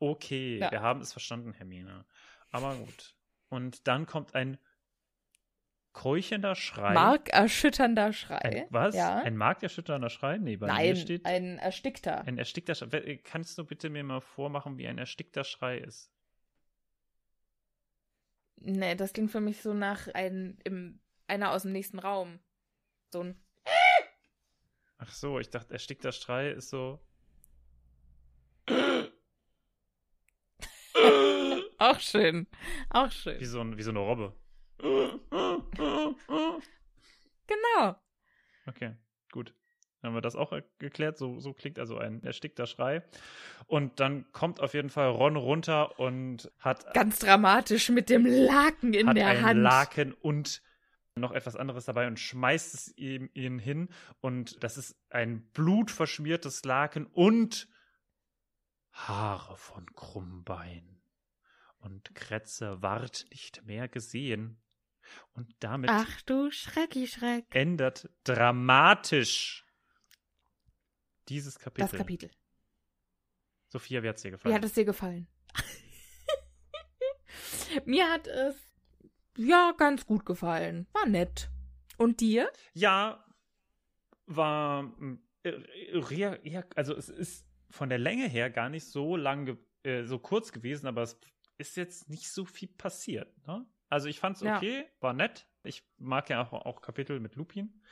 Okay, 0.00 0.58
Ja. 0.58 0.72
wir 0.72 0.80
haben 0.82 1.00
es 1.02 1.12
verstanden, 1.12 1.52
Hermine. 1.52 2.04
Aber 2.50 2.74
gut. 2.74 3.14
Und 3.48 3.86
dann 3.86 4.06
kommt 4.06 4.34
ein 4.34 4.58
keuchender 5.96 6.54
Schrei. 6.54 6.92
Markerschütternder 6.92 8.12
Schrei. 8.12 8.36
Ein, 8.36 8.66
was? 8.68 8.94
Ja. 8.94 9.16
Ein 9.22 9.34
markerschütternder 9.34 10.10
Schrei? 10.10 10.36
Nee, 10.36 10.56
bei 10.56 10.66
mir 10.66 10.72
Nein, 10.74 10.96
steht 10.96 11.24
ein 11.24 11.56
erstickter. 11.58 12.20
ein 12.26 12.36
erstickter 12.36 12.74
Schrei. 12.74 13.18
Kannst 13.24 13.56
du 13.56 13.64
bitte 13.64 13.88
mir 13.88 14.04
mal 14.04 14.20
vormachen, 14.20 14.76
wie 14.76 14.86
ein 14.86 14.98
erstickter 14.98 15.42
Schrei 15.42 15.78
ist? 15.78 16.12
Nee, 18.56 18.94
das 18.94 19.14
klingt 19.14 19.30
für 19.30 19.40
mich 19.40 19.62
so 19.62 19.72
nach 19.72 20.06
ein, 20.08 20.58
im, 20.64 21.00
einer 21.28 21.52
aus 21.52 21.62
dem 21.62 21.72
nächsten 21.72 21.98
Raum. 21.98 22.40
So 23.10 23.22
ein. 23.22 23.40
Ach 24.98 25.10
so, 25.10 25.40
ich 25.40 25.48
dachte, 25.48 25.72
erstickter 25.72 26.12
Schrei 26.12 26.50
ist 26.50 26.68
so. 26.68 27.00
Auch 31.78 32.00
schön. 32.00 32.46
Auch 32.90 33.10
schön. 33.10 33.40
Wie 33.40 33.46
so, 33.46 33.62
ein, 33.62 33.78
wie 33.78 33.82
so 33.82 33.90
eine 33.90 34.00
Robbe. 34.00 34.36
Genau. 37.46 37.96
Okay, 38.66 38.96
gut. 39.30 39.54
Dann 40.00 40.10
haben 40.10 40.16
wir 40.16 40.20
das 40.20 40.36
auch 40.36 40.52
geklärt. 40.78 41.18
So, 41.18 41.40
so 41.40 41.52
klingt 41.52 41.78
also 41.78 41.98
ein 41.98 42.22
erstickter 42.22 42.66
Schrei. 42.66 43.02
Und 43.66 43.98
dann 44.00 44.30
kommt 44.32 44.60
auf 44.60 44.74
jeden 44.74 44.90
Fall 44.90 45.08
Ron 45.10 45.36
runter 45.36 45.98
und 45.98 46.50
hat, 46.58 46.92
Ganz 46.94 47.18
dramatisch 47.18 47.88
mit 47.88 48.10
dem 48.10 48.26
Laken 48.26 48.94
in 48.94 49.08
hat 49.08 49.16
der 49.16 49.28
einen 49.28 49.44
Hand. 49.44 49.60
Laken 49.60 50.12
und 50.12 50.62
noch 51.16 51.32
etwas 51.32 51.56
anderes 51.56 51.86
dabei 51.86 52.06
und 52.06 52.20
schmeißt 52.20 52.74
es 52.74 52.96
ihm 52.96 53.30
ihn 53.32 53.58
hin. 53.58 53.88
Und 54.20 54.62
das 54.62 54.76
ist 54.76 54.96
ein 55.10 55.48
blutverschmiertes 55.52 56.64
Laken 56.64 57.06
und 57.06 57.68
Haare 58.92 59.56
von 59.56 59.86
Krummbein. 59.94 61.00
Und 61.78 62.14
Kretze 62.14 62.82
ward 62.82 63.26
nicht 63.30 63.64
mehr 63.64 63.88
gesehen. 63.88 64.60
Und 65.34 65.54
damit 65.60 65.90
Ach 65.90 66.20
du 66.22 66.50
Schrecki 66.50 67.06
Schreck. 67.06 67.44
ändert 67.54 68.08
dramatisch 68.24 69.64
dieses 71.28 71.58
Kapitel. 71.58 71.88
Das 71.88 71.98
Kapitel. 71.98 72.30
Sophia, 73.68 74.02
wie 74.02 74.08
hat's 74.08 74.22
dir 74.22 74.28
Wie 74.28 74.32
gefallen? 74.32 74.54
hat 74.54 74.64
es 74.64 74.72
dir 74.72 74.84
gefallen? 74.84 75.28
Mir 77.84 78.10
hat 78.10 78.26
es 78.26 78.56
ja 79.36 79.74
ganz 79.76 80.06
gut 80.06 80.24
gefallen. 80.24 80.86
War 80.92 81.06
nett. 81.06 81.50
Und 81.98 82.20
dir? 82.20 82.50
ja, 82.74 83.24
war 84.26 84.82
mm, 84.82 85.18
äh, 85.44 85.50
äh, 85.50 86.40
eher, 86.42 86.66
also 86.74 86.94
es 86.94 87.08
ist 87.08 87.46
von 87.70 87.88
der 87.88 87.98
Länge 87.98 88.28
her 88.28 88.50
gar 88.50 88.68
nicht 88.68 88.86
so 88.86 89.16
lang, 89.16 89.58
äh, 89.82 90.04
so 90.04 90.18
kurz 90.18 90.52
gewesen, 90.52 90.86
aber 90.86 91.02
es 91.02 91.18
ist 91.58 91.76
jetzt 91.76 92.08
nicht 92.08 92.30
so 92.30 92.44
viel 92.44 92.68
passiert. 92.68 93.34
Ne? 93.46 93.66
Also 93.88 94.08
ich 94.08 94.20
fand's 94.20 94.40
Ja. 94.40 94.56
okay, 94.56 94.84
war 95.00 95.12
nett. 95.12 95.46
Ich 95.62 95.84
mag 95.98 96.28
ja 96.30 96.42
auch, 96.42 96.52
auch 96.52 96.80
Kapitel 96.80 97.20
mit 97.20 97.36
Lupin. 97.36 97.82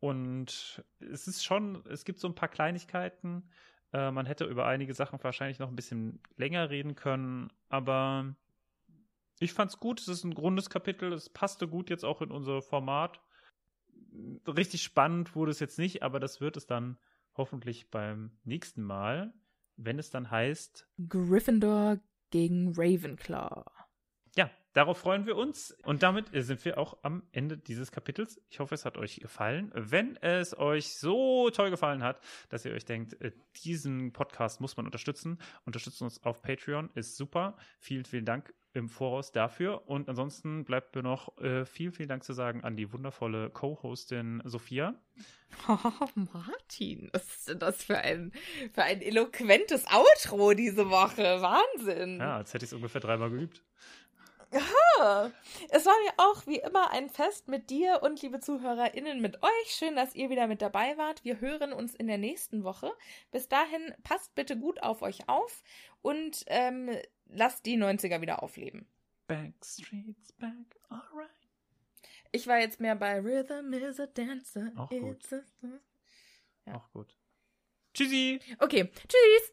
Und 0.00 0.84
es 1.00 1.26
ist 1.26 1.44
schon, 1.44 1.82
es 1.86 2.04
gibt 2.04 2.20
so 2.20 2.28
ein 2.28 2.34
paar 2.34 2.48
Kleinigkeiten. 2.48 3.50
Äh, 3.92 4.10
man 4.10 4.26
hätte 4.26 4.44
über 4.44 4.66
einige 4.66 4.92
Sachen 4.92 5.22
wahrscheinlich 5.22 5.58
noch 5.58 5.68
ein 5.68 5.76
bisschen 5.76 6.20
länger 6.36 6.68
reden 6.68 6.94
können, 6.94 7.50
aber 7.68 8.34
ich 9.38 9.52
fand's 9.52 9.80
gut. 9.80 10.00
Es 10.00 10.08
ist 10.08 10.24
ein 10.24 10.32
rundes 10.32 10.68
Kapitel. 10.68 11.12
Es 11.12 11.30
passte 11.30 11.68
gut 11.68 11.90
jetzt 11.90 12.04
auch 12.04 12.20
in 12.22 12.30
unser 12.30 12.60
Format. 12.60 13.20
Richtig 14.46 14.82
spannend 14.82 15.34
wurde 15.34 15.50
es 15.50 15.60
jetzt 15.60 15.78
nicht, 15.78 16.02
aber 16.02 16.20
das 16.20 16.40
wird 16.40 16.56
es 16.56 16.66
dann 16.66 16.98
hoffentlich 17.36 17.90
beim 17.90 18.38
nächsten 18.44 18.82
Mal, 18.82 19.34
wenn 19.76 19.98
es 19.98 20.10
dann 20.10 20.30
heißt, 20.30 20.86
Gryffindor 21.08 21.98
gegen 22.30 22.74
Ravenclaw. 22.76 23.64
Darauf 24.74 24.98
freuen 24.98 25.26
wir 25.26 25.36
uns. 25.36 25.74
Und 25.84 26.02
damit 26.02 26.34
äh, 26.34 26.42
sind 26.42 26.64
wir 26.64 26.76
auch 26.76 26.98
am 27.02 27.22
Ende 27.32 27.56
dieses 27.56 27.90
Kapitels. 27.90 28.40
Ich 28.50 28.60
hoffe, 28.60 28.74
es 28.74 28.84
hat 28.84 28.98
euch 28.98 29.16
gefallen. 29.16 29.72
Wenn 29.74 30.16
es 30.16 30.56
euch 30.56 30.98
so 30.98 31.48
toll 31.50 31.70
gefallen 31.70 32.02
hat, 32.02 32.20
dass 32.50 32.64
ihr 32.66 32.72
euch 32.72 32.84
denkt, 32.84 33.20
äh, 33.22 33.32
diesen 33.64 34.12
Podcast 34.12 34.60
muss 34.60 34.76
man 34.76 34.84
unterstützen, 34.84 35.38
unterstützt 35.64 36.02
uns 36.02 36.22
auf 36.22 36.42
Patreon, 36.42 36.90
ist 36.94 37.16
super. 37.16 37.56
Vielen, 37.78 38.04
vielen 38.04 38.26
Dank 38.26 38.52
im 38.74 38.88
Voraus 38.88 39.32
dafür. 39.32 39.88
Und 39.88 40.08
ansonsten 40.08 40.64
bleibt 40.64 40.94
mir 40.94 41.02
noch 41.02 41.38
äh, 41.38 41.64
vielen, 41.64 41.92
vielen 41.92 42.08
Dank 42.08 42.24
zu 42.24 42.32
sagen 42.32 42.64
an 42.64 42.76
die 42.76 42.92
wundervolle 42.92 43.50
Co-Hostin 43.50 44.42
Sophia. 44.44 44.94
Oh, 45.68 45.78
Martin, 46.32 47.08
was 47.12 47.24
ist 47.24 47.48
denn 47.48 47.58
das 47.60 47.84
für 47.84 47.98
ein, 47.98 48.32
für 48.72 48.82
ein 48.82 49.00
eloquentes 49.00 49.84
Outro 49.86 50.52
diese 50.54 50.90
Woche? 50.90 51.40
Wahnsinn. 51.40 52.18
Ja, 52.18 52.36
als 52.38 52.52
hätte 52.52 52.64
ich 52.64 52.70
es 52.70 52.74
ungefähr 52.74 53.00
dreimal 53.00 53.30
geübt. 53.30 53.62
Ja. 54.54 55.30
Es 55.70 55.84
war 55.86 55.94
mir 56.04 56.12
auch 56.16 56.46
wie 56.46 56.58
immer 56.58 56.90
ein 56.92 57.10
Fest 57.10 57.48
mit 57.48 57.70
dir 57.70 58.00
und 58.02 58.22
liebe 58.22 58.40
ZuhörerInnen 58.40 59.20
mit 59.20 59.42
euch. 59.42 59.66
Schön, 59.66 59.96
dass 59.96 60.14
ihr 60.14 60.30
wieder 60.30 60.46
mit 60.46 60.62
dabei 60.62 60.96
wart. 60.96 61.24
Wir 61.24 61.40
hören 61.40 61.72
uns 61.72 61.94
in 61.94 62.06
der 62.06 62.18
nächsten 62.18 62.62
Woche. 62.64 62.92
Bis 63.32 63.48
dahin, 63.48 63.92
passt 64.04 64.34
bitte 64.34 64.56
gut 64.58 64.82
auf 64.82 65.02
euch 65.02 65.28
auf 65.28 65.62
und 66.02 66.44
ähm, 66.46 66.90
lasst 67.26 67.66
die 67.66 67.76
90er 67.76 68.20
wieder 68.20 68.42
aufleben. 68.42 68.86
Backstreet's 69.26 70.32
back, 70.34 70.78
alright. 70.88 71.30
Ich 72.30 72.46
war 72.46 72.58
jetzt 72.58 72.80
mehr 72.80 72.94
bei 72.96 73.18
Rhythm 73.20 73.72
is 73.72 73.98
a 74.00 74.06
Dancer. 74.06 74.72
Auch 74.76 74.90
gut. 74.90 75.32
a- 75.32 75.66
Ja. 76.66 76.74
Auch 76.76 76.90
gut. 76.92 77.16
Tschüssi! 77.94 78.40
Okay, 78.58 78.90
tschüss. 79.08 79.52